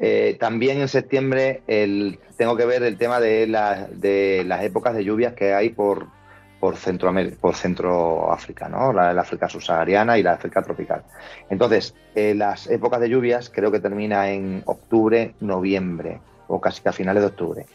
Eh, 0.03 0.35
también 0.39 0.81
en 0.81 0.87
septiembre 0.87 1.61
el, 1.67 2.19
tengo 2.35 2.57
que 2.57 2.65
ver 2.65 2.81
el 2.81 2.97
tema 2.97 3.19
de, 3.19 3.45
de 3.91 4.43
las 4.47 4.63
épocas 4.63 4.95
de 4.95 5.03
lluvias 5.03 5.33
que 5.33 5.53
hay 5.53 5.69
por, 5.69 6.07
por, 6.59 6.75
Centroamérica, 6.75 7.37
por 7.39 7.53
Centroáfrica, 7.53 8.67
¿no? 8.67 8.91
la, 8.93 9.13
la 9.13 9.21
África 9.21 9.47
subsahariana 9.47 10.17
y 10.17 10.23
la 10.23 10.33
África 10.33 10.63
tropical. 10.63 11.03
Entonces, 11.51 11.93
eh, 12.15 12.33
las 12.33 12.65
épocas 12.65 12.99
de 12.99 13.09
lluvias 13.09 13.51
creo 13.51 13.71
que 13.71 13.79
termina 13.79 14.31
en 14.31 14.63
octubre, 14.65 15.35
noviembre 15.39 16.19
o 16.47 16.59
casi 16.59 16.81
que 16.81 16.89
a 16.89 16.93
finales 16.93 17.21
de 17.21 17.27
octubre. 17.27 17.65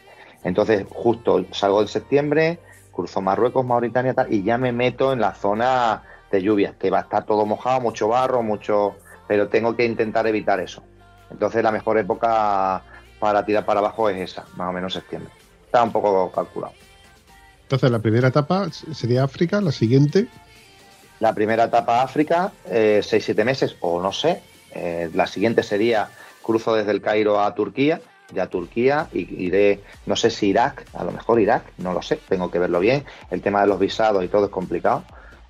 Entonces, 0.42 0.84
justo 0.90 1.44
salgo 1.52 1.80
en 1.80 1.88
septiembre, 1.88 2.58
cruzo 2.92 3.20
Marruecos, 3.20 3.64
Mauritania 3.64 4.14
tal, 4.14 4.32
y 4.32 4.42
ya 4.42 4.58
me 4.58 4.72
meto 4.72 5.12
en 5.12 5.20
la 5.20 5.32
zona 5.32 6.02
de 6.32 6.42
lluvias, 6.42 6.74
que 6.74 6.90
va 6.90 6.98
a 6.98 7.02
estar 7.02 7.24
todo 7.24 7.46
mojado, 7.46 7.80
mucho 7.80 8.08
barro, 8.08 8.42
mucho, 8.42 8.96
pero 9.28 9.46
tengo 9.46 9.76
que 9.76 9.84
intentar 9.84 10.26
evitar 10.26 10.58
eso. 10.58 10.82
Entonces 11.30 11.62
la 11.62 11.72
mejor 11.72 11.98
época 11.98 12.82
para 13.18 13.44
tirar 13.44 13.64
para 13.64 13.80
abajo 13.80 14.08
es 14.08 14.30
esa, 14.30 14.44
más 14.56 14.68
o 14.68 14.72
menos 14.72 14.92
septiembre. 14.92 15.32
Está 15.64 15.82
un 15.82 15.92
poco 15.92 16.30
calculado. 16.30 16.74
Entonces, 17.62 17.90
la 17.90 17.98
primera 17.98 18.28
etapa 18.28 18.68
sería 18.70 19.24
África, 19.24 19.60
la 19.60 19.72
siguiente. 19.72 20.28
La 21.18 21.34
primera 21.34 21.64
etapa 21.64 22.02
África, 22.02 22.52
6-7 22.70 23.44
meses, 23.44 23.76
o 23.80 24.00
no 24.00 24.12
sé. 24.12 24.40
Eh, 24.72 25.10
la 25.14 25.26
siguiente 25.26 25.62
sería 25.62 26.08
cruzo 26.42 26.74
desde 26.74 26.92
el 26.92 27.00
Cairo 27.00 27.40
a 27.40 27.54
Turquía, 27.54 28.00
ya 28.32 28.46
Turquía, 28.46 29.08
y 29.12 29.46
iré, 29.46 29.82
no 30.04 30.14
sé 30.14 30.30
si 30.30 30.48
Irak, 30.48 30.84
a 30.94 31.02
lo 31.02 31.12
mejor 31.12 31.40
Irak, 31.40 31.64
no 31.78 31.92
lo 31.92 32.02
sé, 32.02 32.20
tengo 32.28 32.50
que 32.50 32.58
verlo 32.58 32.78
bien. 32.78 33.04
El 33.30 33.40
tema 33.40 33.62
de 33.62 33.66
los 33.66 33.80
visados 33.80 34.22
y 34.22 34.28
todo 34.28 34.44
es 34.44 34.50
complicado. 34.52 35.04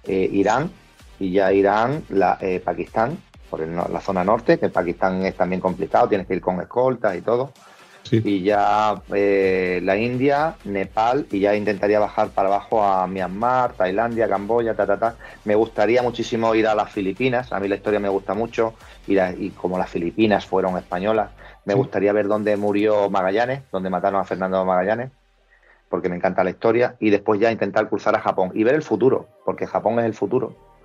Eh, 0.05 0.31
Irán, 0.33 0.71
y 1.19 1.33
ya 1.33 1.53
Irán, 1.53 2.05
la, 2.09 2.39
eh, 2.41 2.61
Pakistán, 2.65 3.19
por 3.57 3.65
el 3.65 3.75
no- 3.75 3.89
la 3.91 4.01
zona 4.01 4.23
norte, 4.23 4.59
que 4.59 4.69
Pakistán 4.69 5.25
es 5.25 5.35
también 5.35 5.63
complicado, 5.63 6.09
tienes 6.09 6.27
que 6.27 6.35
ir 6.35 6.43
con 6.43 6.61
escoltas 6.61 7.17
y 7.17 7.23
todo. 7.23 7.53
Y 8.23 8.43
ya 8.43 9.03
eh, 9.15 9.81
la 9.83 9.97
India, 9.97 10.57
Nepal, 10.65 11.27
y 11.31 11.41
ya 11.41 11.57
intentaría 11.57 11.99
bajar 11.99 12.29
para 12.31 12.49
abajo 12.49 12.85
a 12.85 13.07
Myanmar, 13.07 13.73
Tailandia, 13.73 14.29
Camboya, 14.29 14.75
ta, 14.77 14.87
ta, 14.87 14.99
ta. 14.99 15.17
Me 15.45 15.55
gustaría 15.55 16.03
muchísimo 16.03 16.55
ir 16.55 16.69
a 16.69 16.75
las 16.75 16.93
Filipinas, 16.93 17.51
a 17.53 17.59
mí 17.59 17.67
la 17.67 17.77
historia 17.77 17.99
me 17.99 18.11
gusta 18.11 18.35
mucho, 18.35 18.75
ir 19.07 19.21
a- 19.21 19.33
y 19.33 19.51
como 19.51 19.79
las 19.79 19.89
Filipinas 19.91 20.45
fueron 20.45 20.77
españolas, 20.77 21.31
me 21.65 21.73
gustaría 21.75 22.13
ver 22.13 22.29
dónde 22.29 22.57
murió 22.59 23.09
Magallanes, 23.11 23.63
dónde 23.73 23.89
mataron 23.91 24.21
a 24.21 24.25
Fernando 24.25 24.65
Magallanes, 24.67 25.11
porque 25.89 26.09
me 26.09 26.17
encanta 26.17 26.45
la 26.45 26.51
historia, 26.51 26.95
y 27.01 27.11
después 27.11 27.41
ya 27.41 27.51
intentar 27.51 27.89
cruzar 27.89 28.15
a 28.17 28.21
Japón 28.21 28.53
y 28.55 28.65
ver 28.65 28.75
el 28.75 28.83
futuro, 28.83 29.29
porque 29.47 29.67
Japón 29.67 29.99
es 29.99 30.05
el 30.05 30.15
futuro. 30.15 30.76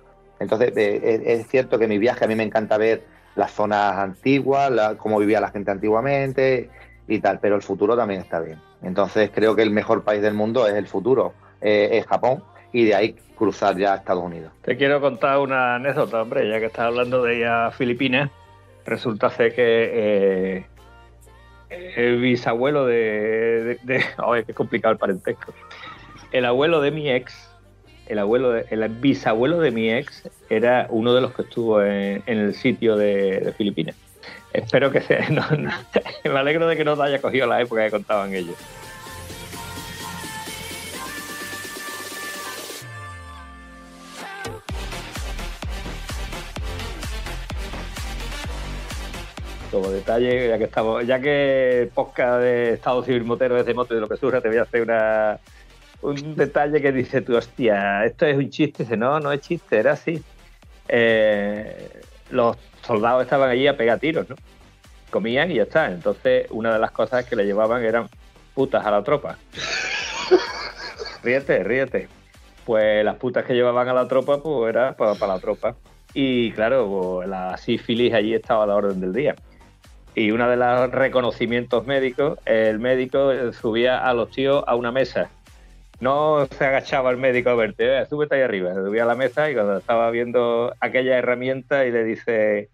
Entonces, 0.42 0.72
eh, 0.76 1.00
es, 1.24 1.40
es 1.40 1.46
cierto 1.48 1.78
que 1.78 1.86
mi 1.88 1.98
viaje 1.98 2.24
a 2.24 2.28
mí 2.28 2.34
me 2.34 2.42
encanta 2.42 2.76
ver 2.76 3.02
las 3.34 3.52
zonas 3.52 3.96
antiguas, 3.96 4.70
cómo 4.98 5.18
vivía 5.18 5.40
la 5.40 5.50
gente 5.50 5.70
antiguamente 5.70 6.68
y 7.08 7.18
tal, 7.20 7.38
pero 7.40 7.56
el 7.56 7.62
futuro 7.62 7.96
también 7.96 8.20
está 8.20 8.40
bien. 8.40 8.58
Entonces, 8.82 9.30
creo 9.34 9.56
que 9.56 9.62
el 9.62 9.70
mejor 9.70 10.02
país 10.04 10.20
del 10.22 10.34
mundo 10.34 10.66
es 10.66 10.74
el 10.74 10.86
futuro, 10.86 11.32
eh, 11.60 11.88
es 11.92 12.06
Japón, 12.06 12.42
y 12.72 12.84
de 12.84 12.94
ahí 12.94 13.16
cruzar 13.36 13.76
ya 13.76 13.94
a 13.94 13.96
Estados 13.96 14.22
Unidos. 14.24 14.52
Te 14.62 14.76
quiero 14.76 15.00
contar 15.00 15.38
una 15.38 15.76
anécdota, 15.76 16.20
hombre, 16.22 16.48
ya 16.48 16.58
que 16.60 16.66
estás 16.66 16.86
hablando 16.86 17.22
de 17.22 17.36
ir 17.36 17.46
a 17.46 17.70
Filipinas. 17.70 18.30
Resulta 18.84 19.30
ser 19.30 19.54
que 19.54 19.90
eh, 19.94 20.66
el 21.96 22.20
bisabuelo 22.20 22.86
de. 22.86 22.96
de, 23.64 23.78
de- 23.82 24.04
ay, 24.18 24.44
qué 24.44 24.54
complicado 24.54 24.92
el 24.92 24.98
parentesco. 24.98 25.52
El 26.32 26.44
abuelo 26.44 26.80
de 26.80 26.90
mi 26.90 27.10
ex, 27.10 27.51
el 28.06 28.18
abuelo 28.18 28.50
de- 28.52 28.66
el 28.70 28.88
bisabuelo 28.88 29.58
de 29.60 29.70
mi 29.70 29.90
ex, 29.90 30.28
era 30.50 30.86
uno 30.90 31.14
de 31.14 31.20
los 31.20 31.34
que 31.34 31.42
estuvo 31.42 31.82
en, 31.82 32.22
el 32.26 32.54
sitio 32.54 32.96
de, 32.96 33.54
Filipinas. 33.56 33.96
Espero 34.52 34.90
que 34.90 35.00
no, 35.30 35.42
me 36.24 36.38
alegro 36.38 36.66
de 36.66 36.76
que 36.76 36.84
no 36.84 36.96
te 36.96 37.02
haya 37.02 37.20
cogido 37.20 37.46
la 37.46 37.60
época 37.60 37.84
que 37.84 37.90
contaban 37.90 38.34
ellos. 38.34 38.56
Como 49.70 49.90
detalle, 49.90 50.48
ya 50.48 50.58
que 50.58 50.64
estamos, 50.64 51.06
ya 51.06 51.18
que 51.18 51.82
el 51.82 51.88
podcast 51.88 52.42
de 52.42 52.74
Estado 52.74 53.02
Civil 53.04 53.24
Motero 53.24 53.56
es 53.56 53.64
de 53.64 53.72
moto 53.72 53.94
y 53.94 53.96
de 53.96 54.02
lo 54.02 54.08
que 54.08 54.18
surja, 54.18 54.42
te 54.42 54.48
voy 54.48 54.58
a 54.58 54.62
hacer 54.62 54.82
una, 54.82 55.40
un 56.02 56.36
detalle 56.36 56.82
que 56.82 56.92
dice 56.92 57.22
tú, 57.22 57.36
hostia, 57.36 58.04
esto 58.04 58.26
es 58.26 58.36
un 58.36 58.50
chiste. 58.50 58.82
Dice, 58.82 58.96
no, 58.96 59.18
no 59.20 59.32
es 59.32 59.40
chiste, 59.40 59.78
era 59.78 59.92
así. 59.92 60.22
Eh, 60.88 62.02
los 62.30 62.56
soldados 62.84 63.22
estaban 63.22 63.48
allí 63.48 63.66
a 63.66 63.76
pegar 63.76 63.98
tiros, 63.98 64.28
¿no? 64.28 64.36
Comían 65.10 65.50
y 65.50 65.54
ya 65.54 65.62
está. 65.62 65.90
Entonces, 65.90 66.46
una 66.50 66.72
de 66.72 66.78
las 66.78 66.90
cosas 66.90 67.24
que 67.24 67.36
le 67.36 67.44
llevaban 67.44 67.84
eran 67.84 68.08
putas 68.54 68.84
a 68.84 68.90
la 68.90 69.02
tropa. 69.02 69.38
ríete, 71.22 71.62
ríete. 71.62 72.08
Pues 72.64 73.04
las 73.04 73.16
putas 73.16 73.44
que 73.44 73.54
llevaban 73.54 73.88
a 73.88 73.94
la 73.94 74.08
tropa, 74.08 74.42
pues 74.42 74.70
era 74.70 74.96
para, 74.96 75.14
para 75.14 75.34
la 75.34 75.40
tropa. 75.40 75.76
Y 76.14 76.52
claro, 76.52 76.88
pues, 76.88 77.28
la 77.28 77.56
sífilis 77.56 78.12
allí 78.12 78.34
estaba 78.34 78.64
a 78.64 78.66
la 78.66 78.74
orden 78.74 79.00
del 79.00 79.12
día. 79.12 79.34
Y 80.14 80.30
uno 80.30 80.48
de 80.48 80.56
los 80.56 80.90
reconocimientos 80.90 81.86
médicos, 81.86 82.38
el 82.44 82.78
médico 82.78 83.52
subía 83.52 84.06
a 84.06 84.12
los 84.12 84.30
tíos 84.30 84.62
a 84.66 84.74
una 84.74 84.92
mesa. 84.92 85.30
No 86.02 86.46
se 86.46 86.64
agachaba 86.64 87.12
el 87.12 87.16
médico 87.16 87.50
a 87.50 87.54
verte, 87.54 88.00
"Eh, 88.00 88.06
súbete 88.06 88.34
ahí 88.34 88.40
arriba. 88.42 88.74
Subía 88.74 89.04
a 89.04 89.06
la 89.06 89.14
mesa 89.14 89.48
y 89.48 89.54
cuando 89.54 89.76
estaba 89.76 90.10
viendo 90.10 90.74
aquella 90.80 91.16
herramienta 91.16 91.86
y 91.86 91.92
le 91.92 92.02
dice, 92.02 92.70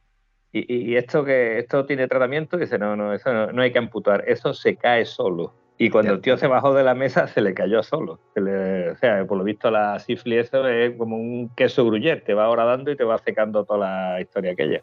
¿y, 0.50 0.96
esto 0.96 1.26
que 1.26 1.58
esto 1.58 1.84
tiene 1.84 2.08
tratamiento? 2.08 2.56
dice, 2.56 2.78
no, 2.78 2.96
no, 2.96 3.12
eso 3.12 3.52
no, 3.52 3.60
hay 3.60 3.70
que 3.70 3.80
amputar, 3.80 4.24
eso 4.26 4.54
se 4.54 4.76
cae 4.76 5.04
solo. 5.04 5.52
Y 5.76 5.90
cuando 5.90 6.14
el 6.14 6.22
tío 6.22 6.38
se 6.38 6.46
bajó 6.46 6.72
de 6.72 6.82
la 6.82 6.94
mesa, 6.94 7.26
se 7.28 7.42
le 7.42 7.52
cayó 7.52 7.82
solo. 7.82 8.18
Se 8.32 8.40
le- 8.40 8.92
o 8.92 8.96
sea, 8.96 9.22
por 9.26 9.36
lo 9.36 9.44
visto 9.44 9.70
la 9.70 9.98
sífilis 9.98 10.46
eso 10.46 10.66
es 10.66 10.96
como 10.96 11.18
un 11.18 11.50
queso 11.54 11.84
gruyere, 11.84 12.22
te 12.22 12.32
va 12.32 12.48
horadando 12.48 12.90
y 12.90 12.96
te 12.96 13.04
va 13.04 13.18
secando 13.18 13.62
toda 13.66 14.14
la 14.14 14.20
historia 14.22 14.52
aquella. 14.52 14.80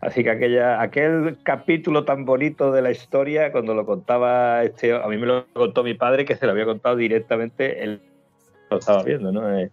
Así 0.00 0.22
que 0.22 0.30
aquella, 0.30 0.80
aquel 0.80 1.38
capítulo 1.42 2.04
tan 2.04 2.24
bonito 2.24 2.70
de 2.70 2.82
la 2.82 2.90
historia, 2.92 3.50
cuando 3.50 3.74
lo 3.74 3.84
contaba 3.84 4.62
este, 4.62 4.94
a 4.94 5.06
mí 5.08 5.16
me 5.16 5.26
lo 5.26 5.46
contó 5.52 5.82
mi 5.82 5.94
padre, 5.94 6.24
que 6.24 6.36
se 6.36 6.46
lo 6.46 6.52
había 6.52 6.66
contado 6.66 6.94
directamente, 6.96 7.82
él 7.82 8.00
lo 8.70 8.78
estaba 8.78 9.02
viendo, 9.02 9.32
¿no? 9.32 9.58
Eh, 9.58 9.70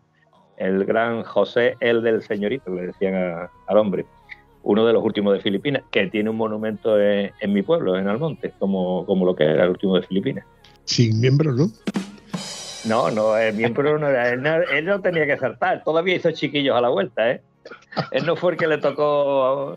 El 0.57 0.85
gran 0.85 1.21
José, 1.23 1.75
el 1.79 2.01
del 2.01 2.23
señorito, 2.23 2.73
le 2.73 2.87
decían 2.87 3.13
a- 3.15 3.51
al 3.67 3.77
hombre. 3.77 4.05
Uno 4.63 4.85
de 4.87 4.93
los 4.93 5.03
últimos 5.03 5.33
de 5.33 5.41
Filipinas, 5.41 5.83
que 5.91 6.07
tiene 6.07 6.29
un 6.31 6.37
monumento 6.37 6.99
en, 6.99 7.31
en 7.39 7.53
mi 7.53 7.61
pueblo, 7.61 7.95
en 7.97 8.07
Almonte, 8.07 8.51
como, 8.57 9.05
como 9.05 9.25
lo 9.25 9.35
que 9.35 9.43
era 9.43 9.65
el 9.65 9.69
último 9.69 9.95
de 9.95 10.07
Filipinas. 10.07 10.45
Sin 10.85 11.19
miembros, 11.19 11.55
¿no? 11.55 11.67
No, 12.85 13.11
no, 13.11 13.37
el 13.37 13.53
miembro 13.53 13.99
no 13.99 14.07
era. 14.07 14.29
Él 14.31 14.41
no, 14.41 14.55
él 14.55 14.85
no 14.85 15.01
tenía 15.01 15.25
que 15.27 15.37
saltar. 15.37 15.83
Todavía 15.83 16.15
hizo 16.15 16.31
chiquillos 16.31 16.75
a 16.75 16.81
la 16.81 16.89
vuelta, 16.89 17.29
¿eh? 17.31 17.41
Él 18.11 18.25
no 18.25 18.35
fue 18.35 18.53
el 18.53 18.57
que 18.57 18.67
le 18.67 18.77
tocó 18.77 19.75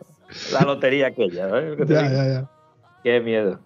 la 0.53 0.61
lotería 0.63 1.09
aquella, 1.09 1.49
¿eh? 1.59 1.75
¿Qué 1.77 1.87
te 1.87 1.95
Ya, 1.95 2.11
ya, 2.11 2.27
ya. 2.27 2.51
Qué 3.03 3.21
miedo. 3.21 3.61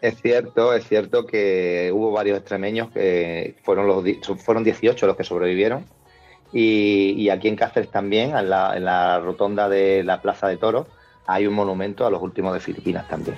Es 0.00 0.20
cierto, 0.20 0.72
es 0.74 0.86
cierto 0.86 1.26
que 1.26 1.90
hubo 1.92 2.12
varios 2.12 2.38
extremeños 2.38 2.90
que 2.90 3.56
fueron 3.62 3.86
los 3.86 4.04
fueron 4.44 4.62
18 4.62 5.06
los 5.06 5.16
que 5.16 5.24
sobrevivieron. 5.24 5.84
Y, 6.52 7.14
y 7.16 7.28
aquí 7.30 7.48
en 7.48 7.56
Cáceres 7.56 7.90
también, 7.90 8.36
en 8.36 8.48
la, 8.50 8.76
en 8.76 8.84
la 8.84 9.18
rotonda 9.18 9.68
de 9.68 10.04
la 10.04 10.22
Plaza 10.22 10.48
de 10.48 10.56
Toros, 10.56 10.86
hay 11.26 11.46
un 11.46 11.54
monumento 11.54 12.06
a 12.06 12.10
los 12.10 12.22
últimos 12.22 12.54
de 12.54 12.60
Filipinas 12.60 13.08
también. 13.08 13.36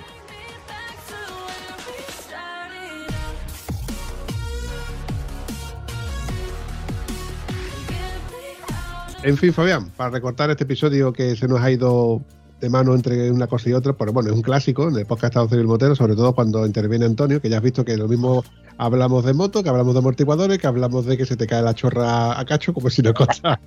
En 9.21 9.37
fin, 9.37 9.53
Fabián, 9.53 9.89
para 9.97 10.11
recortar 10.11 10.49
este 10.49 10.63
episodio 10.63 11.11
que 11.11 11.35
se 11.35 11.47
nos 11.47 11.59
ha 11.59 11.69
ido 11.69 12.21
de 12.61 12.69
mano 12.69 12.95
entre 12.95 13.29
una 13.31 13.47
cosa 13.47 13.69
y 13.69 13.73
otra, 13.73 13.93
pero 13.93 14.13
bueno, 14.13 14.29
es 14.29 14.35
un 14.35 14.41
clásico 14.41 14.87
en 14.87 14.95
el 14.95 15.05
podcast 15.05 15.31
Estado 15.31 15.49
Civil 15.49 15.67
Motero, 15.67 15.93
sobre 15.95 16.15
todo 16.15 16.33
cuando 16.33 16.65
interviene 16.65 17.05
Antonio, 17.05 17.41
que 17.41 17.49
ya 17.49 17.57
has 17.57 17.63
visto 17.63 17.83
que 17.83 17.97
lo 17.97 18.07
mismo 18.07 18.43
hablamos 18.77 19.25
de 19.25 19.33
moto, 19.33 19.61
que 19.61 19.69
hablamos 19.69 19.93
de 19.93 19.99
amortiguadores, 19.99 20.57
que 20.57 20.67
hablamos 20.67 21.05
de 21.05 21.17
que 21.17 21.25
se 21.25 21.35
te 21.35 21.47
cae 21.47 21.61
la 21.61 21.73
chorra 21.73 22.39
a 22.39 22.45
cacho, 22.45 22.73
como 22.73 22.89
si 22.89 23.01
no 23.01 23.13
costara 23.13 23.59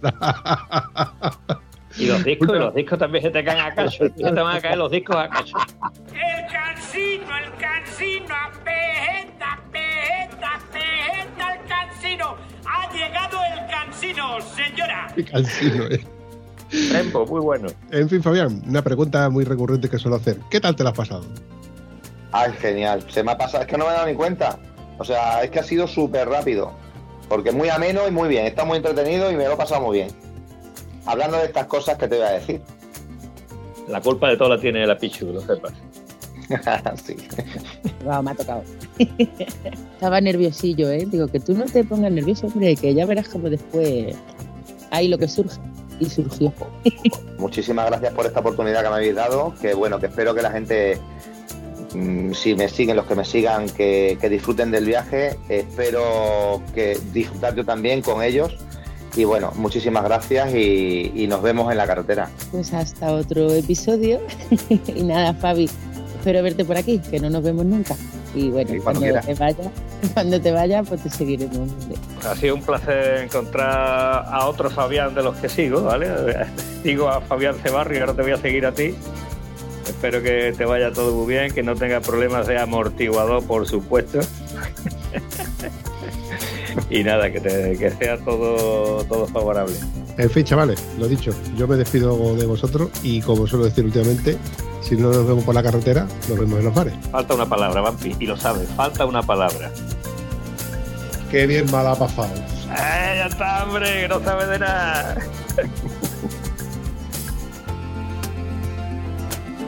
Y 1.97 2.07
los 2.07 2.25
discos, 2.25 2.49
y 2.49 2.59
los 2.59 2.75
discos 2.75 2.99
también 2.99 3.25
se 3.25 3.31
te 3.31 3.45
caen 3.45 3.61
a 3.61 3.75
cacho. 3.75 4.05
Se 4.05 4.11
te 4.11 4.31
van 4.31 4.57
a 4.57 4.61
caer 4.61 4.79
los 4.79 4.91
discos 4.91 5.17
a 5.17 5.29
cacho. 5.29 5.57
El 6.09 6.47
cansino, 6.51 7.37
el 7.37 7.53
cansino, 7.59 8.35
apejeta, 8.35 9.61
pejeta, 9.71 10.61
pejeta, 10.73 11.55
el 11.55 11.69
cansino. 11.69 12.37
Ha 12.67 12.93
llegado 12.93 13.39
el 13.45 13.71
cansino, 13.71 14.41
señora. 14.41 15.13
Qué 15.15 15.25
cansino, 15.25 15.85
eh. 15.85 16.05
Tempo, 16.91 17.27
muy 17.27 17.41
bueno. 17.41 17.69
En 17.91 18.09
fin, 18.09 18.23
Fabián, 18.23 18.63
una 18.67 18.83
pregunta 18.83 19.29
muy 19.29 19.45
recurrente 19.45 19.91
que 19.91 19.99
suelo 19.99 20.17
hacer. 20.17 20.39
¿Qué 20.51 20.59
tal 20.59 20.75
te 20.75 20.83
la 20.83 20.91
has 20.91 20.97
pasado? 20.97 21.25
Ay, 22.33 22.53
genial. 22.59 23.05
Se 23.09 23.23
me 23.23 23.33
ha 23.33 23.37
pasado, 23.37 23.65
es 23.65 23.69
que 23.69 23.77
no 23.77 23.85
me 23.85 23.91
he 23.91 23.95
dado 23.95 24.07
ni 24.07 24.15
cuenta. 24.15 24.59
O 24.99 25.05
sea, 25.05 25.43
es 25.43 25.51
que 25.51 25.59
ha 25.61 25.63
sido 25.63 25.87
súper 25.87 26.29
rápido. 26.31 26.73
Porque 27.29 27.51
es 27.51 27.55
muy 27.55 27.69
ameno 27.69 28.09
y 28.09 28.11
muy 28.11 28.29
bien. 28.31 28.47
Está 28.47 28.65
muy 28.65 28.79
entretenido 28.79 29.31
y 29.31 29.37
me 29.37 29.45
lo 29.45 29.53
he 29.53 29.57
pasado 29.57 29.83
muy 29.83 29.99
bien. 29.99 30.09
Hablando 31.07 31.39
de 31.39 31.47
estas 31.47 31.67
cosas 31.67 31.99
que 31.99 32.09
te 32.09 32.17
voy 32.17 32.27
a 32.27 32.31
decir. 32.33 32.61
La 33.89 34.01
culpa 34.01 34.29
de 34.29 34.37
todo 34.37 34.49
la 34.51 34.61
tiene 34.61 34.87
la 34.87 34.97
Pichu, 34.97 35.27
que 35.27 35.33
lo 35.33 35.41
sepas. 35.41 35.73
sí. 37.05 37.17
Wow, 38.05 38.23
me 38.23 38.33
ha 38.33 38.35
tocado. 38.35 38.63
Estaba 39.95 40.21
nerviosillo, 40.21 40.91
¿eh? 40.91 41.07
Digo, 41.07 41.29
que 41.29 41.41
tú 41.41 41.55
no 41.55 41.65
te 41.65 41.85
pongas 41.85 42.13
nervioso, 42.13 42.47
hombre, 42.47 42.77
que 42.77 42.95
ya 42.95 43.07
verás 43.07 43.29
como 43.29 43.51
después 43.51 44.17
hay 44.91 45.09
lo 45.09 45.19
que 45.19 45.29
surge. 45.29 45.59
Y 45.99 46.07
surgió. 46.07 46.53
Muchísimas 47.39 47.87
gracias 47.87 48.13
por 48.15 48.27
esta 48.27 48.41
oportunidad 48.41 48.83
que 48.83 48.89
me 48.89 48.97
habéis 48.97 49.15
dado. 49.15 49.55
Que 49.61 49.75
bueno, 49.75 50.01
que 50.01 50.07
espero 50.07 50.35
que 50.35 50.43
la 50.43 50.51
gente, 50.51 50.99
mm, 51.95 52.33
si 52.33 52.55
me 52.55 52.69
siguen, 52.69 52.97
los 52.97 53.07
que 53.07 53.15
me 53.15 53.25
sigan, 53.25 53.69
que, 53.69 54.19
que 54.21 54.29
disfruten 54.29 54.71
del 54.71 54.85
viaje. 54.85 55.39
Espero 55.49 56.61
que 56.75 56.99
disfrutar 57.13 57.55
yo 57.55 57.65
también 57.65 58.03
con 58.03 58.23
ellos. 58.23 58.57
Y 59.15 59.25
bueno, 59.25 59.53
muchísimas 59.57 60.05
gracias 60.05 60.55
y, 60.55 61.13
y 61.15 61.27
nos 61.27 61.43
vemos 61.43 61.71
en 61.71 61.79
la 61.79 61.87
carretera. 61.87 62.31
Pues 62.51 62.73
hasta 62.73 63.13
otro 63.13 63.53
episodio. 63.53 64.21
y 64.87 65.03
nada, 65.03 65.35
Fabi, 65.35 65.69
espero 66.19 66.43
verte 66.43 66.65
por 66.65 66.77
aquí, 66.77 66.99
que 66.99 67.21
no 67.21 67.29
nos 67.29 67.43
vemos 67.43 67.67
nunca. 67.67 67.95
Y 68.35 68.49
bueno, 68.49 68.71
Sí, 68.71 68.79
cuando 68.79 69.01
te 69.01 69.35
vaya, 69.35 69.71
cuando 70.15 70.41
te 70.41 70.53
vaya, 70.53 70.83
pues 70.83 71.03
te 71.03 71.11
seguiremos. 71.11 71.69
Ha 72.27 72.35
sido 72.37 72.55
un 72.55 72.63
placer 72.63 73.25
encontrar 73.25 74.25
a 74.27 74.47
otro 74.47 74.71
Fabián 74.71 75.15
de 75.15 75.23
los 75.23 75.37
que 75.37 75.49
sigo, 75.49 75.83
¿vale? 75.83 76.09
Sigo 76.83 77.09
a 77.09 77.21
Fabián 77.21 77.57
Cebarrio 77.63 77.99
y 77.99 78.01
ahora 78.01 78.15
te 78.15 78.23
voy 78.23 78.33
a 78.33 78.39
seguir 78.39 78.67
a 78.67 78.73
ti. 78.73 78.95
Espero 79.87 80.23
que 80.23 80.55
te 80.57 80.65
vaya 80.65 80.93
todo 80.93 81.15
muy 81.15 81.35
bien, 81.35 81.53
que 81.53 81.63
no 81.63 81.77
tengas 81.77 82.07
problemas 82.07 82.47
de 82.47 82.59
amortiguador, 82.59 83.45
por 83.45 83.69
supuesto. 83.69 84.21
Y 86.91 87.03
nada, 87.05 87.31
que, 87.31 87.41
te- 87.41 87.77
que 87.79 87.91
sea 87.91 88.19
todo, 88.19 89.05
todo 89.05 89.27
favorable. 89.27 89.75
En 90.19 90.31
fin, 90.31 90.45
chavales, 90.45 90.83
lo 90.99 91.09
dicho, 91.09 91.33
yo 91.57 91.67
me 91.67 91.77
despido 91.77 92.37
de 92.37 92.47
vosotros 92.47 92.91
y 93.03 93.21
como 93.23 93.47
suelo 93.47 93.65
decir 93.65 93.85
últimamente, 93.85 94.37
si 94.83 94.97
no 94.97 95.11
nos 95.11 95.27
vemos 95.27 95.45
por 95.45 95.55
la 95.55 95.63
carretera, 95.63 96.07
nos 96.29 96.39
vemos 96.39 96.59
en 96.59 96.65
los 96.67 96.75
bares. 96.75 96.93
Falta 97.11 97.35
una 97.35 97.47
palabra, 97.47 97.81
Vampi, 97.81 98.15
y 98.19 98.27
lo 98.27 98.37
sabes, 98.37 98.69
falta 98.77 99.07
una 99.07 99.23
palabra. 99.23 99.71
Qué 101.31 101.47
bien 101.47 101.71
mal 101.71 101.87
ha 101.87 101.95
pasado. 101.95 102.29
¡Eh, 102.35 103.15
ya 103.17 103.27
está, 103.27 103.65
hombre! 103.65 104.03
Que 104.03 104.09
no 104.09 104.21
sabes 104.23 104.49
de 104.49 104.59
nada. 104.59 105.17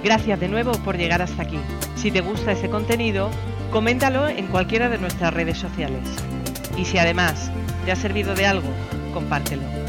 Gracias 0.02 0.38
de 0.40 0.48
nuevo 0.48 0.72
por 0.84 0.96
llegar 0.98 1.22
hasta 1.22 1.42
aquí. 1.42 1.58
Si 1.96 2.10
te 2.10 2.20
gusta 2.20 2.52
ese 2.52 2.68
contenido, 2.68 3.30
coméntalo 3.70 4.28
en 4.28 4.46
cualquiera 4.48 4.88
de 4.90 4.98
nuestras 4.98 5.32
redes 5.32 5.56
sociales. 5.58 6.02
Y 6.76 6.84
si 6.84 6.98
además 6.98 7.50
te 7.84 7.92
ha 7.92 7.96
servido 7.96 8.34
de 8.34 8.46
algo, 8.46 8.68
compártelo. 9.12 9.83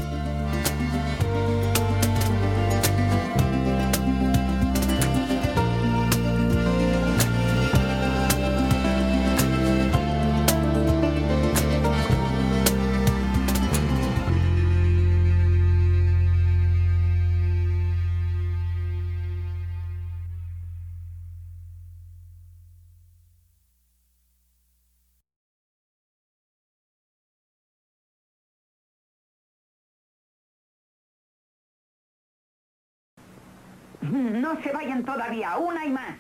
No 34.12 34.62
se 34.62 34.72
vayan 34.72 35.04
todavía, 35.06 35.58
una 35.58 35.86
y 35.86 35.90
más. 35.90 36.16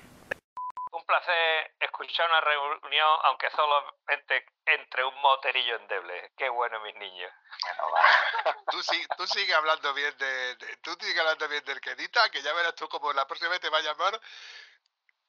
Un 0.92 1.06
placer 1.06 1.74
escuchar 1.80 2.30
una 2.30 2.42
reunión, 2.42 3.20
aunque 3.24 3.50
solamente 3.52 4.46
entre 4.66 5.04
un 5.04 5.14
moterillo 5.22 5.76
endeble. 5.76 6.32
Qué 6.38 6.48
bueno, 6.50 6.80
mis 6.82 6.96
niños. 6.96 7.32
Tú, 8.72 8.82
sí- 8.84 9.06
tú 9.18 9.28
sigue 9.28 9.54
hablando 9.54 9.94
bien 9.94 10.16
de, 10.18 10.56
de- 10.56 10.78
tú 10.78 10.92
sigue 11.00 11.20
hablando 11.20 11.48
bien 11.48 11.64
del 11.66 11.80
Quedita, 11.82 12.30
que 12.30 12.42
ya 12.42 12.54
verás 12.54 12.76
tú 12.76 12.88
como 12.90 13.12
la 13.14 13.26
próxima 13.28 13.52
vez 13.52 13.60
te 13.60 13.70
va 13.70 13.78
a 13.80 13.82
llamar. 13.82 14.20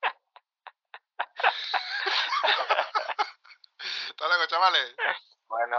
Hasta 4.09 4.27
luego, 4.29 4.47
chavales. 4.47 4.95
Bueno, 5.49 5.79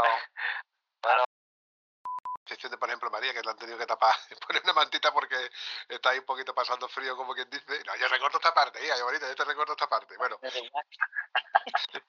Excepción 2.47 2.71
de, 2.71 2.77
por 2.77 2.87
ejemplo, 2.87 3.11
María, 3.11 3.33
que 3.33 3.41
le 3.41 3.49
han 3.49 3.57
tenido 3.57 3.77
que 3.77 3.85
tapar, 3.85 4.15
poner 4.47 4.63
una 4.63 4.71
mantita 4.71 5.11
porque 5.11 5.51
está 5.89 6.11
ahí 6.11 6.19
un 6.19 6.25
poquito 6.25 6.55
pasando 6.55 6.87
frío, 6.87 7.17
como 7.17 7.33
quien 7.33 7.49
dice. 7.49 7.83
No, 7.83 7.93
yo 7.97 8.07
recorto 8.07 8.37
esta 8.37 8.53
parte, 8.53 8.81
hija, 8.85 8.97
yo 8.97 9.03
bonita, 9.03 9.27
yo 9.27 9.35
te 9.35 9.43
recorto 9.43 9.73
esta 9.73 9.89
parte. 9.89 10.15
Bueno, 10.15 10.39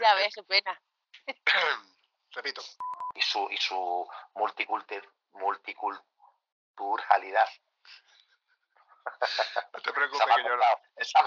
Ya 0.00 0.14
ves, 0.14 0.34
qué 0.34 0.42
pena. 0.42 0.82
repito. 2.32 2.60
y 3.14 3.22
su, 3.22 3.48
y 3.52 3.56
su 3.56 4.10
multicultur, 4.34 5.14
multiculturalidad. 5.32 7.48
No 9.72 9.80
te 9.80 9.92
preocupes, 9.92 10.26
que 10.26 10.42
yo 10.42 10.48
no, 10.48 10.56
no 10.56 10.64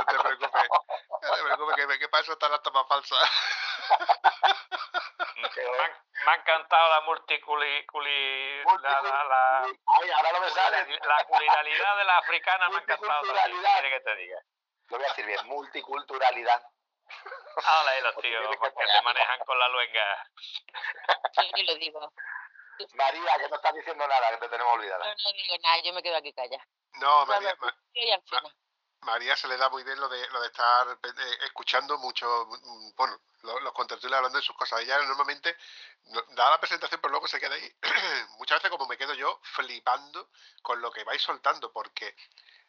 te 0.06 0.20
preocupes. 0.20 0.68
No 1.10 1.20
te 1.36 1.44
preocupes, 1.44 1.76
que, 1.76 2.00
que 2.00 2.10
para 2.10 2.22
eso 2.22 2.34
está 2.34 2.50
la 2.50 2.62
toma 2.62 2.86
falsa. 2.86 3.16
Me 6.26 6.32
ha 6.32 6.36
encantado 6.36 6.90
la 6.90 7.02
multiculi... 7.02 7.86
culi- 7.88 8.64
la, 8.82 9.02
la, 9.02 9.24
la, 9.24 9.62
Ay, 9.66 10.10
ahora 10.12 10.32
no 10.34 10.40
me 10.42 10.50
sale. 10.52 11.00
la 11.00 11.26
culinalidad 11.26 11.98
de 11.98 12.04
la 12.06 12.18
africana 12.20 12.70
me 12.70 12.76
ha 12.78 12.80
encantado. 12.80 13.22
también, 13.22 13.36
¿qué 13.36 13.50
Multiculturalidad. 13.54 13.90
que 13.90 14.00
te 14.02 14.16
diga? 14.16 14.40
Lo 14.90 14.98
voy 14.98 15.06
a 15.06 15.10
decir 15.10 15.26
bien, 15.26 15.48
multiculturalidad. 15.48 16.64
Ahí 17.66 18.02
los 18.02 18.16
tíos, 18.22 18.50
que 18.50 18.58
porque 18.58 19.02
manejan 19.04 19.40
con 19.46 19.60
la 19.60 19.68
luenga. 19.70 20.30
Yo 21.34 21.44
ni 21.56 21.64
lo 21.66 21.76
digo. 21.76 22.14
María, 22.96 23.38
que 23.38 23.50
no 23.50 23.56
estás 23.56 23.74
diciendo 23.76 24.08
nada, 24.08 24.30
que 24.32 24.38
te 24.38 24.50
tenemos 24.50 24.74
olvidada. 24.74 25.06
Yo 25.06 25.12
no 25.12 25.34
digo 25.34 25.56
nada, 25.62 25.78
yo 25.84 25.94
me 25.94 26.04
quedo 26.04 26.18
aquí 26.18 26.34
callada. 26.34 26.66
No, 27.00 27.26
María, 27.26 27.56
Ma- 27.60 27.76
Y 27.94 28.12
al 28.12 28.22
final. 28.24 28.54
María 29.04 29.36
se 29.36 29.48
le 29.48 29.58
da 29.58 29.70
muy 29.70 29.84
bien 29.84 30.00
lo 30.00 30.10
de, 30.10 30.28
lo 30.30 30.42
de 30.42 30.48
estar 30.48 30.88
eh, 31.04 31.38
escuchando 31.46 31.98
mucho, 31.98 32.48
mm, 32.48 32.96
bueno, 32.96 33.20
lo- 33.44 33.60
los 33.60 33.74
contertulios 33.74 34.18
hablando 34.18 34.40
de 34.40 34.46
sus 34.46 34.56
cosas. 34.56 34.82
Ella 34.82 34.98
normalmente 35.04 35.56
no- 36.06 36.22
da 36.30 36.50
la 36.50 36.60
presentación, 36.60 37.00
pero 37.02 37.12
luego 37.12 37.28
se 37.28 37.40
queda 37.40 37.56
ahí. 37.56 37.76
Muchas 38.40 38.58
veces 38.60 38.72
como 38.72 38.88
me 38.88 38.98
quedo 38.98 39.14
yo 39.14 39.40
flipando 39.44 40.30
con 40.62 40.82
lo 40.82 40.92
que 40.92 41.04
vais 41.04 41.22
soltando, 41.22 41.72
porque 41.72 42.16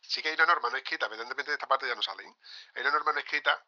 sí 0.00 0.22
que 0.22 0.28
hay 0.28 0.34
una 0.34 0.46
norma 0.46 0.70
no 0.70 0.76
escrita, 0.76 1.06
evidentemente 1.06 1.50
de 1.50 1.54
esta 1.56 1.66
parte 1.68 1.86
ya 1.88 1.94
no 1.94 2.02
sale, 2.02 2.24
¿eh? 2.24 2.34
hay 2.74 2.82
una 2.82 2.90
norma 2.92 3.12
no 3.12 3.18
escrita 3.20 3.64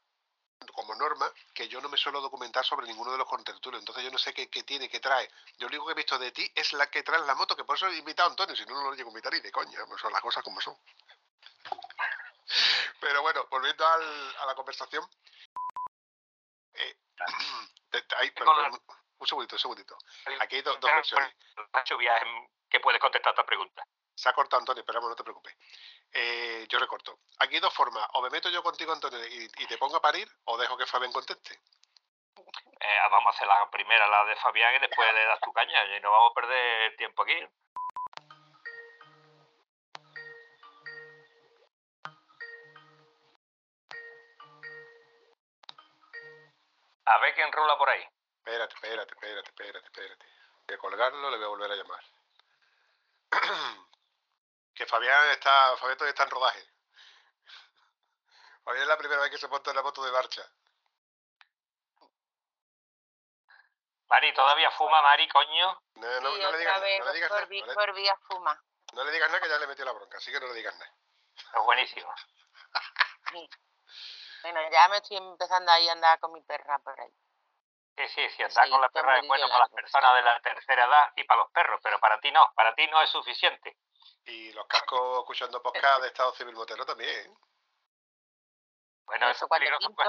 como 0.73 0.95
norma 0.95 1.31
que 1.55 1.69
yo 1.69 1.81
no 1.81 1.89
me 1.89 1.97
suelo 1.97 2.21
documentar 2.21 2.65
sobre 2.65 2.87
ninguno 2.87 3.13
de 3.13 3.19
los 3.19 3.29
contertulios, 3.29 3.81
entonces 3.81 4.05
yo 4.05 4.11
no 4.11 4.19
sé 4.19 4.33
qué, 4.35 4.47
tiene, 4.65 4.89
qué 4.89 5.01
trae. 5.01 5.29
Yo 5.59 5.69
lo 5.69 5.69
único 5.69 5.87
que 5.87 5.93
he 5.93 5.95
visto 5.95 6.19
de 6.19 6.33
ti 6.33 6.51
es 6.55 6.73
la 6.73 6.89
que 6.91 7.03
trae 7.03 7.21
la 7.21 7.35
moto, 7.35 7.55
que 7.57 7.65
por 7.65 7.77
eso 7.77 7.87
he 7.89 7.97
invitado 7.97 8.29
a 8.29 8.33
Antonio, 8.33 8.57
si 8.57 8.65
no, 8.67 8.75
no 8.75 8.91
lo 8.91 8.95
llego 8.95 9.09
a 9.09 9.13
invitar 9.13 9.35
y 9.35 9.41
de 9.41 9.53
coña, 9.53 9.79
pues 9.87 10.01
son 10.01 10.13
las 10.13 10.23
cosas 10.23 10.43
como 10.43 10.61
son. 10.61 10.77
Pero 13.01 13.23
bueno, 13.23 13.47
volviendo 13.51 13.87
al- 13.87 14.37
a 14.39 14.47
la 14.47 14.55
conversación. 14.55 15.05
eh, 16.75 16.97
te- 17.91 18.03
te- 18.03 18.17
hay- 18.17 18.31
pero- 18.33 18.53
pero 18.55 18.69
un- 18.75 18.83
un 19.19 19.27
segundito, 19.27 19.55
un 19.57 19.61
segundito. 19.61 19.97
Aquí 20.41 20.57
hay 20.57 20.63
do- 20.63 20.73
dos 20.77 20.91
versiones. 20.97 21.35
Viaje, 21.99 22.27
que 22.69 22.81
puedes 22.81 23.01
contestar 23.01 23.33
esta 23.33 23.45
pregunta. 23.47 23.83
Se 24.15 24.29
ha 24.29 24.33
cortado 24.33 24.61
Antonio, 24.61 24.81
esperamos, 24.81 25.11
no 25.11 25.17
te 25.17 25.23
preocupes. 25.25 25.55
Eh, 26.13 26.67
yo 26.69 26.79
recorto. 26.79 27.19
Aquí 27.39 27.55
hay 27.57 27.61
dos 27.61 27.75
formas. 27.75 28.07
O 28.15 28.23
me 28.23 28.31
meto 28.31 28.49
yo 28.49 28.63
contigo, 28.63 28.93
Antonio, 28.93 29.19
y, 29.27 29.51
y 29.59 29.67
te 29.67 29.77
pongo 29.79 29.97
a 29.97 30.01
parir, 30.01 30.27
o 30.45 30.57
dejo 30.57 30.77
que 30.77 30.87
Fabián 30.87 31.13
conteste. 31.13 31.55
Eh, 32.81 32.99
vamos 33.11 33.27
a 33.33 33.37
hacer 33.37 33.47
la 33.49 33.71
primera, 33.71 34.07
la 34.09 34.25
de 34.25 34.37
Fabián, 34.37 34.75
y 34.75 34.79
después 34.79 35.13
le 35.13 35.25
das 35.27 35.41
tu 35.41 35.53
caña. 35.53 35.97
Y 35.97 36.01
no 36.01 36.11
vamos 36.13 36.31
a 36.31 36.35
perder 36.35 36.97
tiempo 36.97 37.23
aquí. 37.23 37.35
A 47.07 47.19
ver 47.19 47.35
quién 47.35 47.53
rula 47.53 47.77
por 47.79 47.89
ahí. 47.89 48.03
Espérate, 48.39 48.75
espérate, 48.75 49.15
espérate, 49.15 49.49
espérate, 49.49 49.87
espérate. 49.87 50.27
Voy 50.67 50.75
a 50.75 50.79
colgarlo, 50.79 51.31
le 51.31 51.37
voy 51.37 51.45
a 51.47 51.49
volver 51.49 51.71
a 51.73 51.77
llamar. 51.77 52.05
que 54.75 54.87
Fabián 54.87 55.29
está, 55.31 55.77
Fabián 55.77 55.97
todavía 55.97 56.11
está 56.11 56.25
en 56.25 56.31
rodaje. 56.31 56.65
Fabián 58.65 58.83
es 58.83 58.89
la 58.89 58.99
primera 58.99 59.21
vez 59.23 59.31
que 59.31 59.39
se 59.39 59.49
monta 59.49 59.71
en 59.71 59.77
la 59.77 59.83
moto 59.83 60.03
de 60.05 60.13
marcha. 60.13 60.43
Mari, 64.09 64.33
¿todavía 64.35 64.71
fuma 64.73 65.03
Mari, 65.03 65.29
coño? 65.29 65.83
No, 65.95 66.21
no, 66.21 66.37
no 66.37 66.51
le 66.53 66.59
digas 66.59 66.81
nada, 66.81 66.99
no 66.99 67.05
le 67.07 67.13
digas 67.13 67.29
por, 67.29 67.39
nada, 67.39 67.47
vi- 67.49 67.61
no 67.61 67.67
le- 67.67 67.75
por 67.75 67.95
vía 67.95 68.17
fuma. 68.29 68.63
no 68.93 69.05
le 69.05 69.11
digas 69.13 69.29
nada 69.31 69.41
que 69.43 69.49
ya 69.49 69.59
le 69.59 69.67
metió 69.67 69.85
la 69.85 69.93
bronca, 69.93 70.19
así 70.19 70.31
que 70.31 70.39
no 70.41 70.47
le 70.47 70.55
digas 70.55 70.75
nada. 70.77 70.93
Es 71.55 71.63
buenísimo. 71.65 72.15
Bueno, 74.53 74.71
ya 74.71 74.89
me 74.89 74.99
estoy 74.99 75.17
empezando 75.17 75.73
ahí 75.73 75.89
a 75.89 75.93
andar 75.93 76.21
con 76.21 76.33
mi 76.33 76.41
perra 76.43 76.79
por 76.79 76.99
ahí. 77.01 77.11
Sí, 77.97 78.07
sí, 78.15 78.29
sí, 78.37 78.43
andar 78.45 78.65
Sí, 78.67 78.71
con 78.71 78.81
la 78.81 78.89
perra 78.91 79.19
es 79.19 79.27
bueno 79.27 79.49
para 79.49 79.61
las 79.61 79.71
personas 79.71 80.15
de 80.15 80.23
la 80.23 80.41
tercera 80.41 80.85
edad 80.85 81.13
y 81.17 81.25
para 81.25 81.41
los 81.43 81.51
perros, 81.51 81.81
pero 81.83 81.99
para 81.99 82.21
ti 82.21 82.31
no, 82.31 82.53
para 82.55 82.73
ti 82.77 82.87
no 82.87 83.03
es 83.03 83.11
suficiente. 83.11 83.77
Y 84.27 84.53
los 84.53 84.67
cascos 84.69 85.19
escuchando 85.21 85.61
podcast 85.61 86.03
de 86.03 86.09
Estado 86.09 86.33
Civil 86.35 86.55
Motero 86.55 86.87
también. 86.87 87.37
Bueno, 89.07 89.31
Eso 89.31 89.47
es 89.47 89.51
peligroso, 89.51 89.93
pues, 89.95 90.09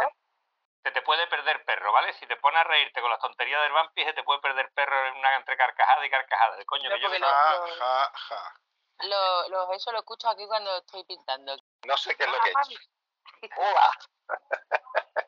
Se 0.83 0.91
te 0.91 1.01
puede 1.01 1.25
perder 1.27 1.65
perro, 1.65 1.91
¿vale? 1.91 2.13
Si 2.13 2.27
te 2.27 2.35
pones 2.37 2.59
a 2.59 2.63
reírte 2.63 3.01
con 3.01 3.09
las 3.09 3.19
tonterías 3.19 3.61
del 3.63 3.71
vampi, 3.71 4.03
se 4.05 4.13
te 4.13 4.23
puede 4.23 4.39
perder 4.39 4.71
perro 4.73 5.07
en 5.07 5.17
una 5.17 5.35
entre 5.35 5.57
carcajada 5.57 6.05
y 6.05 6.09
carcajada. 6.11 6.55
De 6.57 6.65
coño, 6.65 6.89
No, 6.89 6.95
que 6.95 7.01
yo 7.01 7.07
porque 7.07 7.19
me- 7.19 7.27
lo- 7.27 7.33
Ja, 7.33 7.57
lo- 7.57 7.75
ja, 7.75 8.11
ja. 8.13 8.53
Lo, 8.99 9.49
lo- 9.49 9.73
eso 9.73 9.91
lo 9.91 9.97
escucho 9.99 10.29
aquí 10.29 10.45
cuando 10.45 10.77
estoy 10.77 11.03
pintando. 11.05 11.57
No 11.85 11.97
sé 11.97 12.15
qué 12.15 12.23
es 12.23 12.29
lo 12.29 12.37
Ah, 12.37 12.41
que 12.43 12.49
he 12.49 12.53
Javi. 12.53 12.73
hecho. 12.75 12.83
Hola. 13.57 13.91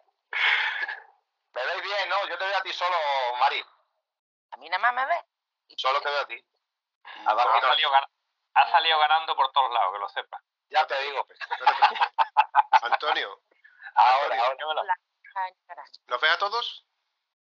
¿Me 1.53 1.65
veis 1.65 1.81
bien, 1.83 2.09
no? 2.09 2.27
Yo 2.27 2.37
te 2.37 2.45
veo 2.45 2.57
a 2.57 2.61
ti 2.63 2.73
solo, 2.73 2.95
Mari. 3.39 3.63
A 4.51 4.57
mí 4.57 4.69
nada 4.69 4.79
más 4.79 4.93
me 4.93 5.05
ve. 5.05 5.23
Solo 5.77 6.01
te 6.01 6.09
veo 6.09 6.21
a 6.21 6.27
ti. 6.27 6.43
No, 7.23 7.29
Abajo 7.31 7.49
ha, 7.49 7.61
no. 7.61 7.67
salido, 7.67 7.91
gan- 7.91 8.09
ha 8.55 8.71
salido 8.71 8.99
ganando 8.99 9.35
por 9.35 9.51
todos 9.51 9.71
lados, 9.71 9.93
que 9.93 9.99
lo 9.99 10.09
sepas. 10.09 10.41
Ya 10.69 10.85
te 10.87 10.99
digo. 11.01 11.25
preocupes. 11.25 11.39
Antonio, 12.83 13.41
Ahora, 13.95 14.35
ahora. 14.63 14.95
¿los 16.07 16.21
ves 16.21 16.31
a 16.31 16.37
todos? 16.37 16.85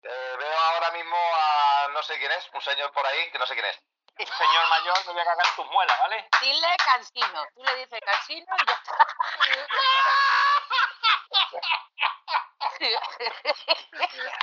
Eh, 0.03 0.37
veo 0.39 0.59
ahora 0.59 0.91
mismo 0.91 1.17
a 1.17 1.89
no 1.93 2.03
sé 2.03 2.19
quién 2.19 2.31
es, 2.33 2.49
un 2.53 2.61
señor 2.61 2.93
por 2.93 3.07
ahí 3.07 3.31
que 3.31 3.39
no 3.39 3.47
sé 3.47 3.55
quién 3.55 3.67
es. 3.67 3.81
Señor 4.17 4.69
mayor, 4.69 5.07
me 5.07 5.13
voy 5.13 5.23
a 5.23 5.25
cagar 5.25 5.47
tus 5.57 5.67
muelas, 5.71 5.99
¿vale? 5.99 6.29
Dile 6.41 6.77
cansino. 6.85 7.47
Tú 7.55 7.65
le 7.65 7.75
dices 7.77 8.01
cansino 8.05 8.57
y 8.59 8.67
ya 8.67 8.73
está. 8.75 8.97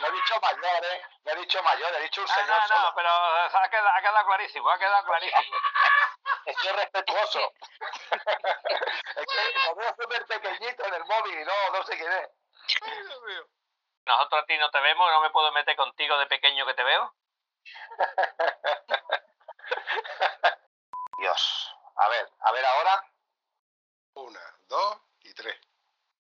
No 0.01 0.07
he 0.07 0.11
dicho 0.11 0.39
mayor, 0.41 0.85
¿eh? 0.85 1.01
No 1.23 1.31
he 1.31 1.35
dicho 1.35 1.63
mayor, 1.63 1.93
he 1.95 2.01
dicho 2.01 2.21
un 2.21 2.27
Ah, 2.29 2.33
señor 2.33 2.49
no, 2.49 2.59
no, 2.59 2.67
solo. 2.67 2.93
pero 2.95 3.09
ha 3.09 3.69
quedado, 3.69 3.89
ha 3.89 4.01
quedado 4.01 4.25
clarísimo, 4.25 4.69
ha 4.69 4.79
quedado 4.79 5.05
clarísimo. 5.05 5.57
Estoy 6.45 6.69
respetuoso. 6.71 7.53
es 9.15 9.25
que 9.25 9.59
lo 9.65 9.75
veo 9.75 9.95
súper 9.99 10.25
pequeñito 10.25 10.85
en 10.85 10.93
el 10.93 11.05
móvil 11.05 11.39
y 11.39 11.45
no, 11.45 11.69
no 11.73 11.83
sé 11.83 11.97
quién 11.97 12.11
es. 12.11 12.29
Ay, 12.81 13.01
Dios 13.03 13.21
mío. 13.23 13.45
Nosotros 14.05 14.43
a 14.43 14.45
ti 14.45 14.57
no 14.57 14.69
te 14.71 14.79
vemos, 14.79 15.11
no 15.11 15.21
me 15.21 15.29
puedo 15.29 15.51
meter 15.51 15.75
contigo 15.75 16.17
de 16.17 16.25
pequeño 16.27 16.65
que 16.65 16.73
te 16.73 16.83
veo. 16.83 17.13
Dios. 21.19 21.75
A 21.97 22.07
ver, 22.09 22.29
a 22.39 22.51
ver 22.51 22.65
ahora. 22.65 23.03
Una, 24.15 24.55
dos 24.67 24.97
y 25.21 25.33
tres. 25.33 25.55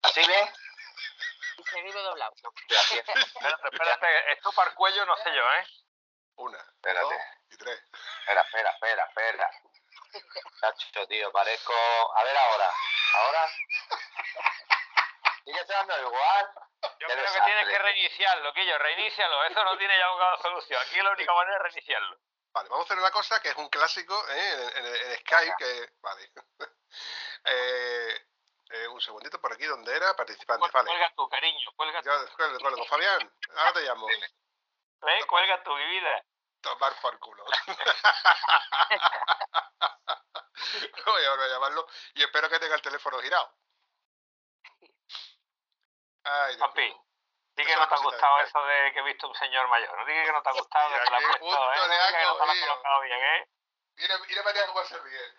¿Así 0.04 0.26
bien? 0.26 0.50
Y 1.58 1.64
seguido 1.64 2.04
doblado. 2.04 2.34
Espérate, 2.36 3.68
espérate, 3.72 4.32
esto 4.34 4.52
para 4.54 4.70
el 4.72 4.76
cuello 4.76 5.06
no 5.06 5.16
sé 5.18 5.34
yo, 5.36 5.54
¿eh? 5.54 5.68
Una, 6.36 6.58
Espérate. 6.58 7.06
dos 7.06 7.22
y 7.52 7.58
tres. 7.58 7.80
Espera, 8.22 8.42
espera, 8.42 8.70
espera, 8.72 9.04
espera. 9.06 9.50
Chacho, 10.62 11.08
tío, 11.08 11.32
parezco... 11.32 11.74
A 12.18 12.24
ver 12.24 12.38
ahora. 12.38 12.72
¿Ahora? 13.14 13.50
¿Sigue 15.44 15.60
estando 15.60 16.00
igual? 16.02 16.50
Yo 17.00 17.08
Qué 17.08 17.14
creo 17.14 17.34
que 17.34 17.42
tienes 17.42 17.68
que 17.68 17.80
reiniciarlo, 17.80 18.54
Quillo, 18.54 18.78
reinícialo. 18.78 19.44
Eso 19.46 19.64
no 19.64 19.78
tiene 19.78 19.98
ya 19.98 20.12
una 20.14 20.38
solución. 20.38 20.82
Aquí 20.82 21.02
la 21.02 21.12
única 21.12 21.34
manera 21.34 21.58
es 21.58 21.64
reiniciarlo. 21.64 22.18
Vale, 22.54 22.70
vamos 22.70 22.86
a 22.86 22.88
hacer 22.88 23.00
una 23.00 23.12
cosa 23.12 23.42
que 23.42 23.50
es 23.50 23.56
un 23.56 23.68
clásico 23.70 24.16
¿eh? 24.30 24.72
en, 24.76 24.86
en- 24.86 25.12
en 25.12 25.18
Skype, 25.20 25.56
que... 25.58 25.90
Vale. 26.02 26.32
Eh, 27.46 28.26
eh, 28.74 28.88
un 28.88 29.00
segundito 29.02 29.40
por 29.40 29.54
aquí, 29.54 29.66
donde 29.66 29.96
era? 29.96 30.16
Participantes, 30.16 30.72
Cuelga, 30.72 30.80
vale. 30.80 30.90
cuelga 30.90 31.14
tú, 31.16 31.30
cariño, 31.30 31.72
cuelga 31.76 32.02
tú. 32.02 32.10
Ya, 32.10 32.26
cuelgo. 32.60 32.86
Fabián, 32.86 33.32
ahora 33.56 33.74
te 33.74 33.82
llamo. 33.82 34.10
¿Eh? 34.10 35.26
Cuelga 35.28 35.62
mi 35.66 35.86
vida. 35.86 36.24
Tomar 36.62 36.94
por 37.02 37.20
culo. 37.20 37.46
Voy 41.06 41.26
a 41.26 41.48
llamarlo 41.48 41.86
y 42.14 42.24
espero 42.24 42.50
que 42.50 42.60
tenga 42.60 42.76
el 42.76 42.82
teléfono 42.82 43.20
girado. 43.20 43.54
Ay, 46.24 46.56
Papi, 46.58 46.96
di 47.56 47.66
que 47.66 47.76
no 47.76 47.86
te 47.88 47.96
ha 47.96 47.98
gustado 47.98 48.38
de- 48.38 48.44
eso 48.44 48.66
de 48.66 48.94
que 48.94 49.00
he 49.00 49.04
visto 49.04 49.28
un 49.28 49.36
señor 49.36 49.68
mayor. 49.68 49.98
No 49.98 50.06
digas 50.06 50.26
que 50.26 50.32
no 50.32 50.42
te 50.42 50.50
ha 50.50 50.54
gustado, 50.54 50.88
que 50.90 50.94
Mira, 50.94 51.04
te 51.04 51.12
lo 51.12 51.18
ha 51.18 51.20
puesto, 51.20 51.46
¿eh? 51.46 51.50
No 51.76 51.84
que 51.84 51.90
te 51.90 52.24
lo 52.24 52.34
ha 52.34 52.38
colocado 52.70 53.02
bien, 53.02 53.22
¿eh? 53.24 53.50
Mira, 53.98 54.18
mira 54.20 54.44
María 54.44 54.68
cómo 54.68 54.84
se 54.86 54.98
ríe. 55.00 55.34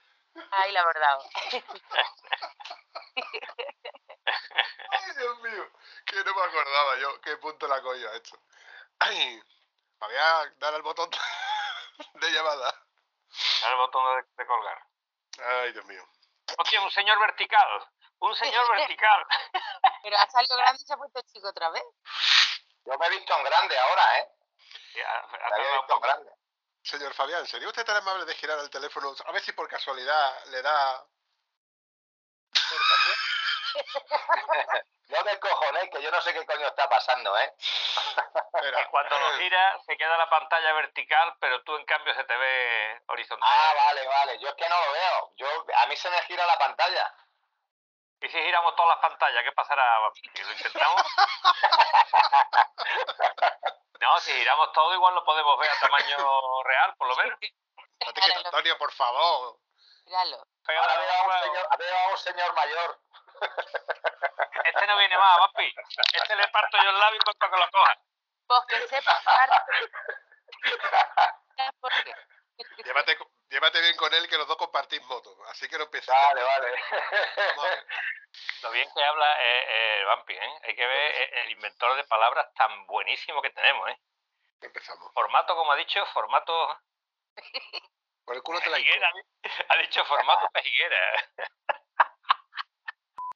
Ahí 0.50 0.72
la 0.72 0.84
verdad. 0.84 1.18
Ay, 4.90 5.12
Dios 5.16 5.40
mío, 5.40 5.70
que 6.06 6.24
no 6.24 6.34
me 6.34 6.42
acordaba 6.42 6.96
yo 6.98 7.20
qué 7.20 7.36
punto 7.38 7.68
la 7.68 7.80
coño 7.82 8.08
a 8.08 8.14
esto. 8.16 8.38
Ay, 9.00 9.42
me 10.00 10.06
voy 10.06 10.16
a 10.16 10.52
dar 10.58 10.74
al 10.74 10.82
botón 10.82 11.10
de 12.14 12.30
llamada. 12.30 12.74
Dale 13.62 13.72
el 13.72 13.78
botón 13.78 14.16
de, 14.16 14.42
de 14.42 14.46
colgar. 14.46 14.86
Ay, 15.38 15.72
Dios 15.72 15.84
mío. 15.86 16.06
Hostia, 16.58 16.80
un 16.82 16.90
señor 16.90 17.18
vertical. 17.20 17.88
Un 18.20 18.34
señor 18.36 18.70
vertical. 18.76 19.26
Pero 20.02 20.16
ha 20.16 20.30
salido 20.30 20.56
grande 20.56 20.82
y 20.82 20.86
se 20.86 20.92
ha 20.94 20.96
puesto 20.96 21.20
chico 21.32 21.48
otra 21.48 21.70
vez. 21.70 21.82
Yo 22.84 22.96
me 22.98 23.06
he 23.06 23.10
visto 23.10 23.36
en 23.36 23.44
grande 23.44 23.78
ahora, 23.78 24.18
¿eh? 24.18 24.28
Ya, 24.94 25.18
ha 25.18 25.26
Me 25.26 25.38
había 25.38 25.48
tardado 25.48 25.72
un 25.72 25.78
visto 25.78 25.82
en 25.82 25.86
poco. 25.88 26.00
grande. 26.00 26.30
Señor 26.84 27.14
Fabián, 27.14 27.46
¿sería 27.46 27.68
usted 27.68 27.84
tan 27.84 27.96
amable 27.96 28.26
de 28.26 28.34
girar 28.34 28.58
el 28.58 28.68
teléfono? 28.68 29.14
A 29.24 29.32
ver 29.32 29.42
si 29.42 29.52
por 29.52 29.68
casualidad 29.68 30.44
le 30.46 30.62
da... 30.62 31.06
No 35.08 35.22
descojonéis, 35.22 35.90
que 35.90 36.02
yo 36.02 36.10
no 36.10 36.20
sé 36.22 36.32
qué 36.32 36.44
coño 36.46 36.66
está 36.66 36.88
pasando, 36.88 37.36
¿eh? 37.38 37.52
Espera. 38.54 38.88
Cuando 38.90 39.18
lo 39.18 39.38
gira 39.38 39.78
se 39.86 39.96
queda 39.96 40.16
la 40.16 40.30
pantalla 40.30 40.72
vertical, 40.72 41.36
pero 41.40 41.62
tú 41.62 41.76
en 41.76 41.84
cambio 41.84 42.14
se 42.14 42.24
te 42.24 42.36
ve 42.36 43.02
horizontal. 43.08 43.48
Ah, 43.48 43.74
vale, 43.76 44.06
vale. 44.06 44.38
Yo 44.38 44.48
es 44.48 44.54
que 44.54 44.68
no 44.68 44.86
lo 44.86 44.92
veo. 44.92 45.32
Yo, 45.36 45.66
a 45.76 45.86
mí 45.86 45.96
se 45.96 46.10
me 46.10 46.22
gira 46.22 46.46
la 46.46 46.58
pantalla. 46.58 47.14
¿Y 48.20 48.28
si 48.28 48.38
giramos 48.38 48.74
todas 48.74 48.90
las 48.90 48.98
pantallas? 48.98 49.42
¿Qué 49.44 49.52
pasará? 49.52 50.10
¿Que 50.34 50.44
¿Lo 50.44 50.52
intentamos? 50.52 51.02
No, 54.00 54.18
si 54.20 54.32
giramos 54.32 54.72
todo 54.72 54.92
igual 54.92 55.14
lo 55.14 55.24
podemos 55.24 55.56
ver 55.58 55.70
a 55.70 55.78
tamaño 55.80 56.16
real, 56.64 56.94
por 56.96 57.06
lo 57.08 57.16
menos. 57.16 57.38
Antonio, 58.44 58.76
por 58.76 58.92
favor. 58.92 59.56
Míralo. 60.04 60.44
Ahora 60.66 60.98
veo 60.98 61.12
a 61.12 61.22
un 61.24 61.32
señor, 61.42 61.68
veo 61.78 61.96
a 61.96 62.08
un 62.08 62.18
señor 62.18 62.54
mayor. 62.54 63.00
Este 64.64 64.86
no 64.86 64.98
viene 64.98 65.16
más, 65.16 65.38
papi. 65.38 65.74
Este 66.12 66.36
le 66.36 66.48
parto 66.48 66.76
yo 66.82 66.90
el 66.90 66.98
labio 66.98 67.20
cuanto 67.24 67.50
que 67.50 67.56
lo 67.56 67.70
coja. 67.70 67.96
Pues 68.46 68.60
que 68.68 68.88
sepa. 68.88 69.22
¿sabes 69.22 69.50
por 71.80 71.92
qué? 72.04 72.14
Llévate, 72.84 73.16
llévate 73.54 73.80
bien 73.80 73.96
con 73.96 74.12
él, 74.12 74.28
que 74.28 74.36
los 74.36 74.48
dos 74.48 74.56
compartís 74.56 75.00
moto. 75.06 75.36
Así 75.46 75.68
que 75.68 75.78
no 75.78 75.84
empieces. 75.84 76.08
Vale, 76.08 76.42
vale. 76.42 76.66
A 76.66 77.62
ver. 77.62 77.86
Lo 78.62 78.70
bien 78.72 78.88
que 78.92 79.04
habla 79.04 79.42
eh, 79.42 79.64
eh, 79.68 80.04
Vampi, 80.06 80.34
¿eh? 80.34 80.60
Hay 80.64 80.74
que 80.74 80.86
ver 80.86 81.14
eh, 81.14 81.42
el 81.44 81.52
inventor 81.52 81.96
de 81.96 82.04
palabras 82.04 82.52
tan 82.54 82.86
buenísimo 82.86 83.40
que 83.40 83.50
tenemos, 83.50 83.88
¿eh? 83.90 83.98
Empezamos. 84.60 85.12
Formato, 85.14 85.54
como 85.54 85.70
ha 85.70 85.76
dicho, 85.76 86.04
formato 86.06 86.80
Por 88.24 88.34
el 88.34 88.42
culo 88.42 88.60
te 88.60 88.70
la 88.70 88.76
pejiguera. 88.76 89.12
Ha 89.68 89.76
dicho 89.76 90.04
formato 90.04 90.48
pejiguera. 90.52 90.96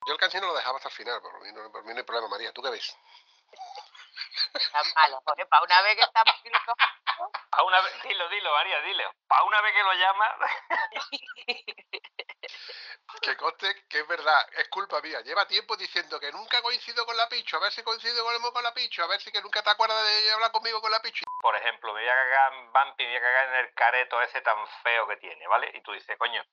Yo 0.06 0.14
el 0.14 0.18
cansino 0.18 0.46
lo 0.46 0.54
dejaba 0.54 0.78
hasta 0.78 0.88
el 0.88 0.94
final, 0.94 1.20
por 1.20 1.40
mí, 1.42 1.52
no, 1.52 1.70
por 1.70 1.84
mí 1.84 1.92
no 1.92 1.98
hay 1.98 2.04
problema, 2.04 2.28
María. 2.28 2.52
¿Tú 2.52 2.62
qué 2.62 2.70
ves? 2.70 2.96
Está 4.54 4.82
malo, 4.94 5.20
joder, 5.24 5.48
para 5.48 5.62
una 5.62 5.82
vez 5.82 5.96
que 5.96 6.02
estamos 6.02 6.42
gritos. 6.42 6.74
Pa' 7.50 7.62
una 7.64 7.80
vez, 7.80 8.02
dilo, 8.02 8.28
dilo, 8.28 8.52
María, 8.52 8.80
dilo. 8.82 9.12
Para 9.26 9.42
una 9.42 9.60
vez 9.60 9.74
que 9.74 9.82
lo 9.82 9.92
llama, 9.94 10.36
Que 13.22 13.36
conste 13.36 13.86
que 13.88 14.00
es 14.00 14.06
verdad, 14.06 14.46
es 14.52 14.68
culpa 14.68 15.00
mía. 15.00 15.20
Lleva 15.22 15.46
tiempo 15.46 15.76
diciendo 15.76 16.20
que 16.20 16.30
nunca 16.30 16.62
coincido 16.62 17.04
con 17.04 17.16
la 17.16 17.28
Picho, 17.28 17.56
a 17.56 17.60
ver 17.60 17.72
si 17.72 17.82
coincido 17.82 18.24
con, 18.24 18.52
con 18.52 18.62
la 18.62 18.72
Picho, 18.72 19.02
a 19.02 19.06
ver 19.06 19.20
si 19.20 19.32
que 19.32 19.42
nunca 19.42 19.62
te 19.62 19.70
acuerdas 19.70 20.02
de 20.04 20.30
hablar 20.32 20.52
conmigo 20.52 20.80
con 20.80 20.90
la 20.90 21.00
Picho. 21.02 21.24
por 21.40 21.56
ejemplo, 21.56 21.92
me 21.94 22.00
voy 22.00 22.08
a 22.08 22.14
cagar 22.14 22.52
en 22.52 22.72
Vampi, 22.72 23.04
me 23.04 23.10
voy 23.10 23.18
a 23.18 23.22
cagar 23.22 23.48
en 23.48 23.54
el 23.66 23.74
careto 23.74 24.22
ese 24.22 24.40
tan 24.42 24.56
feo 24.82 25.08
que 25.08 25.16
tiene, 25.16 25.46
¿vale? 25.48 25.70
Y 25.74 25.80
tú 25.82 25.92
dices, 25.92 26.16
coño, 26.18 26.44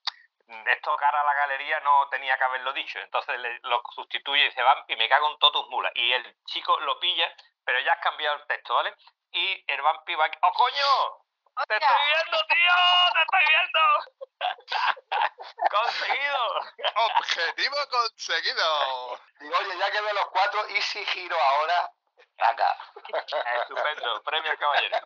esto 0.66 0.96
cara 0.96 1.20
a 1.20 1.24
la 1.24 1.34
galería 1.34 1.80
no 1.80 2.08
tenía 2.08 2.36
que 2.38 2.44
haberlo 2.44 2.72
dicho. 2.72 2.98
Entonces 3.00 3.38
le- 3.40 3.60
lo 3.62 3.82
sustituye 3.94 4.42
y 4.42 4.48
dice, 4.48 4.62
Vampi, 4.62 4.96
me 4.96 5.08
cago 5.08 5.30
en 5.30 5.38
todas 5.38 5.54
tus 5.54 5.68
mulas. 5.70 5.92
Y 5.94 6.12
el 6.12 6.36
chico 6.46 6.78
lo 6.80 6.98
pilla, 7.00 7.32
pero 7.64 7.80
ya 7.80 7.92
has 7.92 8.00
cambiado 8.00 8.36
el 8.36 8.46
texto, 8.46 8.74
¿vale? 8.74 8.94
Y 9.32 9.64
el 9.66 9.82
Vampi 9.82 10.14
va, 10.14 10.30
¡oh, 10.42 10.52
coño! 10.52 11.22
¡Te 11.66 11.74
estoy 11.74 12.06
viendo, 12.06 12.38
tío! 12.48 12.72
¡Te 13.14 13.22
estoy 13.22 13.40
viendo! 13.48 13.80
¡Conseguido! 15.70 16.60
Objetivo 17.16 17.76
conseguido. 17.90 19.20
Digo, 19.40 19.56
oye, 19.58 19.78
ya 19.78 19.90
que 19.90 20.00
veo 20.00 20.14
los 20.14 20.26
cuatro, 20.28 20.68
¿y 20.68 20.80
si 20.82 21.04
giro 21.06 21.36
ahora? 21.40 21.90
Acá. 22.38 22.76
Estupendo, 23.62 24.22
premio 24.22 24.50
al 24.50 24.58
caballero. 24.58 24.98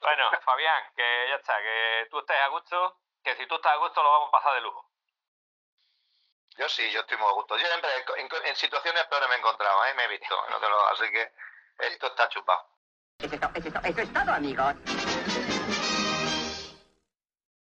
Bueno, 0.00 0.30
Fabián, 0.44 0.92
que 0.96 1.26
ya 1.28 1.34
está, 1.36 1.58
que 1.60 2.06
tú 2.10 2.20
estés 2.20 2.40
a 2.40 2.46
gusto, 2.48 2.98
que 3.22 3.36
si 3.36 3.46
tú 3.46 3.54
estás 3.56 3.72
a 3.72 3.76
gusto 3.76 4.02
lo 4.02 4.10
vamos 4.10 4.28
a 4.28 4.32
pasar 4.32 4.54
de 4.54 4.60
lujo. 4.62 4.88
Yo 6.58 6.68
sí, 6.68 6.90
yo 6.90 7.00
estoy 7.00 7.16
muy 7.16 7.28
a 7.28 7.32
gusto. 7.32 7.56
Yo 7.56 7.66
siempre 7.66 7.90
en, 8.18 8.28
en 8.46 8.56
situaciones 8.56 9.04
peores 9.06 9.28
me 9.28 9.36
he 9.36 9.38
encontrado, 9.38 9.84
¿eh? 9.86 9.94
Me 9.94 10.04
he 10.04 10.08
visto. 10.08 10.36
No 10.50 10.58
te 10.60 10.68
lo, 10.68 10.86
así 10.88 11.10
que 11.10 11.32
esto 11.78 12.06
está 12.08 12.28
chupado. 12.28 12.66
Eso 13.20 13.34
es, 13.34 13.40
to- 13.40 13.50
eso 13.54 13.68
es 13.68 13.74
to- 13.74 13.80
eso 13.84 14.00
es 14.02 14.12
todo, 14.12 14.32
amigos. 14.34 14.74